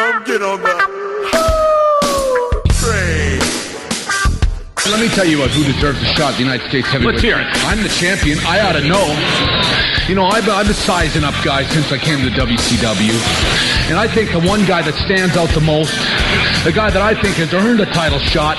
Come 0.00 0.24
get 0.24 0.40
on 0.40 0.62
that. 0.62 0.80
Great. 2.80 3.36
Let 4.90 4.98
me 4.98 5.08
tell 5.12 5.26
you 5.26 5.38
what, 5.40 5.50
who 5.50 5.62
deserves 5.62 6.00
a 6.00 6.06
shot. 6.16 6.40
The 6.40 6.40
United 6.40 6.66
States 6.70 6.88
heavyweight. 6.88 7.16
Let's 7.16 7.22
hear 7.22 7.38
it. 7.38 7.46
I'm 7.68 7.82
the 7.82 7.92
champion. 8.00 8.38
I 8.48 8.64
ought 8.64 8.80
to 8.80 8.88
know. 8.88 9.04
You 10.08 10.14
know, 10.14 10.24
I've, 10.24 10.48
I've 10.48 10.64
been 10.64 10.74
sizing 10.74 11.22
up 11.22 11.34
guys 11.44 11.68
since 11.68 11.92
I 11.92 11.98
came 11.98 12.24
to 12.24 12.32
WCW. 12.32 13.12
And 13.92 13.98
I 13.98 14.08
think 14.08 14.32
the 14.32 14.40
one 14.40 14.64
guy 14.64 14.80
that 14.80 14.94
stands 15.04 15.36
out 15.36 15.50
the 15.50 15.60
most, 15.60 15.92
the 16.64 16.72
guy 16.72 16.88
that 16.88 17.02
I 17.02 17.12
think 17.20 17.36
has 17.36 17.52
earned 17.52 17.80
a 17.80 17.86
title 17.92 18.20
shot, 18.20 18.56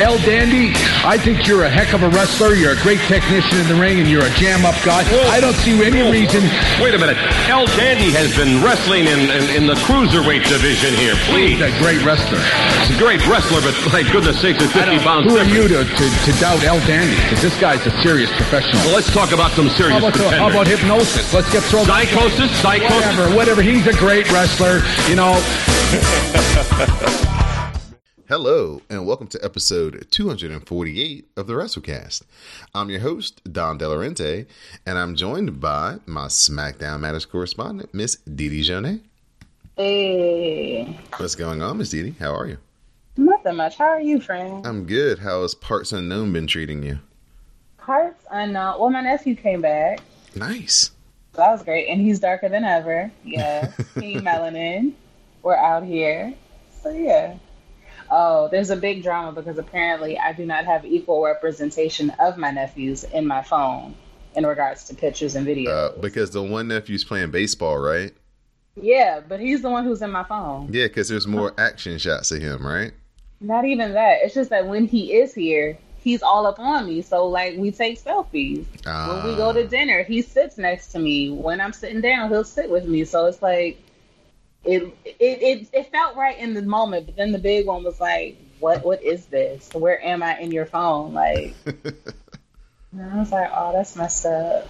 El 0.00 0.18
Dandy, 0.26 0.72
I 1.06 1.16
think 1.18 1.46
you're 1.46 1.64
a 1.64 1.70
heck 1.70 1.94
of 1.94 2.02
a 2.02 2.08
wrestler. 2.10 2.54
You're 2.54 2.72
a 2.72 2.82
great 2.82 3.00
technician 3.06 3.58
in 3.60 3.68
the 3.68 3.78
ring, 3.78 4.00
and 4.00 4.08
you're 4.10 4.24
a 4.24 4.34
jam-up 4.34 4.74
guy. 4.84 5.06
I 5.30 5.38
don't 5.40 5.54
see 5.62 5.78
any 5.84 6.02
reason. 6.02 6.42
Wait 6.82 6.94
a 6.94 6.98
minute. 6.98 7.16
El 7.46 7.66
Dandy 7.78 8.10
has 8.10 8.34
been 8.34 8.62
wrestling 8.62 9.06
in, 9.06 9.30
in, 9.30 9.44
in 9.54 9.64
the 9.66 9.78
cruiserweight 9.86 10.48
division 10.50 10.94
here. 10.98 11.14
Please. 11.30 11.62
He's 11.62 11.70
a 11.70 11.78
great 11.78 12.02
wrestler. 12.02 12.42
He's 12.82 12.96
a 12.96 12.98
great 12.98 13.22
wrestler, 13.30 13.62
but 13.62 13.74
my 13.94 14.02
goodness 14.10 14.40
sakes, 14.40 14.62
it's 14.62 14.72
50 14.72 14.98
pounds. 15.06 15.30
Who 15.30 15.38
are 15.38 15.46
you 15.46 15.68
to, 15.68 15.84
to, 15.86 16.04
to 16.10 16.30
doubt 16.40 16.64
El 16.64 16.80
Dandy? 16.90 17.14
Because 17.22 17.42
this 17.42 17.56
guy's 17.60 17.84
a 17.86 17.92
serious 18.02 18.30
professional. 18.34 18.82
Well, 18.82 18.94
let's 18.98 19.12
talk 19.12 19.30
about 19.32 19.52
some 19.52 19.68
serious 19.70 19.94
How 20.00 20.10
about, 20.10 20.14
contenders. 20.18 20.40
how 20.40 20.50
about 20.50 20.66
hypnosis? 20.66 21.32
Let's 21.32 21.50
get 21.52 21.62
thrown. 21.62 21.86
Psychosis? 21.86 22.50
Psychosis? 22.58 22.90
Whatever, 22.90 23.30
whatever. 23.36 23.62
He's 23.62 23.86
a 23.86 23.94
great 23.94 24.26
wrestler. 24.32 24.82
You 25.08 25.14
know, 25.16 25.38
Hello, 28.36 28.82
and 28.90 29.06
welcome 29.06 29.28
to 29.28 29.38
episode 29.44 30.08
248 30.10 31.28
of 31.36 31.46
the 31.46 31.52
WrassleCast. 31.52 32.22
I'm 32.74 32.90
your 32.90 32.98
host, 32.98 33.40
Don 33.52 33.78
Delarente, 33.78 34.46
and 34.84 34.98
I'm 34.98 35.14
joined 35.14 35.60
by 35.60 35.98
my 36.04 36.26
SmackDown 36.26 36.98
Matters 36.98 37.26
correspondent, 37.26 37.94
Miss 37.94 38.16
Dee 38.16 38.48
Dee 38.48 38.62
Jonet. 38.62 39.02
Hey, 39.76 40.98
What's 41.16 41.36
going 41.36 41.62
on, 41.62 41.78
Miss 41.78 41.90
Dee 41.90 42.02
Dee? 42.02 42.16
How 42.18 42.34
are 42.34 42.48
you? 42.48 42.58
nothing 43.16 43.54
much. 43.54 43.76
How 43.76 43.84
are 43.84 44.00
you, 44.00 44.20
friend? 44.20 44.66
I'm 44.66 44.84
good. 44.84 45.20
How 45.20 45.42
has 45.42 45.54
Parts 45.54 45.92
Unknown 45.92 46.32
been 46.32 46.48
treating 46.48 46.82
you? 46.82 46.98
Hearts 47.78 48.26
unknown. 48.32 48.80
Well, 48.80 48.90
my 48.90 49.02
nephew 49.02 49.36
came 49.36 49.60
back. 49.60 50.00
Nice. 50.34 50.90
That 51.34 51.52
was 51.52 51.62
great, 51.62 51.86
and 51.86 52.00
he's 52.00 52.18
darker 52.18 52.48
than 52.48 52.64
ever. 52.64 53.12
Yeah, 53.22 53.66
Team 53.96 54.22
Melanin. 54.22 54.94
We're 55.44 55.54
out 55.54 55.84
here. 55.84 56.34
So 56.82 56.90
yeah. 56.90 57.36
Oh, 58.10 58.48
there's 58.48 58.70
a 58.70 58.76
big 58.76 59.02
drama 59.02 59.32
because 59.32 59.58
apparently 59.58 60.18
I 60.18 60.32
do 60.32 60.44
not 60.46 60.64
have 60.64 60.84
equal 60.84 61.22
representation 61.24 62.10
of 62.18 62.36
my 62.36 62.50
nephews 62.50 63.04
in 63.04 63.26
my 63.26 63.42
phone 63.42 63.94
in 64.34 64.46
regards 64.46 64.84
to 64.84 64.94
pictures 64.94 65.34
and 65.36 65.46
videos. 65.46 65.96
Uh, 65.96 66.00
because 66.00 66.30
the 66.30 66.42
one 66.42 66.68
nephew's 66.68 67.04
playing 67.04 67.30
baseball, 67.30 67.78
right? 67.78 68.12
yeah, 68.80 69.20
but 69.20 69.38
he's 69.40 69.62
the 69.62 69.70
one 69.70 69.84
who's 69.84 70.02
in 70.02 70.10
my 70.10 70.24
phone. 70.24 70.68
Yeah, 70.72 70.88
because 70.88 71.08
there's 71.08 71.26
more 71.26 71.54
action 71.58 71.98
shots 71.98 72.32
of 72.32 72.42
him, 72.42 72.66
right? 72.66 72.92
Not 73.40 73.64
even 73.64 73.92
that. 73.94 74.18
It's 74.22 74.34
just 74.34 74.50
that 74.50 74.66
when 74.66 74.86
he 74.86 75.12
is 75.14 75.34
here, 75.34 75.78
he's 75.98 76.22
all 76.22 76.46
up 76.46 76.58
on 76.58 76.86
me. 76.86 77.02
So 77.02 77.26
like 77.26 77.56
we 77.56 77.70
take 77.70 78.02
selfies. 78.02 78.64
when 78.84 79.24
we 79.24 79.36
go 79.36 79.52
to 79.52 79.64
Ah. 79.64 79.68
dinner, 79.68 80.02
he 80.02 80.22
sits 80.22 80.58
next 80.58 80.88
to 80.92 80.98
me. 80.98 81.30
When 81.30 81.60
I'm 81.60 81.72
sitting 81.72 82.00
down, 82.00 82.30
he'll 82.30 82.44
sit 82.44 82.70
with 82.70 82.86
me. 82.86 83.04
So 83.04 83.26
it's 83.26 83.42
like 83.42 83.78
it 84.64 84.82
it 85.04 85.16
it, 85.18 85.68
it 85.72 85.92
felt 85.92 86.16
right 86.16 86.38
in 86.38 86.54
the 86.54 86.62
moment, 86.62 87.06
but 87.06 87.16
then 87.16 87.32
the 87.32 87.38
big 87.38 87.66
one 87.66 87.84
was 87.84 88.00
like, 88.00 88.36
What 88.60 88.84
what 88.84 89.02
is 89.02 89.26
this? 89.26 89.68
Where 89.72 90.02
am 90.04 90.22
I 90.22 90.38
in 90.38 90.52
your 90.52 90.66
phone? 90.66 91.12
Like 91.14 91.54
and 91.64 93.02
I 93.02 93.18
was 93.18 93.32
like, 93.32 93.50
Oh, 93.54 93.72
that's 93.72 93.96
messed 93.96 94.26
up. 94.26 94.66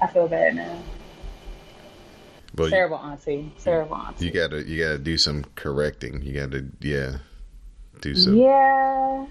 I 0.00 0.06
feel 0.06 0.28
bad 0.28 0.56
now. 0.56 0.78
Well, 2.56 2.68
you, 2.68 2.72
Terrible 2.72 2.96
auntie. 2.96 3.52
Terrible 3.62 3.96
auntie. 3.96 4.24
you 4.24 4.30
gotta 4.32 4.68
you 4.68 4.82
gotta 4.82 4.98
do 4.98 5.16
some 5.16 5.44
correcting. 5.54 6.22
You 6.22 6.34
gotta 6.34 6.66
yeah, 6.80 7.18
do 8.00 8.14
some. 8.14 8.36
Yeah. 8.36 9.26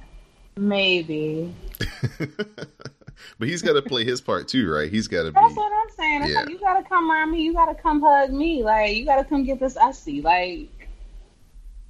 Maybe. 0.55 1.53
but 3.39 3.47
he's 3.47 3.61
got 3.61 3.73
to 3.73 3.81
play 3.81 4.03
his 4.03 4.21
part 4.21 4.47
too, 4.47 4.71
right? 4.71 4.91
He's 4.91 5.07
got 5.07 5.23
to 5.23 5.31
be. 5.31 5.39
That's 5.39 5.55
what 5.55 5.71
I'm 5.71 5.95
saying. 5.95 6.27
Yeah. 6.27 6.41
like 6.41 6.49
you 6.49 6.59
gotta 6.59 6.83
come 6.83 7.11
around 7.11 7.31
me. 7.31 7.41
You 7.41 7.53
gotta 7.53 7.75
come 7.75 8.01
hug 8.01 8.31
me. 8.31 8.63
Like 8.63 8.95
you 8.95 9.05
gotta 9.05 9.23
come 9.23 9.43
get 9.43 9.59
this 9.59 9.75
ussy. 9.75 10.23
Like 10.23 10.69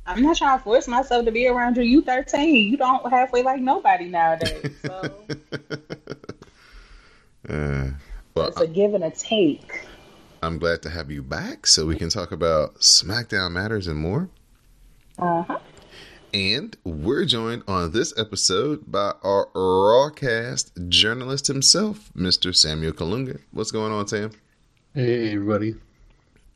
I'm 0.05 0.21
not 0.21 0.37
trying 0.37 0.57
to 0.57 0.63
force 0.63 0.87
myself 0.87 1.25
to 1.25 1.31
be 1.31 1.47
around 1.47 1.77
you. 1.77 1.83
You 1.83 2.01
13. 2.01 2.71
You 2.71 2.77
don't 2.77 3.09
halfway 3.11 3.43
like 3.43 3.61
nobody 3.61 4.05
nowadays. 4.05 4.75
So 4.85 5.25
Uh, 7.49 7.91
well, 8.35 8.47
it's 8.47 8.59
a 8.59 8.67
give 8.67 8.93
and 8.93 9.03
a 9.03 9.11
take. 9.11 9.85
I'm 10.43 10.59
glad 10.59 10.81
to 10.83 10.89
have 10.89 11.09
you 11.09 11.23
back 11.23 11.65
so 11.65 11.85
we 11.85 11.95
can 11.95 12.09
talk 12.09 12.31
about 12.31 12.75
SmackDown 12.75 13.51
Matters 13.51 13.87
and 13.87 13.97
more. 13.97 14.29
Uh 15.17 15.43
huh. 15.43 15.59
And 16.37 16.77
we're 16.83 17.25
joined 17.25 17.63
on 17.67 17.93
this 17.93 18.13
episode 18.15 18.91
by 18.91 19.13
our 19.23 19.47
Rawcast 19.55 20.87
journalist 20.87 21.47
himself, 21.47 22.11
Mr. 22.15 22.55
Samuel 22.55 22.91
Kalunga. 22.91 23.41
What's 23.49 23.71
going 23.71 23.91
on, 23.91 24.07
Sam? 24.07 24.29
Hey, 24.93 25.33
everybody. 25.33 25.73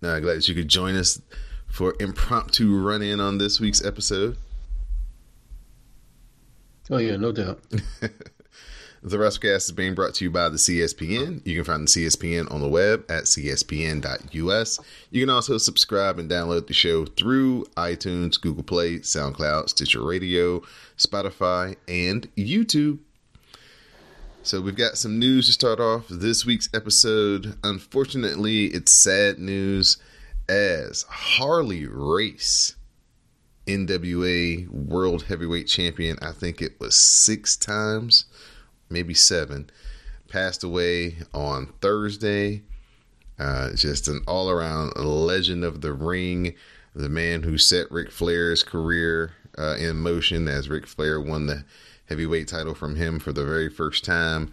Uh, 0.03 0.19
glad 0.19 0.37
that 0.37 0.47
you 0.47 0.53
could 0.53 0.67
join 0.67 0.95
us 0.95 1.19
for 1.65 1.95
impromptu 1.99 2.79
run 2.79 3.01
in 3.01 3.19
on 3.19 3.39
this 3.39 3.59
week's 3.59 3.83
episode. 3.83 4.37
Oh, 6.91 6.99
yeah, 6.99 7.15
no 7.15 7.31
doubt. 7.31 7.59
The 9.03 9.17
WrassleCast 9.17 9.55
is 9.55 9.71
being 9.71 9.95
brought 9.95 10.13
to 10.15 10.25
you 10.25 10.29
by 10.29 10.49
the 10.49 10.57
CSPN. 10.57 11.41
You 11.43 11.55
can 11.55 11.63
find 11.63 11.87
the 11.87 11.91
CSPN 11.91 12.51
on 12.51 12.61
the 12.61 12.67
web 12.67 13.03
at 13.09 13.23
cspn.us. 13.23 14.79
You 15.09 15.21
can 15.23 15.29
also 15.31 15.57
subscribe 15.57 16.19
and 16.19 16.29
download 16.29 16.67
the 16.67 16.75
show 16.75 17.05
through 17.05 17.65
iTunes, 17.75 18.39
Google 18.39 18.61
Play, 18.61 18.99
SoundCloud, 18.99 19.69
Stitcher 19.69 20.03
Radio, 20.03 20.61
Spotify, 20.99 21.77
and 21.87 22.29
YouTube. 22.35 22.99
So 24.43 24.61
we've 24.61 24.75
got 24.75 24.99
some 24.99 25.17
news 25.17 25.47
to 25.47 25.53
start 25.53 25.79
off 25.79 26.07
this 26.07 26.45
week's 26.45 26.69
episode. 26.71 27.57
Unfortunately, 27.63 28.65
it's 28.65 28.91
sad 28.91 29.39
news 29.39 29.97
as 30.47 31.07
Harley 31.09 31.87
Race, 31.87 32.75
NWA 33.65 34.67
World 34.69 35.23
Heavyweight 35.23 35.67
Champion, 35.67 36.19
I 36.21 36.33
think 36.33 36.61
it 36.61 36.79
was 36.79 36.93
six 36.93 37.55
times 37.55 38.25
maybe 38.91 39.13
seven, 39.13 39.69
passed 40.27 40.63
away 40.63 41.17
on 41.33 41.73
Thursday. 41.81 42.63
Uh, 43.39 43.73
just 43.75 44.07
an 44.07 44.21
all 44.27 44.49
around 44.49 44.95
legend 44.97 45.63
of 45.63 45.81
the 45.81 45.93
ring, 45.93 46.53
the 46.93 47.09
man 47.09 47.41
who 47.41 47.57
set 47.57 47.91
Ric 47.91 48.11
Flair's 48.11 48.61
career 48.61 49.33
uh, 49.57 49.75
in 49.79 49.97
motion 49.97 50.47
as 50.47 50.69
Ric 50.69 50.85
Flair 50.85 51.19
won 51.19 51.47
the 51.47 51.63
heavyweight 52.07 52.47
title 52.47 52.75
from 52.75 52.95
him 52.95 53.19
for 53.19 53.31
the 53.31 53.45
very 53.45 53.69
first 53.69 54.05
time. 54.05 54.51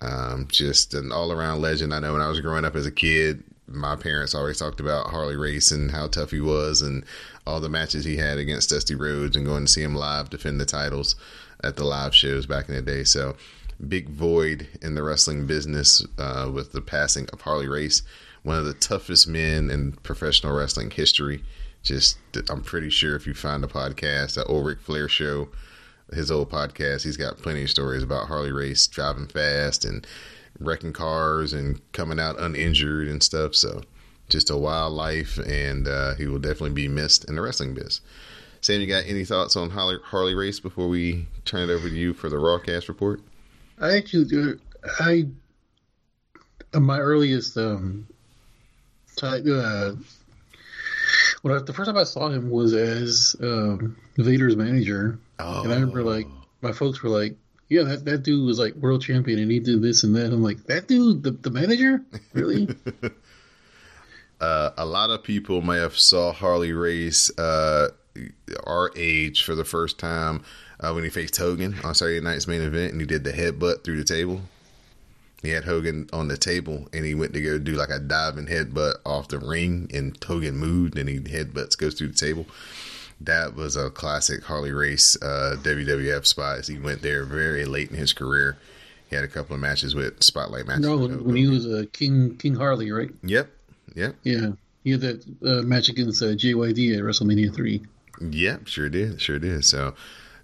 Um, 0.00 0.48
just 0.50 0.94
an 0.94 1.12
all 1.12 1.30
around 1.30 1.60
legend. 1.60 1.94
I 1.94 2.00
know 2.00 2.12
when 2.14 2.22
I 2.22 2.28
was 2.28 2.40
growing 2.40 2.64
up 2.64 2.74
as 2.74 2.86
a 2.86 2.90
kid, 2.90 3.44
my 3.66 3.96
parents 3.96 4.34
always 4.34 4.58
talked 4.58 4.80
about 4.80 5.08
Harley 5.08 5.36
Race 5.36 5.70
and 5.70 5.90
how 5.90 6.08
tough 6.08 6.30
he 6.30 6.40
was 6.40 6.82
and 6.82 7.04
all 7.46 7.60
the 7.60 7.68
matches 7.68 8.04
he 8.04 8.16
had 8.16 8.38
against 8.38 8.70
Dusty 8.70 8.94
Rhodes 8.94 9.36
and 9.36 9.46
going 9.46 9.66
to 9.66 9.72
see 9.72 9.82
him 9.82 9.94
live 9.94 10.30
defend 10.30 10.60
the 10.60 10.66
titles 10.66 11.16
at 11.62 11.76
the 11.76 11.84
live 11.84 12.14
shows 12.14 12.46
back 12.46 12.68
in 12.68 12.74
the 12.74 12.82
day. 12.82 13.04
So, 13.04 13.36
big 13.84 14.08
void 14.08 14.68
in 14.82 14.94
the 14.94 15.02
wrestling 15.02 15.46
business 15.46 16.04
uh, 16.18 16.50
with 16.52 16.72
the 16.72 16.80
passing 16.80 17.28
of 17.32 17.42
Harley 17.42 17.68
Race, 17.68 18.02
one 18.42 18.58
of 18.58 18.64
the 18.64 18.74
toughest 18.74 19.28
men 19.28 19.70
in 19.70 19.92
professional 19.92 20.54
wrestling 20.54 20.90
history. 20.90 21.42
Just, 21.82 22.18
I'm 22.48 22.62
pretty 22.62 22.90
sure 22.90 23.14
if 23.14 23.26
you 23.26 23.34
find 23.34 23.62
a 23.62 23.68
podcast, 23.68 24.34
the 24.34 24.44
old 24.44 24.66
Ric 24.66 24.80
Flair 24.80 25.08
show, 25.08 25.48
his 26.12 26.30
old 26.30 26.50
podcast, 26.50 27.04
he's 27.04 27.16
got 27.16 27.38
plenty 27.38 27.64
of 27.64 27.70
stories 27.70 28.02
about 28.02 28.28
Harley 28.28 28.52
Race 28.52 28.86
driving 28.86 29.26
fast 29.26 29.84
and 29.84 30.06
wrecking 30.58 30.92
cars 30.92 31.52
and 31.52 31.80
coming 31.92 32.20
out 32.20 32.40
uninjured 32.40 33.08
and 33.08 33.22
stuff. 33.22 33.54
So, 33.54 33.82
just 34.28 34.48
a 34.48 34.56
wild 34.56 34.94
life, 34.94 35.38
and 35.46 35.86
uh, 35.86 36.14
he 36.14 36.26
will 36.26 36.38
definitely 36.38 36.70
be 36.70 36.88
missed 36.88 37.28
in 37.28 37.34
the 37.34 37.42
wrestling 37.42 37.74
biz. 37.74 38.00
Sam, 38.62 38.80
you 38.80 38.86
got 38.86 39.04
any 39.06 39.26
thoughts 39.26 39.56
on 39.56 39.70
Harley, 39.70 39.98
Harley 40.04 40.34
Race 40.34 40.58
before 40.60 40.88
we 40.88 41.26
turn 41.44 41.68
it 41.68 41.72
over 41.72 41.88
to 41.88 41.94
you 41.94 42.14
for 42.14 42.30
the 42.30 42.36
Rawcast 42.36 42.88
report? 42.88 43.20
I 43.80 43.96
actually, 43.96 44.24
do- 44.26 44.60
I, 45.00 45.26
uh, 46.72 46.80
my 46.80 46.98
earliest, 46.98 47.56
um, 47.56 48.06
ti- 49.16 49.26
uh, 49.26 49.92
when 51.42 51.54
I, 51.54 51.58
the 51.60 51.72
first 51.72 51.86
time 51.86 51.96
I 51.96 52.04
saw 52.04 52.28
him 52.28 52.50
was 52.50 52.72
as 52.72 53.36
um, 53.40 53.96
Vader's 54.16 54.56
manager, 54.56 55.18
Oh, 55.38 55.62
and 55.64 55.72
I 55.72 55.76
remember 55.76 56.02
like 56.02 56.26
my 56.62 56.72
folks 56.72 57.02
were 57.02 57.10
like, 57.10 57.36
"Yeah, 57.68 57.82
that, 57.82 58.04
that 58.04 58.22
dude 58.22 58.46
was 58.46 58.58
like 58.58 58.74
world 58.76 59.02
champion, 59.02 59.38
and 59.40 59.50
he 59.50 59.60
did 59.60 59.82
this 59.82 60.04
and 60.04 60.14
that." 60.16 60.26
I'm 60.26 60.42
like, 60.42 60.64
"That 60.64 60.86
dude, 60.88 61.22
the, 61.22 61.32
the 61.32 61.50
manager, 61.50 62.02
really?" 62.32 62.68
uh, 64.40 64.70
a 64.76 64.86
lot 64.86 65.10
of 65.10 65.22
people 65.22 65.60
may 65.60 65.76
have 65.76 65.98
saw 65.98 66.32
Harley 66.32 66.72
Race 66.72 67.36
uh, 67.38 67.88
our 68.64 68.90
age 68.96 69.42
for 69.44 69.54
the 69.54 69.64
first 69.64 69.98
time 69.98 70.44
uh, 70.80 70.92
when 70.92 71.04
he 71.04 71.10
faced 71.10 71.36
Hogan 71.36 71.76
on 71.84 71.94
Saturday 71.94 72.20
night's 72.20 72.46
main 72.46 72.62
event, 72.62 72.92
and 72.92 73.00
he 73.00 73.06
did 73.06 73.24
the 73.24 73.32
headbutt 73.32 73.84
through 73.84 73.98
the 73.98 74.04
table. 74.04 74.42
He 75.42 75.50
had 75.50 75.64
Hogan 75.64 76.08
on 76.12 76.28
the 76.28 76.38
table, 76.38 76.88
and 76.92 77.04
he 77.04 77.14
went 77.14 77.34
to 77.34 77.42
go 77.42 77.58
do 77.58 77.72
like 77.72 77.90
a 77.90 77.98
diving 77.98 78.46
headbutt 78.46 78.94
off 79.04 79.28
the 79.28 79.38
ring, 79.38 79.90
and 79.92 80.16
Hogan 80.24 80.56
moved, 80.56 80.98
and 80.98 81.08
he 81.08 81.18
headbutts 81.20 81.76
goes 81.76 81.94
through 81.94 82.08
the 82.08 82.14
table. 82.14 82.46
That 83.20 83.54
was 83.54 83.76
a 83.76 83.90
classic 83.90 84.42
Harley 84.44 84.72
Race 84.72 85.16
uh, 85.22 85.56
WWF 85.62 86.26
spot. 86.26 86.66
He 86.66 86.78
went 86.78 87.02
there 87.02 87.24
very 87.24 87.64
late 87.64 87.90
in 87.90 87.96
his 87.96 88.12
career. 88.12 88.56
He 89.08 89.16
had 89.16 89.24
a 89.24 89.28
couple 89.28 89.54
of 89.54 89.60
matches 89.60 89.94
with 89.94 90.22
spotlight 90.22 90.66
matches. 90.66 90.86
No, 90.86 90.96
when, 90.96 91.36
he 91.36 91.46
was 91.46 91.66
uh, 91.66 91.84
King 91.92 92.36
King 92.36 92.54
Harley, 92.54 92.90
right? 92.90 93.10
Yep, 93.22 93.50
yep, 93.94 94.16
Yeah, 94.24 94.52
he 94.82 94.92
had 94.92 95.00
that 95.02 95.24
uh, 95.44 95.62
match 95.62 95.88
against 95.88 96.22
uh, 96.22 96.26
JYD 96.26 96.96
at 96.96 97.02
WrestleMania 97.04 97.54
three. 97.54 97.82
yep. 98.20 98.66
Sure 98.66 98.88
did, 98.88 99.20
sure 99.20 99.38
did. 99.38 99.64
So 99.64 99.94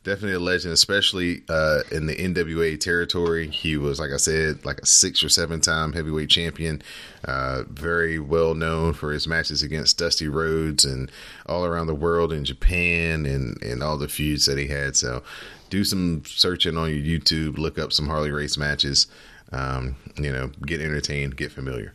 definitely 0.02 0.34
a 0.34 0.40
legend, 0.40 0.72
especially 0.72 1.42
uh, 1.48 1.80
in 1.90 2.06
the 2.06 2.16
NWA 2.16 2.78
territory. 2.78 3.48
He 3.48 3.76
was, 3.76 4.00
like 4.00 4.10
I 4.10 4.16
said, 4.16 4.64
like 4.64 4.78
a 4.78 4.86
six 4.86 5.22
or 5.22 5.28
seven 5.28 5.60
time 5.60 5.92
heavyweight 5.92 6.30
champion. 6.30 6.82
Uh, 7.24 7.64
very 7.68 8.18
well 8.18 8.54
known 8.54 8.92
for 8.92 9.12
his 9.12 9.26
matches 9.26 9.62
against 9.62 9.98
Dusty 9.98 10.28
Rhodes 10.28 10.84
and 10.84 11.10
all 11.46 11.64
around 11.64 11.86
the 11.86 11.94
world 11.94 12.32
in 12.32 12.44
Japan 12.44 13.26
and 13.26 13.62
and 13.62 13.82
all 13.82 13.98
the 13.98 14.08
feuds 14.08 14.46
that 14.46 14.58
he 14.58 14.68
had. 14.68 14.96
So 14.96 15.22
do 15.68 15.84
some 15.84 16.22
searching 16.24 16.76
on 16.76 16.90
your 16.90 17.20
YouTube, 17.20 17.58
look 17.58 17.78
up 17.78 17.92
some 17.92 18.08
Harley 18.08 18.30
Race 18.30 18.56
matches. 18.56 19.06
Um, 19.52 19.96
you 20.16 20.32
know, 20.32 20.48
get 20.64 20.80
entertained, 20.80 21.36
get 21.36 21.50
familiar. 21.50 21.92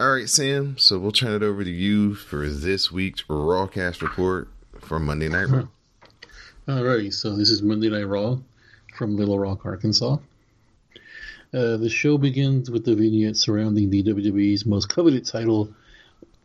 All 0.00 0.12
right, 0.12 0.28
Sam. 0.28 0.78
So 0.78 0.98
we'll 0.98 1.12
turn 1.12 1.34
it 1.34 1.42
over 1.42 1.62
to 1.62 1.70
you 1.70 2.14
for 2.14 2.48
this 2.48 2.90
week's 2.90 3.22
Rawcast 3.24 4.00
report 4.00 4.48
for 4.80 4.98
Monday 4.98 5.28
Night 5.28 5.48
Raw. 5.48 5.66
Alrighty, 6.68 7.14
so 7.14 7.34
this 7.34 7.48
is 7.48 7.62
Monday 7.62 7.88
Night 7.88 8.06
Raw 8.06 8.36
from 8.94 9.16
Little 9.16 9.38
Rock, 9.38 9.64
Arkansas. 9.64 10.18
Uh, 11.54 11.78
the 11.78 11.88
show 11.88 12.18
begins 12.18 12.70
with 12.70 12.84
the 12.84 12.94
vignette 12.94 13.38
surrounding 13.38 13.88
the 13.88 14.02
WWE's 14.02 14.66
most 14.66 14.90
coveted 14.90 15.24
title, 15.24 15.72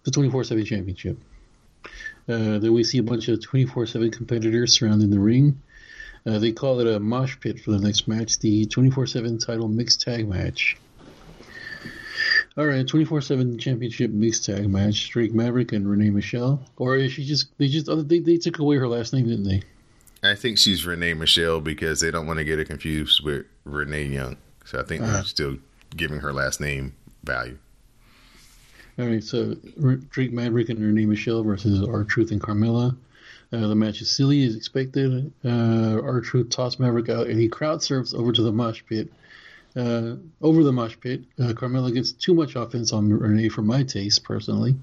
the 0.06 0.12
24 0.12 0.46
7 0.46 0.64
Championship. 0.64 1.18
Uh, 2.30 2.58
then 2.58 2.72
we 2.72 2.86
see 2.86 3.00
a 3.00 3.04
bunch 3.04 3.28
of 3.28 3.42
24 3.42 3.86
7 3.86 4.12
competitors 4.12 4.72
surrounding 4.72 5.10
the 5.10 5.20
ring. 5.20 5.62
Uh, 6.25 6.40
they 6.40 6.54
call 6.54 6.80
it 6.80 6.88
a 6.88 7.02
mosh 7.02 7.38
pit 7.42 7.60
for 7.60 7.72
the 7.72 7.80
next 7.80 8.08
match, 8.08 8.40
the 8.40 8.66
24 8.68 9.08
7 9.08 9.40
title 9.40 9.68
mixed 9.68 10.00
tag 10.00 10.25
match. 10.25 10.78
Alright, 12.58 12.88
24 12.88 13.20
7 13.20 13.58
championship 13.58 14.10
mixed 14.10 14.46
tag 14.46 14.70
match. 14.70 15.10
Drake 15.10 15.34
Maverick 15.34 15.74
and 15.74 15.86
Renee 15.86 16.12
Michelle. 16.12 16.66
Or 16.78 16.96
is 16.96 17.12
she 17.12 17.25
just, 17.25 17.50
they 17.58 17.68
just, 17.68 17.90
they, 18.08 18.20
they 18.20 18.38
took 18.38 18.60
away 18.60 18.78
her 18.78 18.88
last 18.88 19.12
name, 19.12 19.28
didn't 19.28 19.44
they? 19.44 19.64
I 20.24 20.36
think 20.36 20.58
she's 20.58 20.86
Renee 20.86 21.14
Michelle 21.16 21.60
because 21.60 22.00
they 22.00 22.10
don't 22.12 22.25
want 22.25 22.40
to 22.40 22.46
get 22.46 22.58
her 22.58 22.64
confused 22.66 23.24
with 23.24 23.46
Renee 23.66 24.06
Young. 24.06 24.38
So 24.66 24.80
I 24.80 24.84
think 24.84 25.02
Uh-huh. 25.04 25.12
they're 25.14 25.24
still 25.24 25.58
giving 25.96 26.20
her 26.20 26.31
last 26.31 26.62
name 26.62 26.94
value. 27.24 27.58
All 28.98 29.08
right, 29.08 29.24
so 29.24 29.56
Drake 30.12 30.31
Maverick 30.31 30.70
and 30.70 30.80
Renee 30.80 31.06
Michelle 31.08 31.44
versus 31.44 31.81
R 31.86 32.04
Truth 32.04 32.31
and 32.31 32.40
Carmella. 32.40 32.96
Uh, 33.52 33.68
the 33.68 33.75
match 33.75 34.02
is 34.02 34.10
silly 34.10 34.46
as 34.46 34.56
expected. 34.56 35.31
Uh, 35.44 36.00
R 36.02 36.22
Truth 36.22 36.50
tossed 36.52 36.80
Maverick 36.80 37.10
out, 37.10 37.28
and 37.28 37.40
he 37.40 37.48
crowd 37.50 37.81
surfs 37.84 38.14
over 38.14 38.31
to 38.31 38.42
the 38.42 38.52
mosh 38.52 38.81
pit. 38.88 39.12
Uh, 39.75 40.16
over 40.42 40.64
the 40.64 40.72
mosh 40.72 40.96
pit, 41.02 41.22
uh, 41.40 41.48
Carmella 41.54 41.92
gets 41.94 42.12
too 42.12 42.36
much 42.36 42.56
offense 42.56 42.94
on 42.94 43.10
Renee 43.12 43.50
for 43.50 43.64
my 43.64 43.81
taste, 43.84 44.24
personally. 44.24 44.75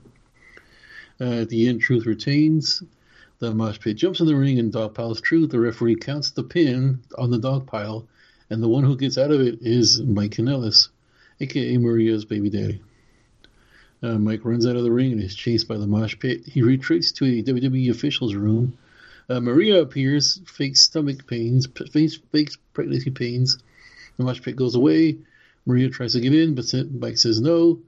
Uh, 1.20 1.42
at 1.42 1.48
the 1.48 1.68
end, 1.68 1.80
Truth 1.80 2.06
retains. 2.06 2.82
The 3.40 3.54
mosh 3.54 3.80
pit 3.80 3.96
jumps 3.96 4.20
in 4.20 4.26
the 4.26 4.36
ring 4.36 4.58
and 4.58 4.70
dog 4.70 4.94
piles 4.94 5.18
Truth. 5.18 5.50
The 5.50 5.58
referee 5.58 5.96
counts 5.96 6.30
the 6.30 6.42
pin 6.42 7.00
on 7.16 7.30
the 7.30 7.38
dog 7.38 7.66
pile, 7.66 8.06
and 8.50 8.62
the 8.62 8.68
one 8.68 8.84
who 8.84 8.98
gets 8.98 9.16
out 9.16 9.30
of 9.30 9.40
it 9.40 9.62
is 9.62 9.98
Mike 9.98 10.32
Kanellis, 10.32 10.90
aka 11.40 11.78
Maria's 11.78 12.26
baby 12.26 12.50
daddy. 12.50 12.82
Uh, 14.02 14.18
Mike 14.18 14.44
runs 14.44 14.66
out 14.66 14.76
of 14.76 14.82
the 14.82 14.92
ring 14.92 15.12
and 15.12 15.22
is 15.22 15.34
chased 15.34 15.68
by 15.68 15.78
the 15.78 15.86
mosh 15.86 16.18
pit. 16.18 16.44
He 16.44 16.60
retreats 16.60 17.12
to 17.12 17.24
a 17.24 17.42
WWE 17.42 17.90
official's 17.90 18.34
room. 18.34 18.76
Uh, 19.30 19.40
Maria 19.40 19.80
appears, 19.80 20.42
fakes 20.44 20.82
stomach 20.82 21.26
pains, 21.26 21.66
fakes, 21.92 22.18
fakes 22.32 22.58
pregnancy 22.74 23.10
pains. 23.10 23.56
The 24.18 24.24
mosh 24.24 24.42
pit 24.42 24.54
goes 24.54 24.74
away. 24.74 25.16
Maria 25.64 25.88
tries 25.88 26.12
to 26.12 26.20
get 26.20 26.34
in, 26.34 26.54
but 26.54 26.74
Mike 26.92 27.16
says 27.16 27.40
no. 27.40 27.80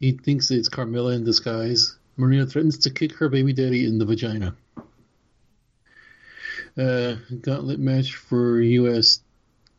He 0.00 0.12
thinks 0.12 0.50
it's 0.50 0.68
Carmella 0.68 1.16
in 1.16 1.24
disguise. 1.24 1.96
Maria 2.18 2.44
threatens 2.44 2.76
to 2.80 2.90
kick 2.90 3.12
her 3.14 3.30
baby 3.30 3.54
daddy 3.54 3.86
in 3.86 3.96
the 3.96 4.04
vagina. 4.04 4.54
Uh, 6.78 7.16
gauntlet 7.42 7.80
match 7.80 8.14
for 8.14 8.60
U.S. 8.60 9.20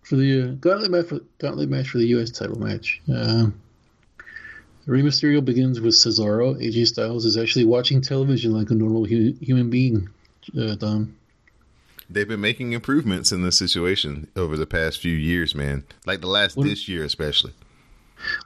for 0.03 0.17
the 0.17 0.41
uh, 0.41 0.47
gauntlet 0.59 0.91
match 0.91 1.05
for 1.05 1.19
gauntlet 1.37 1.69
match 1.69 1.89
for 1.89 1.97
the 1.97 2.07
U.S. 2.07 2.29
title 2.29 2.59
match. 2.59 3.01
Uh, 3.11 3.47
Rey 4.85 5.01
Mysterio 5.01 5.43
begins 5.43 5.79
with 5.79 5.93
Cesaro. 5.93 6.55
AJ 6.61 6.87
Styles 6.87 7.25
is 7.25 7.37
actually 7.37 7.65
watching 7.65 8.01
television 8.01 8.53
like 8.53 8.69
a 8.71 8.73
normal 8.73 9.05
hu- 9.05 9.35
human 9.39 9.69
being. 9.69 10.09
Uh, 10.59 10.75
Dom. 10.75 11.15
They've 12.09 12.27
been 12.27 12.41
making 12.41 12.73
improvements 12.73 13.31
in 13.31 13.43
this 13.43 13.57
situation 13.57 14.27
over 14.35 14.57
the 14.57 14.65
past 14.65 14.99
few 14.99 15.15
years, 15.15 15.53
man. 15.53 15.83
Like 16.07 16.21
the 16.21 16.27
last 16.27 16.57
What- 16.57 16.65
this 16.67 16.87
year, 16.89 17.03
especially. 17.03 17.53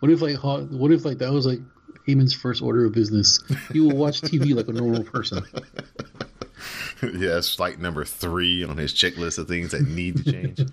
What 0.02 0.12
if 0.12 0.22
like 0.22 0.36
what 0.44 0.92
if 0.92 1.04
like 1.06 1.18
that 1.20 1.32
was 1.32 1.48
like 1.48 1.60
Heyman's 2.08 2.34
first 2.34 2.62
order 2.62 2.86
of 2.86 2.92
business? 2.92 3.40
You 3.74 3.86
will 3.88 3.96
watch 3.98 4.22
TV 4.22 4.54
like 4.54 4.68
a 4.68 4.74
normal 4.74 5.04
person. 5.04 5.44
yeah, 7.04 7.38
it's 7.38 7.60
like 7.60 7.80
number 7.80 8.06
three 8.06 8.64
on 8.64 8.78
his 8.78 8.94
checklist 8.94 9.38
of 9.38 9.48
things 9.48 9.72
that 9.72 9.88
need 9.88 10.18
to 10.18 10.32
change. 10.32 10.62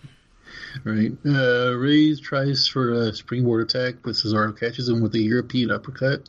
Right. 0.85 1.13
Uh, 1.27 1.75
Rey 1.77 2.15
tries 2.15 2.67
for 2.67 2.93
a 2.93 3.13
springboard 3.13 3.63
attack, 3.63 3.97
but 4.03 4.13
Cesaro 4.13 4.59
catches 4.59 4.89
him 4.89 5.01
with 5.01 5.15
a 5.15 5.19
European 5.19 5.71
uppercut. 5.71 6.29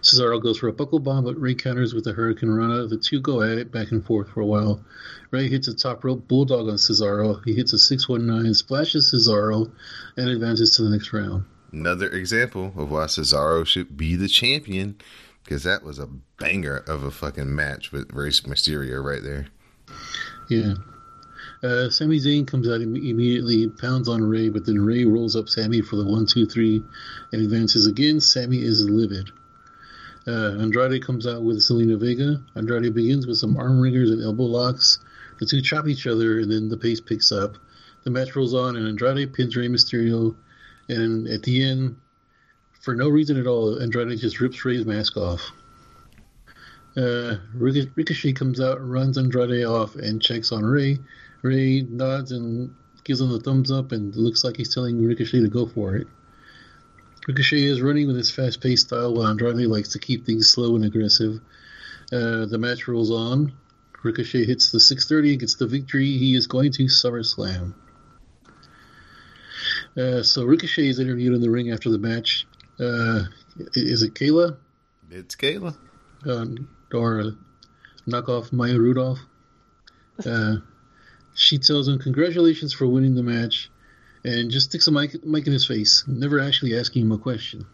Cesaro 0.00 0.42
goes 0.42 0.58
for 0.58 0.68
a 0.68 0.72
buckle 0.72 0.98
bomb, 0.98 1.24
but 1.24 1.40
Rey 1.40 1.54
counters 1.54 1.94
with 1.94 2.06
a 2.06 2.12
hurricanrana. 2.12 2.88
The 2.88 2.96
two 2.96 3.20
go 3.20 3.42
at 3.42 3.58
it 3.58 3.72
back 3.72 3.90
and 3.90 4.04
forth 4.04 4.28
for 4.30 4.40
a 4.40 4.46
while. 4.46 4.80
Rey 5.30 5.48
hits 5.48 5.68
a 5.68 5.74
top 5.74 6.04
rope 6.04 6.28
bulldog 6.28 6.68
on 6.68 6.74
Cesaro. 6.74 7.44
He 7.44 7.54
hits 7.54 7.72
a 7.72 7.78
619, 7.78 8.54
splashes 8.54 9.12
Cesaro, 9.12 9.70
and 10.16 10.28
advances 10.28 10.76
to 10.76 10.82
the 10.82 10.90
next 10.90 11.12
round. 11.12 11.44
Another 11.72 12.08
example 12.08 12.72
of 12.76 12.90
why 12.90 13.06
Cesaro 13.06 13.66
should 13.66 13.96
be 13.96 14.14
the 14.14 14.28
champion, 14.28 14.96
because 15.44 15.62
that 15.64 15.82
was 15.82 15.98
a 15.98 16.08
banger 16.38 16.78
of 16.86 17.02
a 17.02 17.10
fucking 17.10 17.54
match 17.54 17.92
with 17.92 18.12
Rey 18.12 18.30
Mysterio 18.30 19.02
right 19.02 19.22
there. 19.22 19.46
Yeah. 20.48 20.74
Uh, 21.62 21.88
Sami 21.88 22.18
Zayn 22.18 22.46
comes 22.46 22.68
out 22.68 22.80
Im- 22.80 22.96
immediately, 22.96 23.68
pounds 23.68 24.08
on 24.08 24.22
Rey, 24.22 24.48
but 24.48 24.66
then 24.66 24.80
Rey 24.80 25.04
rolls 25.04 25.36
up 25.36 25.48
Sami 25.48 25.80
for 25.80 25.96
the 25.96 26.04
one, 26.04 26.26
two, 26.26 26.46
three, 26.46 26.82
and 27.32 27.42
advances 27.42 27.86
again. 27.86 28.20
Sami 28.20 28.58
is 28.58 28.88
livid. 28.88 29.30
Uh, 30.26 30.56
Andrade 30.58 31.04
comes 31.04 31.26
out 31.26 31.42
with 31.42 31.58
Zelina 31.58 31.98
Vega. 31.98 32.42
Andrade 32.56 32.94
begins 32.94 33.26
with 33.26 33.36
some 33.36 33.56
arm 33.56 33.80
wringers 33.80 34.10
and 34.10 34.22
elbow 34.22 34.44
locks. 34.44 34.98
The 35.38 35.46
two 35.46 35.60
chop 35.60 35.86
each 35.86 36.06
other, 36.06 36.40
and 36.40 36.50
then 36.50 36.68
the 36.68 36.76
pace 36.76 37.00
picks 37.00 37.32
up. 37.32 37.56
The 38.04 38.10
match 38.10 38.34
rolls 38.36 38.54
on, 38.54 38.76
and 38.76 38.86
Andrade 38.86 39.32
pins 39.32 39.56
Rey 39.56 39.68
Mysterio. 39.68 40.34
And 40.88 41.26
at 41.28 41.42
the 41.42 41.62
end, 41.62 41.96
for 42.84 42.94
no 42.94 43.08
reason 43.08 43.38
at 43.38 43.46
all, 43.46 43.80
Andrade 43.80 44.18
just 44.18 44.40
rips 44.40 44.62
Rey's 44.64 44.84
mask 44.84 45.16
off. 45.16 45.40
Uh, 46.96 47.36
Ric- 47.54 47.90
Ricochet 47.96 48.34
comes 48.34 48.60
out, 48.60 48.86
runs 48.86 49.16
Andrade 49.16 49.64
off, 49.64 49.96
and 49.96 50.20
checks 50.20 50.52
on 50.52 50.62
Rey. 50.62 50.98
Ray 51.42 51.80
nods 51.80 52.30
and 52.30 52.74
gives 53.02 53.20
him 53.20 53.30
the 53.30 53.40
thumbs 53.40 53.72
up, 53.72 53.92
and 53.92 54.14
looks 54.14 54.44
like 54.44 54.56
he's 54.56 54.72
telling 54.72 55.02
Ricochet 55.02 55.40
to 55.40 55.48
go 55.48 55.66
for 55.66 55.96
it. 55.96 56.06
Ricochet 57.26 57.64
is 57.64 57.80
running 57.80 58.06
with 58.06 58.16
his 58.16 58.30
fast-paced 58.30 58.88
style, 58.88 59.14
while 59.14 59.28
Andrade 59.28 59.66
likes 59.66 59.88
to 59.90 59.98
keep 59.98 60.26
things 60.26 60.50
slow 60.50 60.76
and 60.76 60.84
aggressive. 60.84 61.40
Uh, 62.12 62.44
the 62.44 62.58
match 62.58 62.86
rolls 62.86 63.10
on. 63.10 63.52
Ricochet 64.02 64.44
hits 64.44 64.70
the 64.70 64.78
630 64.78 65.30
and 65.30 65.40
gets 65.40 65.54
the 65.54 65.66
victory. 65.66 66.18
He 66.18 66.34
is 66.34 66.46
going 66.46 66.70
to 66.72 66.84
SummerSlam. 66.84 67.72
Uh, 69.96 70.22
so 70.22 70.44
Ricochet 70.44 70.88
is 70.88 70.98
interviewed 70.98 71.34
in 71.34 71.40
the 71.40 71.50
ring 71.50 71.70
after 71.70 71.88
the 71.88 71.98
match. 71.98 72.46
Uh, 72.78 73.24
is 73.74 74.02
it 74.02 74.14
Kayla? 74.14 74.56
It's 75.10 75.36
Kayla. 75.36 75.76
uh, 76.26 76.46
or 76.92 77.32
knock 78.06 78.28
off 78.28 78.52
Maya 78.52 78.78
Rudolph. 78.78 79.20
Uh, 80.24 80.58
she 81.34 81.58
tells 81.58 81.88
him 81.88 81.98
congratulations 81.98 82.72
for 82.72 82.86
winning 82.86 83.16
the 83.16 83.22
match, 83.24 83.68
and 84.22 84.48
just 84.48 84.68
sticks 84.68 84.86
a 84.86 84.92
mic, 84.92 85.24
mic 85.24 85.44
in 85.48 85.52
his 85.52 85.66
face, 85.66 86.04
never 86.06 86.38
actually 86.38 86.78
asking 86.78 87.02
him 87.02 87.10
a 87.10 87.18
question. 87.18 87.66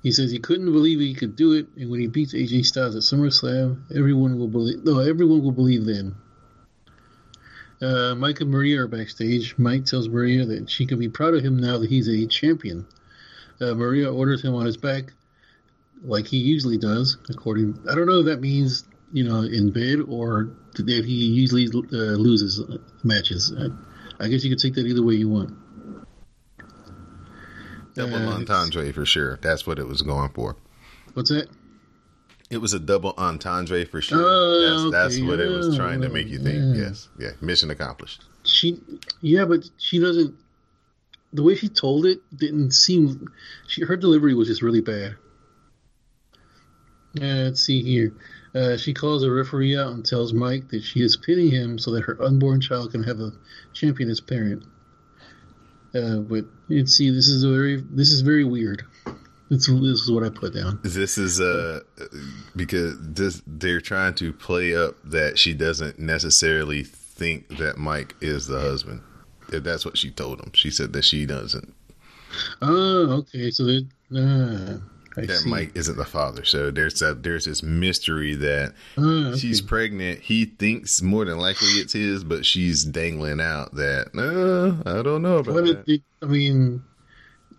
He 0.00 0.12
says 0.12 0.30
he 0.30 0.38
couldn't 0.38 0.70
believe 0.72 1.00
he 1.00 1.14
could 1.14 1.34
do 1.34 1.54
it, 1.54 1.66
and 1.76 1.90
when 1.90 1.98
he 1.98 2.06
beats 2.06 2.34
AJ 2.34 2.66
Styles 2.66 2.94
at 2.94 3.02
SummerSlam, 3.02 3.82
everyone 3.92 4.38
will 4.38 4.46
believe. 4.46 4.84
No, 4.84 5.00
everyone 5.00 5.42
will 5.42 5.50
believe 5.50 5.84
then. 5.84 6.14
Uh, 7.82 8.14
Mike 8.14 8.40
and 8.40 8.50
Maria 8.52 8.82
are 8.82 8.86
backstage. 8.88 9.58
Mike 9.58 9.86
tells 9.86 10.08
Maria 10.08 10.46
that 10.46 10.70
she 10.70 10.86
can 10.86 11.00
be 11.00 11.08
proud 11.08 11.34
of 11.34 11.44
him 11.44 11.56
now 11.56 11.78
that 11.78 11.90
he's 11.90 12.08
a 12.08 12.26
champion. 12.26 12.86
Uh, 13.60 13.74
Maria 13.74 14.12
orders 14.12 14.42
him 14.42 14.54
on 14.54 14.66
his 14.66 14.76
back, 14.76 15.12
like 16.02 16.26
he 16.26 16.36
usually 16.38 16.78
does. 16.78 17.16
According, 17.28 17.78
I 17.90 17.94
don't 17.94 18.06
know 18.06 18.20
if 18.20 18.26
that 18.26 18.40
means 18.40 18.84
you 19.12 19.24
know 19.24 19.42
in 19.42 19.70
bed 19.72 20.00
or 20.08 20.50
that 20.74 21.04
he 21.04 21.26
usually 21.26 21.66
uh, 21.66 21.96
loses 22.16 22.60
matches. 23.02 23.52
I, 23.58 24.24
I 24.24 24.28
guess 24.28 24.44
you 24.44 24.50
could 24.50 24.60
take 24.62 24.74
that 24.74 24.86
either 24.86 25.02
way 25.02 25.14
you 25.14 25.28
want. 25.28 25.56
Double 27.94 28.14
Uh, 28.14 28.34
entendre 28.36 28.92
for 28.92 29.04
sure. 29.04 29.38
That's 29.42 29.66
what 29.66 29.78
it 29.78 29.86
was 29.88 30.02
going 30.02 30.30
for. 30.30 30.56
What's 31.14 31.30
that? 31.30 31.48
It 32.50 32.58
was 32.58 32.72
a 32.72 32.78
double 32.78 33.12
entendre 33.18 33.84
for 33.84 34.00
sure. 34.00 34.18
Oh, 34.22 34.90
that's 34.90 35.12
that's 35.12 35.14
okay. 35.16 35.26
what 35.28 35.40
it 35.40 35.48
was 35.50 35.76
trying 35.76 36.00
to 36.02 36.08
Oh, 36.08 36.12
make 36.12 36.28
you 36.28 36.38
think. 36.38 36.76
yeah. 36.76 36.84
Yes. 36.84 37.08
Yeah. 37.18 37.30
Mission 37.40 37.70
accomplished. 37.70 38.24
She, 38.44 38.80
yeah, 39.20 39.44
but 39.44 39.68
she 39.78 39.98
doesn't. 39.98 40.34
The 41.32 41.42
way 41.42 41.54
she 41.54 41.68
told 41.68 42.06
it 42.06 42.20
didn't 42.34 42.72
seem. 42.72 43.28
She 43.66 43.82
her 43.82 43.96
delivery 43.96 44.34
was 44.34 44.48
just 44.48 44.62
really 44.62 44.80
bad. 44.80 45.16
Uh, 47.20 47.44
let's 47.44 47.62
see 47.62 47.82
here. 47.82 48.14
Uh, 48.54 48.76
she 48.76 48.94
calls 48.94 49.22
a 49.22 49.30
referee 49.30 49.76
out 49.76 49.92
and 49.92 50.04
tells 50.04 50.32
Mike 50.32 50.68
that 50.68 50.82
she 50.82 51.00
is 51.02 51.16
pitting 51.16 51.50
him 51.50 51.78
so 51.78 51.90
that 51.92 52.04
her 52.04 52.22
unborn 52.22 52.60
child 52.60 52.92
can 52.92 53.02
have 53.02 53.20
a 53.20 53.32
champion 53.72 54.10
as 54.10 54.20
parent. 54.20 54.64
Uh, 55.94 56.18
but 56.18 56.44
let's 56.68 56.96
see. 56.96 57.10
This 57.10 57.28
is 57.28 57.44
very. 57.44 57.76
This 57.76 58.10
is 58.10 58.22
very 58.22 58.44
weird. 58.44 58.84
This, 59.50 59.66
this 59.66 60.02
is 60.02 60.10
what 60.10 60.24
I 60.24 60.28
put 60.28 60.54
down. 60.54 60.80
This 60.82 61.16
is 61.16 61.40
uh 61.40 61.80
because 62.54 62.96
this 63.00 63.42
they're 63.46 63.80
trying 63.80 64.14
to 64.14 64.32
play 64.32 64.76
up 64.76 64.96
that 65.04 65.38
she 65.38 65.54
doesn't 65.54 65.98
necessarily 65.98 66.84
think 66.84 67.56
that 67.58 67.78
Mike 67.78 68.14
is 68.20 68.46
the 68.46 68.60
husband. 68.60 69.00
That's 69.50 69.84
what 69.84 69.96
she 69.98 70.10
told 70.10 70.40
him. 70.40 70.52
She 70.54 70.70
said 70.70 70.92
that 70.92 71.04
she 71.04 71.26
doesn't 71.26 71.74
Oh, 72.62 73.10
okay. 73.20 73.50
So 73.50 73.64
that. 73.64 73.86
Uh, 74.14 74.78
that 75.16 75.38
see. 75.38 75.50
Mike 75.50 75.72
isn't 75.74 75.96
the 75.96 76.04
father. 76.04 76.44
So 76.44 76.70
there's 76.70 77.00
that 77.00 77.22
there's 77.22 77.46
this 77.46 77.62
mystery 77.62 78.34
that 78.36 78.74
Ah, 78.96 79.28
okay. 79.30 79.38
she's 79.38 79.60
pregnant. 79.60 80.20
He 80.20 80.44
thinks 80.44 81.02
more 81.02 81.24
than 81.24 81.38
likely 81.38 81.68
it's 81.68 81.92
his, 81.92 82.22
but 82.22 82.46
she's 82.46 82.84
dangling 82.84 83.40
out 83.40 83.74
that 83.74 84.10
no, 84.14 84.80
I 84.86 85.02
don't 85.02 85.22
know 85.22 85.38
about 85.38 85.54
What 85.54 85.64
that. 85.86 86.02
I 86.22 86.26
mean, 86.26 86.82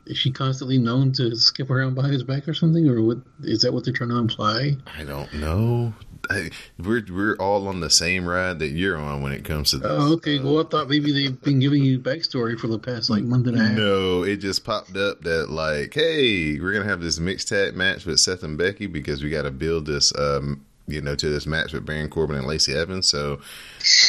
is 0.05 0.17
she 0.17 0.31
constantly 0.31 0.77
known 0.77 1.11
to 1.13 1.35
skip 1.35 1.69
around 1.69 1.95
behind 1.95 2.13
his 2.13 2.23
back 2.23 2.47
or 2.47 2.53
something, 2.53 2.87
or 2.87 3.01
what? 3.01 3.17
Is 3.43 3.61
that 3.63 3.73
what 3.73 3.83
they're 3.83 3.93
trying 3.93 4.11
to 4.11 4.17
imply? 4.17 4.77
I 4.97 5.03
don't 5.03 5.33
know. 5.33 5.93
I, 6.29 6.51
we're 6.77 7.03
we're 7.09 7.35
all 7.37 7.67
on 7.67 7.79
the 7.79 7.89
same 7.89 8.25
ride 8.25 8.59
that 8.59 8.67
you're 8.69 8.97
on 8.97 9.21
when 9.23 9.31
it 9.31 9.43
comes 9.43 9.71
to 9.71 9.77
this. 9.77 9.89
Oh, 9.91 10.13
okay. 10.13 10.39
Well, 10.39 10.59
I 10.59 10.63
thought 10.69 10.87
maybe 10.89 11.11
they've 11.11 11.41
been 11.41 11.59
giving 11.59 11.83
you 11.83 11.97
backstory 11.99 12.57
for 12.59 12.67
the 12.67 12.77
past 12.77 13.09
like 13.09 13.23
month 13.23 13.47
and 13.47 13.59
a 13.59 13.63
half. 13.63 13.75
No, 13.77 14.23
it 14.23 14.37
just 14.37 14.63
popped 14.63 14.95
up 14.95 15.21
that 15.23 15.49
like, 15.49 15.93
hey, 15.93 16.59
we're 16.59 16.73
gonna 16.73 16.85
have 16.85 17.01
this 17.01 17.19
mixed 17.19 17.47
tag 17.47 17.75
match 17.75 18.05
with 18.05 18.19
Seth 18.19 18.43
and 18.43 18.57
Becky 18.57 18.85
because 18.87 19.23
we 19.23 19.29
got 19.31 19.43
to 19.43 19.51
build 19.51 19.87
this, 19.87 20.13
um, 20.19 20.63
you 20.87 21.01
know, 21.01 21.15
to 21.15 21.29
this 21.29 21.47
match 21.47 21.73
with 21.73 21.85
Baron 21.85 22.09
Corbin 22.09 22.35
and 22.35 22.45
Lacey 22.47 22.75
Evans. 22.75 23.07
So, 23.07 23.39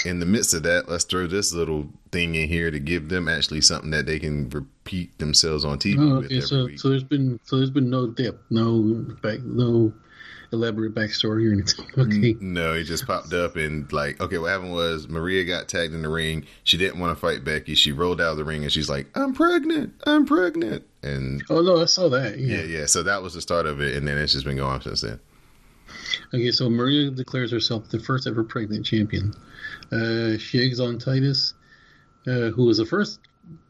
in 0.05 0.21
the 0.21 0.27
midst 0.27 0.53
of 0.53 0.63
that, 0.65 0.89
let's 0.91 1.05
throw 1.05 1.27
this 1.27 1.53
little 1.55 1.89
thing 2.13 2.35
in 2.35 2.49
here 2.49 2.71
to 2.71 2.79
give 2.79 3.09
them 3.09 3.29
actually 3.29 3.63
something 3.63 3.91
that 3.93 4.05
they 4.07 4.19
can 4.19 4.49
repeat 4.51 5.17
themselves 5.19 5.65
on 5.65 5.79
TV 5.79 5.97
Oh, 5.99 6.17
with 6.17 6.27
okay. 6.27 6.41
So, 6.41 6.67
week. 6.67 6.81
so 6.81 6.91
there's 6.91 7.05
been 7.05 7.41
so 7.45 7.57
there's 7.57 7.71
been 7.71 7.89
no 7.89 8.09
dip, 8.09 8.43
no 8.51 9.07
back, 9.23 9.41
no 9.41 9.93
elaborate 10.53 10.95
backstory 10.95 11.49
or 11.49 11.53
anything. 11.53 11.87
Okay. 11.99 12.37
No, 12.41 12.75
he 12.75 12.83
just 12.85 13.07
popped 13.07 13.33
up 13.33 13.57
and 13.57 13.91
like, 13.93 14.21
okay, 14.21 14.39
what 14.39 14.49
happened 14.51 14.73
was 14.73 15.09
Maria 15.09 15.45
got 15.45 15.69
tagged 15.69 15.95
in 15.95 16.03
the 16.03 16.09
ring. 16.09 16.45
She 16.65 16.77
didn't 16.77 16.99
want 16.99 17.17
to 17.17 17.21
fight 17.21 17.45
Becky. 17.45 17.75
She 17.75 17.93
rolled 17.93 18.21
out 18.21 18.33
of 18.33 18.37
the 18.37 18.45
ring 18.45 18.63
and 18.63 18.73
she's 18.73 18.89
like, 18.91 19.07
"I'm 19.15 19.33
pregnant. 19.35 19.95
I'm 20.07 20.27
pregnant." 20.27 20.85
And 21.03 21.43
Oh 21.51 21.61
no, 21.63 21.81
I 21.81 21.85
saw 21.87 22.09
that. 22.11 22.39
yeah, 22.39 22.59
Yeah. 22.59 22.63
yeah. 22.81 22.87
So 22.87 23.03
that 23.05 23.23
was 23.23 23.35
the 23.35 23.41
start 23.41 23.67
of 23.67 23.81
it, 23.81 23.97
and 23.97 24.07
then 24.09 24.19
it's 24.19 24.33
just 24.33 24.45
been 24.45 24.57
going 24.57 24.73
on 24.73 24.83
since 24.83 25.01
then. 25.03 25.21
Okay. 26.35 26.51
So 26.51 26.69
Maria 26.71 27.11
declares 27.11 27.51
herself 27.53 27.89
the 27.91 28.01
first 28.01 28.27
ever 28.27 28.43
pregnant 28.45 28.85
champion. 28.87 29.33
Uh, 29.93 30.37
she 30.39 30.65
eggs 30.65 30.81
on 30.81 30.99
Titus, 30.99 31.55
uh, 32.27 32.51
who 32.51 32.65
was 32.65 32.79
the 32.79 32.87
first 32.87 33.21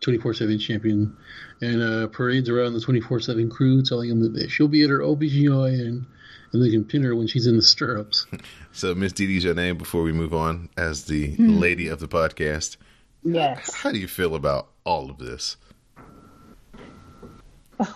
24/7 0.03 0.61
champion, 0.61 1.17
and 1.63 1.83
uh, 1.83 2.07
parades 2.09 2.49
around 2.49 2.75
the 2.75 2.81
24/7 2.81 3.51
crew, 3.51 3.83
telling 3.83 4.09
them 4.09 4.33
that 4.35 4.51
she'll 4.51 4.69
be 4.69 4.83
at 4.85 4.91
her 4.91 4.99
OBGYN 5.01 6.05
and 6.53 6.63
they 6.63 6.71
can 6.71 6.85
pin 6.85 7.03
her 7.03 7.15
when 7.15 7.27
she's 7.27 7.47
in 7.47 7.57
the 7.57 7.63
stirrups. 7.63 8.27
So 8.73 8.95
Miss 8.95 9.13
Dee 9.13 9.27
Dee's 9.27 9.43
your 9.43 9.55
name 9.55 9.77
before 9.79 10.05
we 10.05 10.13
move 10.13 10.33
on 10.33 10.69
as 10.77 11.07
the 11.07 11.35
lady 11.39 11.89
of 11.89 11.99
the 11.99 12.07
podcast. 12.07 12.77
Yes. 13.25 13.75
How 13.75 13.91
do 13.91 13.99
you 13.99 14.07
feel 14.07 14.37
about 14.37 14.69
all 14.85 15.11
of 15.11 15.19
this? 15.19 15.57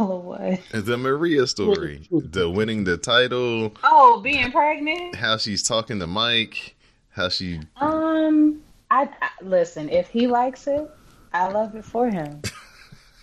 Oh, 0.01 0.17
what? 0.17 0.61
The 0.73 0.97
Maria 0.97 1.47
story, 1.47 2.09
the 2.11 2.51
winning 2.51 2.83
the 2.85 2.97
title, 2.97 3.75
Oh, 3.85 4.21
being 4.21 4.51
pregnant. 4.51 5.15
how 5.15 5.37
she's 5.37 5.63
talking 5.63 6.01
to 6.01 6.07
Mike, 6.09 6.75
how 7.11 7.29
she 7.29 7.61
Um, 7.77 8.61
I, 8.91 9.09
I 9.23 9.29
listen. 9.43 9.89
If 9.91 10.09
he 10.09 10.27
likes 10.27 10.67
it, 10.67 10.91
I 11.33 11.53
love 11.53 11.77
it 11.77 11.85
for 11.85 12.09
him. 12.11 12.41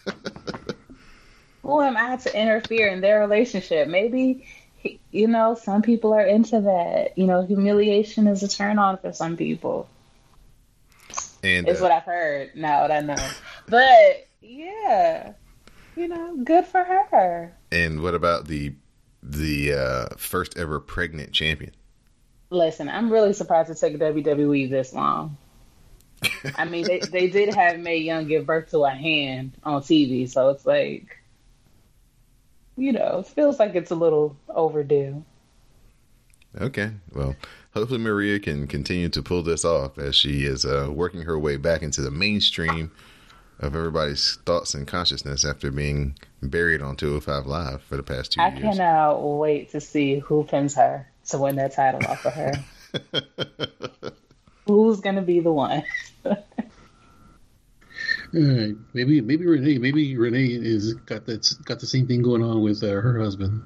Who 1.64 1.82
am 1.82 1.96
I 1.98 2.16
to 2.18 2.40
interfere 2.40 2.88
in 2.90 3.02
their 3.02 3.20
relationship? 3.20 3.88
Maybe, 3.88 4.18
he, 4.20 4.46
you 5.12 5.28
know, 5.28 5.56
some 5.56 5.82
people 5.82 6.14
are 6.14 6.26
into 6.26 6.62
that. 6.62 7.18
You 7.18 7.26
know, 7.26 7.42
humiliation 7.46 8.28
is 8.28 8.44
a 8.44 8.48
turn 8.48 8.80
on 8.80 8.98
for 8.98 9.14
some 9.14 9.38
people. 9.38 9.88
and 11.44 11.68
Is 11.68 11.80
uh, 11.80 11.84
what 11.84 11.92
I've 11.92 12.04
heard. 12.04 12.56
Now 12.56 12.88
that 12.88 12.92
I 12.92 13.00
know. 13.02 13.30
But 13.68 14.28
yeah, 14.42 15.34
you 15.96 16.08
know, 16.08 16.38
good 16.44 16.66
for 16.66 16.84
her. 16.84 17.54
and 17.72 18.02
what 18.02 18.16
about 18.16 18.48
the 18.48 18.74
the 19.24 19.74
uh, 19.74 20.16
first 20.18 20.58
ever 20.58 20.80
pregnant 20.80 21.32
champion? 21.32 21.72
Listen, 22.50 22.90
I'm 22.90 23.12
really 23.12 23.34
surprised 23.34 23.70
it 23.70 23.78
took 23.78 23.94
WWE 23.94 24.70
this 24.70 24.94
long. 24.94 25.38
I 26.56 26.66
mean, 26.66 26.86
they, 26.86 27.00
they 27.00 27.30
did 27.30 27.54
have 27.54 27.80
Mae 27.80 27.98
Young 27.98 28.28
give 28.28 28.46
birth 28.46 28.72
to 28.72 28.84
a 28.84 28.90
hand 28.90 29.54
on 29.64 29.82
TV, 29.82 30.30
so 30.30 30.50
it's 30.50 30.66
like, 30.66 31.21
you 32.78 32.92
know, 32.92 33.20
it 33.20 33.28
feels 33.28 33.60
like 33.60 33.76
it's 33.76 33.92
a 33.92 33.96
little 33.96 34.36
overdue. 34.50 35.24
Okay, 36.60 36.92
well, 37.14 37.36
hopefully 37.74 38.00
Maria 38.00 38.40
can 38.40 38.68
continue 38.68 39.08
to 39.10 39.22
pull 39.22 39.42
this 39.42 39.64
off 39.64 39.98
as 39.98 40.16
she 40.16 40.46
is 40.46 40.66
uh, 40.66 40.90
working 40.92 41.22
her 41.22 41.40
way 41.40 41.56
back 41.58 41.82
into 41.82 42.02
the 42.02 42.12
mainstream 42.12 42.92
of 43.60 43.76
everybody's 43.76 44.38
thoughts 44.46 44.74
and 44.74 44.88
consciousness 44.88 45.46
after 45.46 45.72
being 45.72 46.16
buried 46.42 46.82
on 46.82 46.96
205 46.98 47.46
Live 47.46 47.82
for 47.84 47.96
the 47.96 48.04
past 48.04 48.34
two 48.34 48.42
I 48.42 48.50
years. 48.50 48.62
cannot 48.62 49.20
wait 49.20 49.72
to 49.72 49.80
see 49.80 50.20
who 50.20 50.44
pins 50.44 50.76
her 50.76 51.08
to 51.30 51.38
win 51.38 51.56
that 51.58 51.74
title 51.74 52.02
off 52.10 52.26
of 52.26 52.34
her. 52.34 52.52
Who's 54.66 55.00
gonna 55.00 55.22
be 55.22 55.40
the 55.40 55.52
one? 55.52 55.84
Alright, 58.34 58.76
maybe 58.94 59.20
maybe 59.22 59.46
Renee 59.46 59.78
maybe 59.78 60.18
Renee 60.18 60.48
is 60.48 60.94
got 60.94 61.26
that 61.26 61.54
got 61.66 61.80
the 61.82 61.88
same 61.88 62.08
thing 62.08 62.22
going 62.22 62.42
on 62.44 62.62
with 62.64 62.82
uh, 62.84 62.88
her 62.88 63.20
husband. 63.20 63.64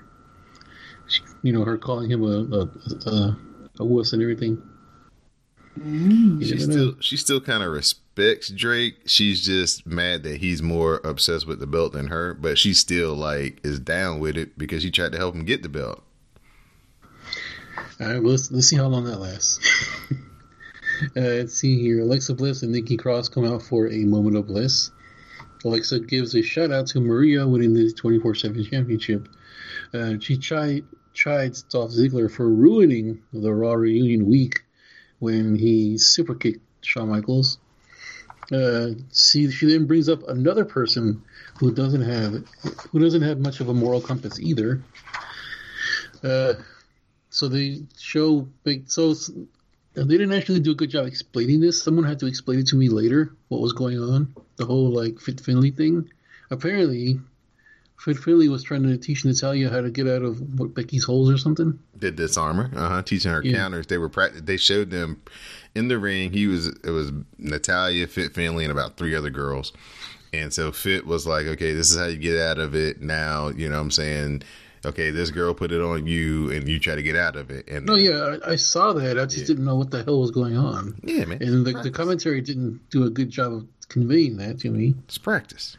She, 1.07 1.21
you 1.43 1.53
know, 1.53 1.63
her 1.63 1.77
calling 1.77 2.09
him 2.09 2.23
a 2.23 2.57
a, 2.57 3.09
a, 3.09 3.37
a 3.79 3.85
wuss 3.85 4.13
and 4.13 4.21
everything. 4.23 4.61
You 6.39 6.47
She 6.47 6.55
never 6.55 6.67
know. 6.67 6.73
still 6.73 6.95
she 6.99 7.17
still 7.17 7.41
kind 7.41 7.61
of 7.61 7.71
respects 7.71 8.49
Drake. 8.49 8.95
She's 9.05 9.45
just 9.45 9.85
mad 9.85 10.23
that 10.23 10.37
he's 10.37 10.61
more 10.63 10.99
obsessed 11.03 11.45
with 11.45 11.59
the 11.59 11.67
belt 11.67 11.93
than 11.93 12.07
her, 12.07 12.33
but 12.33 12.57
she 12.57 12.73
still 12.73 13.13
like 13.13 13.59
is 13.63 13.79
down 13.79 14.19
with 14.19 14.37
it 14.37 14.57
because 14.57 14.83
he 14.83 14.89
tried 14.91 15.11
to 15.11 15.17
help 15.17 15.35
him 15.35 15.45
get 15.45 15.63
the 15.63 15.69
belt. 15.69 16.01
All 17.99 18.07
right, 18.07 18.21
well, 18.21 18.31
let's 18.31 18.51
let's 18.51 18.67
see 18.67 18.77
how 18.77 18.87
long 18.87 19.03
that 19.05 19.19
lasts. 19.19 19.59
uh, 21.17 21.21
let's 21.21 21.55
see 21.55 21.79
here. 21.79 22.01
Alexa 22.01 22.33
Bliss 22.35 22.63
and 22.63 22.71
Nikki 22.71 22.97
Cross 22.97 23.29
come 23.29 23.45
out 23.45 23.61
for 23.61 23.87
a 23.87 24.03
moment 24.05 24.37
of 24.37 24.47
bliss. 24.47 24.91
Alexa 25.63 25.99
gives 26.01 26.35
a 26.35 26.41
shout 26.41 26.71
out 26.71 26.87
to 26.87 26.99
Maria 26.99 27.47
winning 27.47 27.73
the 27.73 27.91
24 27.91 28.35
7 28.35 28.63
championship. 28.65 29.27
Uh, 29.93 30.13
she 30.19 30.37
chid, 30.37 30.85
chides 31.13 31.63
Dolph 31.63 31.91
Ziggler 31.91 32.31
for 32.31 32.47
ruining 32.47 33.23
the 33.33 33.53
Raw 33.53 33.73
reunion 33.73 34.27
week 34.27 34.63
when 35.19 35.55
he 35.55 35.97
super 35.97 36.35
kicked 36.35 36.61
Shawn 36.81 37.09
Michaels. 37.09 37.57
Uh, 38.51 38.89
see, 39.09 39.49
she 39.49 39.65
then 39.65 39.87
brings 39.87 40.07
up 40.07 40.27
another 40.27 40.65
person 40.65 41.23
who 41.57 41.73
doesn't 41.73 42.03
have 42.03 42.43
who 42.91 42.99
doesn't 42.99 43.23
have 43.23 43.39
much 43.39 43.59
of 43.59 43.69
a 43.69 43.73
moral 43.73 44.01
compass 44.01 44.39
either. 44.39 44.83
Uh, 46.23 46.53
so 47.31 47.47
they 47.47 47.81
show 47.97 48.47
big. 48.63 48.89
So 48.89 49.15
they 50.03 50.17
didn't 50.17 50.33
actually 50.33 50.59
do 50.59 50.71
a 50.71 50.75
good 50.75 50.89
job 50.89 51.05
explaining 51.07 51.61
this. 51.61 51.81
Someone 51.81 52.05
had 52.05 52.19
to 52.19 52.25
explain 52.25 52.59
it 52.59 52.67
to 52.67 52.75
me 52.75 52.89
later. 52.89 53.31
What 53.47 53.61
was 53.61 53.73
going 53.73 53.99
on? 53.99 54.33
The 54.57 54.65
whole 54.65 54.89
like 54.91 55.19
Fit 55.19 55.39
Finlay 55.39 55.71
thing. 55.71 56.09
Apparently, 56.51 57.19
Fit 57.97 58.17
Finlay 58.17 58.49
was 58.49 58.63
trying 58.63 58.83
to 58.83 58.97
teach 58.97 59.25
Natalya 59.25 59.69
how 59.69 59.81
to 59.81 59.89
get 59.89 60.07
out 60.07 60.21
of 60.21 60.39
what, 60.59 60.73
Becky's 60.75 61.05
holes 61.05 61.31
or 61.31 61.37
something. 61.37 61.79
Did 61.97 62.15
disarmer, 62.17 62.69
uh 62.75 62.89
huh, 62.89 63.01
teaching 63.03 63.31
her 63.31 63.41
Yeah. 63.43 63.55
counters. 63.57 63.87
They 63.87 63.97
were 63.97 64.09
pract- 64.09 64.45
They 64.45 64.57
showed 64.57 64.91
them 64.91 65.21
in 65.75 65.87
the 65.87 65.97
ring. 65.97 66.31
He 66.33 66.47
was 66.47 66.67
it 66.67 66.91
was 66.91 67.11
Natalya, 67.37 68.07
Fit 68.07 68.33
Finlay, 68.33 68.63
and 68.65 68.71
about 68.71 68.97
three 68.97 69.15
other 69.15 69.29
girls. 69.29 69.71
And 70.33 70.53
so 70.53 70.71
Fit 70.73 71.05
was 71.07 71.25
like, 71.25 71.45
okay, 71.45 71.73
this 71.73 71.89
is 71.91 71.97
how 71.97 72.07
you 72.07 72.17
get 72.17 72.37
out 72.37 72.59
of 72.59 72.75
it. 72.75 73.01
Now, 73.01 73.47
you 73.47 73.69
know 73.69 73.75
what 73.75 73.81
I'm 73.83 73.91
saying? 73.91 74.43
Okay, 74.85 75.09
this 75.11 75.31
girl 75.31 75.53
put 75.53 75.71
it 75.71 75.81
on 75.81 76.07
you 76.07 76.51
and 76.51 76.67
you 76.67 76.79
try 76.79 76.95
to 76.95 77.03
get 77.03 77.15
out 77.15 77.35
of 77.35 77.49
it. 77.49 77.67
And 77.67 77.85
No, 77.85 77.95
yeah, 77.95 78.37
I, 78.45 78.51
I 78.51 78.55
saw 78.55 78.93
that. 78.93 79.19
I 79.19 79.25
just 79.25 79.39
Yeah. 79.39 79.45
didn't 79.47 79.65
know 79.65 79.75
what 79.75 79.91
the 79.91 80.03
hell 80.03 80.21
was 80.21 80.31
going 80.31 80.55
on. 80.57 80.95
yeah, 81.03 81.25
man. 81.25 81.41
And 81.41 81.65
the, 81.65 81.73
the 81.81 81.91
commentary 81.91 82.41
didn't 82.41 82.79
do 82.91 83.03
a 83.05 83.09
good 83.09 83.29
job 83.29 83.53
of 83.53 83.67
conveying 83.89 84.37
that 84.37 84.59
to 84.59 84.69
me. 84.69 84.95
It's 85.05 85.17
practice. 85.17 85.77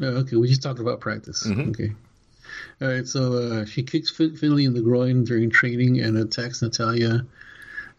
Oh, 0.00 0.06
okay, 0.18 0.36
we 0.36 0.46
just 0.48 0.62
talked 0.62 0.78
about 0.80 1.00
practice. 1.00 1.44
Okay. 1.50 1.92
All 2.80 2.88
right, 2.88 3.06
so 3.06 3.32
uh, 3.32 3.64
she 3.64 3.82
kicks 3.82 4.10
Fin- 4.10 4.36
Finlay 4.36 4.64
in 4.64 4.74
the 4.74 4.80
groin 4.80 5.24
during 5.24 5.50
training 5.50 6.00
and 6.00 6.16
attacks 6.16 6.62
Natalya. 6.62 7.26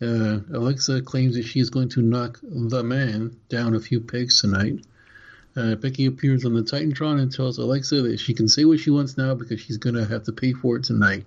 Uh, 0.01 0.39
Alexa 0.53 1.01
claims 1.01 1.36
that 1.36 1.43
she 1.43 1.59
is 1.59 1.69
going 1.69 1.89
to 1.89 2.01
knock 2.01 2.39
the 2.41 2.81
man 2.83 3.36
down 3.50 3.75
a 3.75 3.79
few 3.81 4.00
pegs 4.00 4.39
tonight. 4.39 4.79
Uh, 5.56 5.75
Becky 5.75 6.06
appears 6.06 6.46
on 6.46 6.53
the 6.53 6.62
Titantron 6.62 7.20
and 7.20 7.32
tells 7.34 7.58
Alexa 7.58 8.01
that 8.03 8.20
she 8.20 8.34
can 8.34 8.48
say 8.48 8.65
what 8.65 8.79
she 8.79 8.91
wants 8.91 9.18
now 9.18 9.34
because 9.34 9.60
she's 9.60 9.77
going 9.77 9.96
to 9.96 10.06
have 10.06 10.24
to 10.24 10.32
pay 10.32 10.53
for 10.53 10.77
it 10.77 10.84
tonight. 10.84 11.25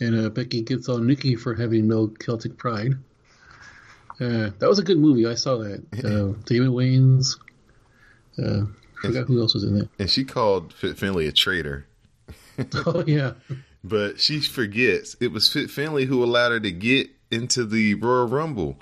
And 0.00 0.26
uh, 0.26 0.28
Becky 0.30 0.62
gets 0.62 0.88
on 0.88 1.06
Nikki 1.06 1.36
for 1.36 1.54
having 1.54 1.86
no 1.88 2.08
Celtic 2.08 2.56
pride. 2.58 2.94
Uh, 4.20 4.50
that 4.58 4.68
was 4.68 4.78
a 4.78 4.82
good 4.82 4.98
movie. 4.98 5.26
I 5.26 5.34
saw 5.34 5.56
that. 5.58 5.82
Uh, 6.04 6.38
David 6.44 6.70
Wayne's. 6.70 7.38
Uh, 8.38 8.62
I 9.04 9.06
forgot 9.06 9.26
who 9.26 9.40
else 9.40 9.54
was 9.54 9.64
in 9.64 9.76
it. 9.78 9.88
And 9.98 10.08
she 10.10 10.24
called 10.24 10.72
Fit 10.72 10.98
Finlay 10.98 11.26
a 11.26 11.32
traitor. 11.32 11.86
Oh 12.86 13.02
yeah, 13.06 13.32
But 13.82 14.20
she 14.20 14.40
forgets 14.40 15.16
it 15.20 15.32
was 15.32 15.50
Fit 15.50 15.70
Finlay 15.70 16.04
who 16.04 16.22
allowed 16.22 16.52
her 16.52 16.60
to 16.60 16.70
get 16.70 17.08
into 17.30 17.64
the 17.64 17.94
Royal 17.94 18.28
Rumble. 18.28 18.76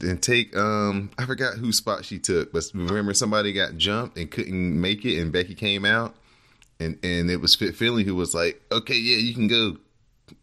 And 0.00 0.22
take 0.22 0.56
um 0.56 1.10
I 1.18 1.26
forgot 1.26 1.54
whose 1.54 1.76
spot 1.76 2.04
she 2.04 2.18
took, 2.18 2.52
but 2.52 2.64
remember 2.74 3.14
somebody 3.14 3.52
got 3.52 3.76
jumped 3.76 4.16
and 4.18 4.30
couldn't 4.30 4.80
make 4.80 5.04
it 5.04 5.20
and 5.20 5.32
Becky 5.32 5.54
came 5.54 5.84
out 5.84 6.14
and 6.80 6.98
and 7.02 7.30
it 7.30 7.38
was 7.40 7.54
Fit 7.54 7.74
Finlay 7.74 8.04
who 8.04 8.14
was 8.14 8.34
like, 8.34 8.60
Okay, 8.70 8.94
yeah, 8.96 9.16
you 9.18 9.34
can 9.34 9.48
go. 9.48 9.76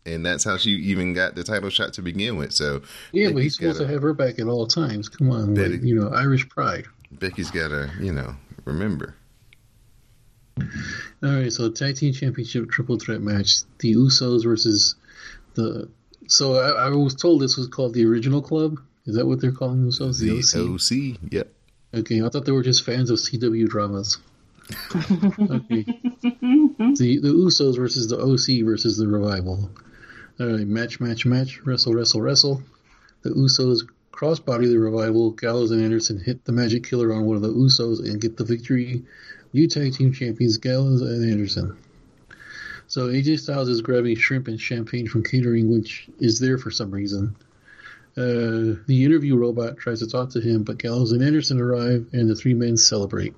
And 0.06 0.26
that's 0.26 0.44
how 0.44 0.58
she 0.58 0.72
even 0.72 1.14
got 1.14 1.36
the 1.36 1.44
title 1.44 1.70
shot 1.70 1.94
to 1.94 2.02
begin 2.02 2.38
with. 2.38 2.52
So 2.54 2.82
yeah, 3.12 3.28
but 3.28 3.36
Becky's 3.36 3.44
he's 3.44 3.56
supposed 3.56 3.80
gotta- 3.80 3.94
have 3.94 4.02
her 4.02 4.14
back 4.14 4.40
at 4.40 4.48
all 4.48 4.66
times. 4.68 5.10
Come 5.10 5.30
on, 5.32 5.54
That 5.54 5.72
like, 5.72 5.84
you 5.84 5.96
know, 5.96 6.10
Irish 6.10 6.50
pride. 6.50 6.86
Becky's 7.12 7.52
gotta, 7.52 7.92
you 8.00 8.12
know, 8.12 8.36
remember. 8.66 9.16
All 10.58 10.66
right, 11.22 11.52
so 11.52 11.70
tag 11.70 11.98
team 11.98 12.14
championship 12.14 12.70
triple 12.70 12.98
threat 12.98 13.22
match: 13.22 13.62
the 13.80 13.94
Usos 13.96 14.44
versus 14.44 14.96
the. 15.54 15.90
So 16.28 16.56
I, 16.56 16.88
I 16.88 16.90
was 16.90 17.14
told 17.14 17.42
this 17.42 17.58
was 17.58 17.68
called 17.68 17.94
the 17.94 18.06
original 18.06 18.42
club. 18.42 18.80
Is 19.06 19.16
that 19.16 19.26
what 19.26 19.40
they're 19.42 19.52
calling 19.52 19.82
themselves? 19.82 20.20
The 20.20 20.30
The 20.30 21.14
OC. 21.14 21.16
OC. 21.16 21.32
Yep. 21.32 21.52
Okay, 21.96 22.22
I 22.24 22.30
thought 22.30 22.46
they 22.46 22.52
were 22.52 22.64
just 22.64 22.84
fans 22.84 23.10
of 23.10 23.20
CW 23.20 23.68
dramas. 23.68 24.18
okay. 24.94 25.86
The 26.98 27.20
the 27.20 27.30
Usos 27.30 27.76
versus 27.78 28.08
the 28.08 28.18
OC 28.18 28.66
versus 28.66 28.98
the 28.98 29.08
Revival. 29.08 29.70
All 30.40 30.48
right, 30.48 30.68
match, 30.68 31.00
match, 31.00 31.26
match. 31.26 31.62
Wrestle, 31.66 31.94
wrestle, 31.94 32.22
wrestle. 32.22 32.62
The 33.22 33.30
Usos 33.32 33.82
crossbody 34.12 34.68
the 34.68 34.78
Revival. 34.80 35.32
Gallows 35.32 35.72
and 35.72 35.82
Anderson 35.84 36.20
hit 36.20 36.46
the 36.46 36.52
Magic 36.52 36.84
Killer 36.88 37.14
on 37.14 37.26
one 37.26 37.36
of 37.36 37.42
the 37.42 37.50
Usos 37.54 38.00
and 38.00 38.22
get 38.22 38.38
the 38.38 38.44
victory. 38.46 39.04
New 39.54 39.68
tag 39.68 39.94
team 39.94 40.14
champions 40.14 40.58
Gallows 40.58 41.02
and 41.02 41.30
Anderson. 41.30 41.78
So 42.88 43.08
AJ 43.08 43.40
Styles 43.40 43.68
is 43.70 43.82
grabbing 43.82 44.16
shrimp 44.16 44.48
and 44.48 44.60
champagne 44.60 45.08
from 45.08 45.24
catering, 45.24 45.72
which 45.72 46.08
is 46.20 46.40
there 46.40 46.58
for 46.58 46.72
some 46.72 46.92
reason. 46.92 47.36
Uh, 48.18 48.80
the 48.88 49.04
interview 49.04 49.36
robot 49.36 49.78
tries 49.78 50.00
to 50.00 50.08
talk 50.08 50.30
to 50.30 50.40
him, 50.40 50.64
but 50.64 50.78
Gallows 50.78 51.12
and 51.12 51.22
Anderson 51.22 51.60
arrive, 51.60 52.08
and 52.14 52.30
the 52.30 52.36
three 52.36 52.54
men 52.54 52.78
celebrate. 52.78 53.34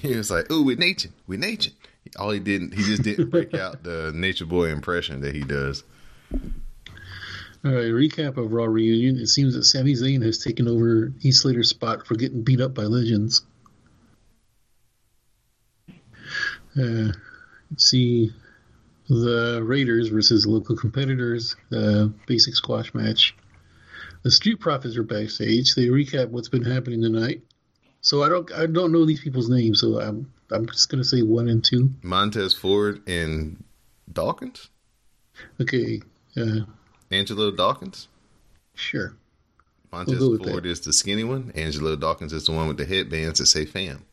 He 0.00 0.16
was 0.16 0.30
like, 0.30 0.50
"Ooh, 0.50 0.62
with 0.62 0.78
nature, 0.78 1.10
with 1.26 1.40
nature." 1.40 1.72
All 2.18 2.30
he 2.30 2.40
didn't, 2.40 2.74
he 2.74 2.82
just 2.82 3.02
didn't 3.02 3.30
break 3.30 3.52
out 3.54 3.82
the 3.82 4.12
Nature 4.14 4.46
Boy 4.46 4.70
impression 4.70 5.20
that 5.20 5.34
he 5.34 5.42
does. 5.42 5.84
All 7.64 7.72
right, 7.72 7.90
recap 7.90 8.36
of 8.36 8.52
Raw 8.52 8.64
reunion. 8.64 9.18
It 9.18 9.26
seems 9.26 9.54
that 9.54 9.64
Sami 9.64 9.94
Zayn 9.94 10.24
has 10.24 10.38
taken 10.38 10.68
over 10.68 11.12
Heath 11.20 11.34
Slater's 11.34 11.68
spot 11.68 12.06
for 12.06 12.14
getting 12.14 12.42
beat 12.42 12.60
up 12.60 12.74
by 12.74 12.84
legends. 12.84 13.44
Uh, 16.80 17.12
see 17.76 18.32
the 19.08 19.60
Raiders 19.64 20.08
versus 20.08 20.46
local 20.46 20.76
competitors. 20.76 21.56
Uh, 21.72 22.06
basic 22.26 22.54
squash 22.54 22.94
match. 22.94 23.34
The 24.26 24.32
Street 24.32 24.58
Profits 24.58 24.96
are 24.96 25.04
backstage. 25.04 25.76
They 25.76 25.86
recap 25.86 26.30
what's 26.30 26.48
been 26.48 26.64
happening 26.64 27.00
tonight. 27.00 27.42
So 28.00 28.24
I 28.24 28.28
don't 28.28 28.50
I 28.50 28.66
don't 28.66 28.90
know 28.90 29.04
these 29.04 29.20
people's 29.20 29.48
names, 29.48 29.80
so 29.80 30.00
I'm 30.00 30.32
I'm 30.50 30.66
just 30.66 30.88
gonna 30.88 31.04
say 31.04 31.22
one 31.22 31.48
and 31.48 31.62
two. 31.62 31.92
Montez 32.02 32.52
Ford 32.52 33.08
and 33.08 33.62
Dawkins, 34.12 34.68
Okay, 35.60 36.02
uh, 36.36 36.62
Angelo 37.12 37.52
Dawkins. 37.52 38.08
sure. 38.74 39.14
Montez 39.92 40.18
We'll 40.18 40.38
Ford 40.38 40.66
is 40.66 40.80
the 40.80 40.92
skinny 40.92 41.22
one. 41.22 41.52
Angelo 41.54 41.94
Dawkins 41.94 42.32
is 42.32 42.46
the 42.46 42.52
one 42.52 42.66
with 42.66 42.78
the 42.78 42.84
headbands 42.84 43.38
that 43.38 43.46
say 43.46 43.64
"fam." 43.64 44.06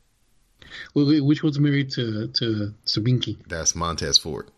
Wait, 0.93 1.21
which 1.21 1.41
one's 1.41 1.59
married 1.59 1.89
to 1.93 2.27
to 2.27 2.71
Sabinki? 2.85 3.37
That's 3.47 3.73
Montez 3.73 4.19
Ford. 4.19 4.51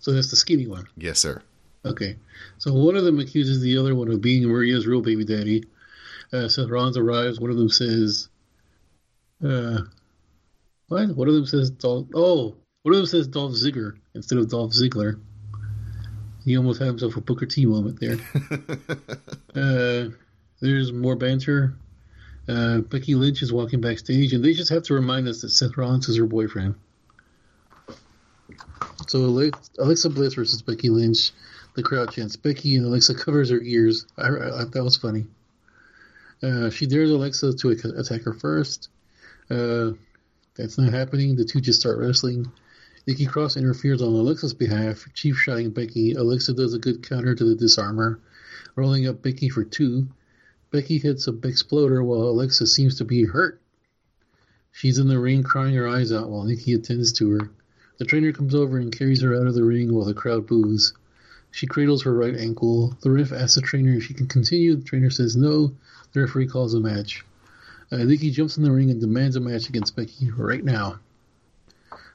So 0.00 0.12
that's 0.12 0.28
the 0.28 0.36
skinny 0.36 0.66
one. 0.66 0.86
Yes, 0.98 1.18
sir. 1.18 1.40
Okay. 1.84 2.16
So 2.58 2.72
one 2.72 2.96
of 2.96 3.04
them 3.04 3.18
accuses 3.18 3.60
the 3.60 3.78
other 3.78 3.94
one 3.94 4.10
of 4.10 4.20
being 4.20 4.48
Maria's 4.48 4.86
real 4.86 5.00
baby 5.00 5.24
daddy. 5.24 5.64
Uh, 6.32 6.48
Seth 6.48 6.68
Rollins 6.68 6.96
arrives. 6.96 7.40
One 7.40 7.50
of 7.50 7.56
them 7.56 7.68
says, 7.68 8.28
uh, 9.44 9.80
what? 10.88 11.14
One 11.14 11.28
of 11.28 11.34
them 11.34 11.46
says, 11.46 11.70
Dolph, 11.70 12.08
oh, 12.14 12.56
one 12.82 12.94
of 12.94 12.98
them 12.98 13.06
says 13.06 13.26
Dolph 13.26 13.52
Ziggler 13.52 13.98
instead 14.14 14.38
of 14.38 14.50
Dolph 14.50 14.72
Ziggler. 14.72 15.20
He 16.44 16.56
almost 16.56 16.80
had 16.80 16.88
himself 16.88 17.16
a 17.16 17.20
Booker 17.20 17.46
T 17.46 17.66
moment 17.66 18.00
there. 18.00 18.16
uh, 19.54 20.08
there's 20.60 20.92
more 20.92 21.16
banter. 21.16 21.76
Uh, 22.48 22.78
Becky 22.78 23.14
Lynch 23.14 23.42
is 23.42 23.52
walking 23.52 23.80
backstage, 23.80 24.32
and 24.32 24.42
they 24.42 24.54
just 24.54 24.70
have 24.70 24.82
to 24.84 24.94
remind 24.94 25.28
us 25.28 25.42
that 25.42 25.50
Seth 25.50 25.76
Rollins 25.76 26.08
is 26.08 26.16
her 26.16 26.26
boyfriend. 26.26 26.74
So 29.08 29.50
Alexa 29.78 30.10
Bliss 30.10 30.34
versus 30.34 30.62
Becky 30.62 30.88
Lynch. 30.88 31.32
The 31.78 31.84
crowd 31.84 32.10
chants 32.10 32.34
Becky, 32.34 32.74
and 32.74 32.86
Alexa 32.86 33.14
covers 33.14 33.50
her 33.50 33.60
ears. 33.60 34.04
I, 34.16 34.26
I, 34.26 34.64
that 34.64 34.82
was 34.82 34.96
funny. 34.96 35.26
Uh, 36.42 36.70
she 36.70 36.86
dares 36.86 37.08
Alexa 37.08 37.52
to 37.52 37.70
ac- 37.70 37.92
attack 37.96 38.22
her 38.22 38.32
first. 38.32 38.88
Uh, 39.48 39.92
that's 40.56 40.76
not 40.76 40.92
happening. 40.92 41.36
The 41.36 41.44
two 41.44 41.60
just 41.60 41.78
start 41.78 41.98
wrestling. 41.98 42.50
Nikki 43.06 43.26
Cross 43.26 43.56
interferes 43.56 44.02
on 44.02 44.08
Alexa's 44.08 44.54
behalf, 44.54 45.06
chief 45.14 45.36
shotting 45.36 45.70
Becky. 45.70 46.14
Alexa 46.14 46.54
does 46.54 46.74
a 46.74 46.80
good 46.80 47.08
counter 47.08 47.36
to 47.36 47.44
the 47.44 47.54
disarmor, 47.54 48.18
rolling 48.74 49.06
up 49.06 49.22
Becky 49.22 49.48
for 49.48 49.62
two. 49.62 50.08
Becky 50.72 50.98
hits 50.98 51.28
a 51.28 51.32
big 51.32 51.52
exploder 51.52 52.02
while 52.02 52.22
Alexa 52.22 52.66
seems 52.66 52.98
to 52.98 53.04
be 53.04 53.24
hurt. 53.24 53.62
She's 54.72 54.98
in 54.98 55.06
the 55.06 55.20
ring 55.20 55.44
crying 55.44 55.76
her 55.76 55.86
eyes 55.86 56.10
out 56.10 56.28
while 56.28 56.42
Nikki 56.42 56.72
attends 56.72 57.12
to 57.12 57.30
her. 57.30 57.50
The 57.98 58.04
trainer 58.04 58.32
comes 58.32 58.56
over 58.56 58.78
and 58.78 58.90
carries 58.90 59.22
her 59.22 59.36
out 59.36 59.46
of 59.46 59.54
the 59.54 59.62
ring 59.62 59.94
while 59.94 60.06
the 60.06 60.12
crowd 60.12 60.48
boos. 60.48 60.92
She 61.50 61.66
cradles 61.66 62.02
her 62.02 62.14
right 62.14 62.36
ankle. 62.36 62.96
The 63.02 63.10
ref 63.10 63.32
asks 63.32 63.54
the 63.54 63.62
trainer 63.62 63.94
if 63.94 64.04
she 64.04 64.14
can 64.14 64.26
continue. 64.26 64.76
The 64.76 64.84
trainer 64.84 65.10
says 65.10 65.36
no. 65.36 65.72
The 66.12 66.20
referee 66.20 66.48
calls 66.48 66.74
a 66.74 66.80
match. 66.80 67.24
Uh, 67.90 67.98
Nikki 67.98 68.30
jumps 68.30 68.56
in 68.56 68.64
the 68.64 68.70
ring 68.70 68.90
and 68.90 69.00
demands 69.00 69.36
a 69.36 69.40
match 69.40 69.68
against 69.68 69.96
Becky 69.96 70.30
right 70.30 70.62
now. 70.62 70.98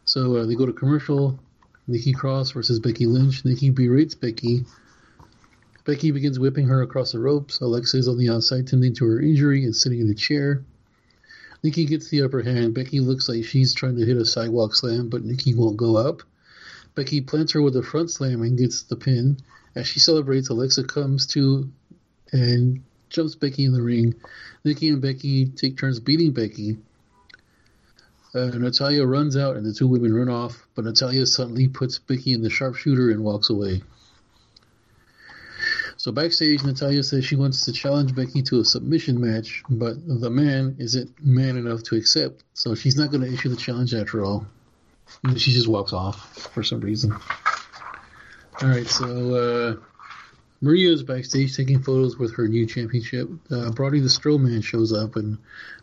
So 0.06 0.38
uh, 0.38 0.46
they 0.46 0.56
go 0.56 0.65
to 0.65 0.74
commercial. 0.74 1.39
Nikki 1.88 2.13
Cross 2.13 2.52
versus 2.52 2.80
Becky 2.80 3.06
Lynch. 3.06 3.43
Nikki 3.43 3.69
berates 3.69 4.15
Becky. 4.15 4.65
Becky 5.86 6.12
begins 6.12 6.39
whipping 6.39 6.67
her 6.67 6.82
across 6.82 7.12
the 7.12 7.19
ropes. 7.19 7.60
Alexa 7.60 7.98
is 7.98 8.08
on 8.08 8.17
the 8.17 8.30
outside 8.30 8.67
tending 8.67 8.96
to 8.96 9.06
her 9.06 9.19
injury 9.19 9.65
and 9.65 9.76
sitting 9.76 10.00
in 10.00 10.10
a 10.10 10.13
chair. 10.13 10.63
Nikki 11.62 11.86
gets 11.86 12.10
the 12.10 12.22
upper 12.22 12.41
hand. 12.41 12.74
Becky 12.74 13.00
looks 13.00 13.28
like 13.28 13.43
she's 13.43 13.74
trying 13.74 13.98
to 13.98 14.06
hit 14.06 14.17
a 14.17 14.26
sidewalk 14.26 14.76
slam, 14.76 15.10
but 15.10 15.24
Nikki 15.24 15.54
won't 15.54 15.78
go 15.78 15.98
up. 15.98 16.22
Becky 16.95 17.21
plants 17.21 17.53
her 17.53 17.62
with 17.62 17.75
a 17.75 17.84
front 17.84 18.12
slam 18.12 18.41
and 18.41 18.58
gets 18.58 18.84
the 18.84 18.95
pin. 18.95 19.38
As 19.75 19.88
she 19.88 19.99
celebrates, 19.99 20.49
Alexa 20.49 20.84
comes 20.84 21.27
to 21.27 21.69
and 22.32 22.84
jumps 23.10 23.36
Becky 23.36 23.65
in 23.65 23.73
the 23.73 23.82
ring. 23.82 24.15
Nikki 24.63 24.89
and 24.89 25.01
Becky 25.01 25.47
take 25.47 25.77
turns 25.77 25.99
beating 25.99 26.32
Becky. 26.32 26.77
Uh, 28.36 28.45
Natalya 28.47 29.06
runs 29.06 29.38
out 29.38 29.56
and 29.56 29.65
the 29.65 29.73
two 29.73 29.88
women 29.88 30.13
run 30.13 30.29
off, 30.29 30.67
but 30.75 30.86
Natalya 30.86 31.25
suddenly 31.27 31.67
puts 31.67 31.99
Becky 31.99 32.34
in 32.34 32.41
the 32.41 32.49
sharpshooter 32.49 33.12
and 33.12 33.23
walks 33.23 33.49
away. 33.49 33.84
So 35.97 36.12
backstage, 36.12 36.63
Natalya 36.63 37.03
says 37.03 37.23
she 37.23 37.36
wants 37.36 37.65
to 37.65 37.71
challenge 37.71 38.15
Becky 38.15 38.41
to 38.43 38.60
a 38.60 38.65
submission 38.65 39.21
match, 39.21 39.63
but 39.69 39.95
the 40.06 40.29
man 40.29 40.75
isn't 40.79 41.23
man 41.23 41.56
enough 41.56 41.84
to 41.84 41.95
accept, 41.95 42.43
so 42.53 42.73
she's 42.75 42.97
not 42.97 43.12
going 43.12 43.21
to 43.21 43.32
issue 43.32 43.49
the 43.49 43.56
challenge 43.56 43.93
after 43.93 44.23
all. 44.25 44.47
And 45.23 45.39
she 45.39 45.52
just 45.52 45.67
walks 45.67 45.93
off 45.93 46.49
for 46.54 46.63
some 46.63 46.82
reason. 46.82 47.13
All 48.62 48.69
right, 48.69 48.88
so 48.88 49.36
uh, 49.36 49.76
Maria 50.62 50.91
is 50.91 51.04
backstage 51.04 51.56
taking 51.56 51.82
photos 51.82 52.17
with 52.17 52.36
her 52.36 52.47
new 52.47 52.65
championship. 52.65 53.30
Uh, 53.52 53.71
Brody 53.71 53.99
the 53.99 54.08
Strowman 54.08 54.63
shows 54.63 54.93
up, 54.93 55.15
and 55.15 55.38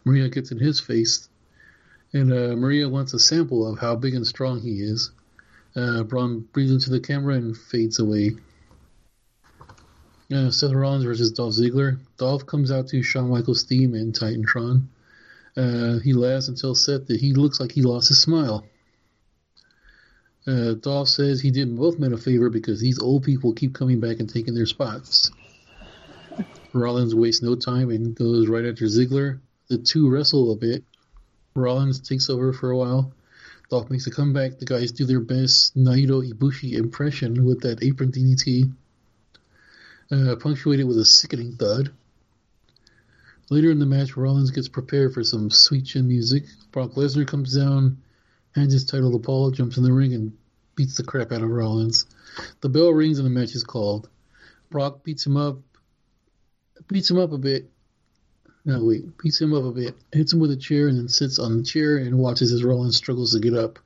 Maria 0.05 0.29
gets 0.29 0.53
in 0.53 0.59
his 0.59 0.81
face. 0.81 1.29
And 2.13 2.33
uh, 2.33 2.57
Maria 2.57 2.89
wants 2.89 3.13
a 3.13 3.19
sample 3.19 3.71
of 3.71 3.79
how 3.79 3.97
big 3.97 4.15
and 4.15 4.27
strong 4.27 4.61
he 4.61 4.81
is. 4.81 5.11
Uh, 5.77 6.03
Braun 6.03 6.41
breathes 6.53 6.73
into 6.73 6.91
the 6.91 7.01
camera 7.01 7.35
and 7.35 7.57
fades 7.57 7.99
away. 7.99 8.33
Uh, 10.33 10.51
Seth 10.51 10.73
Rollins 10.73 11.05
versus 11.05 11.33
Dolph 11.33 11.55
Ziggler. 11.55 11.99
Dolph 12.17 12.47
comes 12.47 12.71
out 12.71 12.89
to 12.89 13.03
Shawn 13.03 13.31
Michaels' 13.31 13.65
theme 13.65 13.95
and 13.95 14.15
Titantron. 14.15 14.87
Uh, 15.57 15.99
he 15.99 16.13
laughs 16.13 16.51
tells 16.61 16.85
Seth 16.85 17.07
that 17.09 17.21
he 17.21 17.33
looks 17.33 17.59
like 17.61 17.73
he 17.73 17.83
lost 17.83 18.09
his 18.09 18.21
smile. 18.21 18.65
Uh, 20.51 20.75
Dolph 20.75 21.09
says 21.09 21.41
he 21.41 21.53
did 21.53 21.77
both 21.77 22.01
men 22.01 22.13
a 22.13 22.17
favor 22.17 22.51
because 22.51 22.81
these 22.81 22.99
old 22.99 23.23
people 23.23 23.53
keep 23.53 23.73
coming 23.73 24.01
back 24.01 24.19
and 24.19 24.29
taking 24.29 24.55
their 24.55 24.67
spots. 24.67 25.31
Rollins 26.73 27.15
wastes 27.15 27.43
no 27.43 27.55
time 27.55 27.91
and 27.91 28.17
goes 28.17 28.49
right 28.49 28.65
after 28.65 28.87
Ziggler. 28.87 29.39
The 29.69 29.79
two 29.79 30.11
wrestle 30.11 30.51
a 30.51 30.57
bit. 30.57 30.83
Rollins 31.55 32.01
takes 32.01 32.29
over 32.29 32.53
for 32.53 32.71
a 32.71 32.77
while. 32.77 33.13
Dolph 33.69 33.91
makes 33.91 34.09
a 34.09 34.11
comeback. 34.11 34.59
The 34.59 34.65
guys 34.65 34.91
do 34.91 35.05
their 35.05 35.21
best 35.21 35.77
Naito 35.77 36.29
Ibushi 36.29 36.73
impression 36.73 37.45
with 37.45 37.61
that 37.61 37.85
apron 37.85 38.11
DDT, 38.11 38.73
uh, 40.11 40.35
punctuated 40.37 40.89
with 40.89 40.99
a 40.99 41.05
sickening 41.05 41.53
thud. 41.53 41.93
Later 43.51 43.71
in 43.71 43.79
the 43.79 43.87
match, 43.87 44.17
Rollins 44.17 44.51
gets 44.51 44.69
prepared 44.69 45.15
for 45.15 45.23
some 45.23 45.49
sweet 45.51 45.87
chin 45.87 46.09
music. 46.09 46.45
Brock 46.73 46.93
Lesnar 46.93 47.27
comes 47.27 47.57
down, 47.57 47.99
hands 48.57 48.73
his 48.73 48.85
title 48.85 49.13
to 49.13 49.19
Paul, 49.21 49.53
jumps 49.53 49.77
in 49.77 49.85
the 49.85 49.93
ring, 49.93 50.15
and 50.15 50.33
beats 50.81 50.97
the 50.97 51.05
crap 51.05 51.31
out 51.31 51.43
of 51.43 51.51
Rollins. 51.51 52.07
The 52.63 52.71
bell 52.71 52.89
rings 52.89 53.19
and 53.19 53.27
the 53.27 53.31
match 53.31 53.55
is 53.55 53.65
called. 53.65 54.09
Brock 54.71 55.05
beats 55.05 55.27
him 55.27 55.37
up, 55.37 55.59
beats 56.89 57.11
him 57.11 57.19
up 57.19 57.33
a 57.33 57.39
bit. 57.39 57.71
No, 58.65 58.83
wait, 58.83 59.05
beats 59.19 59.43
him 59.43 59.53
up 59.53 59.65
a 59.65 59.73
bit, 59.73 59.95
hits 60.11 60.33
him 60.33 60.41
with 60.41 60.53
a 60.53 60.57
chair, 60.57 60.89
and 60.89 60.97
then 60.97 61.09
sits 61.09 61.39
on 61.39 61.59
the 61.59 61.65
chair 61.65 61.99
and 61.99 62.19
watches 62.19 62.51
as 62.51 62.65
Rollins 62.65 62.97
struggles 62.97 63.33
to 63.35 63.41
get 63.41 63.53
up. 63.53 63.79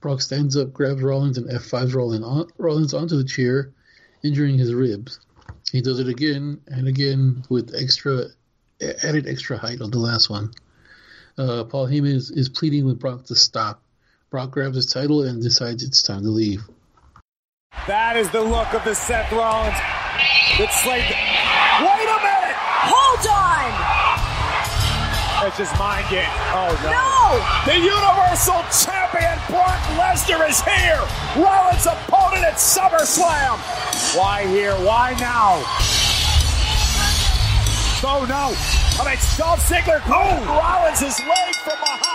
Brock 0.00 0.20
stands 0.20 0.56
up, 0.56 0.72
grabs 0.72 1.00
Rollins, 1.00 1.38
and 1.38 1.48
F5s 1.48 1.94
Rollins, 1.94 2.24
on, 2.24 2.48
Rollins 2.58 2.92
onto 2.92 3.16
the 3.16 3.24
chair, 3.24 3.72
injuring 4.24 4.58
his 4.58 4.74
ribs. 4.74 5.20
He 5.70 5.80
does 5.80 6.00
it 6.00 6.08
again 6.08 6.60
and 6.66 6.88
again 6.88 7.44
with 7.50 7.72
extra 7.72 8.24
added 9.04 9.28
extra 9.28 9.58
height 9.58 9.80
on 9.80 9.92
the 9.92 10.00
last 10.00 10.28
one. 10.28 10.50
Uh, 11.38 11.62
Paul 11.62 11.86
Heyman 11.86 12.16
is, 12.16 12.32
is 12.32 12.48
pleading 12.48 12.84
with 12.84 12.98
Brock 12.98 13.26
to 13.26 13.36
stop. 13.36 13.81
Brock 14.32 14.50
grabs 14.50 14.76
his 14.76 14.86
title 14.86 15.20
and 15.20 15.42
decides 15.42 15.82
it's 15.82 16.02
time 16.02 16.22
to 16.22 16.30
leave. 16.30 16.64
That 17.86 18.16
is 18.16 18.30
the 18.30 18.40
look 18.40 18.72
of 18.72 18.82
the 18.82 18.94
Seth 18.94 19.30
Rollins. 19.30 19.76
It's 20.56 20.88
like, 20.88 21.04
wait 21.04 22.08
a 22.08 22.16
minute! 22.24 22.56
Hold 22.88 23.28
on! 23.28 23.68
It's 25.44 25.60
just 25.60 25.76
mind 25.76 26.08
game. 26.08 26.32
Oh 26.56 26.72
no. 26.80 26.96
No! 26.96 27.12
The 27.68 27.76
Universal 27.76 28.64
Champion 28.72 29.36
Brock 29.52 29.76
Lesnar 30.00 30.48
is 30.48 30.64
here! 30.64 31.04
Rollins' 31.36 31.84
opponent 31.84 32.48
at 32.48 32.56
SummerSlam! 32.56 33.60
Why 34.16 34.48
here? 34.48 34.72
Why 34.80 35.12
now? 35.20 35.60
Oh 38.00 38.24
no! 38.24 38.56
I 38.96 39.04
mean, 39.04 39.20
Dolph 39.36 39.60
Ziggler 39.68 40.02
grabbed 40.08 40.46
Rollins' 40.48 41.20
leg 41.20 41.54
from 41.68 41.76
behind. 41.84 42.11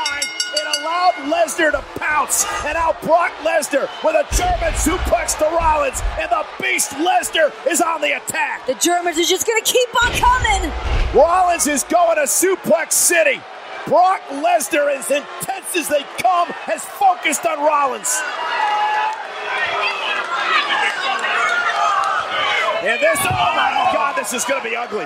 Allowed 0.98 1.30
Lesnar 1.30 1.72
to 1.72 2.00
pounce. 2.00 2.44
And 2.66 2.74
now 2.74 2.96
Brock 3.04 3.32
Lesnar 3.44 3.88
with 4.04 4.16
a 4.16 4.26
German 4.36 4.74
suplex 4.74 5.38
to 5.38 5.46
Rollins. 5.56 6.02
And 6.18 6.30
the 6.32 6.44
Beast 6.60 6.92
Lesnar 6.94 7.54
is 7.70 7.82
on 7.82 8.02
the 8.02 8.18
attack. 8.18 8.66
The 8.66 8.74
Germans 8.74 9.18
are 9.20 9.24
just 9.24 9.46
gonna 9.46 9.62
keep 9.62 9.90
on 10.04 10.12
coming! 10.14 10.72
Rollins 11.14 11.68
is 11.68 11.84
going 11.84 12.16
to 12.18 12.24
Suplex 12.24 12.94
City. 12.94 13.40
Brock 13.86 14.22
Lesnar, 14.30 14.92
as 14.92 15.10
intense 15.12 15.76
as 15.76 15.88
they 15.88 16.02
come, 16.18 16.48
has 16.66 16.84
focused 16.84 17.46
on 17.46 17.60
Rollins. 17.60 18.20
And 22.82 23.00
this, 23.02 23.20
oh 23.22 23.54
my 23.56 23.90
God, 23.94 24.16
this 24.18 24.34
is 24.34 24.46
going 24.46 24.62
to 24.62 24.70
be 24.70 24.76
ugly. 24.76 25.06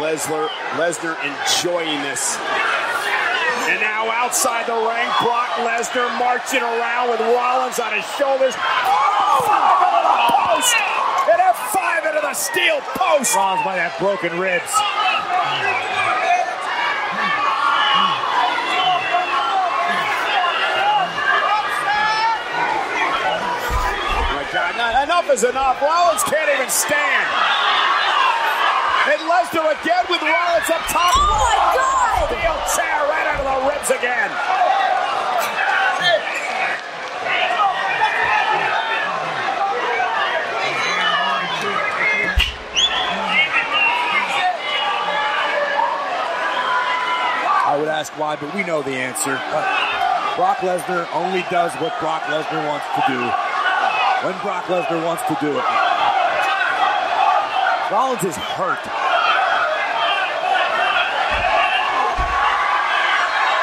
Lesnar, 0.00 0.48
Lesnar 0.80 1.14
enjoying 1.24 2.00
this. 2.02 2.36
And 3.68 3.80
now 3.80 4.10
outside 4.10 4.66
the 4.66 4.74
ring, 4.74 5.08
Brock 5.22 5.48
Lesnar 5.64 6.08
marching 6.18 6.60
around 6.60 7.10
with 7.10 7.20
Rollins 7.20 7.78
on 7.78 7.92
his 7.94 8.04
shoulders. 8.16 8.54
F5 8.54 9.80
into 9.84 10.02
the 10.04 10.16
post! 10.36 10.76
An 11.32 11.40
F5 11.40 12.06
into 12.08 12.20
the 12.20 12.34
steel 12.34 12.80
post! 12.94 13.34
Rollins 13.36 13.64
might 13.64 13.78
have 13.78 13.98
broken 13.98 14.38
ribs. 14.38 14.70
Oh 24.16 24.34
my 24.34 24.44
God, 24.52 25.04
enough 25.04 25.30
is 25.30 25.44
enough. 25.44 25.80
Rollins 25.80 26.22
can't 26.24 26.50
even 26.54 26.68
stand. 26.68 27.26
And 29.06 29.20
Lesnar 29.28 29.68
again 29.68 30.04
with 30.08 30.22
Rollins 30.22 30.70
up 30.72 30.80
top. 30.88 31.12
Oh 31.12 31.28
my 31.28 31.76
God! 31.76 32.24
Steel 32.24 32.56
chair 32.72 33.04
right 33.04 33.26
out 33.28 33.44
of 33.44 33.52
the 33.52 33.68
ribs 33.68 33.90
again. 33.90 34.30
I 47.66 47.76
would 47.76 47.88
ask 47.88 48.16
why, 48.18 48.36
but 48.36 48.54
we 48.54 48.64
know 48.64 48.80
the 48.80 48.96
answer. 48.96 49.34
Brock 50.36 50.58
Lesnar 50.58 51.06
only 51.12 51.44
does 51.50 51.74
what 51.74 51.92
Brock 52.00 52.22
Lesnar 52.22 52.66
wants 52.66 52.86
to 52.96 53.02
do 53.06 53.20
when 54.26 54.40
Brock 54.40 54.64
Lesnar 54.64 55.04
wants 55.04 55.22
to 55.28 55.36
do 55.42 55.58
it. 55.58 55.83
Rollins 57.90 58.24
is 58.24 58.36
hurt. 58.36 58.80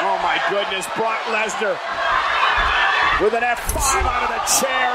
Oh 0.04 0.18
my 0.22 0.38
goodness, 0.50 0.86
Brock 0.96 1.20
Lesnar 1.30 1.76
with 3.20 3.34
an 3.34 3.42
F5 3.42 4.04
out 4.04 4.22
of 4.22 4.28
the 4.30 4.42
chair 4.60 4.90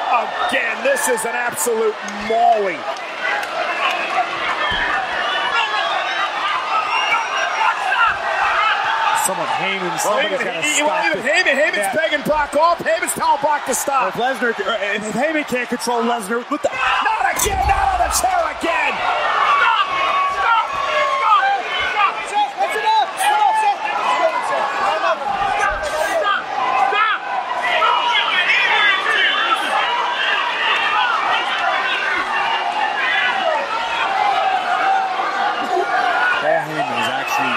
again. 0.48 0.84
This 0.84 1.08
is 1.08 1.24
an 1.26 1.36
absolute 1.36 1.96
mauling. 2.28 2.80
Someone 9.26 9.48
Heyman, 9.60 9.90
Well, 9.92 10.00
somebody's 10.00 10.32
even, 10.40 10.46
got 10.46 10.63
to 10.63 10.63
stop 10.63 11.06
even 11.06 11.20
it. 11.20 11.26
Heyman, 11.28 11.56
Heyman's 11.60 11.78
Yeah. 11.78 11.96
begging 11.96 12.22
Brock 12.22 12.56
off. 12.56 12.80
Heyman's 12.80 13.12
telling 13.13 13.42
Brock 13.42 13.66
to 13.66 13.72
If 13.72 13.78
stop. 13.78 14.13
Lesnar, 14.13 14.56
uh, 14.56 14.78
if 14.96 15.04
Heyman 15.12 15.46
can't 15.50 15.68
control 15.68 16.02
Lesnar, 16.04 16.46
what 16.50 16.62
the? 16.63 16.70
Not 16.72 17.36
again, 17.36 17.60
not 17.68 17.88
on 17.92 18.08
the 18.08 18.12
chair 18.16 18.40
again. 18.58 18.94
Paul 35.28 36.62
Heyman 36.70 37.00
is 37.02 37.10
actually 37.10 37.56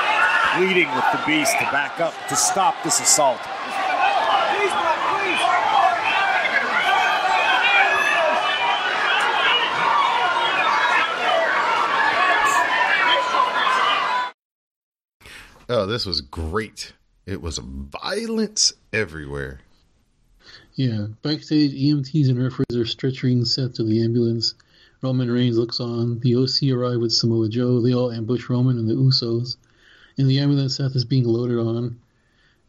pleading 0.57 0.80
with 0.95 1.05
the 1.13 1.23
Beast 1.27 1.53
to 1.59 1.65
back 1.71 2.01
up 2.01 2.15
to 2.29 2.37
stop 2.37 2.83
this 2.83 3.01
assault. 3.01 3.41
Oh, 15.73 15.87
this 15.87 16.05
was 16.05 16.21
great. 16.21 16.95
It 17.27 17.41
was 17.41 17.59
violence 17.59 18.73
everywhere. 18.93 19.61
Yeah, 20.75 21.07
backstage, 21.23 21.73
EMTs 21.73 22.29
and 22.29 22.43
referees 22.43 22.77
are 22.77 22.85
stretchering 22.85 23.45
Seth 23.45 23.75
to 23.75 23.85
the 23.85 24.03
ambulance. 24.03 24.55
Roman 25.01 25.31
Reigns 25.31 25.57
looks 25.57 25.79
on. 25.79 26.19
The 26.19 26.35
OC 26.35 26.77
arrive 26.77 27.01
with 27.01 27.13
Samoa 27.13 27.49
Joe. 27.49 27.81
They 27.81 27.95
all 27.95 28.11
ambush 28.11 28.49
Roman 28.51 28.79
and 28.79 28.89
the 28.89 28.95
Usos. 28.95 29.57
In 30.21 30.29
the 30.29 30.41
ambulance, 30.41 30.77
Seth 30.77 30.95
is 30.97 31.07
being 31.07 31.25
loaded 31.25 31.59
on. 31.59 31.99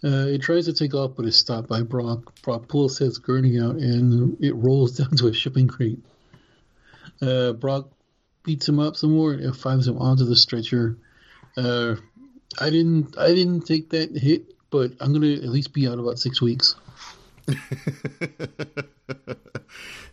Uh, 0.02 0.28
it 0.28 0.42
tries 0.42 0.68
to 0.68 0.74
take 0.74 0.94
off, 0.94 1.18
but 1.18 1.26
is 1.26 1.36
stopped 1.36 1.68
by 1.68 1.82
Brock. 1.82 2.34
Brock 2.44 2.70
pulls 2.70 2.96
Seth's 2.96 3.18
gurney 3.18 3.60
out, 3.60 3.76
and 3.76 4.38
it 4.40 4.56
rolls 4.56 4.96
down 4.98 5.10
to 5.18 5.28
a 5.28 5.34
shipping 5.34 5.68
crate. 5.68 6.00
Uh, 7.22 7.52
Brock 7.52 7.90
beats 8.44 8.70
him 8.70 8.80
up 8.80 8.96
some 8.96 9.12
more 9.12 9.34
and 9.34 9.54
F5s 9.54 9.90
him 9.90 9.98
onto 9.98 10.24
the 10.24 10.38
stretcher. 10.38 10.96
Uh, 11.58 11.98
I 12.58 12.70
didn't, 12.70 13.18
I 13.18 13.36
didn't 13.36 13.66
take 13.66 13.90
that 13.90 14.16
hit, 14.16 14.56
but 14.70 14.94
I'm 15.02 15.12
gonna 15.12 15.34
at 15.34 15.50
least 15.50 15.74
be 15.74 15.90
out 15.90 16.00
about 16.00 16.20
six 16.20 16.42
weeks. 16.42 16.76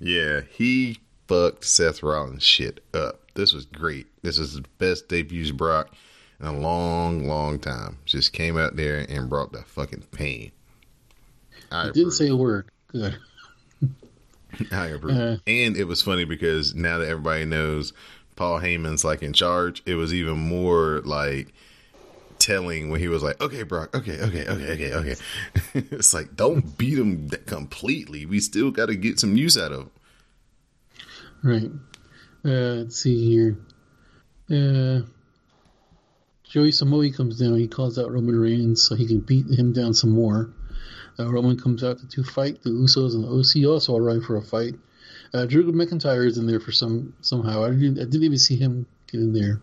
yeah, 0.00 0.40
he 0.50 0.98
fucked 1.28 1.64
Seth 1.64 2.02
Rollins 2.02 2.42
shit 2.42 2.82
up. 2.92 3.30
This 3.34 3.52
was 3.52 3.64
great. 3.64 4.08
This 4.22 4.40
is 4.40 4.54
the 4.54 4.64
best 4.78 5.08
debuts 5.08 5.52
Brock 5.52 5.94
in 6.40 6.46
a 6.46 6.52
long, 6.52 7.26
long 7.26 7.58
time. 7.58 7.98
Just 8.04 8.32
came 8.32 8.56
out 8.56 8.76
there 8.76 9.04
and 9.08 9.28
brought 9.28 9.52
the 9.52 9.62
fucking 9.62 10.04
pain. 10.12 10.52
I 11.70 11.90
Didn't 11.90 12.12
say 12.12 12.28
a 12.28 12.36
word. 12.36 12.70
Good. 12.88 13.18
I 14.72 14.86
approve. 14.86 15.16
Uh, 15.16 15.36
and 15.46 15.76
it 15.76 15.84
was 15.84 16.02
funny 16.02 16.24
because 16.24 16.74
now 16.74 16.98
that 16.98 17.08
everybody 17.08 17.44
knows 17.44 17.92
Paul 18.36 18.60
Heyman's 18.60 19.04
like 19.04 19.22
in 19.22 19.32
charge, 19.32 19.82
it 19.84 19.94
was 19.94 20.14
even 20.14 20.38
more 20.38 21.00
like 21.04 21.52
telling 22.38 22.88
when 22.88 23.00
he 23.00 23.08
was 23.08 23.22
like, 23.22 23.40
"Okay, 23.40 23.62
Brock, 23.62 23.94
okay, 23.94 24.18
okay, 24.20 24.46
okay, 24.48 24.72
okay, 24.72 24.94
okay." 24.94 25.14
it's 25.74 26.14
like 26.14 26.34
don't 26.34 26.78
beat 26.78 26.98
him 26.98 27.28
completely. 27.46 28.24
We 28.26 28.40
still 28.40 28.70
got 28.70 28.86
to 28.86 28.96
get 28.96 29.20
some 29.20 29.36
use 29.36 29.58
out 29.58 29.72
of 29.72 29.80
him. 29.80 29.90
Right. 31.42 31.70
Uh, 32.44 32.82
let's 32.82 32.96
see 32.96 33.28
here. 33.28 33.58
Uh, 34.50 35.06
Joey 36.48 36.72
Samoa 36.72 37.10
comes 37.10 37.38
down. 37.38 37.58
He 37.58 37.68
calls 37.68 37.98
out 37.98 38.10
Roman 38.10 38.38
Reigns 38.38 38.82
so 38.82 38.94
he 38.94 39.06
can 39.06 39.20
beat 39.20 39.46
him 39.50 39.72
down 39.74 39.92
some 39.92 40.10
more. 40.10 40.50
Uh, 41.18 41.30
Roman 41.30 41.58
comes 41.58 41.84
out 41.84 41.98
to, 41.98 42.08
to 42.08 42.24
fight. 42.24 42.62
The 42.62 42.70
Usos 42.70 43.14
and 43.14 43.24
the 43.24 43.28
OC 43.28 43.70
also 43.70 43.96
arrive 43.96 44.24
for 44.24 44.36
a 44.36 44.42
fight. 44.42 44.74
Uh, 45.34 45.44
Drew 45.44 45.70
McIntyre 45.72 46.26
is 46.26 46.38
in 46.38 46.46
there 46.46 46.60
for 46.60 46.72
some 46.72 47.12
somehow. 47.20 47.64
I 47.64 47.70
didn't, 47.70 47.98
I 47.98 48.04
didn't 48.04 48.22
even 48.22 48.38
see 48.38 48.56
him 48.56 48.86
get 49.10 49.20
in 49.20 49.34
there. 49.34 49.60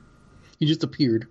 He 0.60 0.68
just 0.68 0.84
appeared. 0.84 1.28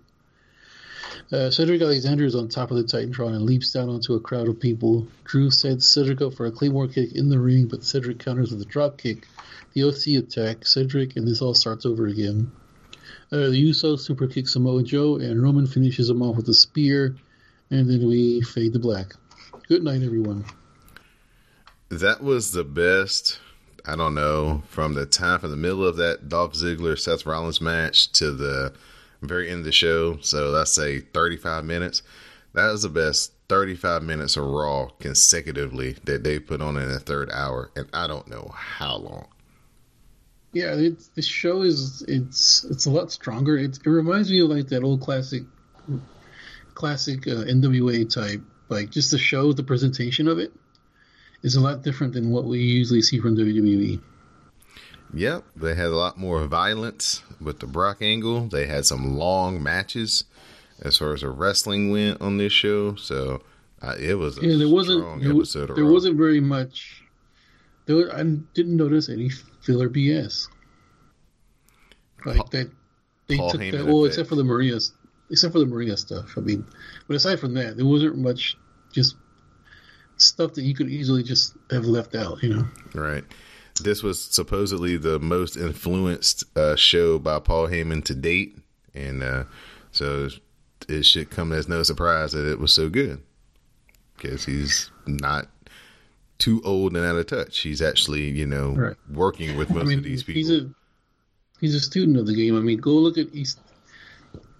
Uh, 1.31 1.49
Cedric 1.49 1.81
Alexander 1.81 2.25
is 2.25 2.35
on 2.35 2.49
top 2.49 2.69
of 2.71 2.77
the 2.77 2.83
Titantron 2.83 3.33
and 3.33 3.43
leaps 3.43 3.71
down 3.71 3.87
onto 3.87 4.13
a 4.13 4.19
crowd 4.19 4.49
of 4.49 4.59
people. 4.59 5.07
Drew 5.23 5.49
sends 5.49 5.87
Cedric 5.87 6.21
up 6.21 6.33
for 6.33 6.45
a 6.45 6.51
Claymore 6.51 6.89
kick 6.89 7.15
in 7.15 7.29
the 7.29 7.39
ring, 7.39 7.67
but 7.67 7.83
Cedric 7.83 8.19
counters 8.19 8.51
with 8.51 8.61
a 8.61 8.65
drop 8.65 8.97
kick. 8.97 9.25
The 9.73 9.83
OC 9.83 10.23
attack 10.23 10.65
Cedric, 10.65 11.15
and 11.15 11.25
this 11.25 11.41
all 11.41 11.53
starts 11.53 11.85
over 11.85 12.07
again. 12.07 12.51
Uh, 13.31 13.49
the 13.49 13.69
Usos 13.69 13.99
super 13.99 14.27
kick 14.27 14.47
Samoa 14.47 14.83
Joe, 14.83 15.15
and 15.15 15.41
Roman 15.41 15.65
finishes 15.65 16.09
him 16.09 16.21
off 16.21 16.35
with 16.35 16.47
a 16.47 16.53
spear, 16.53 17.15
and 17.71 17.89
then 17.89 18.07
we 18.07 18.41
fade 18.41 18.73
to 18.73 18.79
black. 18.79 19.13
Good 19.67 19.83
night, 19.83 20.03
everyone. 20.03 20.45
That 21.89 22.21
was 22.21 22.51
the 22.51 22.63
best. 22.63 23.39
I 23.85 23.95
don't 23.95 24.15
know 24.15 24.63
from 24.67 24.93
the 24.93 25.05
time 25.05 25.39
from 25.39 25.51
the 25.51 25.57
middle 25.57 25.85
of 25.85 25.97
that 25.97 26.29
Dolph 26.29 26.53
Ziggler 26.53 26.97
Seth 26.97 27.25
Rollins 27.25 27.61
match 27.61 28.11
to 28.13 28.31
the 28.31 28.73
very 29.21 29.49
end 29.49 29.59
of 29.59 29.65
the 29.65 29.71
show. 29.71 30.17
So 30.21 30.49
let's 30.49 30.71
say 30.71 30.99
35 30.99 31.65
minutes. 31.65 32.01
That 32.53 32.71
was 32.71 32.83
the 32.83 32.89
best 32.89 33.33
35 33.49 34.03
minutes 34.03 34.37
of 34.37 34.45
Raw 34.45 34.87
consecutively 34.99 35.97
that 36.05 36.23
they 36.23 36.39
put 36.39 36.61
on 36.61 36.77
in 36.77 36.89
the 36.89 36.99
third 36.99 37.29
hour, 37.31 37.69
and 37.75 37.87
I 37.93 38.07
don't 38.07 38.27
know 38.27 38.51
how 38.55 38.97
long. 38.97 39.27
Yeah, 40.55 40.73
it's, 40.75 41.09
the 41.09 41.21
show 41.21 41.63
is 41.63 42.01
it's 42.07 42.63
it's 42.63 42.85
a 42.85 42.89
lot 42.89 43.11
stronger. 43.11 43.57
It, 43.57 43.77
it 43.85 43.89
reminds 43.89 44.31
me 44.31 44.39
of 44.39 44.49
like 44.49 44.69
that 44.69 44.83
old 44.83 45.01
classic, 45.01 45.43
classic 46.75 47.27
uh, 47.27 47.43
NWA 47.43 48.09
type. 48.09 48.41
Like 48.69 48.89
just 48.89 49.11
the 49.11 49.17
show, 49.17 49.51
the 49.51 49.63
presentation 49.63 50.29
of 50.29 50.39
it 50.39 50.53
is 51.43 51.57
a 51.57 51.59
lot 51.59 51.83
different 51.83 52.13
than 52.13 52.29
what 52.31 52.45
we 52.45 52.59
usually 52.59 53.01
see 53.01 53.19
from 53.19 53.35
WWE. 53.35 53.99
Yep, 55.13 55.43
they 55.57 55.75
had 55.75 55.87
a 55.87 55.97
lot 55.97 56.17
more 56.17 56.47
violence 56.47 57.21
with 57.41 57.59
the 57.59 57.67
Brock 57.67 57.97
angle. 57.99 58.47
They 58.47 58.65
had 58.65 58.85
some 58.85 59.17
long 59.17 59.61
matches 59.61 60.23
as 60.81 60.97
far 60.97 61.13
as 61.13 61.19
the 61.19 61.31
wrestling 61.31 61.91
went 61.91 62.21
on 62.21 62.37
this 62.37 62.53
show. 62.53 62.95
So 62.95 63.41
uh, 63.81 63.95
it 63.99 64.13
was 64.13 64.37
a 64.37 64.45
yeah, 64.47 64.57
there 64.57 64.69
wasn't 64.69 65.21
there, 65.21 65.31
episode 65.33 65.75
there 65.75 65.85
wasn't 65.85 66.15
very 66.15 66.39
much. 66.39 67.03
There, 67.87 68.09
I 68.15 68.23
didn't 68.23 68.77
notice 68.77 69.09
any 69.09 69.31
filler 69.65 69.89
BS. 69.89 70.47
Like 72.25 72.37
Paul- 72.37 72.47
that, 72.51 72.71
they 73.27 73.37
Paul 73.37 73.51
took 73.51 73.61
Heyman 73.61 73.71
that. 73.71 73.85
Well, 73.85 74.05
except 74.05 74.29
for 74.29 74.35
the 74.35 74.43
Maria, 74.43 74.79
except 75.29 75.53
for 75.53 75.59
the 75.59 75.65
Maria 75.65 75.97
stuff. 75.97 76.37
I 76.37 76.41
mean, 76.41 76.65
but 77.07 77.15
aside 77.15 77.39
from 77.39 77.53
that, 77.55 77.77
there 77.77 77.85
wasn't 77.85 78.17
much 78.17 78.57
just 78.91 79.15
stuff 80.17 80.53
that 80.53 80.63
you 80.63 80.73
could 80.73 80.89
easily 80.89 81.23
just 81.23 81.55
have 81.71 81.85
left 81.85 82.15
out. 82.15 82.41
You 82.41 82.55
know. 82.55 82.67
Right. 82.93 83.23
This 83.83 84.01
was 84.01 84.23
supposedly 84.23 84.95
the 84.95 85.19
most 85.19 85.57
influenced 85.57 86.45
uh, 86.57 86.75
show 86.77 87.19
by 87.19 87.39
Paul 87.39 87.67
Heyman 87.67 88.05
to 88.05 88.15
date, 88.15 88.57
and 88.93 89.21
uh, 89.21 89.43
so 89.91 90.29
it 90.87 91.03
should 91.03 91.29
come 91.29 91.51
as 91.51 91.67
no 91.67 91.83
surprise 91.83 92.31
that 92.31 92.49
it 92.49 92.59
was 92.59 92.73
so 92.73 92.89
good 92.89 93.21
because 94.15 94.45
he's 94.45 94.91
not 95.05 95.47
too 96.37 96.61
old 96.65 96.95
and 96.95 97.05
out 97.05 97.15
of 97.15 97.27
touch. 97.27 97.59
He's 97.59 97.81
actually, 97.81 98.29
you 98.29 98.45
know, 98.45 98.71
Right. 98.75 98.95
working 99.13 99.57
with 99.57 99.69
most 99.69 99.81
I 99.83 99.85
mean, 99.85 99.99
of 99.99 100.03
these 100.03 100.23
people. 100.23 100.37
he's 100.39 100.51
a 100.51 100.69
he's 101.61 101.75
a 101.75 101.79
student 101.79 102.17
of 102.17 102.25
the 102.27 102.35
game. 102.35 102.55
I 102.57 102.59
mean, 102.61 102.79
go 102.79 102.91
look 102.93 103.17
at 103.17 103.33
East. 103.33 103.59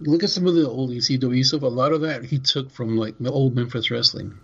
Look 0.00 0.22
at 0.22 0.30
some 0.30 0.46
of 0.46 0.54
the 0.54 0.68
old 0.68 0.90
ECW 0.90 1.44
stuff. 1.44 1.62
A 1.62 1.66
lot 1.66 1.92
of 1.92 2.02
that 2.02 2.24
he 2.24 2.38
took 2.38 2.70
from 2.70 2.96
like 2.96 3.14
the 3.18 3.30
old 3.30 3.54
Memphis 3.54 3.90
wrestling. 3.90 4.34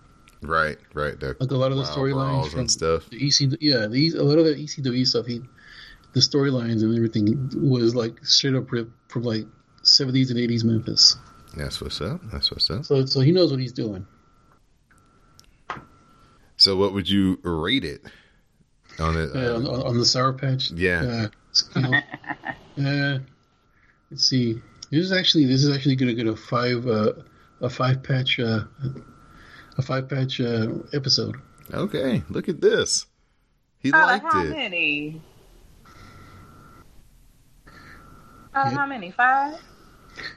right, 0.42 0.78
right. 0.94 1.18
The 1.20 1.36
Like 1.40 1.50
a 1.50 1.56
lot 1.56 1.72
of 1.72 1.78
the 1.78 1.84
storylines 1.84 2.50
from 2.50 2.60
and 2.60 2.70
stuff. 2.70 3.08
the 3.10 3.16
EC, 3.26 3.56
yeah, 3.60 3.86
the, 3.86 4.14
a 4.18 4.22
lot 4.22 4.38
of 4.38 4.44
the 4.46 4.54
ECW 4.54 5.06
stuff. 5.06 5.26
He, 5.26 5.40
the 6.14 6.20
storylines 6.20 6.82
and 6.82 6.94
everything 6.96 7.50
was 7.54 7.94
like 7.94 8.24
straight 8.24 8.54
up 8.54 8.70
ripped 8.72 8.92
from 9.10 9.22
like 9.24 9.46
seventies 9.82 10.30
and 10.30 10.38
eighties 10.38 10.64
Memphis. 10.64 11.16
That's 11.56 11.80
what's 11.82 12.00
up. 12.00 12.20
That's 12.32 12.50
what's 12.50 12.70
up. 12.70 12.84
So, 12.86 13.04
so 13.06 13.20
he 13.20 13.30
knows 13.32 13.50
what 13.50 13.60
he's 13.60 13.72
doing. 13.72 14.06
So, 16.62 16.76
what 16.76 16.92
would 16.94 17.08
you 17.10 17.40
rate 17.42 17.82
it 17.84 18.02
on 19.00 19.16
it? 19.16 19.30
Uh, 19.34 19.56
on, 19.56 19.66
on 19.66 19.98
the 19.98 20.06
Sour 20.06 20.32
Patch, 20.32 20.70
Yeah. 20.70 21.02
uh, 21.02 21.28
scale. 21.50 21.92
uh, 22.78 23.18
let's 24.12 24.24
see. 24.24 24.62
This 24.92 25.06
is 25.06 25.10
actually 25.12 25.46
this 25.46 25.64
is 25.64 25.74
actually 25.74 25.96
going 25.96 26.14
to 26.16 26.22
get 26.22 26.32
a 26.32 26.36
five 26.36 26.86
uh, 26.86 27.14
a 27.62 27.68
five 27.68 28.04
patch 28.04 28.38
uh, 28.38 28.60
a 29.76 29.82
five 29.82 30.08
patch 30.08 30.40
uh, 30.40 30.68
episode. 30.92 31.34
okay, 31.74 32.22
look 32.28 32.48
at 32.48 32.60
this. 32.60 33.06
He 33.80 33.92
Out 33.92 34.06
liked 34.06 34.24
how 34.32 34.44
it. 34.44 34.50
many? 34.50 35.20
Out 38.54 38.66
of 38.66 38.72
Yep. 38.72 38.80
how 38.80 38.86
many? 38.86 39.10
Five? 39.10 39.58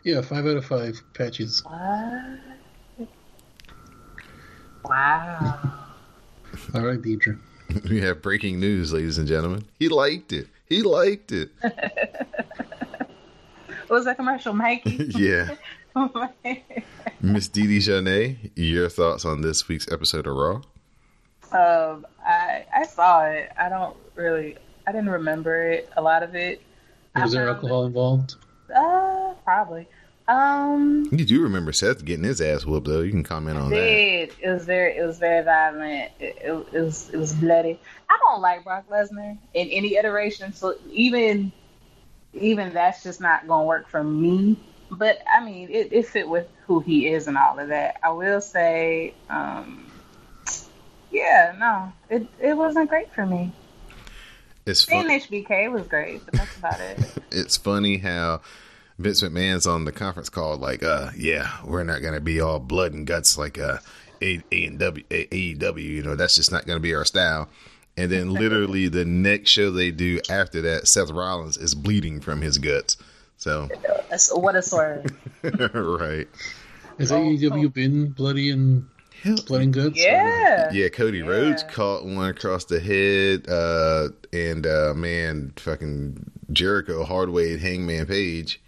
Yeah, 0.03 0.21
five 0.21 0.47
out 0.47 0.57
of 0.57 0.65
five 0.65 0.99
patches. 1.13 1.61
What? 1.63 3.07
Wow. 4.85 5.81
All 6.73 6.81
right, 6.81 7.01
Deidre. 7.01 7.39
We 7.89 8.01
have 8.01 8.21
breaking 8.21 8.59
news, 8.59 8.93
ladies 8.93 9.17
and 9.17 9.27
gentlemen. 9.27 9.65
He 9.79 9.89
liked 9.89 10.31
it. 10.33 10.47
He 10.67 10.81
liked 10.81 11.31
it. 11.31 11.49
What 13.87 13.97
was 13.97 14.05
that 14.05 14.15
commercial, 14.15 14.53
Mikey? 14.53 15.11
yeah. 15.15 15.55
Miss 17.21 17.47
Dee 17.47 17.67
Dee 17.67 17.77
Janae, 17.77 18.51
your 18.55 18.89
thoughts 18.89 19.25
on 19.25 19.41
this 19.41 19.67
week's 19.67 19.91
episode 19.91 20.25
of 20.25 20.35
Raw? 20.35 20.61
um, 21.51 22.05
I 22.25 22.65
I 22.75 22.83
saw 22.85 23.25
it. 23.27 23.51
I 23.59 23.69
don't 23.69 23.95
really. 24.15 24.57
I 24.87 24.91
didn't 24.91 25.11
remember 25.11 25.69
it. 25.69 25.89
A 25.97 26.01
lot 26.01 26.23
of 26.23 26.35
it. 26.35 26.61
Was 27.15 27.31
there 27.31 27.43
I 27.43 27.53
found 27.53 27.57
alcohol 27.57 27.85
involved? 27.85 28.35
Uh, 28.75 29.33
probably. 29.43 29.87
Um, 30.27 31.07
You 31.11 31.23
do 31.23 31.41
remember 31.43 31.71
Seth 31.71 32.03
getting 32.03 32.23
his 32.23 32.41
ass 32.41 32.65
whooped, 32.65 32.87
though. 32.87 33.01
You 33.01 33.11
can 33.11 33.23
comment 33.23 33.57
on 33.57 33.69
that. 33.69 33.75
did 33.75 34.33
it 34.41 34.49
was 34.49 34.65
very 34.65 34.97
it 34.97 35.05
was 35.05 35.19
very 35.19 35.43
violent. 35.43 36.11
It, 36.19 36.37
it, 36.41 36.67
it 36.73 36.81
was 36.81 37.09
it 37.11 37.17
was 37.17 37.33
bloody. 37.33 37.79
I 38.09 38.17
don't 38.21 38.41
like 38.41 38.63
Brock 38.63 38.89
Lesnar 38.89 39.37
in 39.53 39.67
any 39.69 39.97
iteration. 39.97 40.53
So 40.53 40.75
even 40.91 41.51
even 42.33 42.73
that's 42.73 43.03
just 43.03 43.21
not 43.21 43.47
gonna 43.47 43.65
work 43.65 43.87
for 43.87 44.03
me. 44.03 44.57
But 44.89 45.19
I 45.31 45.43
mean, 45.43 45.69
it, 45.69 45.91
it 45.91 46.07
fit 46.07 46.27
with 46.27 46.47
who 46.65 46.79
he 46.79 47.07
is 47.07 47.27
and 47.27 47.37
all 47.37 47.59
of 47.59 47.67
that. 47.69 47.99
I 48.03 48.09
will 48.09 48.41
say, 48.41 49.13
um, 49.29 49.91
yeah, 51.11 51.55
no, 51.57 51.93
it 52.09 52.27
it 52.39 52.57
wasn't 52.57 52.89
great 52.89 53.13
for 53.13 53.25
me. 53.25 53.51
It's 54.65 54.83
fun. 54.83 55.07
HBK 55.07 55.71
was 55.71 55.87
great, 55.87 56.25
but 56.25 56.33
that's 56.33 56.57
about 56.57 56.79
it. 56.79 56.99
It's 57.31 57.57
funny 57.57 57.97
how 57.97 58.41
Vince 58.97 59.21
McMahon's 59.21 59.67
on 59.67 59.85
the 59.85 59.91
conference 59.91 60.29
call, 60.29 60.57
like, 60.57 60.81
uh, 60.83 61.11
yeah, 61.17 61.51
we're 61.65 61.83
not 61.83 62.01
gonna 62.01 62.21
be 62.21 62.39
all 62.39 62.59
blood 62.59 62.93
and 62.93 63.05
guts 63.05 63.37
like 63.37 63.59
uh, 63.59 63.77
A 64.21 64.41
A 64.51 64.65
and 64.67 64.79
W 64.79 65.03
A- 65.11 65.27
AEW. 65.27 65.83
You 65.83 66.03
know, 66.03 66.15
that's 66.15 66.35
just 66.35 66.51
not 66.51 66.65
gonna 66.65 66.79
be 66.79 66.95
our 66.95 67.05
style. 67.05 67.49
And 67.97 68.11
then 68.11 68.33
literally 68.33 68.87
the 68.87 69.05
next 69.05 69.49
show 69.49 69.69
they 69.71 69.91
do 69.91 70.19
after 70.29 70.61
that, 70.61 70.87
Seth 70.87 71.09
Rollins 71.11 71.57
is 71.57 71.75
bleeding 71.75 72.21
from 72.21 72.41
his 72.41 72.57
guts. 72.57 72.97
So, 73.37 73.67
what 74.33 74.55
a 74.55 74.61
swerve. 74.61 75.05
right. 75.43 76.27
Has 76.97 77.11
Oh, 77.11 77.19
AEW 77.19 77.65
oh. 77.65 77.69
been 77.69 78.11
bloody 78.11 78.49
and 78.49 78.85
blood 79.45 79.61
and 79.61 79.73
guts? 79.73 79.97
Yeah. 80.01 80.71
Yeah, 80.71 80.87
Cody 80.87 81.17
Yeah. 81.17 81.25
Rhodes 81.27 81.63
caught 81.63 82.05
one 82.05 82.29
across 82.29 82.63
the 82.63 82.79
head, 82.79 83.49
uh, 83.49 84.07
and 84.31 84.65
uh, 84.65 84.93
man, 84.95 85.51
fucking 85.57 86.31
Jericho 86.53 87.03
Hardway, 87.03 87.57
Hangman 87.59 88.05
Page, 88.05 88.61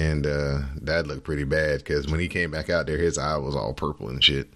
and 0.00 0.26
uh, 0.26 0.58
that 0.82 1.06
looked 1.06 1.24
pretty 1.24 1.44
bad 1.44 1.78
because 1.78 2.06
when 2.08 2.20
he 2.20 2.28
came 2.28 2.50
back 2.50 2.70
out 2.70 2.86
there, 2.86 2.96
his 2.98 3.18
eye 3.18 3.36
was 3.36 3.54
all 3.54 3.74
purple 3.74 4.08
and 4.08 4.22
shit. 4.24 4.48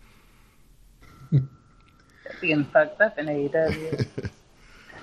That's 1.30 2.40
being 2.40 2.64
fucked 2.64 3.00
up 3.00 3.18
in 3.18 3.26
AEW. 3.26 3.50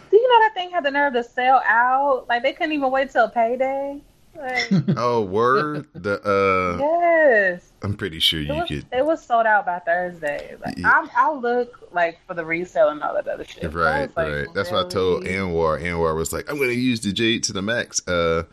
Do 0.09 0.17
you 0.17 0.27
know 0.29 0.39
that 0.39 0.51
thing 0.55 0.71
had 0.71 0.83
the 0.83 0.91
nerve 0.91 1.13
to 1.13 1.23
sell 1.23 1.61
out? 1.65 2.25
Like 2.27 2.43
they 2.43 2.53
couldn't 2.53 2.73
even 2.73 2.91
wait 2.91 3.11
till 3.11 3.29
payday. 3.29 4.01
Like, 4.35 4.71
Oh, 4.97 5.21
word. 5.21 5.87
The 5.93 6.19
uh, 6.23 6.77
yes. 6.79 7.71
I'm 7.83 7.95
pretty 7.95 8.19
sure 8.19 8.39
It 8.39 8.47
you 8.47 8.53
was, 8.53 8.67
could. 8.67 8.85
it 8.91 9.05
was 9.05 9.23
sold 9.23 9.45
out 9.45 9.65
by 9.65 9.79
Thursday. 9.79 10.55
Like 10.65 10.77
Yeah. 10.77 10.89
I'm, 10.89 11.09
I'll 11.15 11.39
look 11.39 11.87
like 11.91 12.19
for 12.27 12.33
the 12.33 12.43
resale 12.45 12.89
and 12.89 13.01
all 13.03 13.13
that 13.13 13.27
other 13.27 13.43
shit. 13.45 13.71
Right, 13.73 14.09
like, 14.15 14.27
right. 14.27 14.47
That's 14.55 14.71
what 14.71 14.85
I 14.85 14.89
told? 14.89 15.25
Anwar. 15.25 15.81
Anwar 15.81 16.15
was 16.15 16.33
like, 16.33 16.49
"I'm 16.49 16.57
going 16.57 16.69
to 16.69 16.75
use 16.75 17.01
the 17.01 17.11
Jade 17.13 17.43
to 17.43 17.53
the 17.53 17.61
max 17.61 18.05
uh, 18.07 18.43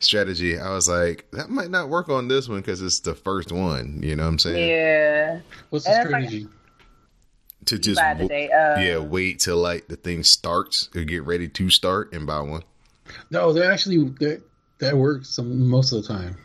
strategy." 0.00 0.58
I 0.58 0.70
was 0.74 0.88
like, 0.88 1.26
"That 1.32 1.50
might 1.50 1.70
not 1.70 1.88
work 1.88 2.08
on 2.08 2.28
this 2.28 2.48
one 2.48 2.60
because 2.60 2.80
it's 2.82 3.00
the 3.00 3.14
first 3.14 3.52
one." 3.52 4.00
You 4.02 4.16
know 4.16 4.24
what 4.24 4.28
I'm 4.30 4.38
saying? 4.38 4.68
Yeah. 4.68 5.40
What's 5.70 5.84
the 5.84 5.92
And 5.92 6.02
it's 6.02 6.12
like- 6.12 6.22
strategy? 6.28 6.48
To 7.66 7.78
just 7.78 8.00
buy 8.00 8.14
the 8.14 8.22
w- 8.22 8.28
day 8.28 8.44
of. 8.50 8.80
yeah, 8.82 8.96
wait 8.98 9.40
till 9.40 9.58
like 9.58 9.88
the 9.88 9.96
thing 9.96 10.22
starts 10.22 10.88
or 10.96 11.04
get 11.04 11.24
ready 11.24 11.48
to 11.48 11.68
start 11.68 12.12
and 12.14 12.26
buy 12.26 12.40
one. 12.40 12.62
No, 13.30 13.52
that 13.52 13.70
actually 13.70 14.08
that 14.20 14.42
that 14.78 14.96
works 14.96 15.28
some, 15.28 15.68
most 15.68 15.92
of 15.92 16.00
the 16.02 16.08
time. 16.08 16.36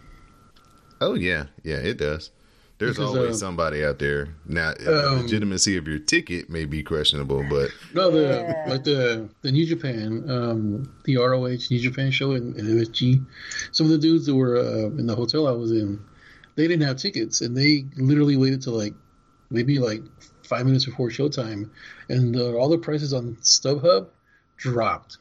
Oh 1.00 1.14
yeah, 1.14 1.46
yeah, 1.64 1.78
it 1.78 1.98
does. 1.98 2.32
There's 2.86 2.98
Because, 2.98 3.16
always 3.16 3.36
uh, 3.36 3.46
somebody 3.46 3.84
out 3.86 4.00
there. 4.00 4.36
Now, 4.46 4.74
the 4.74 5.08
Um, 5.12 5.22
legitimacy 5.22 5.78
of 5.78 5.88
your 5.88 6.00
ticket 6.00 6.50
may 6.50 6.66
be 6.66 6.84
questionable, 6.84 7.46
but 7.50 7.70
No, 7.94 8.12
the 8.12 8.44
Yeah. 8.46 8.70
like 8.70 8.84
the 8.84 9.30
the 9.42 9.52
New 9.52 9.66
Japan, 9.66 10.30
um, 10.30 10.90
the 11.06 11.18
ROH 11.18 11.70
New 11.72 11.80
Japan 11.80 12.12
show 12.12 12.32
in, 12.34 12.54
in 12.58 12.66
MSG. 12.68 13.24
Some 13.72 13.86
of 13.86 13.92
the 13.92 13.98
dudes 13.98 14.26
that 14.26 14.36
were 14.36 14.58
uh, 14.58 14.88
in 15.00 15.08
the 15.08 15.16
hotel 15.16 15.48
I 15.48 15.52
was 15.52 15.72
in, 15.72 16.00
they 16.56 16.68
didn't 16.68 16.86
have 16.86 16.98
tickets, 16.98 17.42
and 17.42 17.56
they 17.56 17.86
literally 17.98 18.36
waited 18.38 18.62
till 18.62 18.74
like 18.74 18.94
maybe 19.50 19.80
like 19.80 20.04
five 20.44 20.66
minutes 20.66 20.86
before 20.86 21.10
showtime, 21.10 21.70
and 22.10 22.36
uh, 22.36 22.54
all 22.56 22.70
the 22.70 22.78
prices 22.78 23.14
on 23.14 23.36
StubHub 23.42 24.08
dropped. 24.58 25.18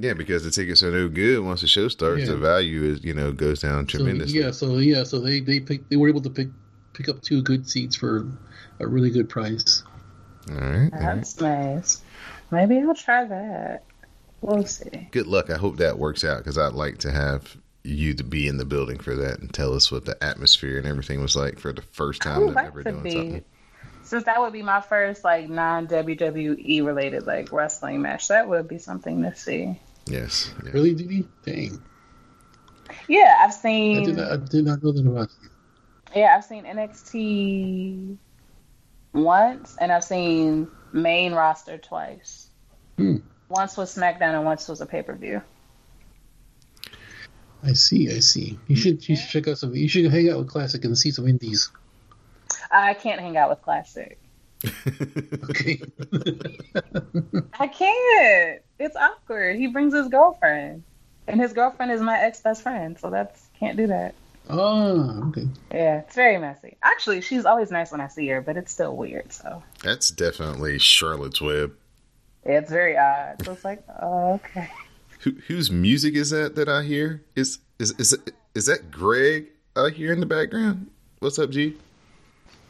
Yeah, 0.00 0.14
because 0.14 0.44
the 0.44 0.50
tickets 0.50 0.82
are 0.82 0.90
no 0.90 1.08
good 1.08 1.44
once 1.44 1.60
the 1.60 1.66
show 1.66 1.88
starts. 1.88 2.22
Yeah. 2.22 2.32
The 2.32 2.36
value 2.38 2.84
is 2.84 3.04
you 3.04 3.14
know 3.14 3.32
goes 3.32 3.60
down 3.60 3.88
So, 3.88 3.98
tremendously. 3.98 4.40
yeah, 4.40 4.50
so 4.50 4.76
yeah, 4.78 5.04
so 5.04 5.20
they 5.20 5.40
they 5.40 5.60
picked, 5.60 5.90
they 5.90 5.96
were 5.96 6.08
able 6.08 6.22
to 6.22 6.30
pick 6.30 6.48
pick 6.92 7.08
up 7.08 7.22
two 7.22 7.42
good 7.42 7.68
seats 7.68 7.96
for 7.96 8.26
a 8.78 8.86
really 8.86 9.10
good 9.10 9.28
price. 9.28 9.82
All 10.50 10.56
right, 10.56 10.64
all 10.66 10.70
right. 10.72 10.90
That's 10.92 11.40
nice. 11.40 12.02
Maybe 12.50 12.78
I'll 12.80 12.94
try 12.94 13.24
that. 13.26 13.84
We'll 14.40 14.64
see. 14.66 15.08
good 15.12 15.26
luck. 15.26 15.50
I 15.50 15.56
hope 15.58 15.76
that 15.76 15.98
works 15.98 16.24
out 16.24 16.38
because 16.38 16.56
I'd 16.56 16.72
like 16.72 16.98
to 16.98 17.10
have 17.12 17.56
you 17.84 18.14
to 18.14 18.24
be 18.24 18.48
in 18.48 18.56
the 18.56 18.64
building 18.64 18.98
for 18.98 19.14
that 19.14 19.38
and 19.38 19.52
tell 19.52 19.74
us 19.74 19.92
what 19.92 20.04
the 20.06 20.22
atmosphere 20.24 20.78
and 20.78 20.86
everything 20.86 21.20
was 21.20 21.36
like 21.36 21.58
for 21.58 21.72
the 21.72 21.82
first 21.82 22.22
time 22.22 22.40
would 22.40 22.48
that 22.50 22.54
like 22.56 22.66
ever 22.66 22.82
to 22.84 22.90
doing 22.90 23.02
be, 23.02 23.10
something. 23.12 23.44
since 24.02 24.24
that 24.24 24.40
would 24.40 24.52
be 24.52 24.62
my 24.62 24.80
first 24.80 25.24
like 25.24 25.48
non 25.50 25.86
WWE 25.86 26.84
related 26.84 27.26
like 27.26 27.52
wrestling 27.52 28.00
match. 28.02 28.28
That 28.28 28.48
would 28.48 28.66
be 28.66 28.78
something 28.78 29.22
to 29.22 29.34
see. 29.36 29.78
Yes. 30.06 30.52
yes. 30.64 30.74
Really, 30.74 30.94
Dee 30.94 31.06
Dee? 31.06 31.28
Dang, 31.44 31.82
Yeah, 33.08 33.36
I've 33.40 33.50
I 33.50 33.54
seen. 33.54 34.02
did 34.04 34.16
not, 34.16 34.32
I 34.32 34.36
did 34.36 34.64
not 34.64 34.82
know 34.82 34.92
that 34.92 35.06
about. 35.06 35.28
Yeah, 36.14 36.34
I've 36.36 36.44
seen 36.44 36.64
NXT 36.64 38.16
once, 39.12 39.76
and 39.80 39.92
I've 39.92 40.04
seen 40.04 40.68
main 40.92 41.32
roster 41.32 41.78
twice. 41.78 42.48
Hmm. 42.96 43.16
Once 43.48 43.76
was 43.76 43.94
SmackDown, 43.94 44.34
and 44.34 44.44
once 44.44 44.68
was 44.68 44.80
a 44.80 44.86
pay 44.86 45.02
per 45.02 45.14
view. 45.14 45.42
I 47.62 47.74
see, 47.74 48.08
I 48.10 48.20
see. 48.20 48.58
You 48.68 48.76
should 48.76 49.06
you 49.08 49.16
should 49.16 49.28
check 49.28 49.48
out 49.48 49.58
some. 49.58 49.74
You 49.74 49.88
should 49.88 50.10
hang 50.10 50.30
out 50.30 50.38
with 50.38 50.48
Classic 50.48 50.82
and 50.84 50.96
see 50.96 51.10
some 51.10 51.28
indies. 51.28 51.70
I 52.70 52.94
can't 52.94 53.20
hang 53.20 53.36
out 53.36 53.50
with 53.50 53.62
Classic. 53.62 54.18
Okay. 55.50 55.80
I 57.58 57.66
can't. 57.66 58.62
It's 58.80 58.96
awkward. 58.96 59.56
He 59.56 59.66
brings 59.66 59.92
his 59.92 60.08
girlfriend, 60.08 60.82
and 61.28 61.38
his 61.38 61.52
girlfriend 61.52 61.92
is 61.92 62.00
my 62.00 62.18
ex 62.18 62.40
best 62.40 62.62
friend, 62.62 62.98
so 62.98 63.10
that's 63.10 63.46
can't 63.58 63.76
do 63.76 63.86
that. 63.88 64.14
oh, 64.48 65.28
okay. 65.28 65.46
Yeah, 65.70 65.98
it's 65.98 66.14
very 66.14 66.38
messy. 66.38 66.78
Actually, 66.82 67.20
she's 67.20 67.44
always 67.44 67.70
nice 67.70 67.92
when 67.92 68.00
I 68.00 68.08
see 68.08 68.26
her, 68.28 68.40
but 68.40 68.56
it's 68.56 68.72
still 68.72 68.96
weird. 68.96 69.32
So 69.34 69.62
That's 69.82 70.10
definitely 70.10 70.78
Charlotte's 70.78 71.42
Web. 71.42 71.74
yeah, 72.46 72.58
it's 72.58 72.70
very 72.70 72.96
odd. 72.96 73.44
So 73.44 73.52
it's 73.52 73.64
like, 73.66 73.84
oh, 74.02 74.32
okay. 74.36 74.70
Who, 75.20 75.32
whose 75.46 75.70
music 75.70 76.14
is 76.14 76.30
that 76.30 76.56
that 76.56 76.70
I 76.70 76.82
hear? 76.82 77.22
Is 77.36 77.58
is 77.78 77.92
is 77.98 78.16
is 78.54 78.64
that 78.64 78.90
Greg 78.90 79.48
I 79.76 79.90
hear 79.90 80.10
in 80.10 80.20
the 80.20 80.26
background? 80.26 80.90
What's 81.18 81.38
up, 81.38 81.50
G? 81.50 81.76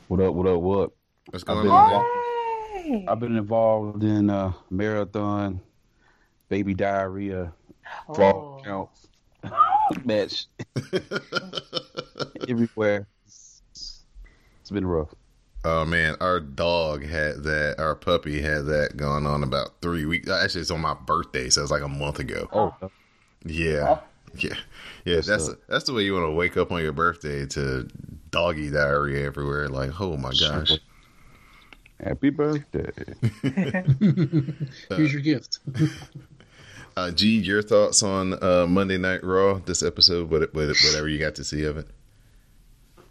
What 0.09 0.19
up? 0.21 0.35
What 0.35 0.49
up? 0.49 0.61
What? 0.61 0.91
What's 1.31 1.45
I've 1.47 1.63
been 1.63 1.71
on? 1.71 1.91
man? 1.93 2.83
Hey. 2.83 3.07
I've 3.09 3.21
been 3.21 3.37
involved 3.37 4.03
in 4.03 4.29
uh, 4.29 4.53
marathon, 4.71 5.61
baby 6.51 6.75
diarrhea, 6.75 7.53
fall 8.15 8.61
Oh. 8.61 8.65
counts, 8.65 9.09
match 10.05 10.47
everywhere. 12.49 13.07
It's 13.25 14.03
been 14.71 14.87
rough. 14.87 15.15
Oh 15.65 15.85
man, 15.85 16.17
our 16.21 16.41
dog 16.41 17.05
had 17.05 17.43
that. 17.45 17.77
Our 17.79 17.95
puppy 17.95 18.41
had 18.41 18.67
that 18.67 18.97
going 18.97 19.27
on 19.27 19.43
about 19.43 19.81
three 19.83 20.05
weeks. 20.05 20.29
Actually, 20.31 20.63
it's 20.63 20.71
on 20.71 20.81
my 20.81 20.95
birthday, 20.95 21.49
so 21.51 21.63
it's 21.63 21.71
like 21.71 21.83
a 21.83 21.89
month 21.89 22.19
ago. 22.19 22.49
Oh, 22.53 22.75
Yeah, 23.45 24.01
yeah, 24.35 24.55
yeah. 25.05 25.17
That's 25.17 25.27
That's 25.27 25.49
that's, 25.49 25.61
that's 25.69 25.85
the 25.85 25.93
way 25.95 26.03
you 26.05 26.15
want 26.15 26.25
to 26.27 26.31
wake 26.33 26.57
up 26.57 26.73
on 26.73 26.83
your 26.83 26.93
birthday 26.93 27.45
to 27.47 27.89
doggy 28.31 28.71
diarrhea 28.71 29.27
everywhere. 29.27 29.69
Like, 29.69 30.01
oh 30.01 30.17
my 30.17 30.33
gosh. 30.33 30.73
happy 32.03 32.31
birthday! 32.31 32.91
Here's 34.89 35.13
your 35.13 35.21
gift. 35.21 35.59
Uh, 37.01 37.11
G, 37.11 37.39
your 37.39 37.63
thoughts 37.63 38.03
on 38.03 38.35
uh, 38.45 38.67
Monday 38.69 38.99
Night 38.99 39.25
Raw? 39.25 39.55
This 39.55 39.83
episode, 39.83 40.31
what, 40.31 40.43
what, 40.53 40.69
whatever 40.69 41.09
you 41.09 41.19
got 41.19 41.35
to 41.37 41.45
see 41.45 41.65
of 41.65 41.79
it. 41.79 41.89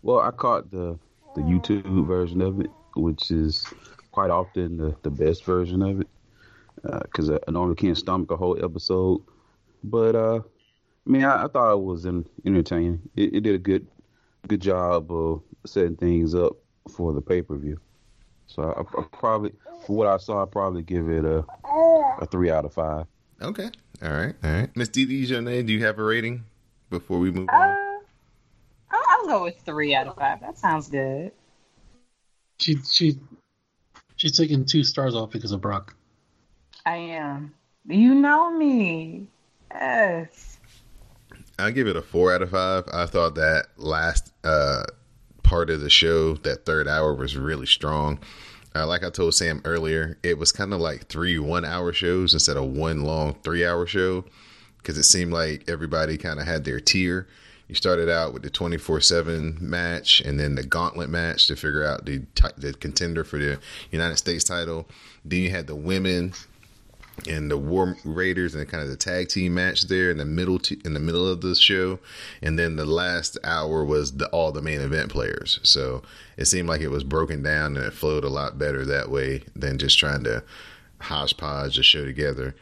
Well, 0.04 0.20
I 0.20 0.30
caught 0.30 0.70
the 0.70 1.00
the 1.34 1.42
YouTube 1.42 2.06
version 2.06 2.40
of 2.40 2.62
it, 2.62 2.70
which 2.96 3.32
is 3.32 3.66
quite 4.12 4.30
often 4.30 4.78
the, 4.78 4.96
the 5.02 5.10
best 5.10 5.44
version 5.44 5.82
of 5.82 6.02
it, 6.02 6.08
because 7.02 7.32
I, 7.32 7.40
I 7.48 7.52
normally 7.52 7.78
can't 7.78 7.98
stomach 7.98 8.30
a 8.30 8.38
whole 8.38 8.64
episode. 8.64 9.24
But 9.84 10.16
uh, 10.16 10.36
I 10.36 11.10
mean, 11.10 11.24
I, 11.24 11.46
I 11.46 11.48
thought 11.48 11.74
it 11.74 11.82
was 11.82 12.06
entertaining. 12.06 13.02
It, 13.16 13.34
it 13.38 13.42
did 13.42 13.56
a 13.56 13.58
good 13.58 13.88
good 14.48 14.62
job 14.62 15.12
of 15.12 15.42
setting 15.66 15.96
things 15.96 16.36
up 16.36 16.58
for 16.96 17.12
the 17.12 17.22
pay 17.22 17.42
per 17.42 17.58
view. 17.58 17.80
So 18.46 18.62
I, 18.72 18.82
I 18.82 19.04
probably, 19.14 19.54
for 19.88 19.96
what 19.96 20.06
I 20.06 20.18
saw, 20.18 20.44
I 20.44 20.46
probably 20.46 20.84
give 20.84 21.10
it 21.10 21.26
a 21.26 21.44
a 22.22 22.28
three 22.28 22.52
out 22.52 22.66
of 22.66 22.74
five. 22.76 23.08
Okay, 23.42 23.70
all 24.02 24.10
right, 24.12 24.36
all 24.44 24.52
right. 24.52 24.76
Miss 24.76 24.90
Dee 24.90 25.06
Dee 25.06 25.26
Jonay, 25.26 25.66
do 25.66 25.72
you 25.74 25.86
have 25.86 25.98
a 25.98 26.04
rating 26.04 26.44
before 26.90 27.20
we 27.20 27.32
move 27.32 27.48
Uh, 27.50 27.56
on? 27.56 27.78
I'll, 28.92 29.04
I'll 29.10 29.28
go 29.28 29.44
with 29.44 29.60
three 29.62 29.96
out 29.96 30.08
of 30.08 30.16
five. 30.16 30.42
That 30.42 30.58
sounds 30.58 30.90
good. 30.90 31.32
She 32.60 32.78
she 32.90 33.18
she's 34.18 34.36
taking 34.38 34.66
two 34.66 34.84
stars 34.84 35.16
off 35.16 35.32
because 35.32 35.52
of 35.52 35.62
Brock. 35.62 35.96
I 36.86 36.96
am. 36.98 37.54
You 37.88 38.14
know 38.16 38.52
me. 38.52 39.28
Yes. 39.72 40.58
I 41.58 41.72
give 41.72 41.88
it 41.88 41.96
a 41.96 42.02
four 42.02 42.34
out 42.34 42.42
of 42.42 42.50
five. 42.52 42.86
I 42.92 43.06
thought 43.06 43.36
that 43.36 43.68
last 43.78 44.34
uh, 44.44 44.84
part 45.44 45.70
of 45.70 45.82
the 45.82 45.90
show, 45.90 46.34
that 46.36 46.66
third 46.66 46.88
hour, 46.88 47.14
was 47.14 47.38
really 47.38 47.66
strong. 47.66 48.20
Uh, 48.76 48.86
like 48.86 49.04
I 49.04 49.10
told 49.10 49.34
Sam 49.34 49.62
earlier, 49.66 50.18
it 50.22 50.38
was 50.38 50.52
kind 50.52 50.74
of 50.74 50.80
like 50.80 51.08
three 51.08 51.40
one 51.40 51.66
hour 51.66 51.92
shows 51.92 52.34
instead 52.34 52.58
of 52.58 52.66
one 52.66 53.04
long 53.04 53.36
three 53.44 53.66
hour 53.66 53.86
show 53.88 54.26
because 54.78 54.98
it 54.98 55.04
seemed 55.04 55.34
like 55.34 55.68
everybody 55.70 56.18
kind 56.18 56.40
of 56.40 56.46
had 56.46 56.66
their 56.66 56.80
tier. 56.80 57.28
You 57.68 57.76
started 57.76 58.10
out 58.10 58.34
with 58.34 58.42
the 58.42 58.50
24 58.50 59.02
7 59.02 59.58
match 59.62 60.22
and 60.22 60.40
then 60.40 60.56
the 60.56 60.64
gauntlet 60.64 61.10
match 61.10 61.48
to 61.48 61.56
figure 61.56 61.86
out 61.86 62.06
the, 62.06 62.24
the 62.58 62.74
contender 62.74 63.24
for 63.24 63.38
the 63.38 63.60
United 63.92 64.18
States 64.18 64.44
title. 64.44 64.88
Then 65.24 65.42
you 65.42 65.52
had 65.52 65.68
the 65.68 65.76
women 65.76 66.34
and 67.28 67.50
the 67.50 67.58
War 67.58 67.98
Raiders 68.04 68.56
and 68.56 68.68
kind 68.68 68.84
of 68.84 68.90
the 68.90 68.98
tag 68.98 69.30
team 69.30 69.54
match 69.54 69.84
there 69.84 70.12
in 70.12 70.18
the 70.18 70.26
middle 70.26 70.60
t- 70.60 70.82
in 70.86 70.94
the 70.94 71.00
middle 71.00 71.28
of 71.28 71.42
the 71.42 71.56
show, 71.56 72.00
and 72.42 72.58
then 72.58 72.76
the 72.76 72.86
last 72.86 73.38
hour 73.44 73.84
was 73.84 74.14
the, 74.18 74.28
all 74.30 74.52
the 74.52 74.62
main 74.62 74.82
event 74.82 75.10
players. 75.10 75.60
So 75.64 76.04
it 76.38 76.46
seemed 76.46 76.70
like 76.70 76.82
it 76.82 76.90
was 76.90 77.04
broken 77.04 77.44
down 77.44 77.78
and 77.78 77.86
it 77.86 77.94
flowed 77.94 78.24
a 78.24 78.30
lot 78.30 78.58
better 78.58 78.86
that 78.86 79.10
way 79.10 79.44
than 79.56 79.78
just 79.78 80.00
trying 80.00 80.24
to 80.24 80.44
hodgepodge 81.02 81.78
the 81.78 81.84
show 81.84 82.06
together, 82.06 82.56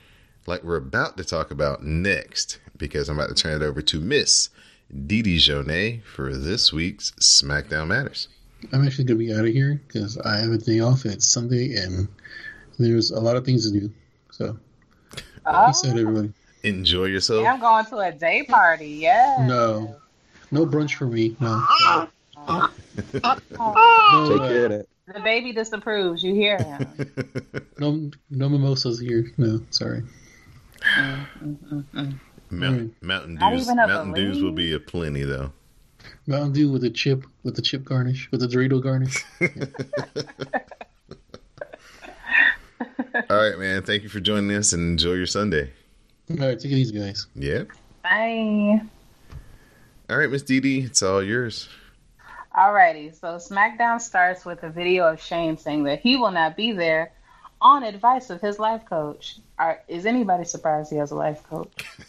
like 0.45 0.63
we're 0.63 0.77
about 0.77 1.17
to 1.17 1.23
talk 1.23 1.51
about 1.51 1.83
next. 1.83 2.59
Because 2.77 3.09
I'm 3.09 3.17
about 3.17 3.29
to 3.29 3.35
turn 3.35 3.59
it 3.59 3.65
over 3.65 3.81
to 3.81 3.99
Miss 3.99 4.49
Dee 4.91 5.23
Dee 5.23 5.37
Jonay 5.37 6.03
for 6.03 6.35
this 6.35 6.71
week's 6.71 7.11
SmackDown 7.19 7.87
Matters. 7.87 8.27
I'm 8.71 8.85
actually 8.85 9.05
gonna 9.05 9.17
be 9.17 9.33
out 9.33 9.45
of 9.45 9.53
here 9.53 9.81
because 9.87 10.17
I 10.19 10.37
have 10.37 10.51
a 10.51 10.57
day 10.57 10.79
off. 10.79 11.05
It's 11.05 11.25
Sunday 11.25 11.75
and 11.75 12.07
there's 12.79 13.11
a 13.11 13.19
lot 13.19 13.35
of 13.35 13.45
things 13.45 13.69
to 13.69 13.79
do. 13.79 13.91
So 14.37 14.55
Oh, 15.47 15.63
peace 15.67 15.83
out, 15.85 15.97
everybody. 15.97 16.31
Enjoy 16.63 17.05
yourself. 17.05 17.41
yeah, 17.41 17.53
I'm 17.53 17.59
going 17.59 17.85
to 17.85 17.97
a 17.97 18.11
day 18.11 18.43
party. 18.43 18.87
Yeah. 18.89 19.45
No, 19.47 19.95
no 20.51 20.65
brunch 20.65 20.95
for 20.95 21.07
me. 21.07 21.35
No, 21.39 21.63
Oh, 21.69 22.07
no. 22.47 22.67
Take 23.13 23.23
uh, 23.23 23.35
care 24.47 24.65
of 24.65 24.71
that. 24.71 24.85
the 25.13 25.19
baby 25.21 25.53
disapproves. 25.53 26.23
You 26.23 26.35
hear 26.35 26.57
him. 26.57 26.87
No, 27.79 28.09
no 28.31 28.49
mimosas 28.49 28.99
here. 28.99 29.31
No, 29.37 29.61
sorry. 29.69 30.01
Mountain, 32.49 32.95
Mountain 33.01 33.35
Dews. 33.37 33.61
even 33.63 33.75
Mountain 33.77 34.13
Dews 34.13 34.41
will 34.41 34.51
be 34.51 34.73
a 34.73 34.79
plenty 34.79 35.21
though. 35.23 35.51
Mountain 36.25 36.53
Dew 36.53 36.71
with 36.71 36.83
a 36.85 36.89
chip, 36.89 37.23
with 37.43 37.55
the 37.55 37.61
chip 37.61 37.83
garnish, 37.83 38.29
with 38.31 38.39
the 38.41 38.47
Dorito 38.47 38.81
garnish. 38.81 39.23
All 43.29 43.37
right, 43.37 43.57
man. 43.57 43.83
Thank 43.83 44.03
you 44.03 44.09
for 44.09 44.19
joining 44.19 44.55
us 44.55 44.73
and 44.73 44.91
enjoy 44.91 45.13
your 45.13 45.25
Sunday. 45.25 45.71
All 46.29 46.37
right, 46.37 46.59
take 46.59 46.71
it 46.71 46.75
easy, 46.75 46.97
guys. 46.97 47.27
Yeah. 47.35 47.63
Bye. 48.03 48.81
All 50.09 50.17
right, 50.17 50.29
Miss 50.29 50.43
Dee 50.43 50.59
Dee, 50.59 50.81
it's 50.81 51.03
all 51.03 51.21
yours. 51.21 51.67
Alrighty, 52.55 53.13
so 53.19 53.35
SmackDown 53.35 54.01
starts 54.01 54.45
with 54.45 54.63
a 54.63 54.69
video 54.69 55.07
of 55.07 55.21
Shane 55.21 55.57
saying 55.57 55.83
that 55.83 55.99
he 55.99 56.15
will 56.15 56.31
not 56.31 56.55
be 56.55 56.71
there 56.71 57.11
on 57.61 57.83
advice 57.83 58.29
of 58.29 58.41
his 58.41 58.57
life 58.59 58.85
coach. 58.85 59.37
Are, 59.59 59.81
is 59.87 60.05
anybody 60.05 60.43
surprised 60.43 60.89
he 60.89 60.97
has 60.97 61.11
a 61.11 61.15
life 61.15 61.43
coach? 61.49 61.85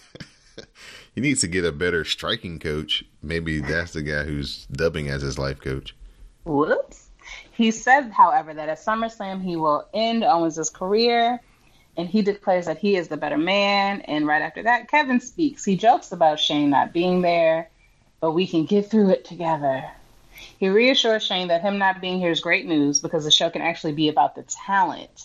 He 1.18 1.20
needs 1.20 1.40
to 1.40 1.48
get 1.48 1.64
a 1.64 1.72
better 1.72 2.04
striking 2.04 2.60
coach. 2.60 3.02
Maybe 3.24 3.58
that's 3.58 3.92
the 3.92 4.02
guy 4.02 4.22
who's 4.22 4.66
dubbing 4.66 5.08
as 5.08 5.20
his 5.20 5.36
life 5.36 5.60
coach. 5.60 5.96
Whoops. 6.44 7.07
He 7.58 7.72
said, 7.72 8.12
however, 8.12 8.54
that 8.54 8.68
at 8.68 8.78
SummerSlam 8.78 9.42
he 9.42 9.56
will 9.56 9.84
end 9.92 10.22
Owens' 10.22 10.70
career 10.70 11.40
and 11.96 12.08
he 12.08 12.22
declares 12.22 12.66
that 12.66 12.78
he 12.78 12.94
is 12.94 13.08
the 13.08 13.16
better 13.16 13.36
man. 13.36 14.00
And 14.02 14.28
right 14.28 14.42
after 14.42 14.62
that, 14.62 14.88
Kevin 14.88 15.18
speaks. 15.20 15.64
He 15.64 15.76
jokes 15.76 16.12
about 16.12 16.38
Shane 16.38 16.70
not 16.70 16.92
being 16.92 17.20
there, 17.20 17.68
but 18.20 18.30
we 18.30 18.46
can 18.46 18.64
get 18.64 18.88
through 18.88 19.10
it 19.10 19.24
together. 19.24 19.84
He 20.60 20.68
reassures 20.68 21.24
Shane 21.24 21.48
that 21.48 21.62
him 21.62 21.78
not 21.78 22.00
being 22.00 22.20
here 22.20 22.30
is 22.30 22.40
great 22.40 22.64
news 22.64 23.00
because 23.00 23.24
the 23.24 23.32
show 23.32 23.50
can 23.50 23.62
actually 23.62 23.94
be 23.94 24.08
about 24.08 24.36
the 24.36 24.44
talent. 24.44 25.24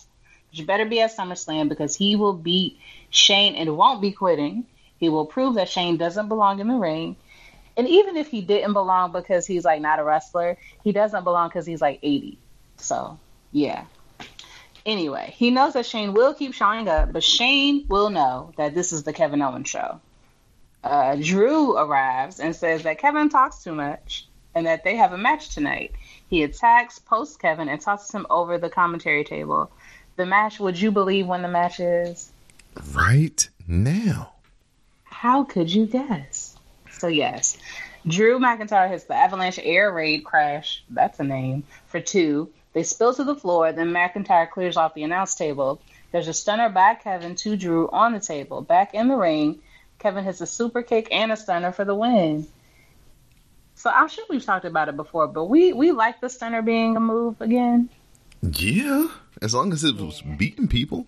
But 0.50 0.58
you 0.58 0.66
better 0.66 0.86
be 0.86 1.02
at 1.02 1.16
SummerSlam 1.16 1.70
because 1.70 1.96
he 1.96 2.16
will 2.16 2.34
beat 2.34 2.80
Shane 3.12 3.54
and 3.54 3.78
won't 3.78 4.02
be 4.02 4.12
quitting. 4.12 4.66
He 4.98 5.08
will 5.08 5.28
prove 5.28 5.54
that 5.54 5.70
Shane 5.70 5.98
doesn't 5.98 6.30
belong 6.30 6.60
in 6.60 6.68
the 6.68 6.78
ring. 6.78 7.16
And 7.76 7.88
even 7.88 8.18
if 8.18 8.30
he 8.30 8.42
didn't 8.42 8.74
belong 8.74 9.12
because 9.12 9.48
he's 9.48 9.66
like 9.66 9.82
not 9.82 10.00
a 10.00 10.04
wrestler, 10.04 10.58
he 10.84 10.92
doesn't 10.92 11.24
belong 11.24 11.50
because 11.50 11.66
he's 11.66 11.82
like 11.82 12.00
80. 12.04 12.38
So, 12.78 13.20
yeah. 13.52 13.86
Anyway, 14.86 15.34
he 15.38 15.50
knows 15.50 15.74
that 15.74 15.86
Shane 15.86 16.14
will 16.14 16.34
keep 16.34 16.54
showing 16.54 16.88
up, 16.90 17.14
but 17.14 17.24
Shane 17.24 17.86
will 17.88 18.10
know 18.10 18.54
that 18.58 18.76
this 18.76 18.92
is 18.92 19.04
the 19.04 19.14
Kevin 19.14 19.42
Owens 19.42 19.70
show. 19.70 20.02
Uh, 20.84 21.16
Drew 21.16 21.78
arrives 21.78 22.42
and 22.42 22.54
says 22.54 22.84
that 22.84 23.00
Kevin 23.00 23.30
talks 23.30 23.64
too 23.64 23.74
much 23.74 24.28
and 24.54 24.66
that 24.66 24.84
they 24.84 24.98
have 24.98 25.14
a 25.14 25.18
match 25.18 25.56
tonight. 25.56 25.94
He 26.30 26.44
attacks 26.44 27.00
post 27.00 27.40
Kevin 27.40 27.70
and 27.70 27.80
tosses 27.80 28.12
him 28.14 28.28
over 28.30 28.58
the 28.58 28.70
commentary 28.70 29.24
table. 29.24 29.72
The 30.18 30.26
match, 30.26 30.60
would 30.60 30.80
you 30.80 30.92
believe 30.92 31.28
when 31.28 31.42
the 31.42 31.48
match 31.48 31.80
is? 31.80 32.32
Right 32.94 33.48
now. 33.68 34.34
How 35.06 35.44
could 35.44 35.74
you 35.74 35.86
guess? 35.86 36.53
So 37.04 37.10
yes, 37.10 37.58
Drew 38.08 38.40
McIntyre 38.40 38.88
hits 38.88 39.04
the 39.04 39.14
Avalanche 39.14 39.60
Air 39.62 39.92
Raid 39.92 40.24
Crash. 40.24 40.86
That's 40.90 41.20
a 41.20 41.26
name 41.26 41.66
for 41.88 42.00
two. 42.00 42.50
They 42.72 42.84
spill 42.84 43.14
to 43.16 43.26
the 43.26 43.36
floor. 43.36 43.74
Then 43.74 43.92
McIntyre 43.92 44.50
clears 44.50 44.78
off 44.78 44.94
the 44.94 45.04
announce 45.04 45.36
table. 45.36 45.82
There's 46.14 46.30
a 46.30 46.34
stunner 46.34 46.70
by 46.70 46.96
Kevin 46.96 47.36
to 47.36 47.58
Drew 47.58 47.90
on 47.90 48.14
the 48.14 48.22
table. 48.22 48.62
Back 48.62 48.94
in 48.94 49.10
the 49.10 49.18
ring, 49.18 49.60
Kevin 50.00 50.24
hits 50.24 50.40
a 50.40 50.48
super 50.48 50.82
kick 50.82 51.10
and 51.12 51.30
a 51.30 51.36
stunner 51.36 51.74
for 51.74 51.84
the 51.84 51.94
win. 51.94 52.48
So 53.76 53.90
I'm 53.90 54.08
sure 54.08 54.24
we've 54.30 54.46
talked 54.46 54.64
about 54.64 54.88
it 54.88 54.96
before, 54.96 55.28
but 55.28 55.50
we 55.50 55.74
we 55.74 55.92
like 55.92 56.22
the 56.22 56.30
stunner 56.30 56.62
being 56.62 56.96
a 56.96 57.02
move 57.02 57.42
again. 57.42 57.90
Yeah. 58.42 59.10
As 59.42 59.54
long 59.54 59.74
as 59.74 59.84
it 59.84 59.98
was 59.98 60.22
beating 60.22 60.70
people. 60.70 61.06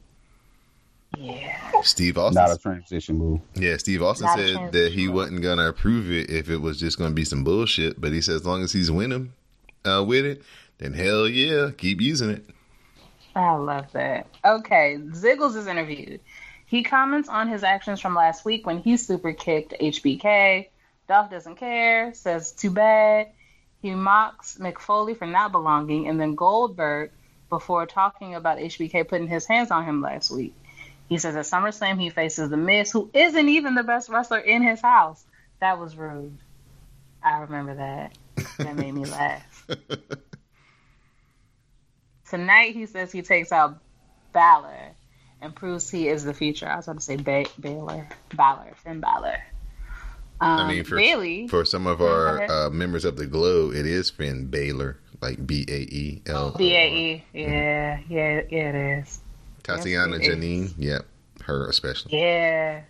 Yeah. 1.18 1.82
Steve 1.82 2.18
Austin. 2.18 2.44
Not 2.44 2.56
a 2.56 2.58
transition 2.58 3.18
move. 3.18 3.42
Yeah, 3.54 3.78
Steve 3.78 4.02
Austin 4.02 4.28
Not 4.28 4.40
said 4.40 4.72
that 4.72 4.92
he 4.92 5.08
wasn't 5.08 5.42
gonna 5.42 5.68
approve 5.68 6.12
it 6.12 6.30
if 6.30 6.50
it 6.50 6.58
was 6.58 6.80
just 6.80 6.98
gonna 6.98 7.14
be 7.14 7.26
some 7.26 7.44
bullshit. 7.44 8.00
But 8.00 8.12
he 8.12 8.22
said 8.22 8.36
as 8.36 8.46
long 8.46 8.64
as 8.64 8.72
he's 8.72 8.92
winning 8.92 9.34
uh, 9.86 10.04
with 10.04 10.26
it, 10.26 10.44
then 10.78 10.94
hell 10.94 11.28
yeah, 11.28 11.72
keep 11.78 12.02
using 12.02 12.30
it. 12.30 12.46
I 13.36 13.56
love 13.56 13.92
that. 13.92 14.28
Okay, 14.44 14.98
Ziggles 15.10 15.56
is 15.56 15.68
interviewed. 15.68 16.22
He 16.66 16.84
comments 16.84 17.30
on 17.30 17.48
his 17.48 17.64
actions 17.64 18.00
from 18.00 18.16
last 18.16 18.46
week 18.46 18.66
when 18.66 18.80
he 18.80 18.98
super 18.98 19.34
kicked 19.34 19.74
HBK. 19.80 20.68
Dolph 21.08 21.30
doesn't 21.30 21.58
care, 21.58 22.14
says 22.14 22.52
too 22.52 22.72
bad. 22.72 23.30
He 23.82 23.92
mocks 23.92 24.58
Mick 24.60 24.80
Foley 24.80 25.14
for 25.14 25.28
not 25.28 25.52
belonging, 25.52 26.08
and 26.08 26.20
then 26.20 26.34
Goldberg 26.34 27.12
before 27.50 27.86
talking 27.86 28.34
about 28.34 28.58
HBK 28.58 29.08
putting 29.08 29.28
his 29.28 29.46
hands 29.46 29.70
on 29.70 29.86
him 29.86 30.02
last 30.02 30.32
week. 30.32 30.56
He 31.08 31.18
says 31.18 31.36
at 31.36 31.46
SummerSlam 31.46 32.00
he 32.00 32.10
faces 32.10 32.50
The 32.50 32.58
Miz, 32.58 32.92
who 32.92 33.10
isn't 33.14 33.50
even 33.50 33.76
the 33.76 33.84
best 33.84 34.10
wrestler 34.10 34.40
in 34.40 34.64
his 34.64 34.82
house. 34.82 35.24
That 35.62 35.80
was 35.80 35.96
rude. 35.96 36.38
I 37.24 37.40
remember 37.40 37.76
that. 37.76 38.18
That 38.58 38.76
made 38.76 38.94
me 38.94 39.06
laugh. 39.06 39.68
Tonight 42.30 42.74
he 42.74 42.86
says 42.86 43.12
he 43.12 43.22
takes 43.22 43.52
out 43.52 43.78
Balor 44.34 44.96
and 45.42 45.56
proves 45.56 45.90
he 45.90 46.08
is 46.08 46.24
the 46.24 46.34
future. 46.34 46.68
I 46.68 46.78
was 46.78 46.88
about 46.88 47.00
to 47.00 47.06
say 47.06 47.16
ba- 47.18 47.46
Baylor, 47.60 48.08
Balor, 48.36 48.74
Finn 48.84 49.00
Balor. 49.00 49.38
Um, 50.42 50.60
I 50.60 50.68
mean, 50.68 50.84
for 50.84 50.98
Bailey, 50.98 51.48
for 51.48 51.64
some 51.64 51.88
of 51.88 52.02
our 52.02 52.44
uh, 52.44 52.70
members 52.70 53.06
of 53.06 53.16
the 53.16 53.26
Glow, 53.26 53.72
it 53.72 53.86
is 53.86 54.10
Finn 54.10 54.48
Baylor, 54.48 55.00
like 55.22 55.46
B 55.46 55.66
A 55.70 55.80
E 55.82 56.22
L. 56.26 56.52
B 56.58 56.76
A 56.76 56.94
E, 56.94 57.24
yeah, 57.34 58.00
yeah, 58.10 58.42
yeah, 58.50 58.70
it 58.70 59.00
is. 59.00 59.22
Tatiana 59.66 60.18
Yes. 60.20 60.28
Janine, 60.28 60.74
yep, 60.78 61.06
her 61.44 61.68
especially. 61.68 62.18
Yeah, 62.18 62.82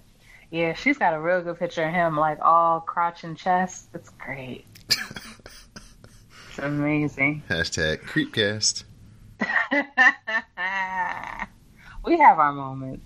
yeah, 0.52 0.74
she's 0.74 0.98
got 0.98 1.14
a 1.14 1.20
real 1.20 1.42
good 1.42 1.58
picture 1.58 1.84
of 1.84 1.94
him, 1.94 2.18
like 2.18 2.40
all 2.42 2.82
crotch 2.82 3.24
and 3.24 3.38
chest. 3.38 3.88
It's 3.94 4.10
great. 4.10 4.66
it's 4.90 6.60
amazing. 6.60 7.44
Hashtag 7.50 8.02
Creepcast. 8.04 8.84
we 12.06 12.20
have 12.20 12.40
our 12.40 12.52
moments. 12.52 13.06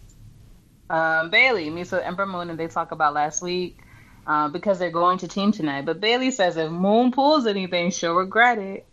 Um, 0.90 1.30
Bayley 1.30 1.70
meets 1.70 1.92
with 1.92 2.04
Ember 2.04 2.26
Moon 2.26 2.50
and 2.50 2.60
they 2.60 2.68
talk 2.68 2.92
about 2.92 3.14
last 3.14 3.44
week 3.44 3.78
uh, 4.26 4.48
because 4.50 4.80
they're 4.80 4.90
going 4.90 5.20
to 5.20 5.28
team 5.28 5.52
tonight. 5.52 5.86
But 5.86 6.00
Bayley 6.02 6.32
says 6.32 6.58
if 6.58 6.72
Moon 6.72 7.12
pulls 7.12 7.46
anything, 7.46 7.92
she'll 7.92 8.16
regret 8.16 8.58
it. 8.58 8.86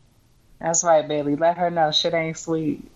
That's 0.61 0.85
right, 0.85 1.07
Bayley. 1.07 1.37
Let 1.37 1.57
her 1.59 1.70
know 1.70 1.93
shit 1.93 2.14
ain't 2.14 2.37
sweet. 2.39 2.91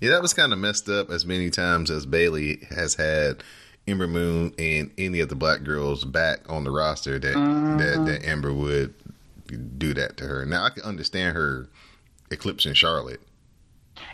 Yeah, 0.00 0.10
that 0.10 0.22
was 0.22 0.34
kind 0.34 0.52
of 0.52 0.58
messed 0.58 0.88
up 0.88 1.10
as 1.10 1.24
many 1.24 1.50
times 1.50 1.90
as 1.90 2.06
Bayley 2.06 2.66
has 2.70 2.94
had 2.94 3.42
Ember 3.86 4.06
Moon 4.06 4.54
and 4.58 4.90
any 4.98 5.20
of 5.20 5.28
the 5.28 5.34
black 5.34 5.62
girls 5.62 6.04
back 6.04 6.40
on 6.48 6.64
the 6.64 6.70
roster 6.70 7.18
that 7.18 7.34
that, 7.34 8.04
that 8.06 8.26
Ember 8.26 8.52
would 8.52 8.94
do 9.78 9.94
that 9.94 10.16
to 10.18 10.24
her. 10.26 10.44
Now 10.44 10.64
I 10.64 10.70
can 10.70 10.82
understand 10.84 11.36
her 11.36 11.68
eclipsing 12.30 12.74
Charlotte. 12.74 13.20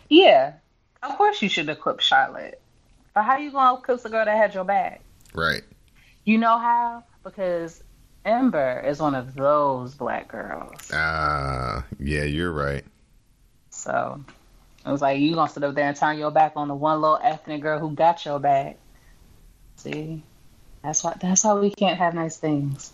Yeah, 0.09 0.55
of 1.03 1.17
course 1.17 1.43
you 1.43 1.49
should 1.49 1.69
eclipse 1.69 2.05
Charlotte. 2.05 2.61
But 3.15 3.25
how 3.25 3.39
you 3.39 3.51
gonna 3.51 3.79
eclipse 3.79 4.05
a 4.05 4.11
girl 4.11 4.25
that 4.25 4.37
had 4.37 4.55
your 4.55 4.65
back? 4.65 5.01
Right. 5.35 5.63
You 6.25 6.39
know 6.39 6.59
how? 6.59 7.05
Because 7.23 7.83
Ember 8.25 8.81
is 8.81 8.99
one 8.99 9.15
of 9.15 9.35
those 9.35 9.95
black 9.95 10.29
girls. 10.29 10.91
Ah, 10.93 11.85
yeah, 12.01 12.25
you're 12.25 12.53
right. 12.53 12.85
So 13.71 14.25
it 14.87 14.91
was 14.91 15.03
like 15.03 15.19
you 15.19 15.35
gonna 15.35 15.51
sit 15.51 15.65
up 15.65 15.75
there 15.75 15.89
and 15.89 15.97
turn 15.97 16.19
your 16.19 16.31
back 16.31 16.53
on 16.55 16.69
the 16.69 16.75
one 16.75 17.01
little 17.01 17.19
ethnic 17.21 17.61
girl 17.61 17.79
who 17.79 17.91
got 17.91 18.25
your 18.25 18.39
back. 18.39 18.79
See, 19.77 20.23
that's 20.83 21.03
why 21.03 21.17
that's 21.21 21.43
why 21.43 21.55
we 21.55 21.71
can't 21.71 21.99
have 21.99 22.15
nice 22.15 22.37
things. 22.37 22.93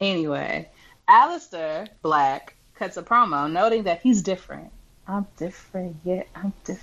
Anyway, 0.00 0.68
Aleister 1.08 1.88
Black 2.02 2.54
cuts 2.74 2.98
a 2.98 3.02
promo 3.02 3.50
noting 3.50 3.84
that 3.84 4.02
he's 4.02 4.20
different. 4.20 4.70
I'm 5.08 5.26
different, 5.38 5.96
yeah, 6.04 6.24
I'm 6.34 6.52
different. 6.64 6.82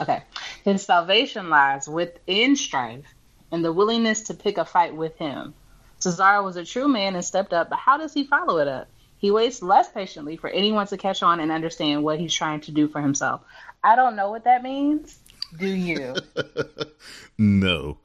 Okay, 0.00 0.22
his 0.64 0.82
salvation 0.82 1.50
lies 1.50 1.86
within 1.86 2.56
Strife 2.56 3.04
and 3.52 3.62
the 3.62 3.72
willingness 3.72 4.22
to 4.22 4.34
pick 4.34 4.56
a 4.56 4.64
fight 4.64 4.96
with 4.96 5.16
him. 5.18 5.52
Cesaro 6.00 6.42
was 6.42 6.56
a 6.56 6.64
true 6.64 6.88
man 6.88 7.14
and 7.14 7.24
stepped 7.24 7.52
up, 7.52 7.68
but 7.68 7.78
how 7.78 7.98
does 7.98 8.14
he 8.14 8.24
follow 8.24 8.58
it 8.58 8.68
up? 8.68 8.88
He 9.16 9.30
waits 9.30 9.62
less 9.62 9.90
patiently 9.90 10.36
for 10.36 10.50
anyone 10.50 10.86
to 10.88 10.96
catch 10.96 11.22
on 11.22 11.40
and 11.40 11.50
understand 11.50 12.02
what 12.04 12.18
he's 12.20 12.34
trying 12.34 12.60
to 12.62 12.72
do 12.72 12.88
for 12.88 13.00
himself. 13.00 13.40
I 13.82 13.96
don't 13.96 14.16
know 14.16 14.30
what 14.30 14.44
that 14.44 14.62
means. 14.62 15.18
Do 15.58 15.66
you? 15.68 16.14
No. 17.38 17.98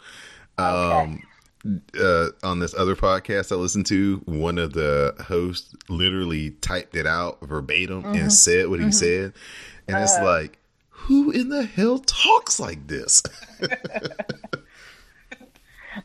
Okay. 0.58 1.02
Um 1.02 1.22
uh 2.00 2.28
on 2.42 2.60
this 2.60 2.74
other 2.74 2.96
podcast 2.96 3.52
I 3.52 3.56
listened 3.56 3.86
to, 3.88 4.22
one 4.26 4.58
of 4.58 4.74
the 4.74 5.14
hosts 5.28 5.76
literally 5.90 6.52
typed 6.52 6.96
it 6.96 7.06
out 7.06 7.40
verbatim 7.42 8.04
Mm-hmm. 8.04 8.16
and 8.16 8.34
said 8.34 8.70
what 8.70 8.80
he 8.80 8.92
said. 8.92 9.34
And 9.88 9.98
it's 10.02 10.18
Uh. 10.18 10.24
like, 10.24 10.58
who 10.90 11.32
in 11.32 11.50
the 11.50 11.64
hell 11.64 12.00
talks 12.00 12.60
like 12.60 12.88
this? 12.88 13.22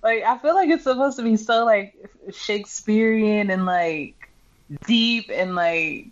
like 0.03 0.23
I 0.25 0.39
feel 0.39 0.55
like 0.55 0.69
it's 0.71 0.85
supposed 0.85 1.17
to 1.19 1.23
be 1.23 1.37
so 1.37 1.65
like 1.65 1.95
Shakespearean 2.33 3.51
and 3.51 3.65
like 3.67 4.24
deep 4.87 5.31
and 5.33 5.55
like 5.55 6.07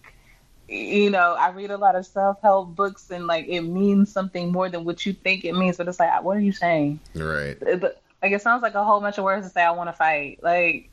you 0.69 1.11
know, 1.11 1.35
I 1.39 1.51
read 1.51 1.71
a 1.71 1.77
lot 1.77 1.97
of 1.97 2.07
self 2.07 2.41
help 2.41 2.75
books 2.75 3.11
and 3.11 3.27
like 3.27 3.47
it 3.47 3.61
means 3.63 4.11
something 4.11 4.51
more 4.53 4.69
than 4.71 4.85
what 4.85 5.05
you 5.05 5.13
think 5.13 5.45
it 5.45 5.53
means, 5.55 5.77
but 5.77 5.87
it's 5.89 6.01
like 6.01 6.23
what 6.23 6.37
are 6.37 6.41
you 6.41 6.53
saying? 6.53 7.01
right. 7.15 7.57
Uh, 7.63 7.77
but 7.77 8.01
Like 8.23 8.33
it 8.33 8.41
sounds 8.43 8.63
like 8.63 8.75
a 8.75 8.85
whole 8.85 9.01
bunch 9.01 9.19
of 9.19 9.25
words 9.25 9.47
to 9.47 9.53
say 9.53 9.63
I 9.63 9.73
want 9.73 9.89
to 9.89 9.93
fight. 9.93 10.39
Like 10.43 10.89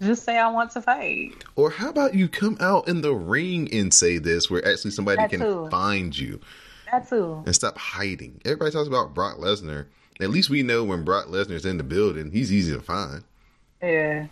just 0.00 0.24
say 0.24 0.36
I 0.38 0.50
want 0.50 0.70
to 0.72 0.82
fight. 0.82 1.32
Or 1.56 1.70
how 1.70 1.88
about 1.88 2.14
you 2.14 2.28
come 2.28 2.56
out 2.60 2.86
in 2.86 3.00
the 3.00 3.14
ring 3.14 3.68
and 3.72 3.92
say 3.94 4.18
this, 4.18 4.50
where 4.50 4.64
actually 4.66 4.90
somebody 4.90 5.16
That 5.16 5.30
can 5.30 5.40
too. 5.40 5.68
find 5.70 6.16
you 6.16 6.38
That 6.92 7.08
too. 7.08 7.42
and 7.46 7.54
stop 7.54 7.78
hiding. 7.78 8.40
Everybody 8.44 8.70
talks 8.72 8.88
about 8.88 9.14
Brock 9.14 9.38
Lesnar. 9.38 9.86
At 10.20 10.30
least 10.30 10.48
we 10.50 10.62
know 10.62 10.84
when 10.84 11.02
Brock 11.04 11.26
Lesnar's 11.26 11.64
in 11.66 11.78
the 11.78 11.82
building, 11.82 12.30
he's 12.30 12.52
easy 12.52 12.72
to 12.74 12.80
find. 12.80 13.24
Yeah. 13.82 14.26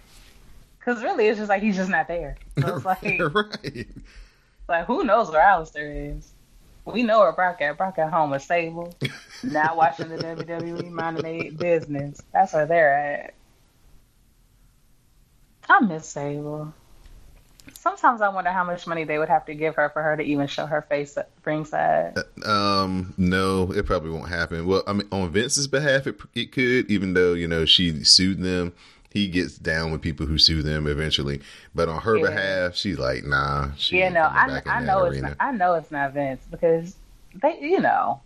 Cause 0.84 1.02
really, 1.02 1.28
it's 1.28 1.38
just 1.38 1.48
like 1.48 1.62
he's 1.62 1.76
just 1.76 1.90
not 1.90 2.08
there. 2.08 2.36
So 2.60 2.76
it's 2.76 2.84
like, 2.84 3.02
right. 3.02 3.86
like 4.68 4.86
who 4.86 5.04
knows 5.04 5.30
where 5.30 5.42
Aleister 5.42 6.18
is? 6.18 6.32
We 6.84 7.02
know 7.02 7.20
where 7.20 7.32
Brock 7.32 7.60
at. 7.62 7.78
Brock 7.78 7.98
at 7.98 8.12
home 8.12 8.30
with 8.30 8.42
Sable, 8.42 8.94
not 9.42 9.76
watching 9.76 10.08
the 10.10 10.16
WWE, 10.16 10.90
minding 10.90 11.22
their 11.22 11.52
business. 11.52 12.20
That's 12.32 12.52
where 12.52 12.66
they're 12.66 12.94
at. 12.94 13.34
I 15.68 15.80
miss 15.80 16.06
Sable. 16.06 16.74
Sometimes 17.72 18.20
I 18.20 18.28
wonder 18.28 18.50
how 18.50 18.64
much 18.64 18.86
money 18.86 19.04
they 19.04 19.18
would 19.18 19.30
have 19.30 19.46
to 19.46 19.54
give 19.54 19.74
her 19.76 19.88
for 19.88 20.02
her 20.02 20.16
to 20.16 20.22
even 20.22 20.46
show 20.46 20.66
her 20.66 20.82
face 20.82 21.16
at 21.16 21.30
ringside. 21.44 22.18
Um, 22.44 23.14
no, 23.16 23.72
it 23.72 23.86
probably 23.86 24.10
won't 24.10 24.28
happen. 24.28 24.66
Well, 24.66 24.82
I 24.86 24.92
mean, 24.92 25.08
on 25.10 25.30
Vince's 25.30 25.66
behalf, 25.66 26.06
it, 26.06 26.18
it 26.34 26.52
could, 26.52 26.90
even 26.90 27.14
though, 27.14 27.32
you 27.32 27.48
know, 27.48 27.64
she 27.64 28.04
sued 28.04 28.42
them. 28.42 28.74
He 29.14 29.28
gets 29.28 29.56
down 29.56 29.92
with 29.92 30.02
people 30.02 30.26
who 30.26 30.38
sue 30.38 30.60
them 30.62 30.88
eventually. 30.88 31.40
But 31.72 31.88
on 31.88 32.00
her 32.02 32.18
Yeah. 32.18 32.26
behalf, 32.26 32.74
she's 32.74 32.98
like, 32.98 33.24
nah. 33.24 33.70
She 33.76 33.98
yeah, 33.98 34.08
no, 34.08 34.22
I, 34.22 34.60
I 34.66 34.80
that 34.80 34.84
know 34.84 35.04
it's 35.04 35.22
not, 35.22 35.36
I 35.38 35.52
know 35.52 35.74
it's 35.74 35.90
not 35.92 36.12
Vince 36.12 36.42
because 36.50 36.96
they, 37.40 37.58
you 37.60 37.80
know, 37.80 38.20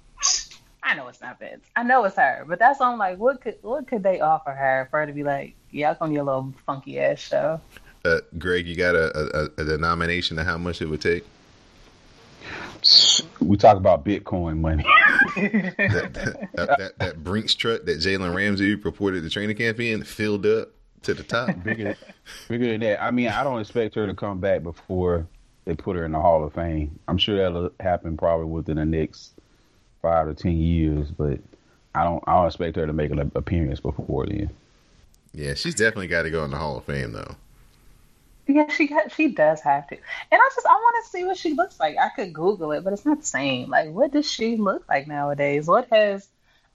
I 0.83 0.95
know 0.95 1.09
it's 1.09 1.21
not 1.21 1.39
Vince. 1.39 1.67
I 1.77 1.83
know 1.83 2.05
it's 2.05 2.17
her, 2.17 2.45
but 2.49 2.59
that's 2.59 2.81
why 2.81 2.91
I'm 2.91 2.99
like, 2.99 3.19
what 3.19 3.43
could 3.43 3.57
what 3.61 3.87
could 3.87 4.03
they 4.03 4.21
offer 4.21 4.51
her 4.51 4.89
for 4.91 5.01
her 5.01 5.07
to 5.07 5.13
be 5.13 5.23
like, 5.25 5.55
yeah, 5.71 5.93
come 5.95 6.11
your 6.11 6.25
little 6.25 6.55
funky 6.65 6.99
ass 6.99 7.19
show. 7.19 7.61
Uh, 8.07 8.21
Greg, 8.39 8.67
you 8.67 8.75
got 8.75 8.95
a, 8.95 9.47
a, 9.59 9.63
a 9.63 9.65
denomination 9.65 10.39
of 10.39 10.47
how 10.47 10.57
much 10.57 10.81
it 10.81 10.87
would 10.87 11.03
take? 11.03 11.25
We 13.41 13.59
talk 13.59 13.77
about 13.77 14.05
Bitcoin 14.07 14.61
money. 14.61 14.85
that, 15.37 16.49
that, 16.55 16.93
that 16.99 17.23
Brinks 17.25 17.55
truck 17.55 17.85
that 17.85 17.99
Jalen 17.99 18.35
Ramsey 18.35 18.77
reported 18.77 19.23
the 19.25 19.31
training 19.31 19.57
camp 19.57 19.81
in 19.81 20.03
filled 20.05 20.47
up 20.47 20.71
to 21.03 21.15
the 21.15 21.23
top. 21.23 21.63
bigger, 21.65 21.97
bigger 22.49 22.67
than 22.73 22.81
that. 22.81 23.03
I 23.03 23.11
mean, 23.11 23.29
I 23.29 23.43
don't 23.43 23.61
expect 23.61 23.95
her 23.95 24.07
to 24.07 24.15
come 24.15 24.41
back 24.41 24.63
before 24.63 25.27
they 25.65 25.75
put 25.75 25.97
her 25.97 26.05
in 26.05 26.13
the 26.13 26.21
Hall 26.21 26.45
of 26.45 26.55
Fame. 26.55 26.99
I'm 27.09 27.19
sure 27.19 27.37
that'll 27.37 27.71
happen 27.81 28.17
probably 28.17 28.47
within 28.47 28.77
the 28.77 28.85
next 28.85 29.33
five 30.03 30.27
to 30.27 30.35
ten 30.35 30.57
years, 30.57 31.11
but 31.11 31.41
I 31.95 32.05
don't. 32.05 32.23
I 32.27 32.37
don't 32.37 32.47
expect 32.47 32.77
her 32.77 32.87
to 32.87 32.93
make 32.93 33.11
an 33.11 33.33
appearance 33.35 33.81
before 33.81 34.27
then. 34.27 34.51
Yeah, 35.35 35.55
she's 35.55 35.75
definitely 35.75 36.09
got 36.09 36.23
to 36.23 36.31
go 36.31 36.45
in 36.45 36.51
the 36.51 36.57
Hall 36.57 36.79
of 36.79 36.85
Fame, 36.85 37.13
though. 37.13 37.37
Yeah, 38.47 38.69
she 38.71 38.87
got, 38.87 39.13
she 39.13 39.29
does 39.29 39.61
have 39.61 39.87
to, 39.89 39.95
and 39.95 40.41
I 40.41 40.49
just 40.55 40.67
I 40.67 40.73
want 40.73 41.05
to 41.05 41.11
see 41.11 41.25
what 41.25 41.37
she 41.37 41.53
looks 41.53 41.79
like. 41.79 41.97
I 41.99 42.09
could 42.09 42.33
Google 42.33 42.73
it, 42.73 42.83
but 42.83 42.95
it's 42.95 43.05
not 43.05 43.21
the 43.21 43.27
same. 43.27 43.69
Like, 43.69 43.91
what 43.91 44.11
does 44.11 44.31
she 44.31 44.57
look 44.57 44.89
like 44.89 45.07
nowadays? 45.07 45.67
What 45.67 45.89
has 45.93 46.27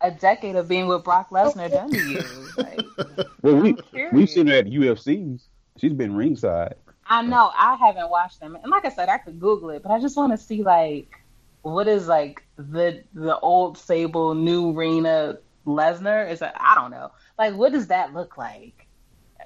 a 0.04 0.12
decade 0.12 0.56
of 0.56 0.68
being 0.68 0.88
with 0.88 1.04
Brock 1.04 1.30
Lesnar 1.32 1.72
done 1.72 1.90
to 1.90 1.98
you? 1.98 2.22
Like, 2.58 3.28
Well, 3.42 3.56
we 3.56 3.76
we've 4.12 4.30
seen 4.30 4.48
her 4.48 4.58
at 4.58 4.66
UFC's. 4.68 5.48
She's 5.78 5.94
been 5.94 6.16
ringside. 6.16 6.76
I 7.08 7.22
know 7.24 7.52
I 7.58 7.76
haven't 7.76 8.10
watched 8.10 8.40
them, 8.40 8.56
and 8.62 8.70
like 8.70 8.86
I 8.86 8.90
said, 8.90 9.10
I 9.10 9.18
could 9.18 9.40
Google 9.40 9.72
it, 9.72 9.82
but 9.84 9.92
I 9.92 10.00
just 10.00 10.16
want 10.16 10.32
to 10.34 10.38
see 10.38 10.62
like 10.64 11.20
what 11.64 11.88
is 11.88 12.08
like 12.08 12.44
the 12.58 13.04
the 13.14 13.40
old 13.40 13.78
Sable, 13.78 14.36
new 14.36 14.72
Rena 14.72 15.40
Lesnar. 15.66 16.30
Is 16.30 16.40
that 16.40 16.56
I 16.60 16.76
don't 16.76 16.92
know. 16.92 17.12
Like, 17.38 17.56
what 17.56 17.72
does 17.72 17.88
that 17.88 18.14
look 18.14 18.38
like 18.38 18.86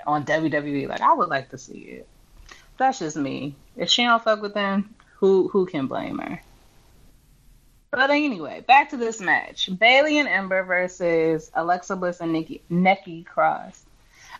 on 0.06 0.26
WWE? 0.26 0.88
Like, 0.88 1.02
I 1.02 1.14
would 1.14 1.30
like 1.30 1.50
to 1.52 1.58
see 1.58 1.80
it. 1.80 2.08
That's 2.78 3.00
just 3.00 3.18
me. 3.18 3.56
If 3.76 3.90
she 3.90 4.04
don't 4.04 4.24
fuck 4.24 4.42
with 4.42 4.54
them, 4.54 4.94
who 5.16 5.48
who 5.48 5.66
can 5.66 5.88
blame 5.88 6.20
her? 6.20 6.42
But 7.92 8.10
anyway, 8.10 8.62
back 8.62 8.90
to 8.90 8.98
this 8.98 9.22
match: 9.22 9.70
Bayley 9.80 10.18
and 10.20 10.28
Ember 10.28 10.64
versus 10.64 11.50
Alexa 11.54 11.96
Bliss 11.96 12.20
and 12.20 12.34
Nikki 12.34 12.62
Nikki 12.70 13.24
Cross. 13.24 13.86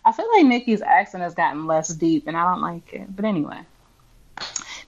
I 0.04 0.12
feel 0.12 0.30
like 0.36 0.46
Nikki's 0.46 0.82
accent 0.82 1.22
has 1.22 1.34
gotten 1.34 1.66
less 1.66 1.88
deep, 1.88 2.26
and 2.26 2.36
I 2.36 2.50
don't 2.50 2.62
like 2.62 2.92
it. 2.92 3.14
But 3.14 3.24
anyway, 3.24 3.60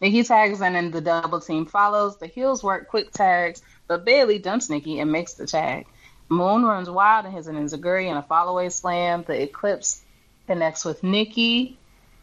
Nikki 0.01 0.23
tags 0.23 0.61
in, 0.61 0.77
and 0.77 0.93
the 0.93 1.01
double 1.01 1.41
team 1.41 1.67
follows. 1.67 2.19
The 2.19 2.27
heels 2.27 2.63
work 2.63 2.89
quick 2.89 3.13
tags, 3.13 3.63
but 3.87 4.05
Bayley 4.05 4.39
dumps 4.39 4.71
Nikki 4.71 5.01
and 5.01 5.11
makes 5.11 5.35
the 5.35 5.47
tag. 5.47 5.87
Moon 6.29 6.65
runs 6.65 6.89
wild 6.89 7.25
and 7.25 7.35
hits 7.35 7.49
an 7.49 7.57
enzuigiri 7.57 8.09
and 8.09 8.19
a 8.19 8.23
fallaway 8.23 8.71
slam. 8.71 9.25
The 9.27 9.43
Eclipse 9.43 10.03
connects 10.47 10.85
with 10.85 11.03
Nikki. 11.03 11.79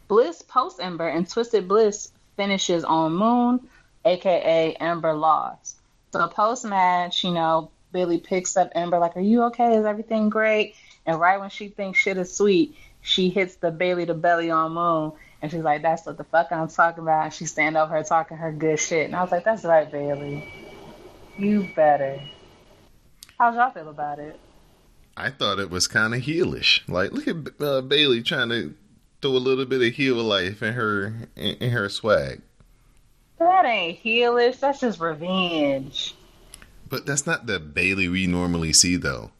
Bliss 0.06 0.40
posts 0.42 0.80
Ember, 0.80 1.08
and 1.08 1.28
Twisted 1.28 1.68
Bliss 1.68 2.10
finishes 2.36 2.84
on 2.84 3.12
Moon, 3.12 3.68
aka 4.04 4.72
Ember 4.74 5.12
lost. 5.12 5.76
So 6.12 6.26
post 6.28 6.64
match, 6.64 7.24
you 7.24 7.32
know, 7.32 7.70
Billy 7.92 8.18
picks 8.18 8.56
up 8.56 8.70
Ember 8.74 8.98
like, 8.98 9.16
"Are 9.16 9.20
you 9.20 9.44
okay? 9.44 9.76
Is 9.76 9.84
everything 9.84 10.30
great?" 10.30 10.74
And 11.06 11.18
right 11.20 11.40
when 11.40 11.50
she 11.50 11.68
thinks 11.68 11.98
shit 11.98 12.16
is 12.16 12.34
sweet, 12.34 12.76
she 13.00 13.28
hits 13.30 13.56
the 13.56 13.70
Bayley 13.70 14.06
to 14.06 14.14
belly 14.14 14.50
on 14.50 14.72
Moon, 14.72 15.12
and 15.40 15.50
she's 15.50 15.62
like, 15.62 15.82
"That's 15.82 16.06
what 16.06 16.16
the 16.16 16.24
fuck 16.24 16.48
I'm 16.50 16.68
talking 16.68 17.02
about." 17.02 17.24
And 17.24 17.34
she 17.34 17.46
stand 17.46 17.76
over 17.76 17.92
her 17.94 18.02
talking 18.02 18.36
her 18.36 18.52
good 18.52 18.78
shit, 18.78 19.06
and 19.06 19.16
I 19.16 19.22
was 19.22 19.30
like, 19.30 19.44
"That's 19.44 19.64
right, 19.64 19.90
Bayley. 19.90 20.52
You 21.36 21.68
better." 21.74 22.20
How's 23.38 23.54
y'all 23.54 23.70
feel 23.70 23.88
about 23.88 24.18
it? 24.18 24.38
I 25.16 25.30
thought 25.30 25.58
it 25.58 25.70
was 25.70 25.88
kind 25.88 26.14
of 26.14 26.22
heelish. 26.22 26.80
Like, 26.88 27.12
look 27.12 27.28
at 27.28 27.60
uh, 27.60 27.80
Bayley 27.82 28.22
trying 28.22 28.48
to 28.50 28.74
throw 29.20 29.32
a 29.32 29.38
little 29.38 29.64
bit 29.64 29.82
of 29.82 29.94
heel 29.94 30.16
life 30.16 30.62
in 30.62 30.74
her 30.74 31.28
in, 31.36 31.56
in 31.56 31.70
her 31.70 31.88
swag. 31.88 32.40
That 33.38 33.64
ain't 33.64 34.02
heelish. 34.02 34.60
That's 34.60 34.80
just 34.80 35.00
revenge. 35.00 36.14
But 36.88 37.06
that's 37.06 37.26
not 37.26 37.46
the 37.46 37.60
Bayley 37.60 38.08
we 38.08 38.26
normally 38.26 38.72
see, 38.72 38.96
though. 38.96 39.30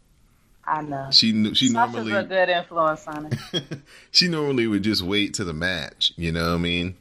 I 0.65 0.83
know. 0.83 1.09
She 1.11 1.33
she 1.55 1.69
Sasha's 1.69 1.95
normally 1.95 2.13
a 2.13 2.23
good 2.25 2.49
influence 2.51 3.07
on 3.07 3.31
her. 3.31 3.63
she 4.11 4.29
normally 4.29 4.67
would 4.67 4.83
just 4.83 5.03
wait 5.03 5.35
to 5.35 5.45
the 5.45 5.55
match. 5.55 6.13
You 6.17 6.31
know 6.31 6.51
what 6.51 6.57
I 6.57 6.59
mean? 6.59 6.97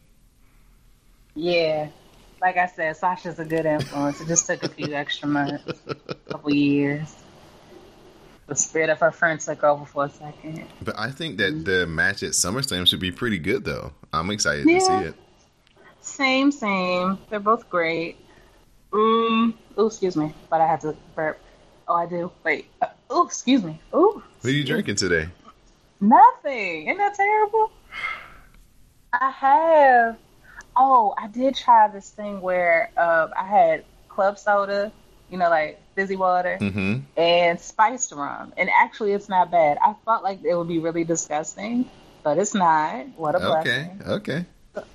Yeah. 1.36 1.90
Like 2.42 2.58
I 2.58 2.68
said, 2.68 2.96
Sasha's 2.96 3.40
a 3.40 3.46
good 3.46 3.66
influence. 3.66 4.22
It 4.22 4.28
just 4.28 4.46
took 4.46 4.64
a 4.64 4.70
few 4.70 4.94
extra 4.94 5.28
months, 5.28 5.82
a 5.88 6.16
couple 6.32 6.54
years. 6.54 7.14
The 8.46 8.56
spirit 8.56 8.90
of 8.90 9.00
her 9.00 9.12
friend 9.12 9.40
took 9.40 9.64
over 9.64 9.86
for 9.86 10.06
a 10.06 10.10
second. 10.10 10.66
But 10.82 10.98
I 10.98 11.12
think 11.12 11.38
that 11.40 11.54
mm-hmm. 11.54 11.64
the 11.64 11.88
match 11.88 12.24
at 12.24 12.32
SummerSlam 12.32 12.88
should 12.88 13.02
be 13.02 13.12
pretty 13.12 13.40
good, 13.40 13.66
though. 13.66 13.92
I'm 14.14 14.30
excited 14.30 14.66
to 14.66 14.80
see 14.80 14.94
it. 14.94 15.16
Same, 16.08 16.52
same. 16.52 17.20
They're 17.30 17.40
both 17.40 17.70
great. 17.70 18.18
Um, 18.94 19.58
oh, 19.76 19.88
excuse 19.88 20.16
me, 20.16 20.34
but 20.50 20.62
I 20.62 20.68
have 20.68 20.80
to 20.82 20.96
burp. 21.16 21.40
Oh, 21.88 21.96
I 21.96 22.06
do. 22.08 22.32
Wait. 22.44 22.70
Uh, 22.82 22.88
oh, 23.10 23.26
excuse 23.26 23.64
me. 23.64 23.80
Oh, 23.94 24.24
What 24.42 24.50
are 24.50 24.54
you 24.54 24.64
drinking 24.64 24.96
today? 24.96 25.28
nothing. 26.00 26.88
Isn't 26.88 26.98
that 26.98 27.16
terrible? 27.16 27.72
I 29.14 29.30
have. 29.32 30.18
Oh, 30.76 31.14
I 31.18 31.28
did 31.28 31.56
try 31.56 31.88
this 31.88 32.10
thing 32.10 32.42
where 32.42 32.92
uh, 32.98 33.28
I 33.38 33.46
had 33.46 33.86
club 34.10 34.38
soda, 34.40 34.92
you 35.30 35.38
know, 35.38 35.50
like 35.50 35.82
fizzy 35.96 36.16
water, 36.16 36.58
Mm-hmm. 36.62 37.00
and 37.18 37.60
spiced 37.60 38.12
rum. 38.12 38.54
And 38.58 38.70
actually, 38.70 39.14
it's 39.14 39.28
not 39.30 39.52
bad. 39.52 39.78
I 39.84 39.96
felt 40.06 40.24
like 40.24 40.44
it 40.44 40.56
would 40.56 40.68
be 40.68 40.80
really 40.80 41.04
disgusting, 41.04 41.90
but 42.24 42.38
it's 42.38 42.54
not. 42.54 43.08
What 43.18 43.36
a 43.36 43.38
Okay, 43.40 43.64
blessing. 43.64 44.02
Okay. 44.08 44.34
Okay. 44.34 44.46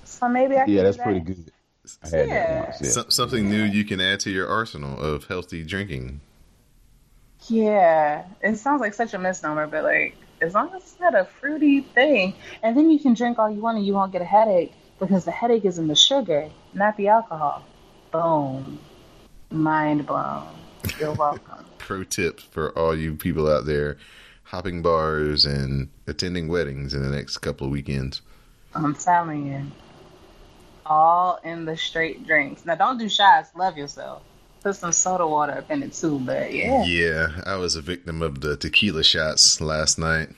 So 0.05 0.29
maybe 0.29 0.57
I 0.57 0.65
can 0.65 0.75
Yeah, 0.75 0.81
do 0.81 0.85
that's 0.85 0.97
that. 0.99 1.05
pretty 1.05 1.21
good. 1.21 1.51
I 2.03 2.09
had 2.09 2.29
Yeah. 2.29 2.47
that 2.47 2.67
once. 2.67 2.81
Yeah. 2.81 2.91
So, 2.91 3.05
something 3.09 3.49
new 3.49 3.63
you 3.63 3.85
can 3.85 4.01
add 4.01 4.21
to 4.21 4.31
your 4.31 4.49
arsenal 4.49 5.01
of 5.01 5.25
healthy 5.27 5.65
drinking. 5.65 6.21
Yeah, 7.49 8.25
it 8.41 8.57
sounds 8.57 8.81
like 8.81 8.95
such 8.95 9.15
a 9.15 9.19
misnomer, 9.19 9.67
but 9.67 9.85
like 9.85 10.17
as 10.41 10.55
long 10.55 10.71
as 10.75 10.83
it's 10.83 11.01
not 11.01 11.15
a 11.15 11.25
fruity 11.25 11.81
thing, 11.81 12.35
and 12.63 12.77
then 12.77 12.91
you 12.91 12.99
can 12.99 13.15
drink 13.15 13.39
all 13.39 13.51
you 13.51 13.61
want 13.61 13.79
and 13.79 13.87
you 13.87 13.95
won't 13.95 14.13
get 14.13 14.23
a 14.23 14.27
headache 14.27 14.73
because 15.01 15.25
the 15.25 15.31
headache 15.33 15.65
is 15.65 15.79
in 15.79 15.89
the 15.89 15.95
sugar, 15.97 16.49
not 16.75 16.97
the 16.97 17.09
alcohol. 17.09 17.65
Boom, 18.13 18.79
mind 19.51 20.07
blown. 20.07 20.47
You're 21.01 21.13
welcome. 21.15 21.65
Pro 21.79 22.05
tip 22.05 22.41
for 22.41 22.77
all 22.79 22.97
you 22.97 23.15
people 23.15 23.51
out 23.51 23.67
there 23.67 23.97
hopping 24.45 24.83
bars 24.83 25.45
and 25.45 25.89
attending 26.07 26.47
weddings 26.47 26.95
in 26.95 27.03
the 27.03 27.09
next 27.09 27.39
couple 27.39 27.67
of 27.67 27.73
weekends. 27.73 28.21
I'm 28.75 28.95
telling 28.95 29.47
you, 29.47 29.63
all 30.87 31.39
in 31.45 31.65
the 31.65 31.77
straight 31.77 32.27
drinks. 32.27 32.65
Now 32.65 32.75
don't 32.75 32.99
do 32.99 33.09
shots. 33.09 33.51
Love 33.55 33.77
yourself. 33.77 34.23
Put 34.63 34.77
some 34.77 34.93
soda 34.93 35.27
water 35.27 35.59
up 35.59 35.71
in 35.71 35.83
it 35.83 35.93
too, 35.93 36.21
but 36.21 36.53
yeah. 36.53 36.85
Yeah, 36.85 37.29
I 37.45 37.57
was 37.57 37.75
a 37.75 37.81
victim 37.81 38.23
of 38.23 38.41
the 38.41 38.57
tequila 38.57 39.03
shots 39.03 39.61
last 39.61 39.99
night. 39.99 40.29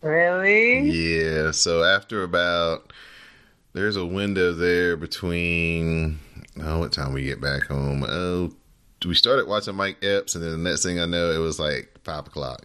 Really? 0.00 0.90
Yeah, 0.90 1.50
so 1.50 1.84
after 1.84 2.22
about 2.22 2.92
there's 3.72 3.96
a 3.96 4.06
window 4.06 4.52
there 4.52 4.96
between 4.96 6.18
oh 6.62 6.80
what 6.80 6.92
time 6.92 7.12
we 7.12 7.24
get 7.24 7.40
back 7.40 7.64
home? 7.64 8.04
Oh 8.08 8.52
we 9.04 9.14
started 9.14 9.48
watching 9.48 9.74
Mike 9.74 9.96
Epps 10.02 10.36
and 10.36 10.44
then 10.44 10.52
the 10.52 10.70
next 10.70 10.84
thing 10.84 11.00
I 11.00 11.06
know 11.06 11.32
it 11.32 11.38
was 11.38 11.58
like 11.58 11.98
five 12.04 12.26
o'clock. 12.26 12.62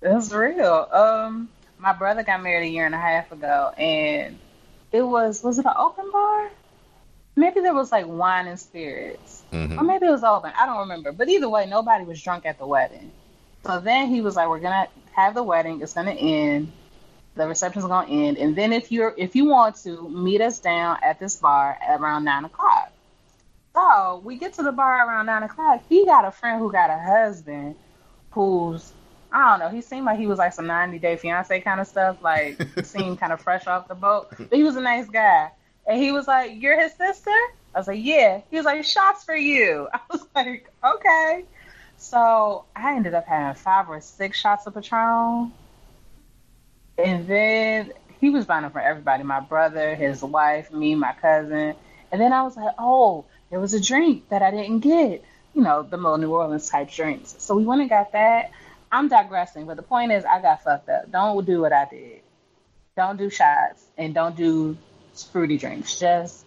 That's 0.02 0.32
real. 0.32 0.88
Um, 0.92 1.50
my 1.78 1.94
brother 1.94 2.24
got 2.24 2.42
married 2.44 2.68
a 2.68 2.70
year 2.70 2.86
and 2.86 2.96
a 2.96 3.00
half 3.00 3.32
ago, 3.32 3.72
and 3.78 4.38
it 4.92 5.02
was 5.04 5.44
was 5.44 5.60
it 5.60 5.66
an 5.66 5.74
open 5.78 6.12
bar? 6.12 6.50
Maybe 7.36 7.62
there 7.62 7.74
was 7.74 7.92
like 7.92 8.08
wine 8.08 8.48
and 8.48 8.60
spirits, 8.60 9.44
Mhm. 9.52 9.80
or 9.80 9.84
maybe 9.84 10.06
it 10.08 10.12
was 10.12 10.24
open. 10.24 10.52
I 10.60 10.66
don't 10.66 10.80
remember. 10.80 11.12
But 11.12 11.30
either 11.30 11.48
way, 11.50 11.66
nobody 11.66 12.04
was 12.04 12.22
drunk 12.22 12.46
at 12.46 12.58
the 12.58 12.68
wedding. 12.68 13.12
So 13.66 13.80
then 13.80 14.08
he 14.08 14.22
was 14.22 14.36
like, 14.36 14.50
"We're 14.50 14.60
gonna 14.60 14.88
have 15.14 15.34
the 15.34 15.44
wedding. 15.44 15.82
It's 15.82 15.94
gonna 15.94 16.12
end. 16.12 16.72
The 17.36 17.48
reception's 17.48 17.86
gonna 17.86 18.10
end, 18.12 18.38
and 18.38 18.56
then 18.56 18.74
if 18.74 18.92
you're 18.92 19.14
if 19.18 19.36
you 19.36 19.46
want 19.46 19.78
to 19.84 20.10
meet 20.10 20.42
us 20.42 20.60
down 20.60 20.98
at 21.02 21.20
this 21.20 21.36
bar 21.38 21.78
at 21.82 22.00
around 22.02 22.26
nine 22.26 22.44
o'clock." 22.44 22.92
So 23.74 24.22
we 24.26 24.36
get 24.36 24.54
to 24.56 24.64
the 24.64 24.72
bar 24.74 25.08
around 25.08 25.28
nine 25.28 25.44
o'clock. 25.44 25.82
He 25.88 26.06
got 26.06 26.26
a 26.26 26.32
friend 26.32 26.60
who 26.60 26.72
got 26.72 26.90
a 26.90 26.98
husband 26.98 27.76
who's 28.32 28.92
I 29.32 29.50
don't 29.50 29.60
know. 29.60 29.70
He 29.70 29.82
seemed 29.82 30.06
like 30.06 30.20
he 30.20 30.28
was 30.28 30.40
like 30.40 30.54
some 30.54 30.68
90 30.68 31.00
day 31.00 31.16
fiance 31.16 31.60
kind 31.62 31.80
of 31.80 31.88
stuff. 31.88 32.18
Like 32.22 32.62
seemed 32.84 33.20
kind 33.20 33.32
of 33.32 33.42
fresh 33.42 33.68
off 33.68 33.88
the 33.88 33.96
boat. 33.96 34.28
But 34.38 34.54
he 34.54 34.64
was 34.64 34.76
a 34.76 34.82
nice 34.82 35.08
guy. 35.08 35.52
And 35.88 36.02
he 36.02 36.12
was 36.12 36.28
like, 36.28 36.62
"You're 36.62 36.80
his 36.80 36.94
sister?" 36.94 37.32
I 37.74 37.80
was 37.80 37.88
like, 37.88 38.00
"Yeah." 38.04 38.42
He 38.50 38.58
was 38.58 38.66
like, 38.66 38.84
"Shots 38.84 39.24
for 39.24 39.36
you." 39.36 39.88
I 39.94 40.00
was 40.12 40.26
like, 40.36 40.70
"Okay." 40.84 41.46
So 41.98 42.66
I 42.76 42.96
ended 42.96 43.14
up 43.14 43.26
having 43.26 43.56
five 43.56 43.90
or 43.90 44.02
six 44.02 44.40
shots 44.40 44.66
of 44.68 44.74
Patron, 44.74 45.52
and 46.98 47.28
then 47.28 47.94
he 48.20 48.30
was 48.30 48.46
buying 48.46 48.64
them 48.64 48.72
for 48.72 48.82
everybody: 48.82 49.24
my 49.24 49.40
brother, 49.40 49.96
his 49.96 50.22
wife, 50.22 50.72
me, 50.72 50.96
my 50.96 51.14
cousin. 51.14 51.76
And 52.12 52.20
then 52.20 52.34
I 52.34 52.44
was 52.44 52.58
like, 52.58 52.76
"Oh, 52.78 53.26
there 53.50 53.60
was 53.60 53.74
a 53.74 53.82
drink 53.82 54.30
that 54.30 54.42
I 54.42 54.52
didn't 54.52 54.80
get." 54.80 55.24
You 55.54 55.62
know, 55.62 55.84
the 55.84 55.98
little 55.98 56.18
New 56.18 56.34
Orleans 56.34 56.70
type 56.70 56.92
drinks. 56.92 57.36
So 57.40 57.56
we 57.56 57.66
went 57.66 57.82
and 57.82 57.90
got 57.90 58.14
that. 58.14 58.52
I'm 58.92 59.08
digressing, 59.08 59.66
but 59.66 59.78
the 59.78 59.84
point 59.84 60.12
is, 60.12 60.26
I 60.26 60.42
got 60.42 60.64
fucked 60.64 60.90
up. 60.90 61.12
Don't 61.12 61.46
do 61.46 61.62
what 61.62 61.72
I 61.72 61.86
did. 61.86 62.22
Don't 62.98 63.18
do 63.18 63.30
shots 63.30 63.86
and 63.98 64.14
don't 64.14 64.36
do 64.36 64.78
fruity 65.32 65.58
drinks. 65.58 65.98
Just 65.98 66.46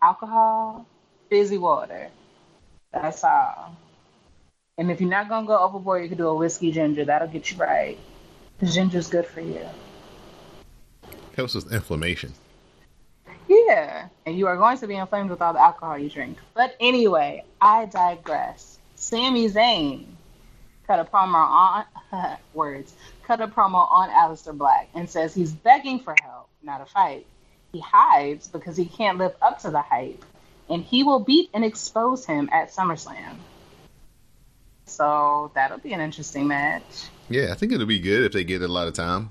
alcohol, 0.00 0.86
fizzy 1.28 1.58
water. 1.58 2.08
That's 2.92 3.22
all. 3.22 3.76
And 4.78 4.90
if 4.90 5.00
you're 5.00 5.10
not 5.10 5.28
gonna 5.28 5.46
go 5.46 5.58
overboard, 5.58 6.02
you 6.02 6.08
can 6.08 6.18
do 6.18 6.28
a 6.28 6.34
whiskey 6.34 6.72
ginger. 6.72 7.04
That'll 7.04 7.28
get 7.28 7.50
you 7.50 7.58
right. 7.58 7.98
Ginger's 8.64 9.08
good 9.08 9.26
for 9.26 9.40
you. 9.40 9.66
Helps 11.36 11.54
with 11.54 11.72
inflammation. 11.72 12.32
Yeah, 13.48 14.08
and 14.24 14.38
you 14.38 14.46
are 14.46 14.56
going 14.56 14.78
to 14.78 14.86
be 14.86 14.96
inflamed 14.96 15.30
with 15.30 15.42
all 15.42 15.52
the 15.52 15.60
alcohol 15.60 15.98
you 15.98 16.08
drink. 16.08 16.38
But 16.54 16.74
anyway, 16.80 17.44
I 17.60 17.86
digress. 17.86 18.78
Sami 18.94 19.48
Zayn 19.48 20.06
cut 20.86 21.00
a 21.00 21.04
promo 21.04 21.34
on 21.34 22.36
words 22.54 22.94
cut 23.32 23.40
a 23.40 23.46
promo 23.48 23.90
on 23.90 24.10
Aleister 24.10 24.56
Black 24.56 24.88
and 24.94 25.08
says 25.08 25.34
he's 25.34 25.52
begging 25.52 26.00
for 26.00 26.14
help, 26.22 26.48
not 26.62 26.80
a 26.80 26.86
fight. 26.86 27.26
He 27.72 27.80
hides 27.80 28.48
because 28.48 28.76
he 28.76 28.84
can't 28.84 29.18
live 29.18 29.34
up 29.40 29.60
to 29.60 29.70
the 29.70 29.80
hype, 29.80 30.22
and 30.68 30.82
he 30.82 31.02
will 31.02 31.20
beat 31.20 31.48
and 31.54 31.64
expose 31.64 32.26
him 32.26 32.50
at 32.52 32.70
SummerSlam. 32.70 33.36
So 34.86 35.50
that'll 35.54 35.78
be 35.78 35.94
an 35.94 36.00
interesting 36.00 36.46
match. 36.46 37.08
Yeah, 37.30 37.52
I 37.52 37.54
think 37.54 37.72
it'll 37.72 37.86
be 37.86 38.00
good 38.00 38.24
if 38.24 38.32
they 38.32 38.44
get 38.44 38.60
a 38.60 38.68
lot 38.68 38.88
of 38.88 38.94
time. 38.94 39.30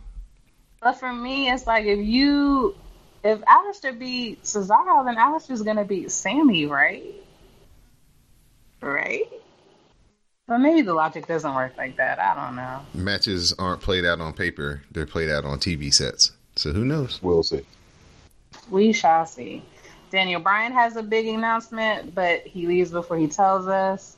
But 0.82 0.94
for 0.94 1.14
me, 1.14 1.52
it's 1.52 1.68
like 1.68 1.86
if 1.86 2.00
you 2.00 2.76
if 3.24 3.40
Aleister 3.42 3.98
beat 3.98 4.44
Cesaro, 4.44 5.06
then 5.06 5.18
Aleister's 5.18 5.62
gonna 5.62 5.86
beat 5.86 6.10
Sami, 6.10 6.66
right? 6.66 7.04
Right? 8.82 9.32
But 10.48 10.58
maybe 10.58 10.82
the 10.82 10.94
logic 10.94 11.28
doesn't 11.28 11.54
work 11.54 11.78
like 11.78 11.98
that. 11.98 12.20
I 12.20 12.36
don't 12.36 12.56
know. 12.56 12.82
Matches 12.94 13.54
aren't 13.58 13.82
played 13.82 14.06
out 14.06 14.20
on 14.20 14.34
paper; 14.34 14.82
they're 14.92 15.06
played 15.06 15.30
out 15.30 15.46
on 15.46 15.60
TV 15.60 15.94
sets. 15.94 16.32
So 16.56 16.74
who 16.74 16.84
knows? 16.84 17.22
We'll 17.22 17.44
see. 17.44 17.66
We 18.70 18.92
shall 18.92 19.26
see. 19.26 19.64
Daniel 20.10 20.42
Bryan 20.42 20.74
has 20.74 20.98
a 20.98 21.04
big 21.04 21.28
announcement, 21.28 22.14
but 22.14 22.42
he 22.42 22.68
leaves 22.68 22.92
before 22.92 23.18
he 23.18 23.28
tells 23.28 23.68
us. 23.68 24.18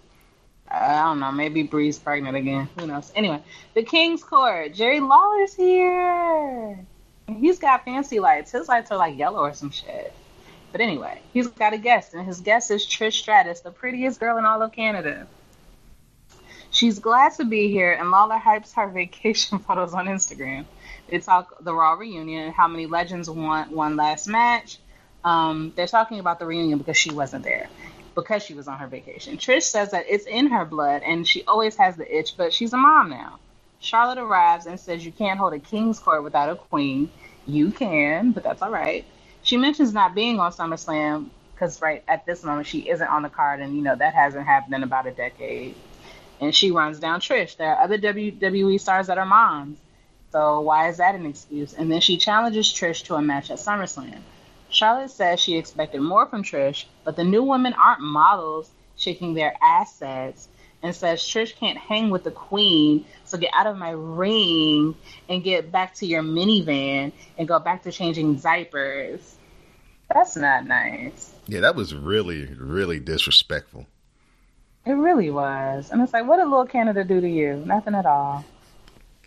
Uh, 0.71 0.75
I 0.75 1.01
don't 1.03 1.19
know. 1.19 1.31
Maybe 1.31 1.61
Brie's 1.63 1.99
pregnant 1.99 2.35
again. 2.35 2.67
Who 2.79 2.87
knows? 2.87 3.11
Anyway, 3.15 3.43
the 3.75 3.83
King's 3.83 4.23
Court. 4.23 4.73
Jerry 4.73 4.99
Lawler's 4.99 5.53
here. 5.53 6.79
He's 7.27 7.59
got 7.59 7.85
fancy 7.85 8.19
lights. 8.19 8.51
His 8.51 8.67
lights 8.67 8.91
are 8.91 8.97
like 8.97 9.17
yellow 9.17 9.41
or 9.41 9.53
some 9.53 9.69
shit. 9.69 10.13
But 10.71 10.81
anyway, 10.81 11.21
he's 11.31 11.47
got 11.47 11.73
a 11.73 11.77
guest, 11.77 12.15
and 12.15 12.25
his 12.25 12.41
guest 12.41 12.71
is 12.71 12.83
Trish 12.87 13.13
Stratus, 13.13 13.59
the 13.59 13.69
prettiest 13.69 14.19
girl 14.19 14.39
in 14.39 14.45
all 14.45 14.63
of 14.63 14.71
Canada. 14.71 15.27
She's 16.73 16.99
glad 16.99 17.35
to 17.35 17.45
be 17.45 17.69
here, 17.71 17.93
and 17.93 18.11
Lawler 18.11 18.39
hypes 18.39 18.73
her 18.75 18.89
vacation 18.89 19.59
photos 19.67 19.95
on 19.95 20.07
Instagram. 20.07 20.67
They 21.09 21.19
talk 21.19 21.63
the 21.63 21.75
Raw 21.75 21.93
reunion 21.93 22.53
how 22.53 22.67
many 22.69 22.87
legends 22.87 23.29
want 23.29 23.71
one 23.71 23.97
last 23.97 24.27
match. 24.27 24.79
Um, 25.23 25.73
they're 25.77 25.87
talking 25.87 26.19
about 26.19 26.39
the 26.39 26.47
reunion 26.47 26.79
because 26.79 26.97
she 26.97 27.13
wasn't 27.13 27.45
there, 27.45 27.71
because 28.15 28.43
she 28.43 28.55
was 28.55 28.69
on 28.69 28.79
her 28.79 28.87
vacation. 28.87 29.37
Trish 29.37 29.63
says 29.63 29.91
that 29.91 30.07
it's 30.09 30.27
in 30.27 30.47
her 30.49 30.65
blood, 30.65 31.03
and 31.03 31.27
she 31.27 31.45
always 31.45 31.77
has 31.77 31.97
the 31.97 32.17
itch, 32.19 32.37
but 32.37 32.53
she's 32.53 32.73
a 32.73 32.77
mom 32.77 33.11
now. 33.11 33.39
Charlotte 33.79 34.19
arrives 34.19 34.67
and 34.67 34.79
says 34.79 35.05
you 35.05 35.13
can't 35.13 35.39
hold 35.39 35.53
a 35.53 35.59
king's 35.59 35.99
court 35.99 36.23
without 36.23 36.49
a 36.51 36.57
queen. 36.57 37.11
You 37.47 37.71
can, 37.71 38.33
but 38.33 38.43
that's 38.43 38.63
all 38.63 38.71
right. 38.71 39.07
She 39.43 39.57
mentions 39.57 39.93
not 39.93 40.15
being 40.15 40.39
on 40.41 40.53
SummerSlam 40.53 41.31
because 41.55 41.81
right 41.81 42.03
at 42.09 42.25
this 42.27 42.43
moment 42.45 42.67
she 42.67 42.89
isn't 42.89 43.07
on 43.07 43.23
the 43.23 43.29
card, 43.29 43.61
and 43.61 43.75
you 43.75 43.83
know 43.83 43.95
that 43.95 44.15
hasn't 44.15 44.45
happened 44.47 44.75
in 44.75 44.83
about 44.83 45.07
a 45.07 45.11
decade. 45.11 45.77
And 46.41 46.53
she 46.53 46.71
runs 46.71 46.99
down 46.99 47.19
Trish. 47.19 47.57
There 47.57 47.67
are 47.67 47.83
other 47.83 47.97
WWE 47.97 48.79
stars 48.79 49.07
that 49.07 49.17
are 49.17 49.25
moms, 49.25 49.77
so 50.31 50.61
why 50.61 50.89
is 50.89 50.97
that 50.97 51.13
an 51.15 51.27
excuse? 51.27 51.73
And 51.73 51.91
then 51.91 52.01
she 52.01 52.17
challenges 52.17 52.65
Trish 52.65 53.03
to 53.05 53.15
a 53.15 53.21
match 53.21 53.51
at 53.51 53.59
SummerSlam. 53.59 54.19
Charlotte 54.69 55.11
says 55.11 55.39
she 55.39 55.57
expected 55.57 56.01
more 56.01 56.25
from 56.25 56.43
Trish, 56.43 56.85
but 57.03 57.15
the 57.15 57.23
new 57.23 57.43
women 57.43 57.73
aren't 57.73 58.01
models 58.01 58.71
shaking 58.97 59.35
their 59.35 59.53
assets 59.61 60.47
and 60.81 60.95
says 60.95 61.21
Trish 61.21 61.55
can't 61.55 61.77
hang 61.77 62.09
with 62.09 62.23
the 62.23 62.31
queen, 62.31 63.05
so 63.25 63.37
get 63.37 63.51
out 63.53 63.67
of 63.67 63.77
my 63.77 63.91
ring 63.91 64.95
and 65.29 65.43
get 65.43 65.71
back 65.71 65.93
to 65.95 66.05
your 66.07 66.23
minivan 66.23 67.11
and 67.37 67.47
go 67.47 67.59
back 67.59 67.83
to 67.83 67.91
changing 67.91 68.35
diapers. 68.35 69.35
That's 70.13 70.35
not 70.35 70.65
nice. 70.65 71.31
Yeah, 71.47 71.61
that 71.61 71.75
was 71.75 71.93
really, 71.93 72.45
really 72.57 72.99
disrespectful. 72.99 73.85
It 74.85 74.91
really 74.91 75.29
was. 75.29 75.91
And 75.91 76.01
it's 76.01 76.11
like, 76.11 76.27
what 76.27 76.37
did 76.37 76.45
Little 76.45 76.65
Canada 76.65 77.03
do 77.03 77.21
to 77.21 77.29
you? 77.29 77.63
Nothing 77.65 77.95
at 77.95 78.05
all. 78.05 78.43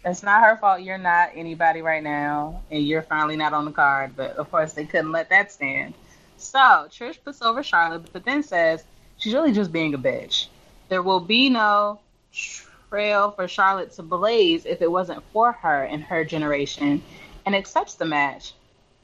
It's 0.05 0.23
not 0.23 0.45
her 0.45 0.57
fault 0.57 0.83
you're 0.83 0.99
not 0.99 1.31
anybody 1.35 1.83
right 1.83 2.03
now, 2.03 2.63
and 2.71 2.87
you're 2.87 3.03
finally 3.03 3.37
not 3.37 3.53
on 3.53 3.65
the 3.65 3.73
card. 3.73 4.15
But 4.15 4.37
of 4.37 4.51
course, 4.51 4.75
they 4.75 4.85
couldn't 4.85 5.13
let 5.13 5.31
that 5.31 5.51
stand. 5.51 5.95
So 6.37 6.59
Trish 6.59 7.19
puts 7.25 7.43
over 7.43 7.63
Charlotte, 7.63 8.13
but 8.13 8.25
then 8.25 8.43
says 8.43 8.85
she's 9.17 9.35
really 9.35 9.53
just 9.53 9.73
being 9.73 9.95
a 9.95 9.99
bitch. 9.99 10.47
There 10.89 11.03
will 11.03 11.21
be 11.21 11.49
no 11.49 11.99
trail 12.33 13.31
for 13.31 13.49
Charlotte 13.49 13.93
to 13.93 14.03
blaze 14.03 14.67
if 14.67 14.83
it 14.83 14.91
wasn't 14.91 15.25
for 15.33 15.53
her 15.53 15.85
and 15.85 16.05
her 16.05 16.25
generation, 16.25 17.03
and 17.45 17.57
accepts 17.57 17.95
the 17.95 18.05
match 18.05 18.53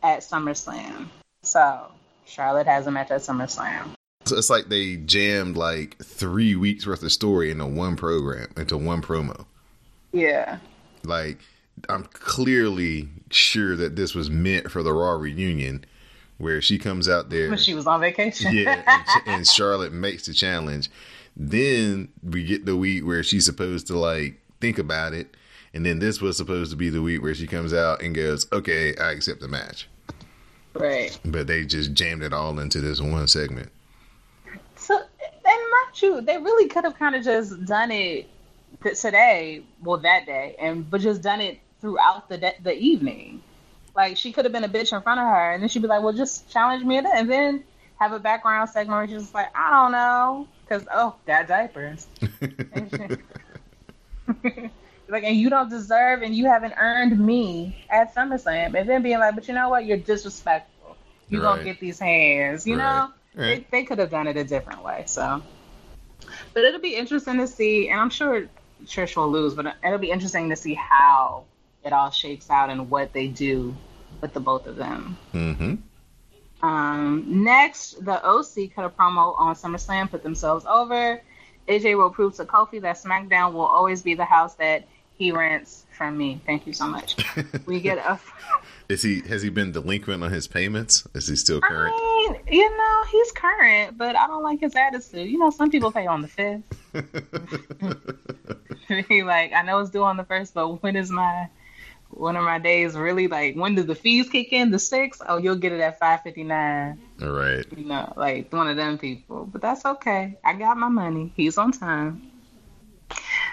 at 0.02 0.20
SummerSlam. 0.20 1.06
So 1.42 1.86
Charlotte 2.26 2.66
has 2.66 2.86
a 2.86 2.90
match 2.90 3.10
at 3.10 3.22
SummerSlam. 3.22 3.94
So 4.32 4.38
it's 4.38 4.48
like 4.48 4.70
they 4.70 4.96
jammed 4.96 5.58
like 5.58 6.02
three 6.02 6.56
weeks 6.56 6.86
worth 6.86 7.02
of 7.02 7.12
story 7.12 7.50
into 7.50 7.66
one 7.66 7.96
program, 7.96 8.48
into 8.56 8.78
one 8.78 9.02
promo. 9.02 9.44
Yeah. 10.10 10.56
Like, 11.04 11.38
I'm 11.90 12.04
clearly 12.04 13.10
sure 13.30 13.76
that 13.76 13.94
this 13.94 14.14
was 14.14 14.30
meant 14.30 14.70
for 14.70 14.82
the 14.82 14.94
Raw 14.94 15.16
reunion, 15.16 15.84
where 16.38 16.62
she 16.62 16.78
comes 16.78 17.10
out 17.10 17.28
there. 17.28 17.50
When 17.50 17.58
she 17.58 17.74
was 17.74 17.86
on 17.86 18.00
vacation. 18.00 18.54
yeah, 18.56 18.82
and, 18.86 19.22
and 19.26 19.46
Charlotte 19.46 19.92
makes 19.92 20.24
the 20.24 20.32
challenge. 20.32 20.88
Then 21.36 22.08
we 22.22 22.42
get 22.42 22.64
the 22.64 22.74
week 22.74 23.04
where 23.04 23.22
she's 23.22 23.44
supposed 23.44 23.86
to 23.88 23.98
like 23.98 24.40
think 24.62 24.78
about 24.78 25.12
it, 25.12 25.36
and 25.74 25.84
then 25.84 25.98
this 25.98 26.22
was 26.22 26.38
supposed 26.38 26.70
to 26.70 26.76
be 26.78 26.88
the 26.88 27.02
week 27.02 27.20
where 27.20 27.34
she 27.34 27.46
comes 27.46 27.74
out 27.74 28.00
and 28.00 28.14
goes, 28.14 28.50
"Okay, 28.50 28.96
I 28.96 29.10
accept 29.10 29.40
the 29.42 29.48
match." 29.48 29.90
Right. 30.72 31.20
But 31.22 31.48
they 31.48 31.66
just 31.66 31.92
jammed 31.92 32.22
it 32.22 32.32
all 32.32 32.58
into 32.58 32.80
this 32.80 32.98
one 32.98 33.28
segment. 33.28 33.70
So, 36.02 36.16
and 36.18 36.26
mind 36.26 36.28
you, 36.28 36.34
they 36.34 36.44
really 36.44 36.68
could 36.68 36.84
have 36.84 36.98
kind 36.98 37.14
of 37.14 37.24
just 37.24 37.64
done 37.64 37.90
it 37.90 38.26
today, 38.94 39.62
well, 39.82 39.98
that 39.98 40.26
day, 40.26 40.56
and 40.58 40.90
but 40.90 41.00
just 41.00 41.22
done 41.22 41.40
it 41.40 41.60
throughout 41.80 42.28
the 42.28 42.38
de- 42.38 42.62
the 42.62 42.74
evening. 42.74 43.42
Like 43.94 44.16
she 44.16 44.32
could 44.32 44.44
have 44.44 44.52
been 44.52 44.64
a 44.64 44.68
bitch 44.68 44.94
in 44.94 45.02
front 45.02 45.20
of 45.20 45.26
her, 45.26 45.52
and 45.52 45.62
then 45.62 45.68
she'd 45.68 45.82
be 45.82 45.88
like, 45.88 46.02
"Well, 46.02 46.12
just 46.12 46.50
challenge 46.50 46.84
me," 46.84 46.98
and 46.98 47.30
then 47.30 47.64
have 47.98 48.12
a 48.12 48.18
background 48.18 48.70
segment 48.70 48.96
where 48.98 49.06
she's 49.08 49.22
just 49.22 49.34
like, 49.34 49.48
"I 49.56 49.70
don't 49.70 49.92
know," 49.92 50.48
because 50.64 50.86
oh, 50.92 51.14
got 51.26 51.48
diapers. 51.48 52.06
like, 55.08 55.24
and 55.24 55.36
you 55.36 55.50
don't 55.50 55.68
deserve, 55.68 56.22
and 56.22 56.34
you 56.34 56.46
haven't 56.46 56.74
earned 56.78 57.18
me 57.18 57.76
at 57.90 58.14
SummerSlam, 58.14 58.78
and 58.78 58.88
then 58.88 59.02
being 59.02 59.18
like, 59.18 59.34
"But 59.34 59.48
you 59.48 59.54
know 59.54 59.68
what? 59.68 59.84
You're 59.84 59.98
disrespectful. 59.98 60.96
You 61.28 61.42
Right. 61.42 61.48
gonna 61.50 61.64
get 61.64 61.80
these 61.80 61.98
hands," 61.98 62.66
you 62.66 62.76
Right. 62.76 62.84
know. 62.84 63.12
Right. 63.34 63.66
They, 63.70 63.80
they 63.80 63.84
could 63.84 63.98
have 63.98 64.10
done 64.10 64.26
it 64.28 64.36
a 64.36 64.44
different 64.44 64.84
way. 64.84 65.04
So, 65.06 65.42
But 66.54 66.64
it'll 66.64 66.80
be 66.80 66.96
interesting 66.96 67.38
to 67.38 67.46
see, 67.46 67.88
and 67.88 68.00
I'm 68.00 68.10
sure 68.10 68.48
Trish 68.84 69.16
will 69.16 69.30
lose, 69.30 69.54
but 69.54 69.74
it'll 69.84 69.98
be 69.98 70.10
interesting 70.10 70.48
to 70.50 70.56
see 70.56 70.74
how 70.74 71.44
it 71.84 71.92
all 71.92 72.10
shakes 72.10 72.50
out 72.50 72.70
and 72.70 72.90
what 72.90 73.12
they 73.12 73.28
do 73.28 73.74
with 74.20 74.32
the 74.32 74.40
both 74.40 74.66
of 74.66 74.76
them. 74.76 75.16
Mm-hmm. 75.32 75.74
Um, 76.66 77.24
next, 77.44 78.04
the 78.04 78.24
OC 78.24 78.74
cut 78.74 78.84
a 78.84 78.90
promo 78.90 79.38
on 79.38 79.54
SummerSlam, 79.54 80.10
put 80.10 80.22
themselves 80.22 80.64
over. 80.64 81.20
AJ 81.68 81.96
will 81.96 82.10
prove 82.10 82.36
to 82.36 82.44
Kofi 82.44 82.80
that 82.82 82.96
SmackDown 82.96 83.52
will 83.52 83.66
always 83.66 84.02
be 84.02 84.14
the 84.14 84.24
house 84.24 84.54
that 84.54 84.84
he 85.16 85.32
rents 85.32 85.84
from 85.96 86.16
me. 86.16 86.40
Thank 86.46 86.66
you 86.66 86.72
so 86.72 86.86
much. 86.86 87.16
we 87.66 87.80
get 87.80 87.98
a. 87.98 88.18
Is 88.88 89.02
he 89.02 89.20
has 89.22 89.42
he 89.42 89.50
been 89.50 89.72
delinquent 89.72 90.22
on 90.22 90.30
his 90.30 90.46
payments? 90.46 91.06
Is 91.14 91.28
he 91.28 91.36
still 91.36 91.60
current? 91.60 91.94
I 91.94 92.28
mean, 92.32 92.40
you 92.50 92.76
know, 92.76 93.04
he's 93.10 93.32
current, 93.32 93.96
but 93.96 94.16
I 94.16 94.26
don't 94.26 94.42
like 94.42 94.60
his 94.60 94.74
attitude. 94.74 95.28
You 95.28 95.38
know, 95.38 95.50
some 95.50 95.70
people 95.70 95.92
pay 95.92 96.06
on 96.06 96.22
the 96.22 96.28
fifth. 96.28 96.62
he 99.08 99.22
like, 99.24 99.52
I 99.52 99.62
know 99.62 99.78
it's 99.80 99.90
due 99.90 100.04
on 100.04 100.16
the 100.16 100.24
first, 100.24 100.54
but 100.54 100.82
when 100.82 100.96
is 100.96 101.10
my 101.10 101.48
one 102.10 102.36
of 102.36 102.44
my 102.44 102.58
days 102.58 102.94
really 102.94 103.26
like 103.26 103.54
when 103.54 103.74
do 103.74 103.82
the 103.82 103.94
fees 103.94 104.28
kick 104.28 104.52
in? 104.52 104.70
The 104.70 104.78
sixth? 104.78 105.22
Oh, 105.26 105.38
you'll 105.38 105.56
get 105.56 105.72
it 105.72 105.80
at 105.80 105.98
five 105.98 106.22
fifty 106.22 106.44
nine. 106.44 107.00
All 107.20 107.30
right. 107.30 107.64
You 107.76 107.84
know, 107.84 108.12
like 108.16 108.52
one 108.52 108.68
of 108.68 108.76
them 108.76 108.98
people. 108.98 109.48
But 109.50 109.62
that's 109.62 109.84
okay. 109.84 110.38
I 110.44 110.54
got 110.54 110.76
my 110.76 110.88
money. 110.88 111.32
He's 111.36 111.56
on 111.58 111.72
time. 111.72 112.31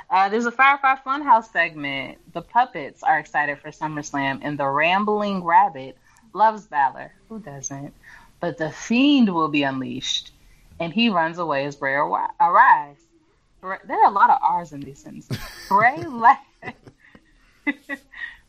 Uh, 0.09 0.27
there's 0.27 0.45
a 0.45 0.51
Firefly 0.51 0.95
Funhouse 1.05 1.51
segment. 1.51 2.17
The 2.33 2.41
puppets 2.41 3.03
are 3.03 3.19
excited 3.19 3.59
for 3.59 3.69
SummerSlam, 3.69 4.39
and 4.41 4.57
the 4.57 4.67
Rambling 4.67 5.43
Rabbit 5.43 5.97
loves 6.33 6.65
Balor. 6.65 7.11
Who 7.29 7.39
doesn't? 7.39 7.93
But 8.39 8.57
the 8.57 8.71
Fiend 8.71 9.33
will 9.33 9.49
be 9.49 9.63
unleashed, 9.63 10.31
and 10.79 10.91
he 10.91 11.09
runs 11.09 11.37
away 11.37 11.65
as 11.65 11.75
Bray 11.75 11.93
arrives. 11.93 13.01
There 13.61 13.79
are 13.89 14.05
a 14.05 14.11
lot 14.11 14.29
of 14.29 14.39
R's 14.41 14.71
in 14.71 14.79
these 14.79 14.99
sentences. 14.99 15.37
Bray 15.67 15.97
laughs. 16.03 16.43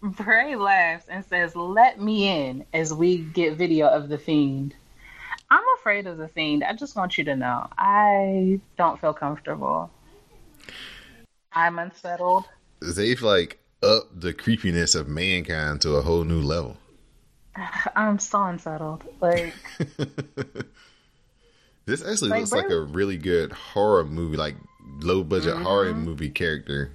Bray 0.02 0.56
laughs 0.56 1.06
and 1.08 1.24
says, 1.26 1.54
"Let 1.54 2.00
me 2.00 2.28
in." 2.28 2.64
As 2.72 2.94
we 2.94 3.18
get 3.18 3.56
video 3.56 3.88
of 3.88 4.08
the 4.08 4.16
Fiend. 4.16 4.74
I'm 5.50 5.64
afraid 5.78 6.06
of 6.06 6.16
the 6.16 6.28
Fiend. 6.28 6.62
I 6.62 6.74
just 6.74 6.96
want 6.96 7.18
you 7.18 7.24
to 7.24 7.36
know. 7.36 7.66
I 7.76 8.60
don't 8.78 9.00
feel 9.00 9.12
comfortable. 9.12 9.90
I'm 11.52 11.78
unsettled. 11.78 12.44
They've 12.80 13.20
like 13.20 13.58
upped 13.82 14.20
the 14.20 14.32
creepiness 14.32 14.94
of 14.94 15.08
mankind 15.08 15.80
to 15.82 15.96
a 15.96 16.02
whole 16.02 16.24
new 16.24 16.40
level. 16.42 16.76
I'm 17.96 18.18
so 18.18 18.42
unsettled. 18.44 19.04
Like, 19.20 19.54
This 21.86 22.04
actually 22.06 22.30
Like, 22.30 22.40
looks 22.40 22.52
like 22.52 22.70
a 22.70 22.80
really 22.80 23.16
good 23.16 23.52
horror 23.52 24.04
movie, 24.04 24.36
like 24.36 24.54
low 25.00 25.24
budget 25.24 25.56
horror 25.56 25.92
movie 25.94 26.28
character. 26.28 26.92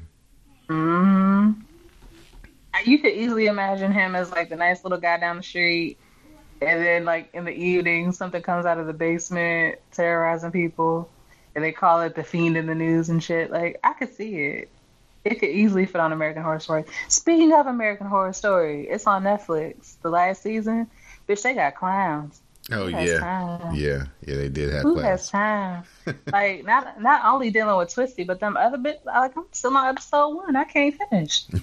mm, 0.69 1.55
you 2.85 2.99
could 2.99 3.13
easily 3.13 3.47
imagine 3.47 3.91
him 3.91 4.15
as 4.15 4.31
like 4.31 4.49
the 4.49 4.55
nice 4.55 4.83
little 4.83 4.99
guy 4.99 5.17
down 5.19 5.37
the 5.37 5.43
street, 5.43 5.97
and 6.61 6.81
then 6.81 7.03
like 7.03 7.29
in 7.33 7.43
the 7.45 7.51
evening, 7.51 8.11
something 8.13 8.41
comes 8.41 8.65
out 8.65 8.77
of 8.77 8.87
the 8.87 8.93
basement 8.93 9.79
terrorizing 9.91 10.51
people, 10.51 11.09
and 11.55 11.63
they 11.63 11.71
call 11.71 12.01
it 12.01 12.15
the 12.15 12.23
fiend 12.23 12.57
in 12.57 12.65
the 12.67 12.75
news 12.75 13.09
and 13.09 13.23
shit. 13.23 13.49
Like, 13.51 13.79
I 13.83 13.93
could 13.93 14.13
see 14.13 14.35
it. 14.35 14.69
It 15.23 15.39
could 15.39 15.49
easily 15.49 15.85
fit 15.85 15.99
on 16.01 16.11
American 16.11 16.43
Horror 16.43 16.59
Story. 16.59 16.83
Speaking 17.07 17.51
of 17.53 17.65
American 17.65 18.07
Horror 18.07 18.33
Story, 18.33 18.87
it's 18.87 19.07
on 19.07 19.23
Netflix. 19.23 19.95
The 20.01 20.09
last 20.09 20.43
season, 20.43 20.87
bitch, 21.27 21.41
they 21.41 21.55
got 21.55 21.75
clowns. 21.75 22.41
Oh 22.71 22.87
yeah, 22.87 23.19
time? 23.19 23.75
yeah, 23.75 24.05
yeah. 24.25 24.35
They 24.37 24.49
did 24.49 24.73
have 24.73 24.81
clowns. 24.81 24.95
Who 24.95 25.01
class. 25.01 25.29
has 25.29 25.29
time? 25.29 25.83
like 26.31 26.65
not 26.65 26.99
not 26.99 27.23
only 27.23 27.51
dealing 27.51 27.75
with 27.77 27.93
Twisty, 27.93 28.23
but 28.23 28.39
them 28.39 28.57
other 28.57 28.79
bit. 28.79 29.01
Like 29.05 29.37
I'm 29.37 29.45
still 29.51 29.77
on 29.77 29.87
episode 29.87 30.29
one. 30.29 30.55
I 30.55 30.63
can't 30.63 30.95
finish. 31.09 31.45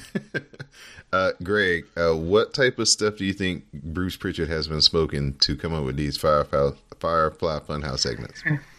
Uh, 1.12 1.32
Greg, 1.42 1.84
uh, 1.94 2.16
what 2.16 2.54
type 2.54 2.78
of 2.78 2.88
stuff 2.88 3.18
do 3.18 3.26
you 3.26 3.34
think 3.34 3.70
Bruce 3.72 4.16
Pritchard 4.16 4.48
has 4.48 4.66
been 4.66 4.80
smoking 4.80 5.34
to 5.40 5.54
come 5.56 5.74
up 5.74 5.84
with 5.84 5.96
these 5.96 6.16
Firefly, 6.16 6.70
Firefly 7.00 7.58
Funhouse 7.60 7.98
segments? 7.98 8.42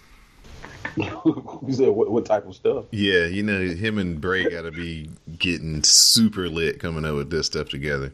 you 0.98 1.74
said 1.74 1.90
what, 1.90 2.12
what 2.12 2.26
type 2.26 2.46
of 2.46 2.56
stuff? 2.56 2.86
Yeah, 2.92 3.26
you 3.26 3.44
know, 3.44 3.60
him 3.60 3.98
and 3.98 4.20
Bray 4.20 4.50
got 4.50 4.64
to 4.64 4.72
be 4.72 5.10
getting 5.38 5.84
super 5.84 6.50
lit 6.50 6.80
coming 6.80 7.06
up 7.06 7.16
with 7.16 7.30
this 7.30 7.48
stuff 7.48 7.70
together. 7.70 8.12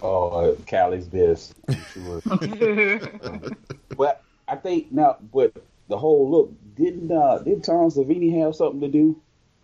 Oh, 0.00 0.28
uh, 0.28 0.56
Callie's 0.66 1.06
best, 1.06 1.54
sure. 1.92 2.22
but 3.96 4.22
I 4.48 4.56
think 4.56 4.92
now, 4.92 5.18
but 5.32 5.52
the 5.88 5.98
whole 5.98 6.30
look 6.30 6.52
didn't 6.76 7.12
uh, 7.12 7.38
did 7.38 7.64
Tom 7.64 7.90
Savini 7.90 8.42
have 8.42 8.54
something 8.54 8.80
to 8.80 8.88
do 8.88 9.20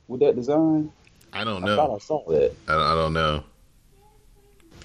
with 0.08 0.20
that 0.20 0.36
design? 0.36 0.92
I 1.32 1.44
don't 1.44 1.64
I 1.64 1.76
thought 1.76 1.88
know. 1.88 1.96
I 1.96 1.98
saw 1.98 2.24
that. 2.30 2.54
I, 2.68 2.74
I 2.74 2.94
don't 2.94 3.14
know. 3.14 3.44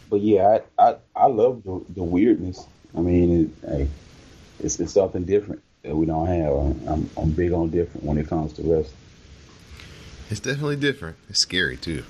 But 0.10 0.22
yeah, 0.22 0.60
I 0.78 0.90
I, 0.90 0.96
I 1.16 1.26
love 1.28 1.64
the, 1.64 1.84
the 1.90 2.04
weirdness. 2.04 2.66
I 2.96 3.02
mean, 3.02 3.52
it, 3.64 3.70
hey, 3.70 3.88
it's, 4.60 4.80
it's 4.80 4.94
something 4.94 5.26
different 5.26 5.62
that 5.84 5.96
we 5.96 6.06
don't 6.06 6.28
have. 6.28 6.54
I'm, 6.88 7.10
I'm 7.18 7.32
big 7.32 7.52
on 7.54 7.70
different 7.70 8.06
when 8.06 8.18
it 8.18 8.28
comes 8.28 8.54
to 8.54 8.62
wrestling. 8.62 8.98
It's 10.30 10.40
definitely 10.40 10.78
different. 10.78 11.18
It's 11.30 11.40
scary 11.40 11.78
too. 11.78 12.04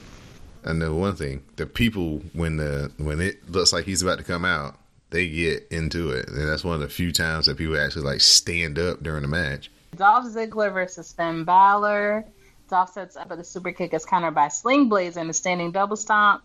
I 0.63 0.73
know 0.73 0.95
one 0.95 1.15
thing: 1.15 1.43
the 1.55 1.65
people 1.65 2.21
when 2.33 2.57
the 2.57 2.91
when 2.97 3.19
it 3.19 3.49
looks 3.49 3.73
like 3.73 3.85
he's 3.85 4.01
about 4.01 4.19
to 4.19 4.23
come 4.23 4.45
out, 4.45 4.77
they 5.09 5.27
get 5.27 5.67
into 5.71 6.11
it, 6.11 6.27
and 6.27 6.47
that's 6.47 6.63
one 6.63 6.75
of 6.75 6.81
the 6.81 6.89
few 6.89 7.11
times 7.11 7.47
that 7.47 7.57
people 7.57 7.79
actually 7.79 8.03
like 8.03 8.21
stand 8.21 8.77
up 8.77 9.01
during 9.01 9.23
the 9.23 9.27
match. 9.27 9.71
Dolph 9.95 10.25
Ziggler 10.25 10.71
versus 10.71 11.11
Finn 11.13 11.43
Balor. 11.43 12.25
Dolph 12.69 12.93
sets 12.93 13.17
up 13.17 13.31
a 13.31 13.43
super 13.43 13.71
kick 13.71 13.93
is 13.93 14.05
countered 14.05 14.35
by 14.35 14.47
Sling 14.47 14.87
Blades 14.87 15.17
and 15.17 15.29
a 15.29 15.33
standing 15.33 15.71
double 15.71 15.97
stomp. 15.97 16.43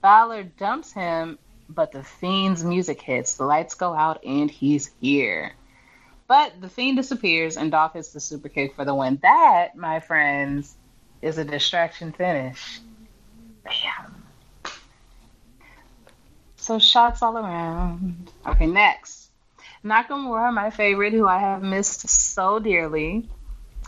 Balor 0.00 0.44
dumps 0.44 0.92
him, 0.92 1.38
but 1.68 1.92
the 1.92 2.02
Fiend's 2.02 2.64
music 2.64 3.00
hits. 3.00 3.34
The 3.34 3.44
lights 3.44 3.74
go 3.74 3.92
out, 3.92 4.24
and 4.24 4.50
he's 4.50 4.90
here. 5.00 5.52
But 6.28 6.60
the 6.60 6.68
Fiend 6.68 6.98
disappears, 6.98 7.56
and 7.56 7.70
Dolph 7.70 7.94
hits 7.94 8.12
the 8.12 8.20
super 8.20 8.50
kick 8.50 8.76
for 8.76 8.84
the 8.84 8.94
win. 8.94 9.18
That, 9.22 9.76
my 9.76 10.00
friends, 10.00 10.76
is 11.22 11.38
a 11.38 11.44
distraction 11.44 12.12
finish. 12.12 12.80
Bam. 13.64 14.24
So 16.56 16.78
shots 16.78 17.22
all 17.22 17.38
around. 17.38 18.30
Okay, 18.46 18.66
next. 18.66 19.30
Nakamura, 19.82 20.52
my 20.52 20.68
favorite, 20.68 21.14
who 21.14 21.26
I 21.26 21.38
have 21.38 21.62
missed 21.62 22.06
so 22.10 22.58
dearly, 22.58 23.26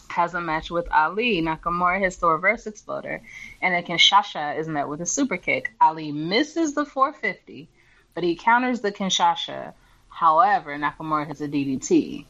has 0.09 0.32
a 0.32 0.41
match 0.41 0.70
with 0.70 0.91
Ali. 0.91 1.43
Nakamura 1.43 2.01
hits 2.01 2.16
the 2.16 2.28
reverse 2.28 2.66
exploder, 2.66 3.20
and 3.61 3.74
then 3.74 3.82
Kinshasa 3.82 4.59
is 4.59 4.66
met 4.66 4.88
with 4.88 5.03
a 5.03 5.07
super 5.07 5.36
kick. 5.36 5.72
Ali 5.78 6.11
misses 6.11 6.74
the 6.74 6.86
450, 6.86 7.68
but 8.14 8.24
he 8.24 8.34
counters 8.34 8.80
the 8.80 8.93
Kinshasa. 8.93 9.74
However, 10.09 10.76
Nakamura 10.78 11.26
hits 11.26 11.43
a 11.43 11.49
DDT. 11.49 12.24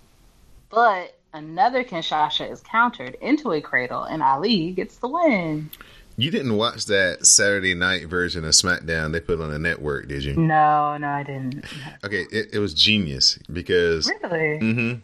But 0.71 1.19
another 1.33 1.85
Kinshasa 1.85 2.51
is 2.51 2.61
countered 2.61 3.17
into 3.21 3.53
a 3.53 3.61
cradle, 3.61 4.05
and 4.05 4.23
Ali 4.23 4.73
gets 4.73 4.97
the 4.99 5.09
win. 5.09 5.71
You 6.17 6.31
didn't 6.31 6.57
watch 6.57 6.87
that 6.87 7.25
Saturday 7.27 7.75
night 7.75 8.07
version 8.07 8.45
of 8.45 8.51
SmackDown 8.51 9.13
they 9.13 9.21
put 9.21 9.41
on 9.41 9.51
the 9.51 9.59
network, 9.59 10.09
did 10.09 10.23
you? 10.25 10.35
No, 10.37 10.97
no, 10.99 11.09
I 11.09 11.23
didn't. 11.23 11.65
Okay, 12.05 12.27
it, 12.31 12.51
it 12.55 12.59
was 12.59 12.75
genius 12.75 13.39
because 13.51 14.07
Really? 14.23 14.59
mm-hmm, 14.61 14.99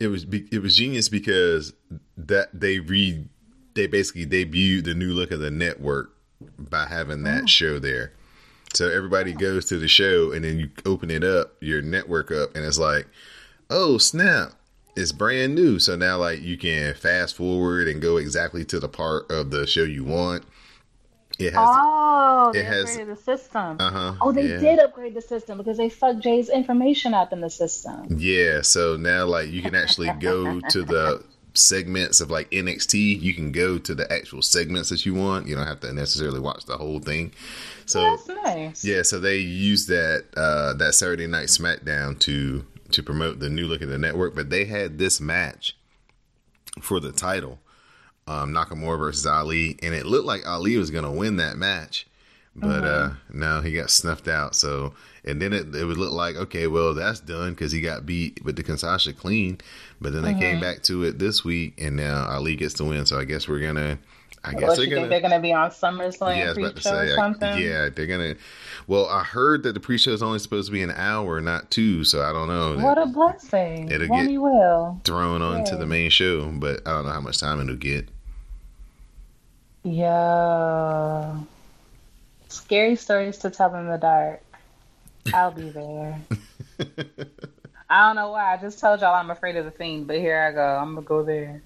it 0.00 0.08
was 0.08 0.24
be- 0.24 0.48
it 0.50 0.60
was 0.60 0.76
genius 0.76 1.08
because 1.08 1.72
that 2.16 2.48
they 2.58 2.80
re 2.80 3.24
they 3.74 3.86
basically 3.86 4.26
debuted 4.26 4.84
the 4.84 4.94
new 4.94 5.12
look 5.12 5.30
of 5.30 5.38
the 5.40 5.50
network 5.50 6.12
by 6.58 6.86
having 6.86 7.22
that 7.22 7.48
show 7.48 7.78
there. 7.78 8.12
So 8.74 8.88
everybody 8.88 9.32
goes 9.32 9.66
to 9.66 9.78
the 9.78 9.88
show 9.88 10.32
and 10.32 10.44
then 10.44 10.58
you 10.58 10.70
open 10.84 11.10
it 11.10 11.22
up, 11.22 11.54
your 11.60 11.80
network 11.82 12.30
up, 12.32 12.56
and 12.56 12.64
it's 12.64 12.78
like, 12.78 13.06
oh 13.70 13.98
snap, 13.98 14.52
it's 14.96 15.12
brand 15.12 15.54
new. 15.54 15.78
So 15.78 15.96
now 15.96 16.18
like 16.18 16.42
you 16.42 16.56
can 16.58 16.94
fast 16.94 17.36
forward 17.36 17.88
and 17.88 18.02
go 18.02 18.16
exactly 18.16 18.64
to 18.66 18.80
the 18.80 18.88
part 18.88 19.30
of 19.30 19.50
the 19.50 19.66
show 19.66 19.84
you 19.84 20.04
want. 20.04 20.44
It 21.38 21.54
has 21.54 21.68
Oh, 21.70 22.50
they 22.52 22.58
it 22.60 22.66
has- 22.66 22.96
upgraded 22.98 23.06
the 23.06 23.16
system. 23.16 23.76
uh-huh. 23.80 24.14
Oh, 24.20 24.30
they 24.32 24.46
yeah. 24.46 24.58
did 24.58 24.78
upgrade 24.78 25.14
the 25.14 25.22
system 25.22 25.56
because 25.56 25.78
they 25.78 25.88
fucked 25.88 26.20
Jay's 26.20 26.50
information 26.50 27.14
up 27.14 27.32
in 27.32 27.40
the 27.40 27.48
system. 27.48 28.08
Yeah, 28.14 28.60
so 28.60 28.96
now 28.98 29.24
like 29.24 29.48
you 29.48 29.62
can 29.62 29.74
actually 29.74 30.10
go 30.20 30.60
to 30.60 30.82
the 30.84 31.24
segments 31.54 32.20
of 32.20 32.30
like 32.30 32.50
NXT. 32.50 33.22
You 33.22 33.32
can 33.32 33.52
go 33.52 33.78
to 33.78 33.94
the 33.94 34.10
actual 34.12 34.42
segments 34.42 34.90
that 34.90 35.06
you 35.06 35.14
want. 35.14 35.46
You 35.46 35.56
don't 35.56 35.66
have 35.66 35.80
to 35.80 35.92
necessarily 35.94 36.40
watch 36.40 36.66
the 36.66 36.76
whole 36.76 37.00
thing. 37.00 37.32
So 37.86 38.02
That's 38.02 38.28
nice. 38.28 38.84
yeah, 38.84 39.00
so 39.02 39.18
they 39.18 39.38
use 39.38 39.86
that 39.86 40.26
uh 40.36 40.74
that 40.74 40.94
Saturday 40.94 41.26
Night 41.26 41.46
SmackDown 41.46 42.18
to 42.20 42.66
to 42.92 43.02
promote 43.02 43.40
the 43.40 43.50
new 43.50 43.66
look 43.66 43.82
of 43.82 43.88
the 43.88 43.98
network. 43.98 44.34
But 44.34 44.50
they 44.50 44.64
had 44.64 44.98
this 44.98 45.20
match 45.20 45.76
for 46.80 47.00
the 47.00 47.12
title, 47.12 47.58
um, 48.26 48.52
Nakamura 48.52 48.98
versus 48.98 49.26
Ali, 49.26 49.78
and 49.82 49.94
it 49.94 50.06
looked 50.06 50.26
like 50.26 50.46
Ali 50.46 50.76
was 50.76 50.90
gonna 50.90 51.12
win 51.12 51.36
that 51.36 51.56
match. 51.56 52.06
But 52.56 52.84
uh 52.84 53.10
no, 53.32 53.60
he 53.60 53.72
got 53.74 53.90
snuffed 53.90 54.28
out. 54.28 54.54
So 54.54 54.92
and 55.24 55.40
then 55.40 55.52
it, 55.52 55.74
it 55.74 55.84
would 55.84 55.98
look 55.98 56.12
like 56.12 56.36
okay, 56.36 56.66
well 56.66 56.94
that's 56.94 57.20
done 57.20 57.50
because 57.52 57.72
he 57.72 57.80
got 57.80 58.06
beat 58.06 58.44
with 58.44 58.56
the 58.56 58.62
Kinshasa 58.62 59.16
clean. 59.16 59.58
But 60.00 60.12
then 60.12 60.22
they 60.22 60.34
came 60.34 60.56
Mhm. 60.58 60.60
back 60.62 60.82
to 60.84 61.04
it 61.04 61.18
this 61.18 61.44
week, 61.44 61.74
and 61.78 61.94
now 61.96 62.26
Ali 62.28 62.56
gets 62.56 62.74
to 62.74 62.84
win. 62.84 63.04
So 63.06 63.18
I 63.18 63.24
guess 63.24 63.46
we're 63.48 63.60
gonna. 63.60 63.98
I 64.42 64.52
guess 64.54 64.62
What, 64.68 64.76
they're 64.78 64.86
gonna. 64.86 65.00
think 65.02 65.10
they're 65.10 65.20
gonna 65.20 65.38
be 65.40 65.52
on 65.52 65.68
SummerSlam 65.70 66.34
yeah, 66.38 66.44
I 66.44 66.48
was 66.48 66.56
about 66.56 66.68
to 66.68 66.72
pre-show 66.82 66.96
or 66.96 67.06
say. 67.06 67.12
I- 67.12 67.16
something? 67.16 67.58
yeah, 67.58 67.88
they're 67.94 68.06
gonna. 68.06 68.36
Well, 68.86 69.04
I 69.06 69.22
heard 69.22 69.64
that 69.64 69.74
the 69.74 69.80
pre-show 69.80 70.12
is 70.12 70.22
only 70.22 70.38
supposed 70.38 70.68
to 70.68 70.72
be 70.72 70.80
an 70.82 70.92
hour, 70.92 71.42
not 71.42 71.70
two. 71.70 72.04
So 72.04 72.22
I 72.22 72.32
don't 72.32 72.48
know. 72.48 72.82
What 72.82 72.96
a 72.96 73.04
blessing. 73.04 73.90
It'll 73.90 74.08
get- 74.08 74.40
will. 74.40 74.98
thrown 75.04 75.42
Yeah. 75.42 75.76
the 75.76 75.84
main 75.84 76.08
show, 76.08 76.46
but 76.46 76.80
I 76.86 76.92
don't 76.92 77.04
know 77.04 77.12
how 77.12 77.20
much 77.20 77.38
time 77.38 77.60
it'll 77.60 77.76
get. 77.76 78.08
Yeah. 79.82 81.34
Scary 82.50 82.96
stories 82.96 83.38
to 83.38 83.50
tell 83.50 83.74
in 83.76 83.86
the 83.86 83.96
dark. 83.96 84.42
I'll 85.32 85.52
be 85.52 85.70
there. 85.70 86.20
I 87.88 88.08
don't 88.08 88.16
know 88.16 88.32
why. 88.32 88.54
I 88.54 88.56
just 88.56 88.80
told 88.80 89.00
y'all 89.00 89.14
I'm 89.14 89.30
afraid 89.30 89.54
of 89.54 89.64
the 89.64 89.70
fiend, 89.70 90.08
but 90.08 90.16
here 90.16 90.40
I 90.40 90.52
go. 90.52 90.64
I'm 90.64 90.96
gonna 90.96 91.06
go 91.06 91.22
there. 91.22 91.62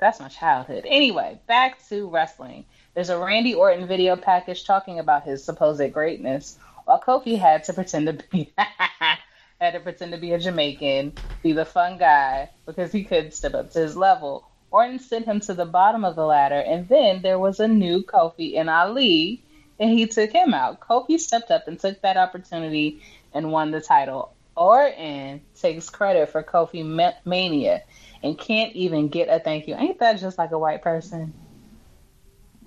That's 0.00 0.18
my 0.18 0.26
childhood. 0.26 0.84
Anyway, 0.88 1.38
back 1.46 1.86
to 1.90 2.08
wrestling. 2.08 2.64
There's 2.94 3.10
a 3.10 3.18
Randy 3.18 3.54
Orton 3.54 3.86
video 3.86 4.16
package 4.16 4.64
talking 4.64 4.98
about 4.98 5.22
his 5.22 5.44
supposed 5.44 5.92
greatness, 5.92 6.58
while 6.86 7.00
Kofi 7.00 7.38
had 7.38 7.62
to 7.64 7.72
pretend 7.72 8.06
to 8.06 8.24
be 8.30 8.52
had 9.60 9.74
to 9.74 9.80
pretend 9.80 10.10
to 10.10 10.18
be 10.18 10.32
a 10.32 10.40
Jamaican, 10.40 11.12
be 11.44 11.52
the 11.52 11.64
fun 11.64 11.98
guy 11.98 12.50
because 12.66 12.90
he 12.90 13.04
couldn't 13.04 13.34
step 13.34 13.54
up 13.54 13.70
to 13.72 13.78
his 13.78 13.96
level. 13.96 14.48
Orton 14.72 14.98
sent 14.98 15.26
him 15.26 15.38
to 15.40 15.54
the 15.54 15.66
bottom 15.66 16.04
of 16.04 16.16
the 16.16 16.26
ladder, 16.26 16.60
and 16.60 16.88
then 16.88 17.22
there 17.22 17.38
was 17.38 17.60
a 17.60 17.68
new 17.68 18.02
Kofi 18.02 18.56
and 18.56 18.68
Ali, 18.68 19.44
and 19.80 19.90
he 19.90 20.06
took 20.06 20.30
him 20.30 20.54
out. 20.54 20.78
Kofi 20.78 21.18
stepped 21.18 21.50
up 21.50 21.66
and 21.66 21.80
took 21.80 22.00
that 22.02 22.18
opportunity 22.18 23.02
and 23.32 23.50
won 23.50 23.70
the 23.70 23.80
title. 23.80 24.34
Orton 24.54 25.40
takes 25.58 25.88
credit 25.88 26.28
for 26.28 26.42
Kofi 26.42 26.84
Ma- 26.84 27.14
Mania 27.24 27.82
and 28.22 28.38
can't 28.38 28.74
even 28.76 29.08
get 29.08 29.28
a 29.28 29.40
thank 29.40 29.66
you. 29.66 29.74
Ain't 29.74 30.00
that 30.00 30.20
just 30.20 30.36
like 30.36 30.50
a 30.50 30.58
white 30.58 30.82
person? 30.82 31.32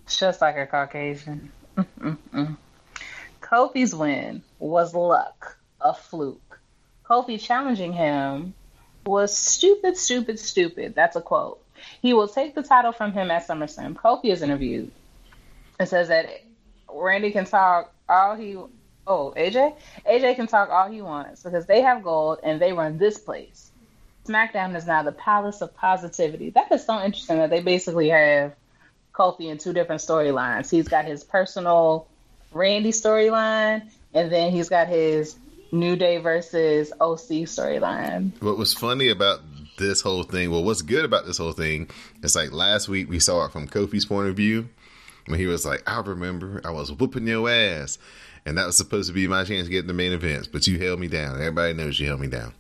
It's 0.04 0.18
just 0.18 0.42
like 0.42 0.58
a 0.58 0.66
Caucasian. 0.66 1.52
Kofi's 3.42 3.94
win 3.94 4.42
was 4.58 4.96
luck, 4.96 5.58
a 5.80 5.94
fluke. 5.94 6.60
Kofi 7.08 7.40
challenging 7.40 7.94
him 7.94 8.56
was 9.06 9.38
stupid, 9.38 9.98
stupid, 9.98 10.40
stupid. 10.40 10.96
That's 10.96 11.16
a 11.16 11.22
quote. 11.22 11.62
He 12.02 12.14
will 12.14 12.28
take 12.28 12.56
the 12.56 12.64
title 12.64 12.92
from 12.92 13.12
him 13.12 13.30
at 13.30 13.46
SummerSlam. 13.46 13.94
Kofi 13.94 14.32
is 14.32 14.42
interviewed 14.42 14.92
and 15.80 15.88
says 15.88 16.08
that 16.08 16.44
Randy 16.94 17.32
can 17.32 17.46
talk 17.46 17.94
all 18.08 18.36
he. 18.36 18.56
Oh, 19.06 19.34
AJ? 19.36 19.76
AJ 20.10 20.36
can 20.36 20.48
talk 20.48 20.70
all 20.70 20.90
he 20.90 21.02
wants 21.02 21.44
because 21.44 21.66
they 21.66 21.82
have 21.82 22.04
gold 22.04 22.40
and 22.44 22.62
they 22.62 22.72
run 22.72 22.98
this 22.98 23.18
place. 23.18 23.72
SmackDown 24.26 24.76
is 24.76 24.88
now 24.88 25.04
the 25.04 25.12
palace 25.12 25.62
of 25.62 25.76
positivity. 25.76 26.50
That 26.52 26.72
is 26.72 26.86
so 26.86 27.02
interesting 27.04 27.38
that 27.40 27.50
they 27.50 27.62
basically 27.62 28.10
have 28.10 28.54
Kofi 29.14 29.50
in 29.52 29.58
two 29.58 29.74
different 29.74 30.02
storylines. 30.02 30.70
He's 30.70 30.88
got 30.88 31.06
his 31.06 31.24
personal 31.24 32.08
Randy 32.54 32.92
storyline, 32.92 33.90
and 34.14 34.32
then 34.32 34.52
he's 34.52 34.70
got 34.70 34.88
his 34.88 35.36
New 35.74 35.96
Day 35.96 36.18
versus 36.18 36.94
OC 37.02 37.48
storyline. 37.50 38.32
What 38.42 38.58
was 38.58 38.74
funny 38.74 39.10
about 39.10 39.42
this 39.78 40.02
whole 40.02 40.24
thing, 40.24 40.52
well, 40.52 40.64
what's 40.64 40.82
good 40.82 41.04
about 41.04 41.26
this 41.26 41.38
whole 41.38 41.52
thing, 41.52 41.90
is 42.22 42.36
like 42.36 42.52
last 42.52 42.88
week 42.88 43.10
we 43.10 43.20
saw 43.20 43.46
it 43.46 43.52
from 43.52 43.68
Kofi's 43.68 44.06
point 44.06 44.30
of 44.30 44.36
view 44.36 44.70
when 45.28 45.40
he 45.40 45.46
was 45.46 45.66
like, 45.66 45.84
I 45.88 46.00
remember 46.00 46.62
I 46.64 46.72
was 46.72 46.92
whooping 46.92 47.28
your 47.28 47.50
ass. 47.50 47.98
And 48.46 48.58
that 48.58 48.66
was 48.66 48.76
supposed 48.76 49.08
to 49.08 49.14
be 49.14 49.26
my 49.28 49.46
chance 49.46 49.68
to 49.68 49.72
get 49.72 49.80
in 49.80 49.88
the 49.88 49.94
main 49.94 50.12
events, 50.12 50.48
but 50.48 50.68
you 50.68 50.78
held 50.78 51.00
me 51.00 51.08
down. 51.08 51.36
Everybody 51.36 51.74
knows 51.74 51.98
you 51.98 52.08
held 52.08 52.20
me 52.20 52.28
down. 52.28 52.54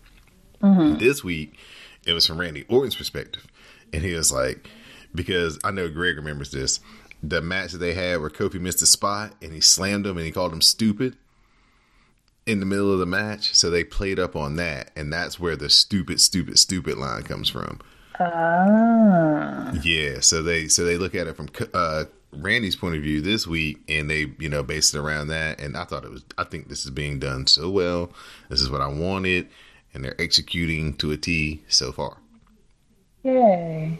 This 0.97 1.25
week, 1.25 1.57
it 2.05 2.13
was 2.13 2.25
from 2.25 2.39
Randy 2.39 2.63
Orton's 2.69 2.95
perspective. 2.95 3.45
And 3.91 4.01
he 4.01 4.13
was 4.13 4.31
like, 4.31 4.69
because 5.13 5.59
I 5.61 5.71
know 5.71 5.89
Greg 5.89 6.15
remembers 6.15 6.51
this, 6.51 6.79
the 7.21 7.41
match 7.41 7.73
that 7.73 7.79
they 7.79 7.93
had 7.93 8.21
where 8.21 8.29
Kofi 8.29 8.61
missed 8.61 8.81
a 8.81 8.85
spot 8.85 9.33
and 9.41 9.51
he 9.51 9.59
slammed 9.59 10.05
him 10.05 10.15
and 10.15 10.25
he 10.25 10.31
called 10.31 10.53
him 10.53 10.61
stupid 10.61 11.17
in 12.45 12.61
the 12.61 12.65
middle 12.65 12.91
of 12.91 12.99
the 12.99 13.05
match. 13.05 13.53
So 13.53 13.69
they 13.69 13.83
played 13.83 14.19
up 14.19 14.37
on 14.37 14.55
that. 14.55 14.91
And 14.95 15.11
that's 15.11 15.37
where 15.37 15.57
the 15.57 15.69
stupid, 15.69 16.21
stupid, 16.21 16.59
stupid 16.59 16.97
line 16.97 17.23
comes 17.23 17.49
from. 17.49 17.81
Ah. 18.19 19.73
Yeah, 19.83 20.19
so 20.19 20.43
they 20.43 20.67
so 20.67 20.85
they 20.85 20.97
look 20.97 21.15
at 21.15 21.27
it 21.27 21.35
from 21.35 21.49
uh, 21.73 22.05
Randy's 22.35 22.75
point 22.75 22.95
of 22.95 23.01
view 23.01 23.21
this 23.21 23.45
week, 23.47 23.81
and 23.87 24.09
they 24.09 24.33
you 24.39 24.49
know 24.49 24.63
based 24.63 24.93
it 24.95 24.99
around 24.99 25.27
that. 25.27 25.59
And 25.59 25.75
I 25.77 25.83
thought 25.85 26.03
it 26.05 26.11
was. 26.11 26.23
I 26.37 26.43
think 26.43 26.67
this 26.69 26.85
is 26.85 26.91
being 26.91 27.19
done 27.19 27.47
so 27.47 27.69
well. 27.69 28.11
This 28.49 28.61
is 28.61 28.69
what 28.69 28.81
I 28.81 28.87
wanted, 28.87 29.47
and 29.93 30.03
they're 30.03 30.19
executing 30.19 30.95
to 30.97 31.11
a 31.11 31.17
T 31.17 31.63
so 31.67 31.91
far. 31.91 32.17
Yay. 33.23 33.99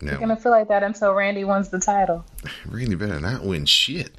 You're 0.00 0.12
Now, 0.12 0.18
gonna 0.18 0.36
feel 0.36 0.52
like 0.52 0.68
that 0.68 0.82
until 0.82 1.12
Randy 1.14 1.44
wins 1.44 1.70
the 1.70 1.78
title. 1.78 2.24
Randy 2.66 2.96
better 2.96 3.20
not 3.20 3.44
win 3.44 3.64
shit. 3.64 4.12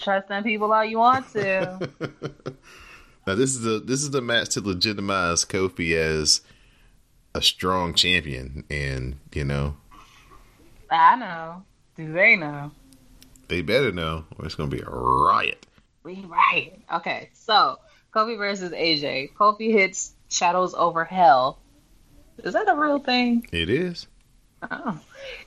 Trust 0.00 0.28
them 0.28 0.42
people 0.42 0.72
all 0.72 0.84
you 0.84 0.98
want 0.98 1.30
to. 1.32 1.90
Now 3.26 3.34
this 3.34 3.54
is 3.54 3.62
the 3.62 3.80
this 3.80 4.02
is 4.02 4.10
the 4.10 4.20
match 4.20 4.50
to 4.50 4.60
legitimize 4.60 5.46
Kofi 5.46 5.94
as 5.94 6.42
a 7.34 7.42
strong 7.42 7.94
champion, 7.94 8.64
and 8.70 9.18
you 9.32 9.44
know 9.44 9.76
I 10.90 11.16
know. 11.16 11.64
Do 11.96 12.12
they 12.12 12.36
know? 12.36 12.70
they 13.48 13.62
better 13.62 13.92
know, 13.92 14.24
or 14.38 14.46
it's 14.46 14.54
gonna 14.54 14.70
be 14.70 14.80
a 14.80 14.90
riot. 14.90 15.66
We 16.02 16.24
right. 16.26 16.72
Okay, 16.92 17.30
so 17.34 17.78
Kofi 18.14 18.36
versus 18.36 18.72
AJ. 18.72 19.32
Kofi 19.34 19.72
hits 19.72 20.14
Shadows 20.28 20.74
over 20.74 21.04
Hell. 21.04 21.58
Is 22.42 22.54
that 22.54 22.68
a 22.68 22.74
real 22.74 22.98
thing? 22.98 23.46
It 23.52 23.70
is. 23.70 24.06
Oh. 24.62 24.98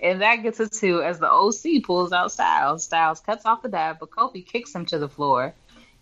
And 0.02 0.22
that 0.22 0.38
gets 0.38 0.60
a 0.60 0.70
two 0.70 1.02
as 1.02 1.20
the 1.20 1.30
OC 1.30 1.84
pulls 1.84 2.12
out 2.12 2.32
Styles. 2.32 2.84
Styles 2.84 3.20
cuts 3.20 3.46
off 3.46 3.62
the 3.62 3.70
dive, 3.70 4.00
but 4.00 4.12
Kofi 4.12 4.46
kicks 4.46 4.74
him 4.74 4.86
to 4.88 5.00
the 5.00 5.10
floor. 5.10 5.54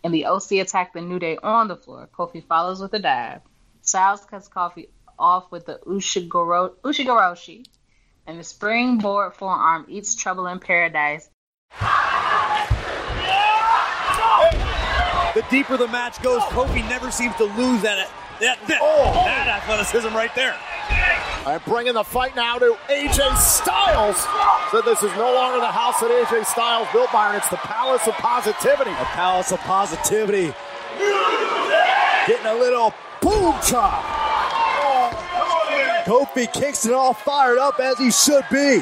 And 0.03 0.13
the 0.13 0.25
OC 0.25 0.53
attack 0.53 0.93
the 0.93 1.01
New 1.01 1.17
Day 1.17 1.37
on 1.41 1.67
the 1.67 1.75
floor. 1.75 2.07
Kofi 2.15 2.45
follows 2.45 2.79
with 2.79 2.93
a 2.93 2.99
dive. 2.99 3.41
Styles 3.81 4.23
cuts 4.25 4.47
Kofi 4.47 4.89
off 5.19 5.51
with 5.51 5.65
the 5.65 5.79
Ushigoro- 5.85 6.75
Ushigoroshi. 6.83 7.65
And 8.27 8.39
the 8.39 8.43
springboard 8.43 9.35
forearm 9.35 9.85
eats 9.87 10.15
trouble 10.15 10.47
in 10.47 10.59
paradise. 10.59 11.29
The 15.35 15.45
deeper 15.51 15.75
the 15.75 15.89
match 15.89 16.21
goes, 16.23 16.41
Kofi 16.43 16.87
never 16.87 17.11
seems 17.11 17.35
to 17.35 17.43
lose 17.43 17.81
that 17.81 18.09
that 18.39 18.57
that, 18.67 18.79
oh. 18.81 19.13
that 19.25 19.47
athleticism 19.47 20.15
right 20.15 20.33
there. 20.33 20.55
And 21.45 21.63
bringing 21.65 21.93
the 21.93 22.03
fight 22.03 22.35
now 22.35 22.57
to 22.57 22.77
AJ 22.87 23.37
Styles. 23.37 24.17
So 24.71 24.81
this 24.81 25.03
is 25.03 25.11
no 25.17 25.33
longer 25.35 25.59
the 25.59 25.71
house 25.71 25.99
that 25.99 26.09
AJ 26.09 26.45
Styles 26.45 26.87
built, 26.93 27.11
Byron. 27.11 27.35
It's 27.35 27.49
the 27.49 27.57
Palace 27.57 28.07
of 28.07 28.13
Positivity. 28.13 28.91
A 28.91 29.05
palace 29.11 29.51
of 29.51 29.59
positivity. 29.59 30.53
Getting 32.27 32.45
a 32.45 32.55
little 32.55 32.93
boom 33.21 33.53
chop. 33.61 34.14
Kofi 36.05 36.51
Kingston 36.53 36.93
all 36.93 37.13
fired 37.13 37.57
up 37.57 37.79
as 37.79 37.97
he 37.97 38.11
should 38.11 38.45
be. 38.51 38.79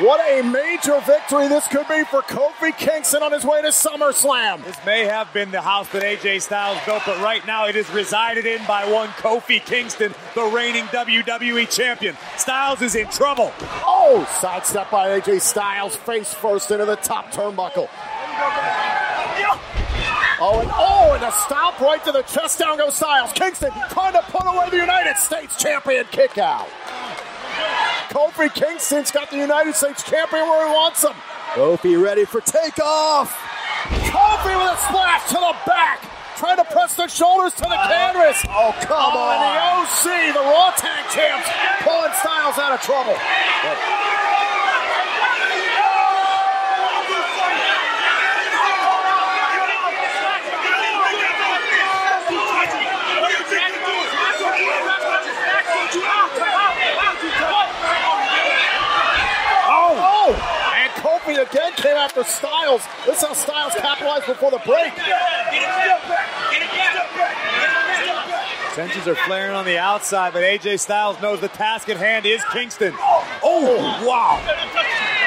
What 0.00 0.20
a 0.28 0.42
major 0.42 1.00
victory 1.06 1.46
this 1.46 1.68
could 1.68 1.86
be 1.86 2.02
for 2.02 2.22
Kofi 2.22 2.76
Kingston 2.76 3.22
on 3.22 3.30
his 3.30 3.44
way 3.44 3.62
to 3.62 3.68
SummerSlam. 3.68 4.64
This 4.64 4.76
may 4.84 5.04
have 5.04 5.32
been 5.32 5.52
the 5.52 5.60
house 5.60 5.88
that 5.90 6.02
AJ 6.02 6.42
Styles 6.42 6.78
built, 6.84 7.02
but 7.06 7.22
right 7.22 7.46
now 7.46 7.66
it 7.66 7.76
is 7.76 7.88
resided 7.90 8.44
in 8.44 8.66
by 8.66 8.90
one 8.90 9.10
Kofi 9.10 9.64
Kingston, 9.64 10.12
the 10.34 10.42
reigning 10.46 10.86
WWE 10.86 11.70
champion. 11.70 12.16
Styles 12.36 12.82
is 12.82 12.96
in 12.96 13.06
trouble. 13.10 13.52
Oh, 13.60 14.26
sidestep 14.40 14.90
by 14.90 15.20
AJ 15.20 15.40
Styles, 15.42 15.94
face 15.94 16.34
first 16.34 16.72
into 16.72 16.86
the 16.86 16.96
top 16.96 17.30
turnbuckle. 17.30 17.88
Oh, 20.44 20.58
and 20.58 20.70
oh, 20.74 21.14
and 21.14 21.22
a 21.22 21.30
stop 21.30 21.78
right 21.78 22.02
to 22.02 22.10
the 22.10 22.22
chest. 22.22 22.58
Down 22.58 22.76
goes 22.76 22.96
Styles. 22.96 23.30
Kingston 23.30 23.70
trying 23.90 24.12
to 24.14 24.22
put 24.26 24.42
away 24.42 24.66
the 24.70 24.82
United 24.82 25.16
States 25.16 25.54
champion 25.56 26.04
kick 26.10 26.36
out. 26.36 26.66
Kofi 28.10 28.52
Kingston's 28.52 29.12
got 29.12 29.30
the 29.30 29.38
United 29.38 29.76
States 29.76 30.02
champion 30.02 30.42
where 30.42 30.66
he 30.66 30.72
wants 30.74 31.04
him. 31.04 31.14
Kofi 31.54 31.94
ready 31.94 32.24
for 32.24 32.40
takeoff. 32.40 33.30
Kofi 34.10 34.58
with 34.58 34.74
a 34.74 34.78
splash 34.90 35.28
to 35.28 35.38
the 35.38 35.54
back. 35.64 36.10
Trying 36.36 36.56
to 36.56 36.64
press 36.64 36.96
the 36.96 37.06
shoulders 37.06 37.54
to 37.54 37.62
the 37.62 37.78
canvas. 37.86 38.42
Oh, 38.50 38.74
come 38.82 39.14
Oh, 39.14 39.30
and 39.30 39.46
the 39.46 39.62
OC, 39.78 40.34
the 40.34 40.42
Raw 40.42 40.74
Tag 40.74 41.06
Champs, 41.14 41.46
pulling 41.86 42.10
Styles 42.18 42.58
out 42.58 42.74
of 42.74 42.82
trouble. 42.82 43.14
After 61.38 62.24
Styles. 62.24 62.82
This 63.06 63.18
is 63.18 63.26
how 63.26 63.32
Styles 63.32 63.74
capitalized 63.74 64.26
before 64.26 64.50
the 64.50 64.60
break. 64.64 64.92
Tensions 68.74 69.06
are 69.06 69.14
flaring 69.26 69.54
on 69.54 69.64
the 69.64 69.78
outside, 69.78 70.32
but 70.32 70.42
AJ 70.42 70.80
Styles 70.80 71.20
knows 71.20 71.40
the 71.40 71.48
task 71.48 71.88
at 71.88 71.96
hand 71.96 72.26
is 72.26 72.42
Kingston. 72.52 72.94
Oh, 73.42 73.76
wow. 74.06 74.40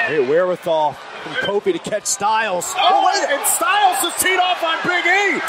Great 0.07 0.27
wherewithal 0.27 0.93
from 0.93 1.33
Kofi 1.41 1.73
to 1.73 1.79
catch 1.79 2.05
Styles. 2.05 2.73
Oh, 2.77 3.05
wait, 3.05 3.29
and 3.33 3.45
Styles 3.45 4.03
is 4.05 4.13
teed 4.21 4.37
off 4.37 4.63
on 4.63 4.77
Big 4.83 5.05
E. 5.05 5.41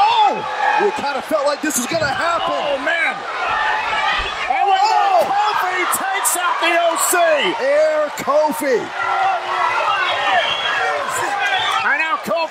Oh! 0.00 0.40
It 0.84 0.94
kind 0.94 1.16
of 1.16 1.24
felt 1.24 1.46
like 1.46 1.60
this 1.60 1.76
was 1.76 1.86
going 1.86 2.02
to 2.02 2.08
happen. 2.08 2.56
Oh, 2.56 2.76
man. 2.80 3.16
And 4.48 4.64
at 4.64 4.80
that. 4.80 4.96
Oh! 4.96 5.28
Kofi 5.28 5.76
takes 5.96 6.36
out 6.40 6.56
the 6.60 6.72
OC. 6.88 7.14
Air 7.60 8.08
Kofi. 8.20 8.80
And 11.80 12.00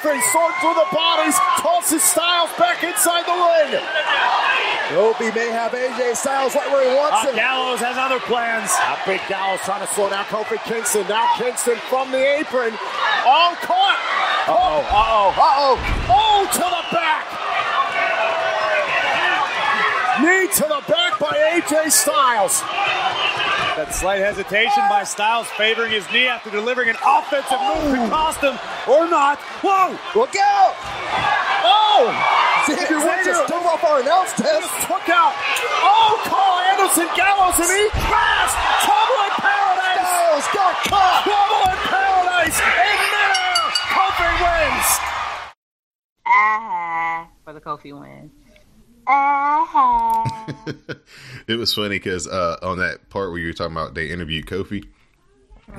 now 0.02 0.20
Kofi 0.32 0.54
through 0.62 0.76
the 0.76 0.88
bodies, 0.96 1.36
tosses 1.60 2.04
Styles 2.04 2.50
back 2.58 2.84
inside 2.84 3.26
the 3.26 3.36
ring. 3.36 3.82
Kofi 4.96 5.34
may 5.36 5.50
have 5.52 5.72
AJ 5.74 6.16
Styles 6.16 6.56
right 6.56 6.70
where 6.72 6.90
he 6.90 6.96
wants 6.96 7.26
Uh, 7.26 7.30
him. 7.30 7.36
Gallows 7.36 7.80
has 7.80 7.98
other 7.98 8.20
plans. 8.22 8.72
Now 8.80 8.98
Big 9.06 9.22
Gallows 9.28 9.60
trying 9.62 9.86
to 9.86 9.94
slow 9.94 10.10
down 10.10 10.26
Kofi 10.26 10.58
Kingston. 10.64 11.06
Now 11.08 11.28
Kingston 11.38 11.76
from 11.90 12.12
the 12.12 12.18
apron. 12.40 12.74
Oh, 13.26 13.56
caught. 13.62 13.98
Uh-oh, 14.48 14.82
uh-oh. 14.90 15.30
Uh-oh. 15.38 16.06
Oh, 16.10 16.48
to 16.52 16.60
the 16.60 16.84
back. 16.96 17.26
Knee 20.20 20.48
to 20.52 20.64
the 20.68 20.82
back 20.92 21.20
by 21.20 21.32
AJ 21.56 21.92
Styles. 21.92 22.62
That 23.80 23.96
slight 23.96 24.20
hesitation 24.20 24.84
by 24.92 25.08
Styles 25.08 25.48
favoring 25.56 25.96
his 25.96 26.04
knee 26.12 26.28
after 26.28 26.52
delivering 26.52 26.92
an 26.92 27.00
offensive 27.00 27.64
move 27.64 27.96
to 27.96 28.12
cost 28.12 28.44
him, 28.44 28.60
or 28.92 29.08
not. 29.08 29.40
Whoa! 29.64 29.96
Look 30.20 30.36
out! 30.36 30.76
Oh! 31.64 32.12
Xavier 32.68 33.00
Woods 33.00 33.24
just 33.24 33.48
took 33.48 33.64
off 33.64 33.80
our 33.88 34.04
announce 34.04 34.36
test. 34.36 34.68
Took 34.84 35.08
out. 35.08 35.32
Oh, 35.80 36.20
Karl 36.28 36.60
Anderson, 36.76 37.08
Gallows, 37.16 37.56
and 37.56 37.72
he 37.72 37.88
crashed. 38.04 38.60
Trouble 38.84 39.20
in 39.24 39.34
paradise. 39.48 40.04
Styles 40.04 40.48
got 40.52 40.76
caught. 40.84 41.24
Trouble 41.24 41.64
in 41.72 41.80
paradise. 41.88 42.60
In 42.60 42.96
midair. 43.00 43.64
Kofi 43.96 44.32
wins. 44.44 44.90
Ah, 46.28 47.32
for 47.48 47.56
the 47.56 47.64
Kofi 47.64 47.96
win. 47.96 48.28
Ah. 49.12 50.46
it 51.48 51.56
was 51.58 51.74
funny 51.74 51.98
because 51.98 52.28
uh, 52.28 52.58
on 52.62 52.78
that 52.78 53.10
part 53.10 53.32
where 53.32 53.40
you 53.40 53.48
were 53.48 53.54
talking 53.54 53.76
about 53.76 53.96
they 53.96 54.10
interviewed 54.12 54.46
Kofi, 54.46 54.86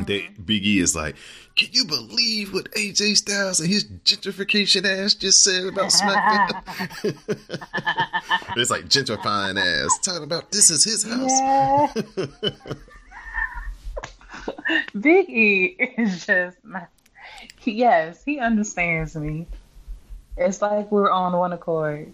they 0.01 0.29
Big 0.45 0.67
E 0.67 0.81
is 0.81 0.97
like, 0.97 1.15
"Can 1.57 1.69
you 1.73 1.85
believe 1.85 2.53
what 2.53 2.71
AJ 2.73 3.17
Styles 3.19 3.61
and 3.61 3.69
his 3.69 3.85
gentrification 3.85 4.85
ass 4.85 5.15
just 5.15 5.45
said 5.45 5.65
about 5.67 5.91
SmackDown?" 5.91 6.63
it's 8.57 8.71
like 8.71 8.87
gentrifying 8.87 9.61
ass 9.61 9.99
talking 10.03 10.25
about 10.25 10.51
this 10.51 10.71
is 10.71 10.83
his 10.85 11.05
house. 11.05 11.41
Big 15.01 15.29
E 15.29 15.77
is 15.99 16.27
just 16.27 16.57
my. 16.65 16.87
Yes, 17.63 18.25
he 18.25 18.41
understands 18.41 19.15
me. 19.15 19.47
It's 20.37 20.61
like 20.63 20.91
we're 20.91 21.11
on 21.11 21.37
one 21.37 21.53
accord. 21.53 22.13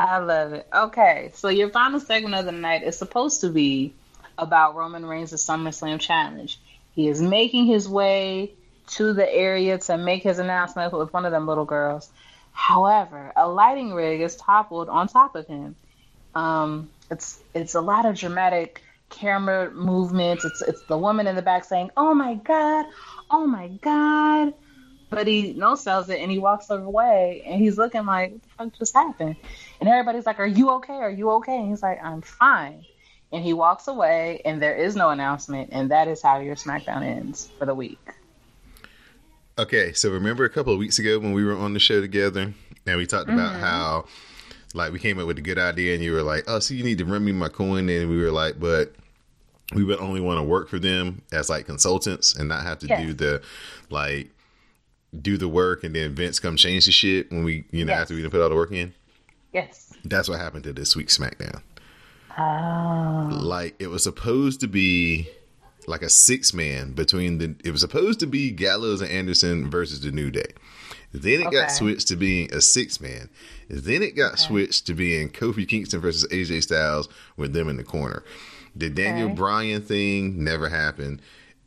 I 0.00 0.16
love 0.16 0.54
it. 0.54 0.66
Okay, 0.72 1.30
so 1.34 1.48
your 1.48 1.68
final 1.68 2.00
segment 2.00 2.34
of 2.34 2.46
the 2.46 2.52
night 2.52 2.82
is 2.84 2.96
supposed 2.96 3.42
to 3.42 3.50
be 3.50 3.92
about 4.38 4.74
Roman 4.74 5.04
Reigns' 5.04 5.34
SummerSlam 5.34 6.00
challenge. 6.00 6.58
He 6.94 7.06
is 7.08 7.20
making 7.20 7.66
his 7.66 7.86
way 7.86 8.54
to 8.92 9.12
the 9.12 9.30
area 9.30 9.76
to 9.76 9.98
make 9.98 10.22
his 10.22 10.38
announcement 10.38 10.94
with 10.94 11.12
one 11.12 11.26
of 11.26 11.32
them 11.32 11.46
little 11.46 11.66
girls. 11.66 12.08
However, 12.52 13.30
a 13.36 13.46
lighting 13.46 13.92
rig 13.92 14.22
is 14.22 14.36
toppled 14.36 14.88
on 14.88 15.06
top 15.06 15.36
of 15.36 15.46
him. 15.46 15.76
Um, 16.34 16.88
it's 17.10 17.38
it's 17.54 17.74
a 17.74 17.82
lot 17.82 18.06
of 18.06 18.16
dramatic 18.16 18.82
camera 19.10 19.70
movements. 19.70 20.46
It's 20.46 20.62
it's 20.62 20.80
the 20.82 20.96
woman 20.96 21.26
in 21.26 21.36
the 21.36 21.42
back 21.42 21.64
saying, 21.64 21.90
"Oh 21.94 22.14
my 22.14 22.36
god, 22.36 22.86
oh 23.30 23.46
my 23.46 23.68
god," 23.68 24.54
but 25.10 25.26
he 25.26 25.52
no 25.52 25.74
sells 25.74 26.08
it 26.08 26.20
and 26.20 26.30
he 26.30 26.38
walks 26.38 26.70
away 26.70 27.42
and 27.46 27.60
he's 27.60 27.76
looking 27.76 28.06
like, 28.06 28.32
"What 28.32 28.42
the 28.42 28.48
fuck 28.56 28.78
just 28.78 28.94
happened?" 28.94 29.36
And 29.80 29.88
everybody's 29.88 30.24
like, 30.26 30.38
"Are 30.40 30.46
you 30.46 30.70
okay? 30.76 30.94
Are 30.94 31.10
you 31.10 31.30
okay?" 31.32 31.56
And 31.58 31.68
he's 31.68 31.82
like, 31.82 32.02
"I'm 32.02 32.22
fine." 32.22 32.84
And 33.32 33.44
he 33.44 33.52
walks 33.52 33.86
away 33.86 34.40
and 34.44 34.60
there 34.62 34.74
is 34.76 34.96
no 34.96 35.10
announcement, 35.10 35.70
and 35.72 35.90
that 35.90 36.08
is 36.08 36.22
how 36.22 36.40
your 36.40 36.56
SmackDown 36.56 37.02
ends 37.04 37.48
for 37.58 37.66
the 37.66 37.74
week. 37.74 38.00
Okay, 39.58 39.92
so 39.92 40.10
remember 40.10 40.44
a 40.44 40.50
couple 40.50 40.72
of 40.72 40.78
weeks 40.78 40.98
ago 40.98 41.18
when 41.18 41.32
we 41.32 41.44
were 41.44 41.56
on 41.56 41.74
the 41.74 41.80
show 41.80 42.00
together 42.00 42.54
and 42.86 42.96
we 42.96 43.06
talked 43.06 43.28
about 43.28 43.54
Mhm. 43.56 43.60
how 43.60 44.04
like 44.72 44.92
we 44.92 44.98
came 44.98 45.18
up 45.18 45.26
with 45.26 45.36
a 45.36 45.42
good 45.42 45.58
idea 45.58 45.94
and 45.94 46.02
you 46.02 46.12
were 46.12 46.22
like, 46.22 46.44
"Oh, 46.46 46.60
so 46.60 46.74
you 46.74 46.84
need 46.84 46.98
to 46.98 47.04
run 47.04 47.24
me 47.24 47.32
my 47.32 47.48
coin," 47.48 47.88
and 47.88 48.08
we 48.08 48.16
were 48.22 48.30
like, 48.30 48.58
"But 48.58 48.94
we 49.74 49.84
would 49.84 49.98
only 49.98 50.20
want 50.20 50.38
to 50.38 50.42
work 50.44 50.68
for 50.68 50.78
them 50.78 51.22
as 51.32 51.50
like 51.50 51.66
consultants 51.66 52.34
and 52.34 52.48
not 52.48 52.62
have 52.62 52.78
to 52.80 52.86
Yes. 52.86 53.00
do 53.06 53.12
the 53.14 53.42
like 53.90 54.30
do 55.18 55.36
the 55.36 55.48
work 55.48 55.82
and 55.84 55.94
then 55.94 56.14
Vince 56.14 56.38
come 56.38 56.56
change 56.56 56.86
the 56.86 56.92
shit 56.92 57.30
when 57.30 57.42
we 57.44 57.64
you 57.70 57.84
know 57.84 57.92
Yes. 57.92 58.02
after 58.02 58.14
we 58.14 58.28
put 58.28 58.40
all 58.40 58.48
the 58.48 58.54
work 58.56 58.72
in." 58.72 58.92
Yes. 59.52 59.92
That's 60.04 60.28
what 60.28 60.38
happened 60.40 60.64
to 60.64 60.72
this 60.72 60.94
week's 60.96 61.16
SmackDown. 61.18 61.62
Oh. 62.38 63.28
Like 63.32 63.74
it 63.78 63.88
was 63.88 64.02
supposed 64.02 64.60
to 64.60 64.66
be 64.68 65.28
like 65.86 66.02
a 66.02 66.08
six 66.08 66.54
man 66.54 66.92
between 66.92 67.38
the. 67.38 67.54
It 67.64 67.72
was 67.72 67.80
supposed 67.80 68.20
to 68.20 68.26
be 68.26 68.50
Gallows 68.50 69.00
and 69.00 69.10
Anderson 69.10 69.70
versus 69.70 70.00
the 70.00 70.12
New 70.12 70.30
Day. 70.30 70.52
Then 71.12 71.40
it 71.40 71.46
Okay. 71.48 71.56
got 71.56 71.72
switched 71.72 72.08
to 72.08 72.16
being 72.16 72.52
a 72.54 72.60
six 72.60 73.00
man. 73.00 73.28
Then 73.68 74.02
it 74.02 74.14
got 74.14 74.38
switched 74.38 74.86
to 74.86 74.94
being 74.94 75.28
Kofi 75.28 75.66
Kingston 75.66 76.00
versus 76.00 76.24
AJ 76.30 76.62
Styles 76.62 77.08
with 77.36 77.52
them 77.52 77.68
in 77.68 77.76
the 77.76 77.84
corner. 77.84 78.22
The 78.76 78.88
Daniel 78.88 79.26
Okay. 79.26 79.34
Bryan 79.34 79.82
thing 79.82 80.44
never 80.44 80.68
happened. 80.68 81.20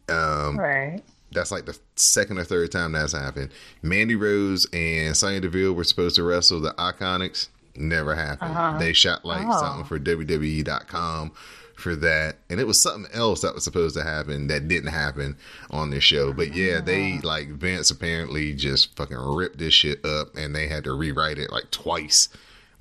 Um, 0.08 0.58
Right. 0.58 1.02
That's 1.34 1.52
like 1.52 1.66
the 1.66 1.78
second 1.96 2.38
or 2.40 2.44
third 2.44 2.72
time 2.72 2.92
that's 2.94 3.14
happened. 3.14 3.52
Mandy 3.82 4.16
Rose 4.16 4.66
and 4.74 5.16
Sonya 5.16 5.42
Deville 5.42 5.74
were 5.74 5.84
supposed 5.84 6.16
to 6.18 6.24
wrestle 6.24 6.60
the 6.62 6.74
Iconics. 6.74 7.50
Never 7.76 8.16
happened. 8.16 8.52
Uh-huh. 8.52 8.78
They 8.80 8.94
shot 8.94 9.26
like 9.26 9.46
Oh. 9.48 9.60
something 9.60 9.86
for 9.86 9.98
WWE.com 10.00 11.32
for 11.76 11.96
that, 11.96 12.38
and 12.50 12.60
it 12.60 12.68
was 12.68 12.80
something 12.80 13.12
else 13.14 13.42
that 13.42 13.56
was 13.56 13.64
supposed 13.64 13.96
to 13.98 14.04
happen 14.04 14.48
that 14.48 14.68
didn't 14.68 14.92
happen 14.92 15.36
on 15.72 15.90
this 15.90 16.04
show. 16.04 16.32
But 16.32 16.54
yeah, 16.56 16.80
they 16.82 17.20
like 17.20 17.50
Vince 17.50 17.90
apparently 17.90 18.54
just 18.54 18.96
fucking 18.96 19.18
ripped 19.18 19.58
this 19.58 19.74
shit 19.74 20.06
up, 20.06 20.36
and 20.36 20.56
they 20.56 20.68
had 20.68 20.84
to 20.84 20.94
rewrite 20.94 21.40
it 21.40 21.52
like 21.52 21.72
twice 21.72 22.30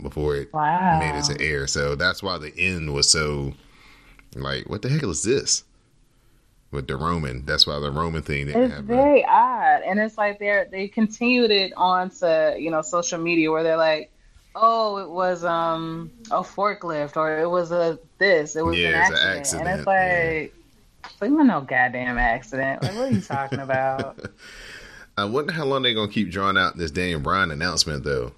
before 0.01 0.37
it 0.37 0.53
Wow. 0.53 0.99
made 0.99 1.19
it 1.19 1.25
to 1.25 1.43
air. 1.45 1.67
So 1.67 1.95
that's 1.95 2.23
why 2.23 2.37
the 2.39 2.53
end 2.59 2.93
was 2.93 3.11
so 3.11 3.55
like, 4.35 4.69
what 4.69 4.83
the 4.83 4.89
heck 4.91 5.03
is 5.05 5.23
this? 5.23 5.65
With 6.73 6.87
the 6.89 6.97
Roman, 6.97 7.45
that's 7.45 7.67
why 7.67 7.79
the 7.79 7.91
Roman 7.93 8.23
thing 8.23 8.47
didn't 8.47 8.63
It's 8.63 8.73
happen. 8.73 8.87
very 8.87 9.25
odd, 9.25 9.83
and 9.87 10.01
it's 10.01 10.17
like 10.17 10.39
they're 10.39 10.67
they 10.71 10.89
continued 10.89 11.51
it 11.51 11.73
onto 11.77 12.27
you 12.59 12.71
know 12.71 12.83
social 12.83 13.19
media 13.21 13.51
where 13.51 13.63
they're 13.63 13.77
like, 13.77 14.11
oh, 14.55 14.97
it 14.99 15.11
was 15.11 15.45
um 15.45 16.11
a 16.31 16.41
forklift 16.43 17.17
or 17.17 17.39
it 17.39 17.49
was 17.51 17.73
a 17.73 17.99
this, 18.19 18.57
it 18.57 18.65
was 18.65 18.79
Yeah, 18.79 18.89
an, 18.89 19.01
it's 19.03 19.11
an 19.11 19.17
accident. 19.29 19.69
and 19.69 19.81
it's 19.81 19.87
accident, 19.87 19.87
like, 19.87 20.55
it's 21.05 21.21
like 21.21 21.31
no 21.31 21.61
goddamn 21.61 22.17
accident. 22.19 22.83
Like, 22.83 22.95
what 22.95 23.09
are 23.09 23.13
you 23.13 23.21
talking 23.21 23.61
about? 23.61 24.19
I 25.19 25.27
wonder 25.27 25.53
how 25.53 25.67
long 25.67 25.83
they're 25.83 25.93
gonna 25.95 26.11
keep 26.11 26.31
drawing 26.31 26.57
out 26.57 26.79
this 26.79 26.91
Daniel 26.91 27.21
Bryan 27.21 27.51
announcement 27.51 28.05
though. 28.05 28.33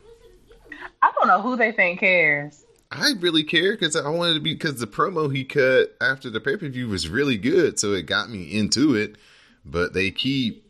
I 1.02 1.12
don't 1.16 1.28
know 1.28 1.40
who 1.40 1.56
they 1.56 1.70
think 1.70 2.00
cares. 2.00 2.63
I 2.94 3.12
really 3.18 3.42
care 3.42 3.72
because 3.72 3.96
I 3.96 4.08
wanted 4.08 4.34
to 4.34 4.40
be 4.40 4.54
because 4.54 4.78
the 4.78 4.86
promo 4.86 5.34
he 5.34 5.44
cut 5.44 5.96
after 6.00 6.30
the 6.30 6.40
pay 6.40 6.56
per 6.56 6.68
view 6.68 6.88
was 6.88 7.08
really 7.08 7.36
good, 7.36 7.78
so 7.78 7.92
it 7.92 8.06
got 8.06 8.30
me 8.30 8.44
into 8.44 8.94
it. 8.94 9.16
But 9.64 9.94
they 9.94 10.10
keep 10.10 10.64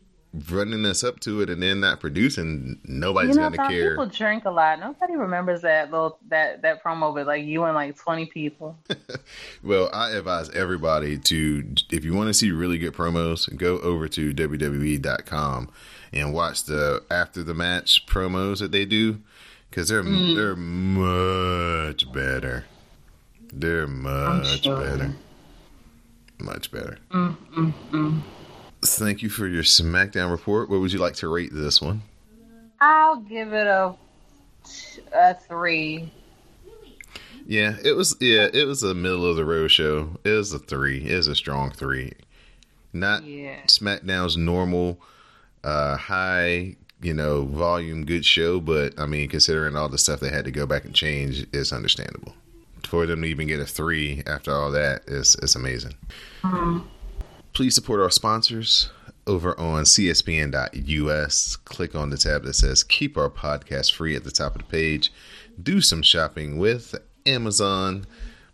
running 0.49 0.85
us 0.85 1.03
up 1.03 1.19
to 1.21 1.41
it 1.41 1.49
and 1.49 1.61
then 1.61 1.79
not 1.79 1.99
producing. 1.99 2.79
Nobody's 2.85 3.35
you 3.35 3.41
know, 3.41 3.49
gonna 3.49 3.69
care. 3.69 3.91
people 3.91 4.07
drink 4.07 4.45
a 4.45 4.51
lot. 4.51 4.79
Nobody 4.79 5.15
remembers 5.15 5.61
that 5.61 5.91
little 5.91 6.17
that 6.29 6.61
that 6.63 6.83
promo 6.83 7.13
with 7.13 7.27
like 7.27 7.45
you 7.45 7.63
and 7.63 7.75
like 7.75 7.97
twenty 7.97 8.25
people. 8.25 8.77
Well, 9.63 9.89
I 9.91 10.11
advise 10.11 10.51
everybody 10.51 11.17
to, 11.17 11.73
if 11.89 12.05
you 12.05 12.13
want 12.13 12.27
to 12.27 12.33
see 12.35 12.51
really 12.51 12.77
good 12.77 12.93
promos, 12.93 13.53
go 13.57 13.79
over 13.79 14.07
to 14.09 14.31
WWE.com 14.31 15.71
and 16.13 16.33
watch 16.33 16.65
the 16.65 17.03
after 17.09 17.41
the 17.41 17.55
match 17.55 18.05
promos 18.05 18.59
that 18.59 18.71
they 18.71 18.85
do 18.85 19.21
because 19.75 19.89
they're 19.89 20.03
Mm. 20.03 20.35
they're 20.37 20.55
much 20.55 22.09
better. 22.13 22.63
They're 23.51 23.87
much 23.87 24.63
sure. 24.63 24.79
better. 24.79 25.13
Much 26.39 26.71
better. 26.71 26.97
Mm, 27.11 27.35
mm, 27.55 27.73
mm. 27.91 28.21
Thank 28.81 29.21
you 29.21 29.29
for 29.29 29.47
your 29.47 29.63
SmackDown 29.63 30.31
report. 30.31 30.69
What 30.69 30.79
would 30.79 30.93
you 30.93 30.99
like 30.99 31.15
to 31.15 31.27
rate 31.27 31.49
this 31.53 31.81
one? 31.81 32.03
I'll 32.79 33.17
give 33.17 33.51
it 33.51 33.67
a 33.67 33.95
a 35.13 35.33
three. 35.33 36.09
Yeah, 37.45 37.75
it 37.83 37.97
was. 37.97 38.15
Yeah, 38.21 38.47
it 38.53 38.65
was 38.65 38.81
a 38.81 38.93
middle 38.93 39.25
of 39.29 39.35
the 39.35 39.45
road 39.45 39.71
show. 39.71 40.17
It 40.23 40.29
was 40.31 40.53
a 40.53 40.59
three. 40.59 41.05
It 41.05 41.15
was 41.17 41.27
a 41.27 41.35
strong 41.35 41.71
three. 41.71 42.13
Not 42.93 43.25
Yeah. 43.25 43.61
SmackDown's 43.67 44.37
normal 44.37 44.99
uh, 45.65 45.97
high, 45.97 46.75
you 47.05 47.13
know, 47.13 47.45
volume, 47.45 48.03
good 48.03 48.25
show. 48.25 48.59
But 48.59 48.99
I 48.99 49.05
mean, 49.05 49.29
considering 49.29 49.75
all 49.75 49.89
the 49.89 49.97
stuff 49.97 50.19
they 50.19 50.29
had 50.29 50.45
to 50.45 50.51
go 50.51 50.65
back 50.65 50.85
and 50.85 50.95
change, 50.95 51.45
it's 51.53 51.71
understandable. 51.71 52.33
For 52.83 53.05
them 53.05 53.21
to 53.21 53.27
even 53.27 53.47
get 53.47 53.59
a 53.59 53.65
three 53.65 54.23
after 54.25 54.51
all 54.51 54.71
that 54.71 55.03
is 55.07 55.35
is 55.35 55.55
amazing. 55.55 55.93
Mm-hmm. 56.41 56.79
Please 57.53 57.75
support 57.75 58.01
our 58.01 58.09
sponsors 58.09 58.89
over 59.27 59.57
on 59.59 59.83
cspn.us. 59.83 61.55
Click 61.57 61.95
on 61.95 62.09
the 62.09 62.17
tab 62.17 62.43
that 62.43 62.53
says 62.53 62.83
Keep 62.83 63.17
Our 63.17 63.29
Podcast 63.29 63.93
Free 63.93 64.15
at 64.15 64.23
the 64.23 64.31
top 64.31 64.55
of 64.55 64.61
the 64.61 64.67
page. 64.67 65.11
Do 65.61 65.81
some 65.81 66.01
shopping 66.01 66.57
with 66.57 66.95
Amazon. 67.25 68.05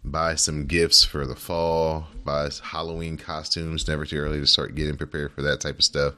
Buy 0.03 0.35
some 0.35 0.65
gifts 0.65 1.03
for 1.03 1.27
the 1.27 1.35
fall. 1.35 2.07
Buy 2.23 2.49
Halloween 2.63 3.17
costumes. 3.17 3.87
Never 3.87 4.05
too 4.05 4.17
early 4.17 4.39
to 4.39 4.47
start 4.47 4.75
getting 4.75 4.97
prepared 4.97 5.31
for 5.33 5.41
that 5.41 5.61
type 5.61 5.77
of 5.77 5.83
stuff. 5.83 6.15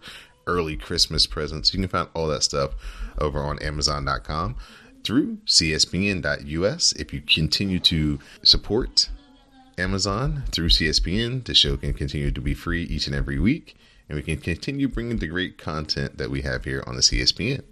Early 0.48 0.76
Christmas 0.76 1.28
presents. 1.28 1.74
You 1.74 1.80
can 1.80 1.90
find 1.90 2.10
all 2.14 2.28
that 2.28 2.44
stuff 2.44 2.72
over 3.18 3.40
on 3.40 3.60
Amazon.com 3.60 4.56
through 5.04 5.38
CSPN.us. 5.46 6.94
If 6.94 7.14
you 7.14 7.22
continue 7.22 7.80
to 7.80 8.20
support 8.42 9.10
Amazon 9.78 10.44
through 10.52 10.70
CSPN, 10.70 11.46
the 11.46 11.54
show 11.54 11.78
can 11.78 11.94
continue 11.94 12.32
to 12.32 12.42
be 12.42 12.54
free 12.54 12.84
each 12.84 13.08
and 13.08 13.16
every 13.16 13.40
week, 13.40 13.76
and 14.08 14.16
we 14.16 14.22
can 14.22 14.38
continue 14.38 14.88
bringing 14.88 15.18
the 15.18 15.28
great 15.28 15.58
content 15.58 16.18
that 16.18 16.30
we 16.30 16.42
have 16.42 16.66
here 16.66 16.84
on 16.86 16.96
the 16.96 17.02
CSPN. 17.02 17.64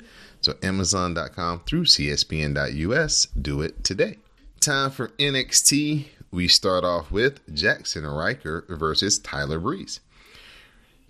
So, 0.42 0.56
Amazon.com 0.64 1.62
through 1.66 1.86
CSPN.us, 1.86 3.28
do 3.40 3.62
it 3.62 3.84
today. 3.84 4.18
Time 4.60 4.92
for 4.92 5.10
NXT. 5.10 6.06
We 6.32 6.48
start 6.48 6.84
off 6.84 7.12
with 7.12 7.46
Jaxson 7.54 8.04
Ryker 8.04 8.66
versus 8.70 9.20
Tyler 9.20 9.60
Breeze. 9.60 10.00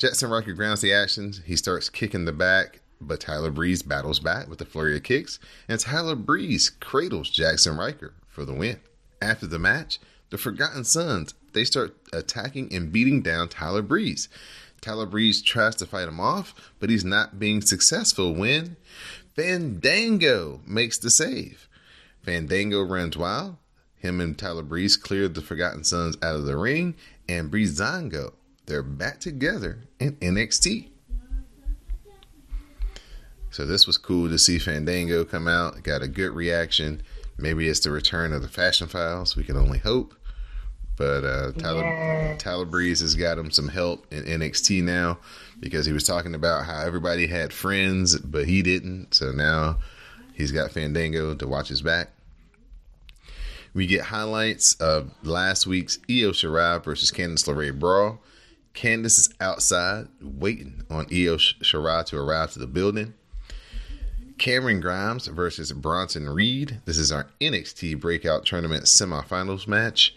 Jaxson 0.02 0.32
Ryker 0.32 0.54
grounds 0.54 0.82
the 0.82 0.92
actions. 0.92 1.42
He 1.46 1.56
starts 1.56 1.88
kicking 1.88 2.26
the 2.26 2.32
back, 2.32 2.80
but 3.00 3.20
Tyler 3.20 3.52
Breeze 3.52 3.84
battles 3.84 4.20
back 4.20 4.50
with 4.50 4.60
a 4.60 4.66
flurry 4.66 4.96
of 4.96 5.04
kicks, 5.04 5.38
and 5.68 5.80
Tyler 5.80 6.16
Breeze 6.16 6.72
cradles 6.72 7.30
Jaxson 7.30 7.78
Ryker 7.78 8.16
for 8.28 8.44
the 8.44 8.54
win. 8.56 8.80
After 9.22 9.46
the 9.46 9.60
match, 9.60 10.00
the 10.32 10.40
Forgotten 10.40 10.86
Sons 10.86 11.36
they 11.54 11.64
start 11.64 11.96
attacking 12.12 12.74
and 12.74 12.92
beating 12.92 13.22
down 13.22 13.50
Tyler 13.50 13.84
Breeze. 13.84 14.28
Tyler 14.82 15.06
Breeze 15.06 15.40
tries 15.40 15.76
to 15.76 15.86
fight 15.86 16.08
him 16.08 16.20
off, 16.20 16.56
but 16.80 16.90
he's 16.90 17.06
not 17.06 17.38
being 17.38 17.62
successful 17.62 18.34
when 18.34 18.78
Fandango 19.36 20.62
makes 20.66 20.98
the 20.98 21.12
save. 21.12 21.70
Fandango 22.24 22.82
runs 22.82 23.18
wild. 23.18 23.58
Him 23.98 24.20
and 24.20 24.36
Tyler 24.36 24.64
Breeze 24.64 24.98
clear 24.98 25.28
the 25.28 25.42
Forgotten 25.42 25.84
Sons 25.84 26.18
out 26.24 26.38
of 26.38 26.46
the 26.46 26.58
ring, 26.58 26.96
and 27.30 27.52
Breezango, 27.52 28.34
they're 28.66 28.84
back 28.84 29.20
together 29.20 29.80
in 30.00 30.16
NXT. 30.18 30.90
So 33.50 33.66
this 33.66 33.86
was 33.86 33.98
cool 33.98 34.30
to 34.30 34.40
see 34.40 34.60
Fandango 34.60 35.26
come 35.26 35.48
out. 35.48 35.84
Got 35.84 36.02
a 36.02 36.08
good 36.08 36.32
reaction. 36.32 37.02
Maybe 37.38 37.68
it's 37.68 37.82
the 37.82 37.92
return 37.92 38.32
of 38.32 38.42
the 38.42 38.48
Fashion 38.48 38.88
Files. 38.88 39.36
We 39.36 39.44
can 39.44 39.58
only 39.58 39.80
hope. 39.80 40.14
But 40.96 41.24
uh, 41.24 41.52
Tyler 41.54 41.82
Yeah. 41.84 42.38
Tyler 42.38 42.66
Breeze 42.66 43.02
has 43.02 43.16
got 43.16 43.38
him 43.38 43.52
some 43.52 43.68
help 43.68 44.06
in 44.14 44.24
NXT 44.24 44.84
now 44.84 45.18
because 45.60 45.86
he 45.86 45.92
was 45.94 46.04
talking 46.06 46.36
about 46.36 46.66
how 46.66 46.80
everybody 46.82 47.28
had 47.28 47.52
friends, 47.52 48.18
but 48.18 48.46
he 48.46 48.62
didn't. 48.62 49.14
So 49.16 49.32
now 49.32 49.80
he's 50.34 50.52
got 50.52 50.72
Fandango 50.72 51.34
to 51.36 51.48
watch 51.48 51.68
his 51.70 51.82
back. 51.82 52.10
We 53.74 53.88
get 53.88 54.02
highlights 54.02 54.76
of 54.76 55.12
last 55.24 55.66
week's 55.66 55.98
Io 56.10 56.32
Shirai 56.32 56.84
versus 56.84 57.12
Candice 57.12 57.48
LeRae 57.48 57.78
brawl. 57.78 58.22
Candice 58.74 59.20
is 59.20 59.34
outside 59.40 60.08
waiting 60.22 60.84
on 60.90 61.06
Io 61.12 61.38
Shirai 61.38 62.06
to 62.06 62.18
arrive 62.18 62.52
to 62.52 62.60
the 62.60 62.68
building. 62.68 63.14
Cameron 64.38 64.80
Grimes 64.80 65.28
versus 65.28 65.72
Bronson 65.72 66.28
Reed. 66.30 66.82
This 66.86 66.98
is 66.98 67.12
our 67.12 67.28
NXT 67.40 68.00
Breakout 68.00 68.46
Tournament 68.46 68.86
semifinals 68.86 69.68
match. 69.68 70.16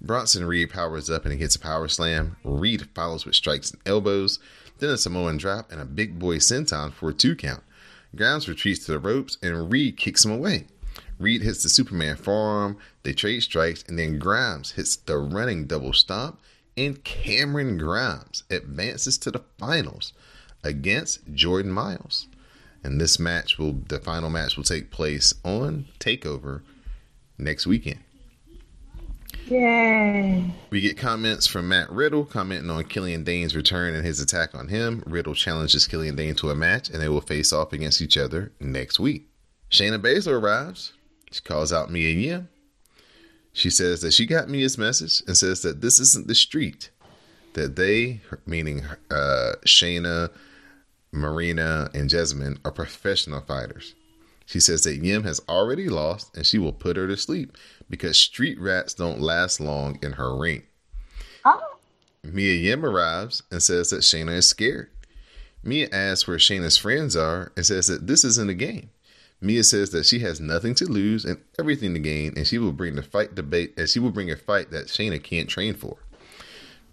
Bronson 0.00 0.44
Reed 0.44 0.70
powers 0.70 1.10
up 1.10 1.24
and 1.24 1.32
he 1.32 1.38
hits 1.38 1.56
a 1.56 1.60
power 1.60 1.86
slam. 1.86 2.36
Reed 2.42 2.88
follows 2.94 3.24
with 3.24 3.34
strikes 3.34 3.70
and 3.70 3.80
elbows, 3.86 4.40
then 4.78 4.90
a 4.90 4.96
Samoan 4.96 5.36
drop 5.36 5.70
and 5.70 5.80
a 5.80 5.84
big 5.84 6.18
boy 6.18 6.36
senton 6.38 6.92
for 6.92 7.10
a 7.10 7.14
two 7.14 7.36
count. 7.36 7.62
Grimes 8.16 8.48
retreats 8.48 8.86
to 8.86 8.92
the 8.92 8.98
ropes 8.98 9.38
and 9.42 9.70
Reed 9.70 9.96
kicks 9.96 10.24
him 10.24 10.32
away. 10.32 10.66
Reed 11.18 11.42
hits 11.42 11.62
the 11.62 11.68
Superman 11.68 12.16
forearm, 12.16 12.78
they 13.02 13.12
trade 13.12 13.42
strikes, 13.42 13.84
and 13.86 13.98
then 13.98 14.18
Grimes 14.18 14.72
hits 14.72 14.96
the 14.96 15.18
running 15.18 15.66
double 15.66 15.92
stomp, 15.92 16.40
and 16.86 17.04
Cameron 17.04 17.76
Grimes 17.76 18.44
advances 18.50 19.18
to 19.18 19.30
the 19.30 19.42
finals 19.58 20.14
against 20.64 21.20
Jordan 21.34 21.70
Myles. 21.70 22.26
And 22.82 22.98
this 22.98 23.18
match 23.18 23.58
will, 23.58 23.74
the 23.88 23.98
final 23.98 24.30
match 24.30 24.56
will 24.56 24.64
take 24.64 24.90
place 24.90 25.34
on 25.44 25.86
TakeOver 25.98 26.62
next 27.36 27.66
weekend. 27.66 28.00
Yay. 29.46 30.54
We 30.70 30.80
get 30.80 30.96
comments 30.96 31.46
from 31.46 31.68
Matt 31.68 31.90
Riddle 31.90 32.24
commenting 32.24 32.70
on 32.70 32.84
Killian 32.84 33.24
Dain's 33.24 33.54
return 33.54 33.94
and 33.94 34.04
his 34.04 34.20
attack 34.20 34.54
on 34.54 34.68
him. 34.68 35.02
Riddle 35.06 35.34
challenges 35.34 35.86
Killian 35.86 36.16
Dane 36.16 36.34
to 36.36 36.50
a 36.50 36.54
match 36.54 36.88
and 36.88 37.02
they 37.02 37.10
will 37.10 37.20
face 37.20 37.52
off 37.52 37.74
against 37.74 38.00
each 38.00 38.16
other 38.16 38.52
next 38.58 38.98
week. 38.98 39.28
Shayna 39.70 40.00
Baszler 40.00 40.40
arrives. 40.40 40.94
She 41.30 41.42
calls 41.42 41.74
out 41.74 41.90
Mia 41.90 42.10
Yim. 42.10 42.48
She 43.52 43.70
says 43.70 44.00
that 44.00 44.12
she 44.12 44.26
got 44.26 44.48
Mia's 44.48 44.78
message 44.78 45.22
and 45.26 45.36
says 45.36 45.62
that 45.62 45.80
this 45.80 45.98
isn't 45.98 46.28
the 46.28 46.34
street. 46.34 46.90
That 47.54 47.76
they, 47.76 48.20
meaning 48.46 48.84
uh, 49.10 49.52
Shayna, 49.66 50.30
Marina, 51.12 51.90
and 51.92 52.08
Jessamyn, 52.08 52.58
are 52.64 52.70
professional 52.70 53.40
fighters. 53.40 53.94
She 54.46 54.60
says 54.60 54.82
that 54.82 54.96
Yim 54.96 55.24
has 55.24 55.40
already 55.48 55.88
lost 55.88 56.36
and 56.36 56.44
she 56.44 56.58
will 56.58 56.72
put 56.72 56.96
her 56.96 57.06
to 57.06 57.16
sleep 57.16 57.56
because 57.88 58.18
street 58.18 58.60
rats 58.60 58.94
don't 58.94 59.20
last 59.20 59.60
long 59.60 59.98
in 60.02 60.12
her 60.12 60.36
ring. 60.36 60.64
Oh. 61.44 61.60
Mia 62.22 62.54
Yim 62.54 62.84
arrives 62.84 63.42
and 63.50 63.62
says 63.62 63.90
that 63.90 64.00
Shayna 64.00 64.36
is 64.36 64.48
scared. 64.48 64.90
Mia 65.62 65.88
asks 65.92 66.26
where 66.26 66.38
Shayna's 66.38 66.78
friends 66.78 67.14
are 67.16 67.52
and 67.56 67.66
says 67.66 67.86
that 67.88 68.06
this 68.06 68.24
isn't 68.24 68.50
a 68.50 68.54
game. 68.54 68.90
Mia 69.40 69.64
says 69.64 69.90
that 69.90 70.04
she 70.04 70.18
has 70.18 70.40
nothing 70.40 70.74
to 70.76 70.84
lose 70.84 71.24
and 71.24 71.38
everything 71.58 71.94
to 71.94 72.00
gain, 72.00 72.34
and 72.36 72.46
she 72.46 72.58
will 72.58 72.72
bring 72.72 72.96
the 72.96 73.02
fight 73.02 73.34
debate 73.34 73.72
and 73.76 73.88
she 73.88 73.98
will 73.98 74.10
bring 74.10 74.30
a 74.30 74.36
fight 74.36 74.70
that 74.70 74.86
Shayna 74.86 75.22
can't 75.22 75.48
train 75.48 75.74
for. 75.74 75.96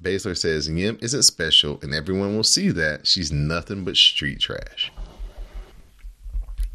Baszler 0.02 0.38
says 0.38 0.70
Yim 0.70 0.98
isn't 1.02 1.24
special, 1.24 1.80
and 1.82 1.94
everyone 1.94 2.36
will 2.36 2.44
see 2.44 2.70
that 2.70 3.08
she's 3.08 3.32
nothing 3.32 3.84
but 3.84 3.98
street 3.98 4.40
trash. 4.40 4.92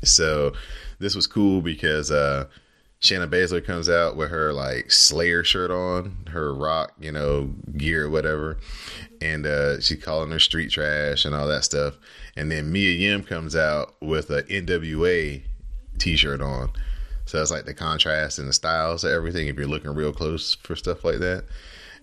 So 0.05 0.53
this 0.99 1.15
was 1.15 1.27
cool 1.27 1.63
because 1.63 2.11
uh 2.11 2.47
Shayna 3.01 3.29
Baszler 3.29 3.65
comes 3.65 3.89
out 3.89 4.17
with 4.17 4.31
her 4.31 4.53
like 4.53 4.93
Slayer 4.93 5.43
shirt 5.43 5.71
on, 5.71 6.27
her 6.31 6.55
rock, 6.55 6.93
you 7.01 7.11
know, 7.11 7.55
gear 7.77 8.11
whatever, 8.11 8.59
and 9.21 9.47
uh 9.47 9.77
calling 10.03 10.31
her 10.33 10.39
street 10.39 10.71
trash 10.71 11.25
and 11.25 11.35
all 11.35 11.49
that 11.49 11.65
stuff. 11.65 11.95
And 12.37 12.51
then 12.51 12.73
Mia 12.73 12.93
Yim 12.93 13.23
comes 13.23 13.57
out 13.57 13.95
with 14.01 14.31
a 14.31 14.43
NWA 14.45 15.43
t-shirt 16.03 16.41
on. 16.41 16.73
So 17.25 17.41
it's 17.41 17.51
like 17.51 17.65
the 17.65 17.75
contrast 17.75 18.39
and 18.39 18.49
the 18.49 18.53
styles 18.53 19.05
of 19.05 19.13
everything 19.13 19.47
if 19.47 19.57
you're 19.57 19.67
looking 19.67 19.95
real 19.95 20.13
close 20.13 20.55
for 20.55 20.75
stuff 20.75 21.05
like 21.05 21.19
that. 21.19 21.45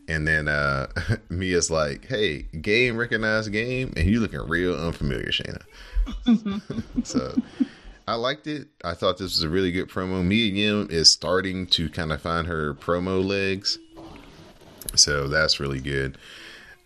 And 0.08 0.28
then 0.28 0.48
uh 0.48 0.88
Mia's 1.30 1.70
like, 1.70 2.08
"Hey, 2.08 2.44
game 2.62 2.98
recognized 2.98 3.52
game, 3.52 3.94
and 3.96 4.10
you 4.10 4.20
looking 4.20 4.40
real 4.40 4.74
unfamiliar, 4.74 5.28
Shayna." 5.28 5.62
so 7.04 7.40
I 8.08 8.16
liked 8.16 8.48
it. 8.48 8.70
I 8.84 8.96
thought 8.96 9.18
this 9.18 9.36
was 9.36 9.44
a 9.44 9.50
really 9.50 9.72
good 9.72 9.88
promo. 9.88 10.26
Mia 10.26 10.52
Yim 10.52 10.88
is 10.90 11.12
starting 11.12 11.68
to 11.68 11.90
kind 11.90 12.12
of 12.12 12.22
find 12.22 12.48
her 12.48 12.74
promo 12.74 13.24
legs, 13.24 13.78
so 14.96 15.28
that's 15.28 15.60
really 15.60 15.80
good. 15.80 16.18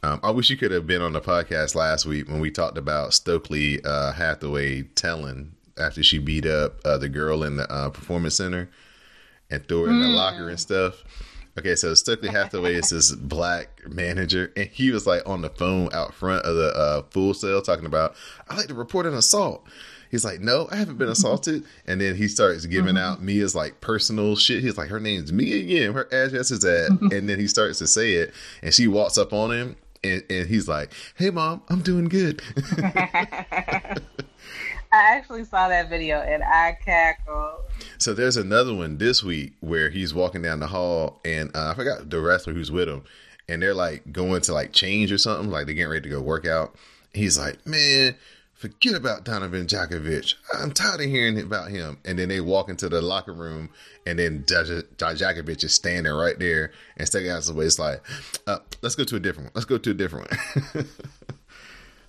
Um, 0.01 0.19
I 0.21 0.31
wish 0.31 0.49
you 0.49 0.57
could 0.57 0.71
have 0.71 0.85
been 0.85 1.01
on 1.01 1.13
the 1.13 1.21
podcast 1.21 1.75
last 1.75 2.05
week 2.05 2.27
when 2.27 2.41
we 2.41 2.51
talked 2.51 2.77
about 2.77 3.13
Stokely 3.13 3.81
uh, 3.85 4.11
Hathaway 4.11 4.81
telling 4.95 5.53
after 5.77 6.03
she 6.03 6.19
beat 6.19 6.45
up 6.45 6.75
uh, 6.85 6.97
the 6.97 7.09
girl 7.09 7.43
in 7.43 7.57
the 7.57 7.71
uh, 7.71 7.89
performance 7.89 8.35
center 8.35 8.69
and 9.49 9.67
threw 9.67 9.85
her 9.85 9.89
in 9.89 9.99
the 9.99 10.07
locker 10.07 10.49
and 10.49 10.59
stuff. 10.59 11.03
Okay, 11.57 11.75
so 11.75 11.93
Stokely 11.93 12.29
Hathaway 12.29 12.73
is 12.73 12.89
this 12.89 13.11
black 13.11 13.81
manager, 13.87 14.51
and 14.57 14.67
he 14.67 14.89
was 14.89 15.05
like 15.05 15.21
on 15.27 15.41
the 15.41 15.51
phone 15.51 15.93
out 15.93 16.13
front 16.15 16.43
of 16.45 16.55
the 16.55 16.75
uh, 16.75 17.03
Full 17.11 17.35
Sail 17.35 17.61
talking 17.61 17.85
about, 17.85 18.15
"I 18.49 18.55
like 18.55 18.67
to 18.67 18.73
report 18.73 19.05
an 19.05 19.13
assault." 19.13 19.63
He's 20.09 20.25
like, 20.25 20.39
"No, 20.39 20.67
I 20.71 20.77
haven't 20.77 20.97
been 20.97 21.09
assaulted." 21.09 21.63
And 21.85 22.01
then 22.01 22.15
he 22.15 22.27
starts 22.27 22.65
giving 22.65 22.97
out 22.97 23.21
Mia's 23.21 23.53
like 23.53 23.81
personal 23.81 24.35
shit. 24.35 24.63
He's 24.63 24.79
like, 24.79 24.89
"Her 24.89 24.99
name's 24.99 25.31
Mia 25.31 25.57
again. 25.57 25.93
Her 25.93 26.07
address 26.11 26.49
is 26.49 26.65
at," 26.65 26.89
and 26.89 27.29
then 27.29 27.39
he 27.39 27.47
starts 27.47 27.77
to 27.79 27.87
say 27.87 28.13
it, 28.13 28.33
and 28.63 28.73
she 28.73 28.87
walks 28.87 29.19
up 29.19 29.31
on 29.31 29.51
him, 29.51 29.75
and, 30.03 30.23
and 30.31 30.47
he's 30.47 30.67
like, 30.67 30.91
"Hey, 31.15 31.29
mom, 31.29 31.61
I'm 31.69 31.81
doing 31.81 32.05
good." 32.05 32.41
I 34.93 35.15
actually 35.15 35.43
saw 35.43 35.67
that 35.69 35.89
video 35.89 36.19
and 36.19 36.43
I 36.43 36.77
cackled. 36.85 37.61
So 37.97 38.13
there's 38.13 38.37
another 38.37 38.75
one 38.75 38.99
this 38.99 39.23
week 39.23 39.53
where 39.59 39.89
he's 39.89 40.13
walking 40.13 40.43
down 40.43 40.59
the 40.59 40.67
hall 40.67 41.19
and 41.25 41.49
uh, 41.55 41.71
I 41.71 41.73
forgot 41.73 42.11
the 42.11 42.21
wrestler 42.21 42.53
who's 42.53 42.71
with 42.71 42.87
him, 42.87 43.03
and 43.49 43.59
they're 43.59 43.73
like 43.73 44.11
going 44.13 44.41
to 44.41 44.53
like 44.53 44.71
change 44.71 45.11
or 45.11 45.17
something, 45.17 45.49
like 45.49 45.65
they're 45.65 45.73
getting 45.73 45.91
ready 45.91 46.07
to 46.07 46.15
go 46.15 46.21
work 46.21 46.45
out. 46.45 46.75
He's 47.11 47.39
like, 47.39 47.65
"Man, 47.65 48.15
forget 48.63 48.93
about 48.93 49.25
Donovan 49.25 49.65
Dijakovic. 49.65 50.35
I'm 50.53 50.71
tired 50.71 51.01
of 51.01 51.07
hearing 51.07 51.37
about 51.37 51.69
him. 51.69 51.97
And 52.05 52.17
then 52.17 52.29
they 52.29 52.39
walk 52.39 52.69
into 52.69 52.87
the 52.87 53.01
locker 53.01 53.33
room, 53.33 53.69
and 54.05 54.17
then 54.17 54.43
Dijakovic 54.43 55.63
is 55.63 55.73
standing 55.73 56.13
right 56.13 56.37
there 56.39 56.71
and 56.95 57.07
sticking 57.07 57.29
out 57.29 57.37
his 57.37 57.51
way. 57.51 57.65
It's 57.65 57.77
like, 57.77 58.01
uh, 58.47 58.59
let's 58.81 58.95
go 58.95 59.03
to 59.03 59.15
a 59.15 59.19
different 59.19 59.47
one. 59.47 59.51
Let's 59.55 59.65
go 59.65 59.77
to 59.77 59.91
a 59.91 59.93
different 59.93 60.31
one. 60.73 60.85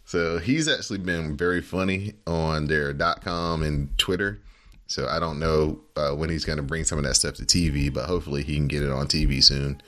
so 0.04 0.38
he's 0.38 0.68
actually 0.68 0.98
been 0.98 1.36
very 1.36 1.62
funny 1.62 2.14
on 2.26 2.66
their 2.66 2.92
dot 2.92 3.22
com 3.22 3.62
and 3.62 3.96
Twitter. 3.98 4.40
So 4.86 5.08
I 5.08 5.18
don't 5.18 5.38
know 5.38 5.80
uh, 5.96 6.10
when 6.10 6.28
he's 6.28 6.44
going 6.44 6.58
to 6.58 6.62
bring 6.62 6.84
some 6.84 6.98
of 6.98 7.04
that 7.04 7.14
stuff 7.14 7.34
to 7.36 7.44
TV, 7.44 7.92
but 7.92 8.04
hopefully 8.04 8.42
he 8.42 8.54
can 8.56 8.68
get 8.68 8.82
it 8.82 8.90
on 8.90 9.06
TV 9.06 9.42
soon 9.42 9.80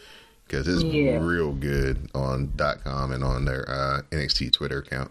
because 0.47 0.67
it's 0.67 0.83
yeah. 0.83 1.19
real 1.19 1.53
good 1.53 2.11
on 2.15 2.53
.com 2.83 3.13
and 3.13 3.23
on 3.23 3.45
their 3.45 3.69
uh, 3.69 4.03
NXT 4.11 4.53
Twitter 4.53 4.79
account. 4.79 5.11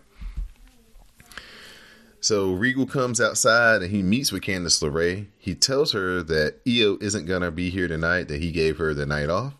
So 2.19 2.53
Regal 2.53 2.88
comes 2.88 3.22
outside 3.22 3.84
and 3.84 3.91
he 3.91 4.02
meets 4.02 4.32
with 4.32 4.41
Candice 4.41 4.82
LeRae. 4.82 5.27
He 5.38 5.53
tells 5.53 5.91
her 5.91 6.23
that 6.23 6.56
Io 6.68 6.98
isn't 6.99 7.27
gonna 7.27 7.52
be 7.52 7.69
here 7.69 7.88
tonight; 7.88 8.27
that 8.30 8.41
he 8.41 8.52
gave 8.52 8.80
her 8.80 8.95
the 8.95 9.06
night 9.06 9.30
off. 9.30 9.53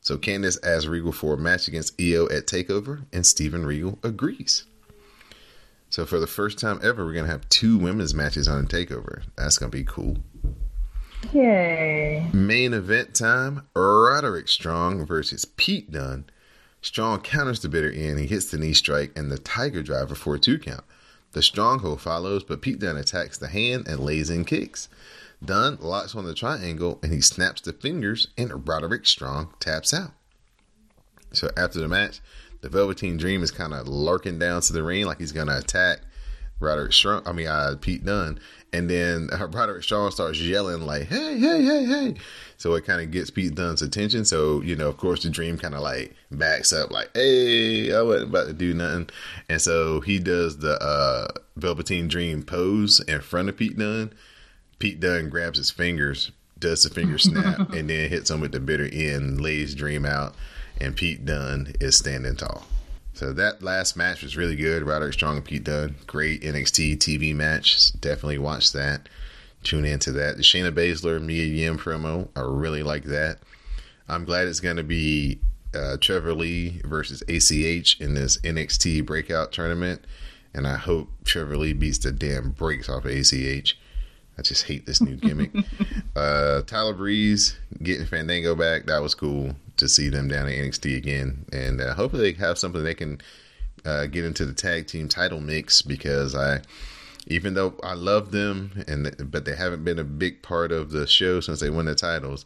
So 0.00 0.16
Candice 0.16 0.56
asks 0.64 0.86
Regal 0.86 1.12
for 1.12 1.34
a 1.34 1.36
match 1.36 1.68
against 1.68 2.00
Io 2.00 2.24
at 2.28 2.46
Takeover, 2.46 3.04
and 3.12 3.26
Steven 3.26 3.66
Regal 3.66 3.98
agrees. 4.02 4.64
So 5.96 6.04
for 6.04 6.20
the 6.20 6.26
first 6.26 6.58
time 6.58 6.78
ever, 6.82 7.06
we're 7.06 7.14
gonna 7.14 7.26
have 7.26 7.48
two 7.48 7.78
women's 7.78 8.12
matches 8.12 8.48
on 8.48 8.62
a 8.62 8.68
Takeover. 8.68 9.22
That's 9.34 9.56
gonna 9.56 9.70
be 9.70 9.82
cool. 9.82 10.18
Yay. 11.32 12.28
Main 12.34 12.74
event 12.74 13.14
time 13.14 13.66
Roderick 13.74 14.48
Strong 14.48 15.06
versus 15.06 15.46
Pete 15.46 15.90
Dunne. 15.90 16.26
Strong 16.82 17.22
counters 17.22 17.60
the 17.60 17.70
bitter 17.70 17.90
end. 17.90 18.18
He 18.18 18.26
hits 18.26 18.50
the 18.50 18.58
knee 18.58 18.74
strike 18.74 19.18
and 19.18 19.32
the 19.32 19.38
Tiger 19.38 19.82
Driver 19.82 20.14
for 20.14 20.34
a 20.34 20.38
two 20.38 20.58
count. 20.58 20.84
The 21.32 21.40
stronghold 21.40 22.02
follows, 22.02 22.44
but 22.44 22.60
Pete 22.60 22.78
Dunne 22.78 22.98
attacks 22.98 23.38
the 23.38 23.48
hand 23.48 23.88
and 23.88 23.98
lays 23.98 24.28
in 24.28 24.44
kicks. 24.44 24.90
Dunne 25.42 25.78
locks 25.80 26.14
on 26.14 26.26
the 26.26 26.34
triangle 26.34 26.98
and 27.02 27.10
he 27.10 27.22
snaps 27.22 27.62
the 27.62 27.72
fingers, 27.72 28.28
and 28.36 28.68
Roderick 28.68 29.06
Strong 29.06 29.54
taps 29.60 29.94
out. 29.94 30.10
So 31.32 31.50
after 31.56 31.80
the 31.80 31.88
match, 31.88 32.20
the 32.66 32.78
Velveteen 32.78 33.16
Dream 33.16 33.44
is 33.44 33.52
kind 33.52 33.72
of 33.72 33.86
lurking 33.86 34.40
down 34.40 34.60
to 34.62 34.72
the 34.72 34.82
ring 34.82 35.06
like 35.06 35.20
he's 35.20 35.30
going 35.30 35.46
to 35.46 35.56
attack 35.56 36.00
Roderick 36.58 36.92
Strong. 36.92 37.22
I 37.24 37.32
mean, 37.32 37.46
uh, 37.46 37.76
Pete 37.80 38.04
Dunne, 38.04 38.40
and 38.72 38.90
then 38.90 39.28
Roderick 39.52 39.84
Strong 39.84 40.10
starts 40.10 40.40
yelling 40.40 40.82
like, 40.82 41.04
"Hey, 41.04 41.38
hey, 41.38 41.62
hey, 41.62 41.84
hey!" 41.84 42.14
So 42.56 42.74
it 42.74 42.84
kind 42.84 43.00
of 43.00 43.12
gets 43.12 43.30
Pete 43.30 43.54
Dunne's 43.54 43.82
attention. 43.82 44.24
So 44.24 44.62
you 44.62 44.74
know, 44.74 44.88
of 44.88 44.96
course, 44.96 45.22
the 45.22 45.30
Dream 45.30 45.58
kind 45.58 45.74
of 45.74 45.80
like 45.80 46.16
backs 46.32 46.72
up, 46.72 46.90
like, 46.90 47.10
"Hey, 47.14 47.94
I 47.94 48.02
wasn't 48.02 48.30
about 48.30 48.48
to 48.48 48.52
do 48.52 48.74
nothing," 48.74 49.10
and 49.48 49.62
so 49.62 50.00
he 50.00 50.18
does 50.18 50.58
the 50.58 50.82
uh, 50.82 51.28
Velveteen 51.56 52.08
Dream 52.08 52.42
pose 52.42 52.98
in 53.00 53.20
front 53.20 53.48
of 53.48 53.56
Pete 53.56 53.78
Dunne. 53.78 54.12
Pete 54.80 54.98
Dunne 54.98 55.30
grabs 55.30 55.58
his 55.58 55.70
fingers, 55.70 56.32
does 56.58 56.82
the 56.82 56.90
finger 56.90 57.18
snap, 57.18 57.70
and 57.72 57.88
then 57.88 58.10
hits 58.10 58.30
him 58.30 58.40
with 58.40 58.50
the 58.50 58.60
bitter 58.60 58.88
end, 58.92 59.40
lays 59.40 59.74
Dream 59.74 60.04
out, 60.04 60.34
and 60.80 60.96
Pete 60.96 61.24
Dunne 61.24 61.72
is 61.80 61.96
standing 61.96 62.36
tall. 62.36 62.64
So 63.16 63.32
that 63.32 63.62
last 63.62 63.96
match 63.96 64.22
was 64.22 64.36
really 64.36 64.56
good. 64.56 64.82
Roderick 64.82 65.14
Strong 65.14 65.36
and 65.36 65.44
Pete 65.44 65.64
Dunne. 65.64 65.94
Great 66.06 66.42
NXT 66.42 66.98
TV 66.98 67.34
match. 67.34 67.98
Definitely 67.98 68.38
watch 68.38 68.72
that. 68.72 69.08
Tune 69.62 69.86
into 69.86 70.12
that. 70.12 70.36
The 70.36 70.42
Shayna 70.42 70.70
Baszler, 70.70 71.20
Mia 71.22 71.44
Yim 71.44 71.78
promo. 71.78 72.28
I 72.36 72.40
really 72.40 72.82
like 72.82 73.04
that. 73.04 73.38
I'm 74.06 74.26
glad 74.26 74.48
it's 74.48 74.60
going 74.60 74.76
to 74.76 74.84
be 74.84 75.40
uh, 75.74 75.96
Trevor 75.98 76.34
Lee 76.34 76.82
versus 76.84 77.22
ACH 77.22 78.00
in 78.00 78.14
this 78.14 78.36
NXT 78.38 79.06
breakout 79.06 79.50
tournament. 79.50 80.04
And 80.52 80.66
I 80.66 80.76
hope 80.76 81.08
Trevor 81.24 81.56
Lee 81.56 81.72
beats 81.72 81.98
the 81.98 82.12
damn 82.12 82.50
brakes 82.50 82.88
off 82.88 83.06
of 83.06 83.10
ACH. 83.10 83.78
I 84.38 84.42
just 84.42 84.64
hate 84.64 84.84
this 84.84 85.00
new 85.00 85.16
gimmick. 85.16 85.52
uh, 86.16 86.60
Tyler 86.62 86.92
Breeze 86.92 87.58
getting 87.82 88.06
Fandango 88.06 88.54
back. 88.54 88.84
That 88.84 89.00
was 89.00 89.14
cool 89.14 89.56
to 89.76 89.88
see 89.88 90.08
them 90.08 90.28
down 90.28 90.46
at 90.46 90.54
NXT 90.54 90.96
again, 90.96 91.44
and 91.52 91.80
uh, 91.80 91.94
hopefully 91.94 92.32
they 92.32 92.38
have 92.38 92.58
something 92.58 92.82
they 92.82 92.94
can 92.94 93.20
uh, 93.84 94.06
get 94.06 94.24
into 94.24 94.44
the 94.44 94.52
tag 94.52 94.86
team 94.86 95.08
title 95.08 95.40
mix 95.40 95.82
because 95.82 96.34
I, 96.34 96.60
even 97.26 97.54
though 97.54 97.74
I 97.82 97.94
love 97.94 98.32
them 98.32 98.84
and 98.88 99.30
but 99.30 99.44
they 99.44 99.54
haven't 99.54 99.84
been 99.84 99.98
a 99.98 100.04
big 100.04 100.42
part 100.42 100.72
of 100.72 100.90
the 100.90 101.06
show 101.06 101.40
since 101.40 101.60
they 101.60 101.70
won 101.70 101.86
the 101.86 101.94
titles. 101.94 102.44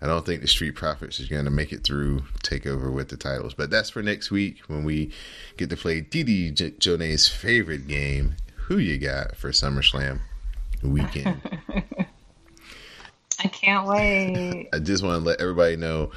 I 0.00 0.06
don't 0.06 0.24
think 0.24 0.42
the 0.42 0.48
Street 0.48 0.76
Profits 0.76 1.18
is 1.18 1.28
going 1.28 1.44
to 1.44 1.50
make 1.50 1.72
it 1.72 1.82
through 1.82 2.20
Takeover 2.44 2.92
with 2.92 3.08
the 3.08 3.16
titles, 3.16 3.52
but 3.54 3.68
that's 3.68 3.90
for 3.90 4.00
next 4.00 4.30
week 4.30 4.60
when 4.68 4.84
we 4.84 5.10
get 5.56 5.70
to 5.70 5.76
play 5.76 6.00
Dee 6.00 6.22
Dee 6.22 6.52
J- 6.52 6.74
Jonee's 6.78 7.28
favorite 7.28 7.88
game. 7.88 8.36
Who 8.66 8.78
you 8.78 8.98
got 8.98 9.34
for 9.34 9.50
SummerSlam 9.50 10.20
weekend? 10.84 11.40
I 13.40 13.48
can't 13.48 13.86
wait. 13.88 14.68
I 14.72 14.78
just 14.78 15.02
want 15.02 15.22
to 15.22 15.28
let 15.28 15.40
everybody 15.40 15.76
know 15.76 16.10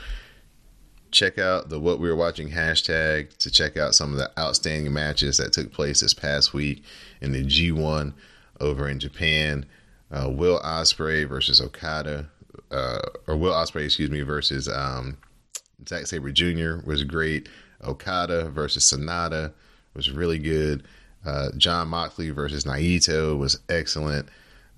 check 1.12 1.38
out 1.38 1.70
the 1.70 1.80
what 1.80 2.00
we 2.00 2.10
were 2.10 2.16
watching 2.16 2.50
hashtag 2.50 3.36
to 3.38 3.52
check 3.52 3.78
out 3.78 3.94
some 3.94 4.12
of 4.12 4.18
the 4.18 4.32
outstanding 4.40 4.92
matches 4.94 5.38
that 5.38 5.54
took 5.54 5.72
place 5.72 6.02
this 6.02 6.14
past 6.14 6.54
week 6.54 6.84
in 7.22 7.32
the 7.32 7.44
G1 7.44 8.14
over 8.60 8.88
in 8.88 9.00
Japan. 9.00 9.66
Uh, 10.10 10.30
Will 10.30 10.60
Ospreay 10.60 11.28
versus 11.28 11.62
Okada, 11.62 12.30
uh, 12.72 13.00
or 13.28 13.38
Will 13.38 13.54
Ospreay, 13.54 13.86
excuse 13.86 14.10
me, 14.10 14.22
versus 14.22 14.68
um, 14.68 15.18
Zack 15.88 16.08
Sabre 16.08 16.32
Jr. 16.32 16.86
was 16.86 17.04
great. 17.04 17.48
Okada 17.84 18.50
versus 18.50 18.92
Sanada 18.92 19.54
was 19.94 20.12
really 20.12 20.40
good. 20.40 20.84
Uh, 21.26 21.50
Jon 21.58 21.88
Moxley 21.88 22.30
versus 22.30 22.64
Naito 22.64 23.38
was 23.38 23.60
excellent. 23.70 24.28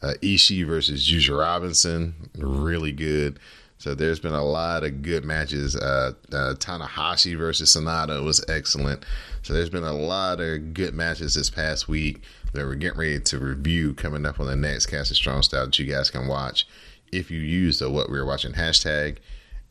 Uh, 0.02 0.14
Ishii 0.22 0.66
versus 0.66 1.06
Juice 1.06 1.30
Robinson, 1.30 2.14
really 2.38 2.92
good. 2.92 3.40
So 3.84 3.94
there's 3.94 4.22
been 4.22 4.34
a 4.34 4.46
lot 4.46 4.86
of 4.86 5.02
good 5.02 5.26
matches. 5.26 5.76
Uh, 5.76 6.14
uh, 6.32 6.54
Tanahashi 6.54 7.38
versus 7.38 7.76
Sanada 7.76 8.24
was 8.24 8.42
excellent. 8.48 9.04
So 9.42 9.52
there's 9.52 9.70
been 9.70 9.84
a 9.84 9.92
lot 9.92 10.40
of 10.40 10.74
good 10.74 10.94
matches 10.94 11.34
this 11.34 11.50
past 11.50 11.90
week 11.90 12.22
that 12.54 12.66
we're 12.66 12.76
getting 12.76 12.98
ready 12.98 13.20
to 13.20 13.40
review 13.40 13.94
coming 13.94 14.26
up 14.26 14.40
on 14.40 14.46
the 14.46 14.56
next 14.56 14.86
Cast 14.86 15.12
of 15.12 15.18
Strong 15.18 15.42
Style 15.42 15.66
that 15.66 15.78
you 15.78 15.86
guys 15.86 16.10
can 16.10 16.30
watch 16.30 16.66
if 17.12 17.30
you 17.30 17.42
use 17.42 17.80
the 17.80 17.90
What 17.90 18.10
We 18.10 18.18
Are 18.20 18.26
Watching 18.26 18.54
hashtag. 18.54 19.18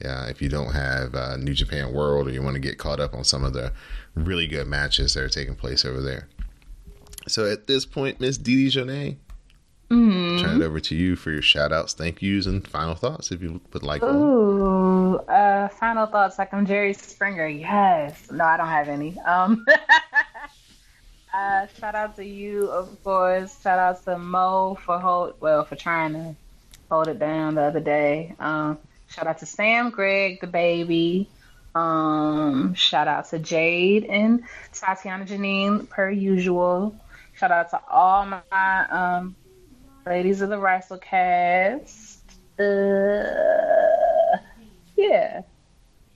Uh, 0.04 0.26
if 0.28 0.42
you 0.42 0.50
don't 0.50 0.74
have 0.74 1.14
uh, 1.14 1.38
New 1.38 1.54
Japan 1.54 1.94
World 1.94 2.28
or 2.28 2.32
you 2.32 2.42
want 2.42 2.52
to 2.52 2.60
get 2.60 2.76
caught 2.76 3.00
up 3.00 3.14
on 3.14 3.24
some 3.24 3.44
of 3.44 3.54
the 3.54 3.72
really 4.14 4.46
good 4.46 4.66
matches 4.66 5.14
that 5.14 5.22
are 5.22 5.30
taking 5.30 5.54
place 5.54 5.86
over 5.86 6.02
there. 6.02 6.28
So 7.28 7.50
at 7.50 7.66
this 7.66 7.86
point, 7.86 8.20
Miss 8.20 8.36
Dee 8.36 8.68
Dee 8.68 8.78
Jonee, 8.78 9.16
Mm-hmm. 9.92 10.42
Turn 10.42 10.62
it 10.62 10.64
over 10.64 10.80
to 10.80 10.94
you 10.94 11.16
for 11.16 11.30
your 11.30 11.42
shout 11.42 11.70
outs, 11.70 11.92
thank 11.92 12.22
yous, 12.22 12.46
and 12.46 12.66
final 12.66 12.94
thoughts 12.94 13.30
if 13.30 13.42
you 13.42 13.60
would 13.74 13.82
like. 13.82 14.02
Ooh, 14.02 15.16
uh, 15.16 15.68
final 15.68 16.06
thoughts 16.06 16.38
like 16.38 16.54
I'm 16.54 16.64
Jerry 16.64 16.94
Springer. 16.94 17.46
Yes. 17.46 18.30
No, 18.30 18.42
I 18.42 18.56
don't 18.56 18.68
have 18.68 18.88
any. 18.88 19.18
Um, 19.18 19.66
uh, 21.34 21.66
shout 21.78 21.94
out 21.94 22.16
to 22.16 22.24
you, 22.24 22.68
of 22.70 23.04
course. 23.04 23.60
Shout 23.60 23.78
out 23.78 24.02
to 24.06 24.16
Mo 24.16 24.78
for 24.82 24.98
hold 24.98 25.34
well 25.40 25.62
for 25.66 25.76
trying 25.76 26.14
to 26.14 26.34
hold 26.90 27.08
it 27.08 27.18
down 27.18 27.56
the 27.56 27.62
other 27.62 27.80
day. 27.80 28.34
Um, 28.40 28.78
shout 29.08 29.26
out 29.26 29.40
to 29.40 29.46
Sam, 29.46 29.90
Greg, 29.90 30.40
the 30.40 30.46
baby. 30.46 31.28
Um, 31.74 32.72
shout 32.72 33.08
out 33.08 33.28
to 33.28 33.38
Jade 33.38 34.04
and 34.04 34.44
Tatiana 34.72 35.26
Janine, 35.26 35.86
per 35.86 36.10
usual. 36.10 36.96
Shout 37.34 37.50
out 37.50 37.68
to 37.70 37.80
all 37.90 38.24
my 38.24 38.86
um, 38.88 39.36
Ladies 40.04 40.40
of 40.40 40.50
the 40.50 40.56
WrassleCast. 40.56 42.18
Uh, 42.58 44.38
yeah, 44.96 45.42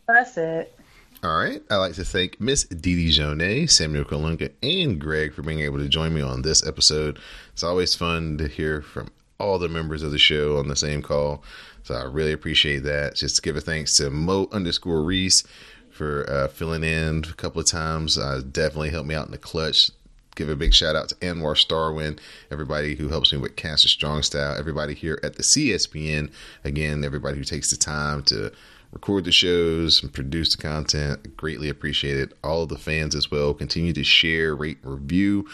that's 0.08 0.36
it. 0.36 0.76
All 1.22 1.36
right. 1.38 1.62
I'd 1.70 1.76
like 1.76 1.94
to 1.94 2.04
thank 2.04 2.40
Miss 2.40 2.64
Dee 2.64 2.96
Dee 2.96 3.10
Jonee, 3.10 3.70
Samuel 3.70 4.04
Kalunga, 4.04 4.50
and 4.62 5.00
Greg 5.00 5.34
for 5.34 5.42
being 5.42 5.60
able 5.60 5.78
to 5.78 5.88
join 5.88 6.12
me 6.14 6.20
on 6.20 6.42
this 6.42 6.66
episode. 6.66 7.18
It's 7.52 7.62
always 7.62 7.94
fun 7.94 8.38
to 8.38 8.48
hear 8.48 8.82
from 8.82 9.08
all 9.38 9.58
the 9.58 9.68
members 9.68 10.02
of 10.02 10.10
the 10.10 10.18
show 10.18 10.58
on 10.58 10.68
the 10.68 10.76
same 10.76 11.00
call. 11.00 11.42
So 11.84 11.94
I 11.94 12.04
really 12.04 12.32
appreciate 12.32 12.80
that. 12.80 13.14
Just 13.14 13.36
to 13.36 13.42
give 13.42 13.56
a 13.56 13.60
thanks 13.60 13.96
to 13.98 14.10
Mo 14.10 14.48
underscore 14.50 15.02
Reese 15.02 15.44
for 15.90 16.28
uh, 16.28 16.48
filling 16.48 16.84
in 16.84 17.24
a 17.30 17.34
couple 17.34 17.60
of 17.60 17.66
times. 17.66 18.18
Uh, 18.18 18.42
definitely 18.50 18.90
helped 18.90 19.08
me 19.08 19.14
out 19.14 19.26
in 19.26 19.32
the 19.32 19.38
clutch 19.38 19.90
give 20.36 20.48
a 20.48 20.54
big 20.54 20.72
shout 20.72 20.94
out 20.94 21.08
to 21.08 21.14
Anwar 21.16 21.56
Starwin, 21.56 22.18
everybody 22.50 22.94
who 22.94 23.08
helps 23.08 23.32
me 23.32 23.38
with 23.38 23.56
Cancer 23.56 23.88
Strong 23.88 24.22
Style, 24.22 24.56
everybody 24.56 24.94
here 24.94 25.18
at 25.24 25.34
the 25.34 25.42
CSPN. 25.42 26.30
Again, 26.62 27.02
everybody 27.02 27.36
who 27.38 27.44
takes 27.44 27.70
the 27.70 27.76
time 27.76 28.22
to 28.24 28.52
record 28.92 29.24
the 29.24 29.32
shows 29.32 30.02
and 30.02 30.12
produce 30.12 30.54
the 30.54 30.62
content. 30.62 31.36
Greatly 31.36 31.68
appreciate 31.68 32.18
it. 32.18 32.34
All 32.44 32.62
of 32.62 32.68
the 32.68 32.78
fans 32.78 33.14
as 33.14 33.30
well. 33.30 33.52
Continue 33.54 33.92
to 33.94 34.04
share, 34.04 34.54
rate, 34.54 34.78
review, 34.82 35.48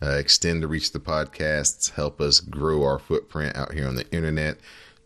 uh, 0.00 0.12
extend 0.12 0.62
the 0.62 0.68
reach 0.68 0.86
of 0.86 0.92
the 0.92 1.00
podcasts, 1.00 1.90
help 1.90 2.20
us 2.20 2.40
grow 2.40 2.84
our 2.84 2.98
footprint 2.98 3.56
out 3.56 3.72
here 3.72 3.86
on 3.86 3.96
the 3.96 4.10
internet. 4.10 4.58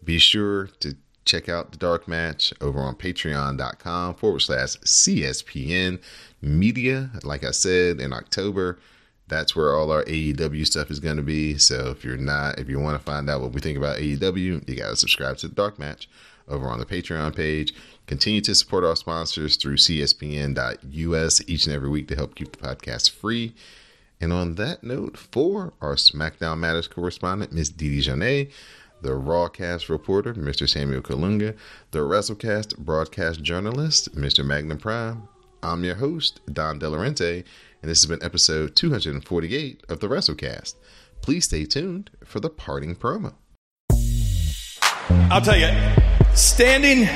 Be 0.04 0.18
sure 0.18 0.66
to 0.80 0.94
check 1.24 1.48
out 1.48 1.70
the 1.70 1.78
dark 1.78 2.08
match 2.08 2.52
over 2.60 2.80
on 2.80 2.96
patreon.com 2.96 4.14
forward 4.14 4.40
slash 4.40 4.76
CSPN 4.78 6.00
media. 6.40 7.10
Like 7.22 7.44
I 7.44 7.52
said 7.52 8.00
in 8.00 8.12
October, 8.12 8.78
That's 9.32 9.56
where 9.56 9.74
all 9.74 9.90
our 9.90 10.04
AEW 10.04 10.66
stuff 10.66 10.90
is 10.90 11.00
going 11.00 11.16
to 11.16 11.22
be. 11.22 11.56
So 11.56 11.88
if 11.88 12.04
you're 12.04 12.18
not, 12.18 12.58
if 12.58 12.68
you 12.68 12.78
want 12.78 12.98
to 12.98 13.02
find 13.02 13.30
out 13.30 13.40
what 13.40 13.52
we 13.52 13.62
think 13.62 13.78
about 13.78 13.96
AEW, 13.96 14.68
you 14.68 14.76
got 14.76 14.90
to 14.90 14.96
subscribe 14.96 15.38
to 15.38 15.48
the 15.48 15.54
Dark 15.54 15.78
Match 15.78 16.06
over 16.46 16.68
on 16.68 16.78
the 16.78 16.84
Patreon 16.84 17.34
page. 17.34 17.72
Continue 18.06 18.42
to 18.42 18.54
support 18.54 18.84
our 18.84 18.94
sponsors 18.94 19.56
through 19.56 19.76
CSPN.us 19.76 21.40
each 21.46 21.64
and 21.64 21.74
every 21.74 21.88
week 21.88 22.08
to 22.08 22.14
help 22.14 22.34
keep 22.34 22.52
the 22.52 22.58
podcast 22.58 23.08
free. 23.10 23.54
And 24.20 24.34
on 24.34 24.56
that 24.56 24.84
note, 24.84 25.16
for 25.16 25.72
our 25.80 25.94
SmackDown 25.94 26.58
Matters 26.58 26.86
correspondent, 26.86 27.54
Miss 27.54 27.70
Dee 27.70 27.88
Dee 27.88 28.06
Jonee, 28.06 28.50
the 29.00 29.12
Rawcast 29.12 29.88
reporter, 29.88 30.34
Mr. 30.34 30.68
Samuel 30.68 31.00
Kalunga, 31.00 31.56
the 31.90 32.00
WrassleCast 32.00 32.76
broadcast 32.76 33.42
journalist, 33.42 34.14
Mr. 34.14 34.44
Magnum 34.44 34.76
Prime, 34.76 35.26
I'm 35.62 35.84
your 35.84 35.94
host, 35.94 36.40
Don 36.52 36.78
Delarente, 36.78 37.44
and 37.82 37.90
this 37.90 38.00
has 38.02 38.08
been 38.08 38.24
episode 38.24 38.76
248 38.76 39.84
of 39.88 39.98
the 39.98 40.08
WrassleCast. 40.08 40.76
Please 41.20 41.44
stay 41.44 41.64
tuned 41.64 42.10
for 42.24 42.38
the 42.38 42.48
parting 42.48 42.94
promo. 42.94 43.34
I'll 45.30 45.40
tell 45.40 45.56
you, 45.56 45.68
standing 46.34 47.08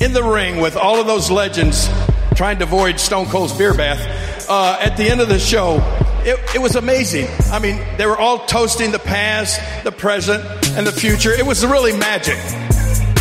in 0.00 0.12
the 0.14 0.22
ring 0.24 0.60
with 0.60 0.76
all 0.76 0.98
of 0.98 1.06
those 1.06 1.30
legends 1.30 1.88
trying 2.34 2.58
to 2.58 2.64
avoid 2.64 2.98
Stone 2.98 3.26
Cold's 3.26 3.52
beer 3.52 3.74
bath 3.74 4.48
uh, 4.48 4.78
at 4.80 4.96
the 4.96 5.08
end 5.08 5.20
of 5.20 5.28
the 5.28 5.38
show, 5.38 5.78
it, 6.24 6.38
it, 6.54 6.58
was 6.58 6.74
amazing. 6.74 7.28
I 7.52 7.58
mean, 7.58 7.78
they 7.98 8.06
were 8.06 8.18
all 8.18 8.46
toasting 8.46 8.92
the 8.92 8.98
past, 8.98 9.60
the 9.84 9.92
present, 9.92 10.42
and 10.70 10.86
the 10.86 10.92
future. 10.92 11.32
It 11.32 11.44
was 11.44 11.64
really 11.64 11.96
magic. 11.96 12.38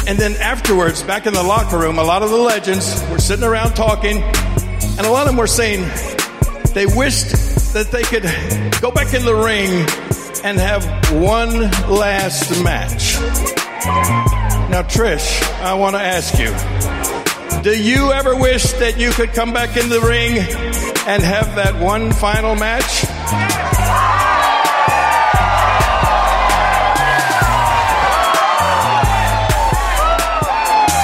And 0.08 0.18
then 0.18 0.34
afterwards, 0.38 1.04
back 1.04 1.26
in 1.26 1.34
the 1.34 1.44
locker 1.44 1.78
room, 1.78 2.00
a 2.00 2.04
lot 2.04 2.24
of 2.24 2.30
the 2.30 2.38
legends 2.38 3.04
were 3.10 3.20
sitting 3.20 3.46
around 3.46 3.74
talking, 3.74 4.22
and 4.22 5.02
a 5.02 5.12
lot 5.12 5.22
of 5.22 5.28
them 5.28 5.38
were 5.38 5.48
saying 5.48 5.84
they 6.74 6.86
wished 6.86 7.74
that 7.74 7.90
they 7.92 8.04
could 8.04 8.24
go 8.82 8.92
back 8.92 9.14
in 9.14 9.26
the 9.26 9.36
ring 9.36 9.88
and 10.44 10.60
have 10.60 10.84
one 11.14 11.70
last 11.90 12.64
match. 12.64 13.16
Now, 14.70 14.82
Trish, 14.82 15.44
I 15.62 15.74
want 15.76 15.96
to 15.96 16.02
ask 16.02 16.40
you 16.40 16.52
do 17.64 17.72
you 17.82 18.12
ever 18.12 18.36
wish 18.36 18.74
that 18.74 19.00
you 19.00 19.12
could 19.12 19.32
come 19.32 19.54
back 19.54 19.78
in 19.78 19.88
the 19.88 20.02
ring 20.02 20.38
and 21.08 21.24
have 21.24 21.56
that 21.56 21.80
one 21.82 22.12
final 22.12 22.56
match? 22.56 23.06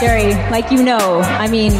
Jerry, 0.02 0.34
like 0.52 0.72
you 0.72 0.84
know, 0.84 1.22
I 1.22 1.48
mean, 1.48 1.72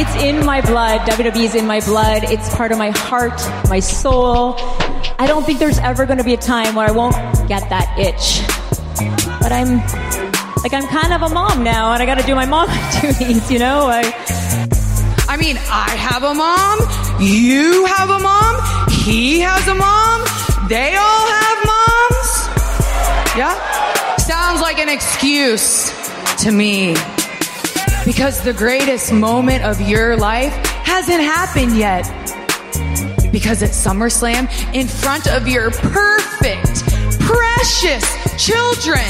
It's 0.00 0.14
in 0.22 0.46
my 0.46 0.60
blood. 0.60 1.00
WWE 1.00 1.42
is 1.42 1.56
in 1.56 1.66
my 1.66 1.80
blood. 1.80 2.22
It's 2.22 2.54
part 2.54 2.70
of 2.70 2.78
my 2.78 2.90
heart, 2.90 3.40
my 3.68 3.80
soul. 3.80 4.54
I 5.18 5.26
don't 5.26 5.44
think 5.44 5.58
there's 5.58 5.80
ever 5.80 6.06
going 6.06 6.18
to 6.18 6.24
be 6.24 6.34
a 6.34 6.36
time 6.36 6.76
where 6.76 6.86
I 6.86 6.92
won't 6.92 7.16
get 7.48 7.68
that 7.70 7.98
itch. 7.98 8.46
But 9.42 9.50
I'm 9.50 9.78
like 10.62 10.72
I'm 10.72 10.86
kind 10.86 11.12
of 11.12 11.22
a 11.28 11.34
mom 11.34 11.64
now, 11.64 11.92
and 11.92 12.00
I 12.00 12.06
got 12.06 12.16
to 12.20 12.24
do 12.24 12.36
my 12.36 12.46
mom 12.46 12.68
duties. 13.00 13.50
You 13.50 13.58
know, 13.58 13.88
I. 13.90 14.02
I 15.28 15.36
mean, 15.36 15.56
I 15.68 15.90
have 15.90 16.22
a 16.22 16.32
mom. 16.32 16.78
You 17.20 17.84
have 17.86 18.08
a 18.08 18.20
mom. 18.20 18.88
He 19.02 19.40
has 19.40 19.66
a 19.66 19.74
mom. 19.74 20.20
They 20.68 20.94
all 20.94 21.26
have 21.26 21.58
moms. 21.66 23.36
Yeah. 23.36 24.16
Sounds 24.18 24.60
like 24.60 24.78
an 24.78 24.90
excuse 24.90 25.90
to 26.44 26.52
me. 26.52 26.94
Because 28.08 28.42
the 28.42 28.54
greatest 28.54 29.12
moment 29.12 29.62
of 29.64 29.82
your 29.82 30.16
life 30.16 30.54
hasn't 30.82 31.20
happened 31.20 31.76
yet. 31.76 32.06
Because 33.30 33.62
at 33.62 33.72
SummerSlam, 33.72 34.48
in 34.74 34.88
front 34.88 35.26
of 35.26 35.46
your 35.46 35.70
perfect, 35.70 36.88
precious 37.20 38.06
children, 38.42 39.04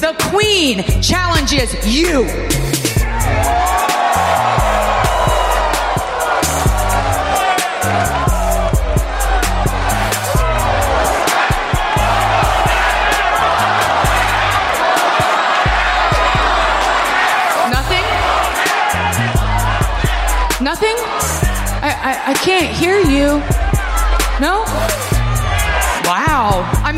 the 0.00 0.16
Queen 0.30 0.82
challenges 1.02 1.70
you. 1.86 2.24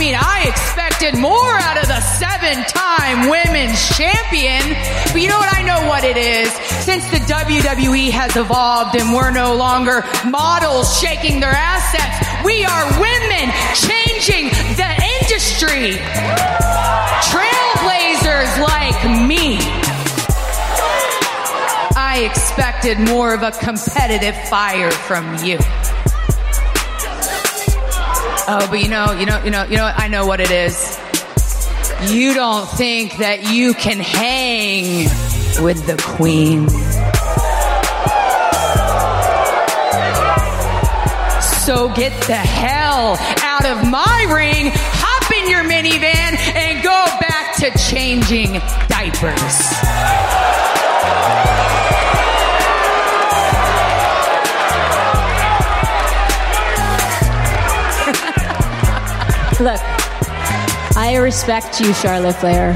Mean, 0.02 0.16
I 0.18 0.50
expected 0.50 1.16
more 1.16 1.54
out 1.62 1.78
of 1.78 1.86
the 1.86 2.00
seven 2.18 2.58
time 2.66 3.30
women's 3.30 3.78
champion. 3.94 4.74
But 5.12 5.22
you 5.22 5.28
know 5.28 5.38
what? 5.38 5.54
I 5.54 5.62
know 5.62 5.86
what 5.86 6.02
it 6.02 6.16
is. 6.16 6.50
Since 6.82 7.06
the 7.14 7.18
WWE 7.30 8.10
has 8.10 8.34
evolved 8.34 8.96
and 8.96 9.14
we're 9.14 9.30
no 9.30 9.54
longer 9.54 10.02
models 10.26 10.98
shaking 10.98 11.38
their 11.38 11.54
assets, 11.54 12.18
we 12.42 12.64
are 12.64 12.84
women 12.98 13.46
changing 13.78 14.50
the 14.74 14.90
industry. 15.22 15.94
Trailblazers 17.30 18.58
like 18.58 18.98
me. 19.30 19.58
I 21.94 22.28
expected 22.28 22.98
more 22.98 23.34
of 23.34 23.44
a 23.44 23.52
competitive 23.52 24.34
fire 24.48 24.90
from 24.90 25.36
you. 25.44 25.58
Oh, 28.48 28.66
but 28.68 28.82
you 28.82 28.88
know, 28.88 29.12
you 29.12 29.24
know, 29.24 29.42
you 29.44 29.50
know, 29.50 29.64
you 29.64 29.76
know, 29.76 29.84
I 29.84 30.08
know 30.08 30.26
what 30.26 30.40
it 30.40 30.50
is. 30.50 30.98
You 32.10 32.34
don't 32.34 32.68
think 32.68 33.18
that 33.18 33.52
you 33.52 33.72
can 33.74 33.98
hang 34.00 35.04
with 35.62 35.86
the 35.86 35.96
queen. 36.16 36.68
So 41.64 41.88
get 41.94 42.20
the 42.26 42.34
hell 42.34 43.16
out 43.44 43.64
of 43.64 43.88
my 43.88 44.26
ring, 44.34 44.72
hop 44.74 45.30
in 45.30 45.48
your 45.48 45.62
minivan, 45.62 46.36
and 46.56 46.82
go 46.82 47.04
back 47.20 47.54
to 47.58 47.70
changing 47.78 48.60
diapers. 48.88 50.31
Look, 59.62 59.78
I 60.96 61.20
respect 61.22 61.78
you, 61.78 61.94
Charlotte 61.94 62.34
Flair. 62.34 62.74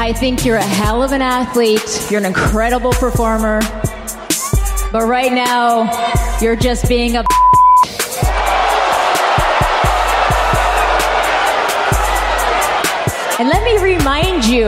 I 0.00 0.12
think 0.12 0.44
you're 0.44 0.56
a 0.56 0.60
hell 0.60 1.00
of 1.00 1.12
an 1.12 1.22
athlete. 1.22 2.08
You're 2.10 2.18
an 2.18 2.26
incredible 2.26 2.90
performer. 2.90 3.60
But 4.90 5.06
right 5.06 5.32
now, 5.32 5.84
you're 6.40 6.56
just 6.56 6.88
being 6.88 7.14
a. 7.14 7.22
And 13.38 13.48
let 13.48 13.62
me 13.62 13.80
remind 13.80 14.44
you, 14.44 14.66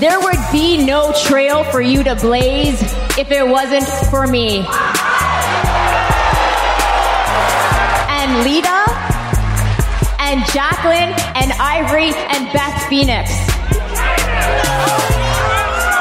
there 0.00 0.18
would 0.18 0.40
be 0.50 0.84
no 0.84 1.12
trail 1.22 1.62
for 1.70 1.80
you 1.80 2.02
to 2.02 2.16
blaze 2.16 2.82
if 3.16 3.30
it 3.30 3.46
wasn't 3.46 3.86
for 4.10 4.26
me. 4.26 4.66
Jacqueline 10.52 11.12
and 11.34 11.52
Ivory 11.60 12.12
and 12.14 12.50
Beth 12.52 12.88
Phoenix. 12.88 13.30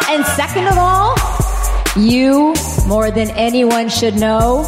And 0.10 0.26
second 0.26 0.68
of 0.68 0.78
all, 0.78 1.16
you 1.98 2.54
more 2.88 3.12
than 3.12 3.30
anyone 3.32 3.90
should 3.90 4.16
know 4.16 4.64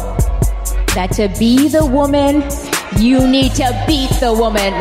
that 0.94 1.12
to 1.12 1.28
be 1.38 1.68
the 1.68 1.86
woman, 1.86 2.42
you 2.98 3.26
need 3.26 3.54
to 3.54 3.84
beat 3.86 4.10
the 4.20 4.34
woman. 4.34 4.74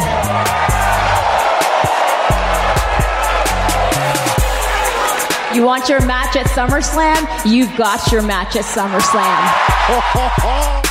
You 5.55 5.63
want 5.63 5.87
your 5.87 6.05
match 6.05 6.35
at 6.35 6.47
SummerSlam? 6.47 7.51
You've 7.51 7.75
got 7.77 8.11
your 8.11 8.21
match 8.21 8.55
at 8.55 8.65
SummerSlam. 8.65 10.85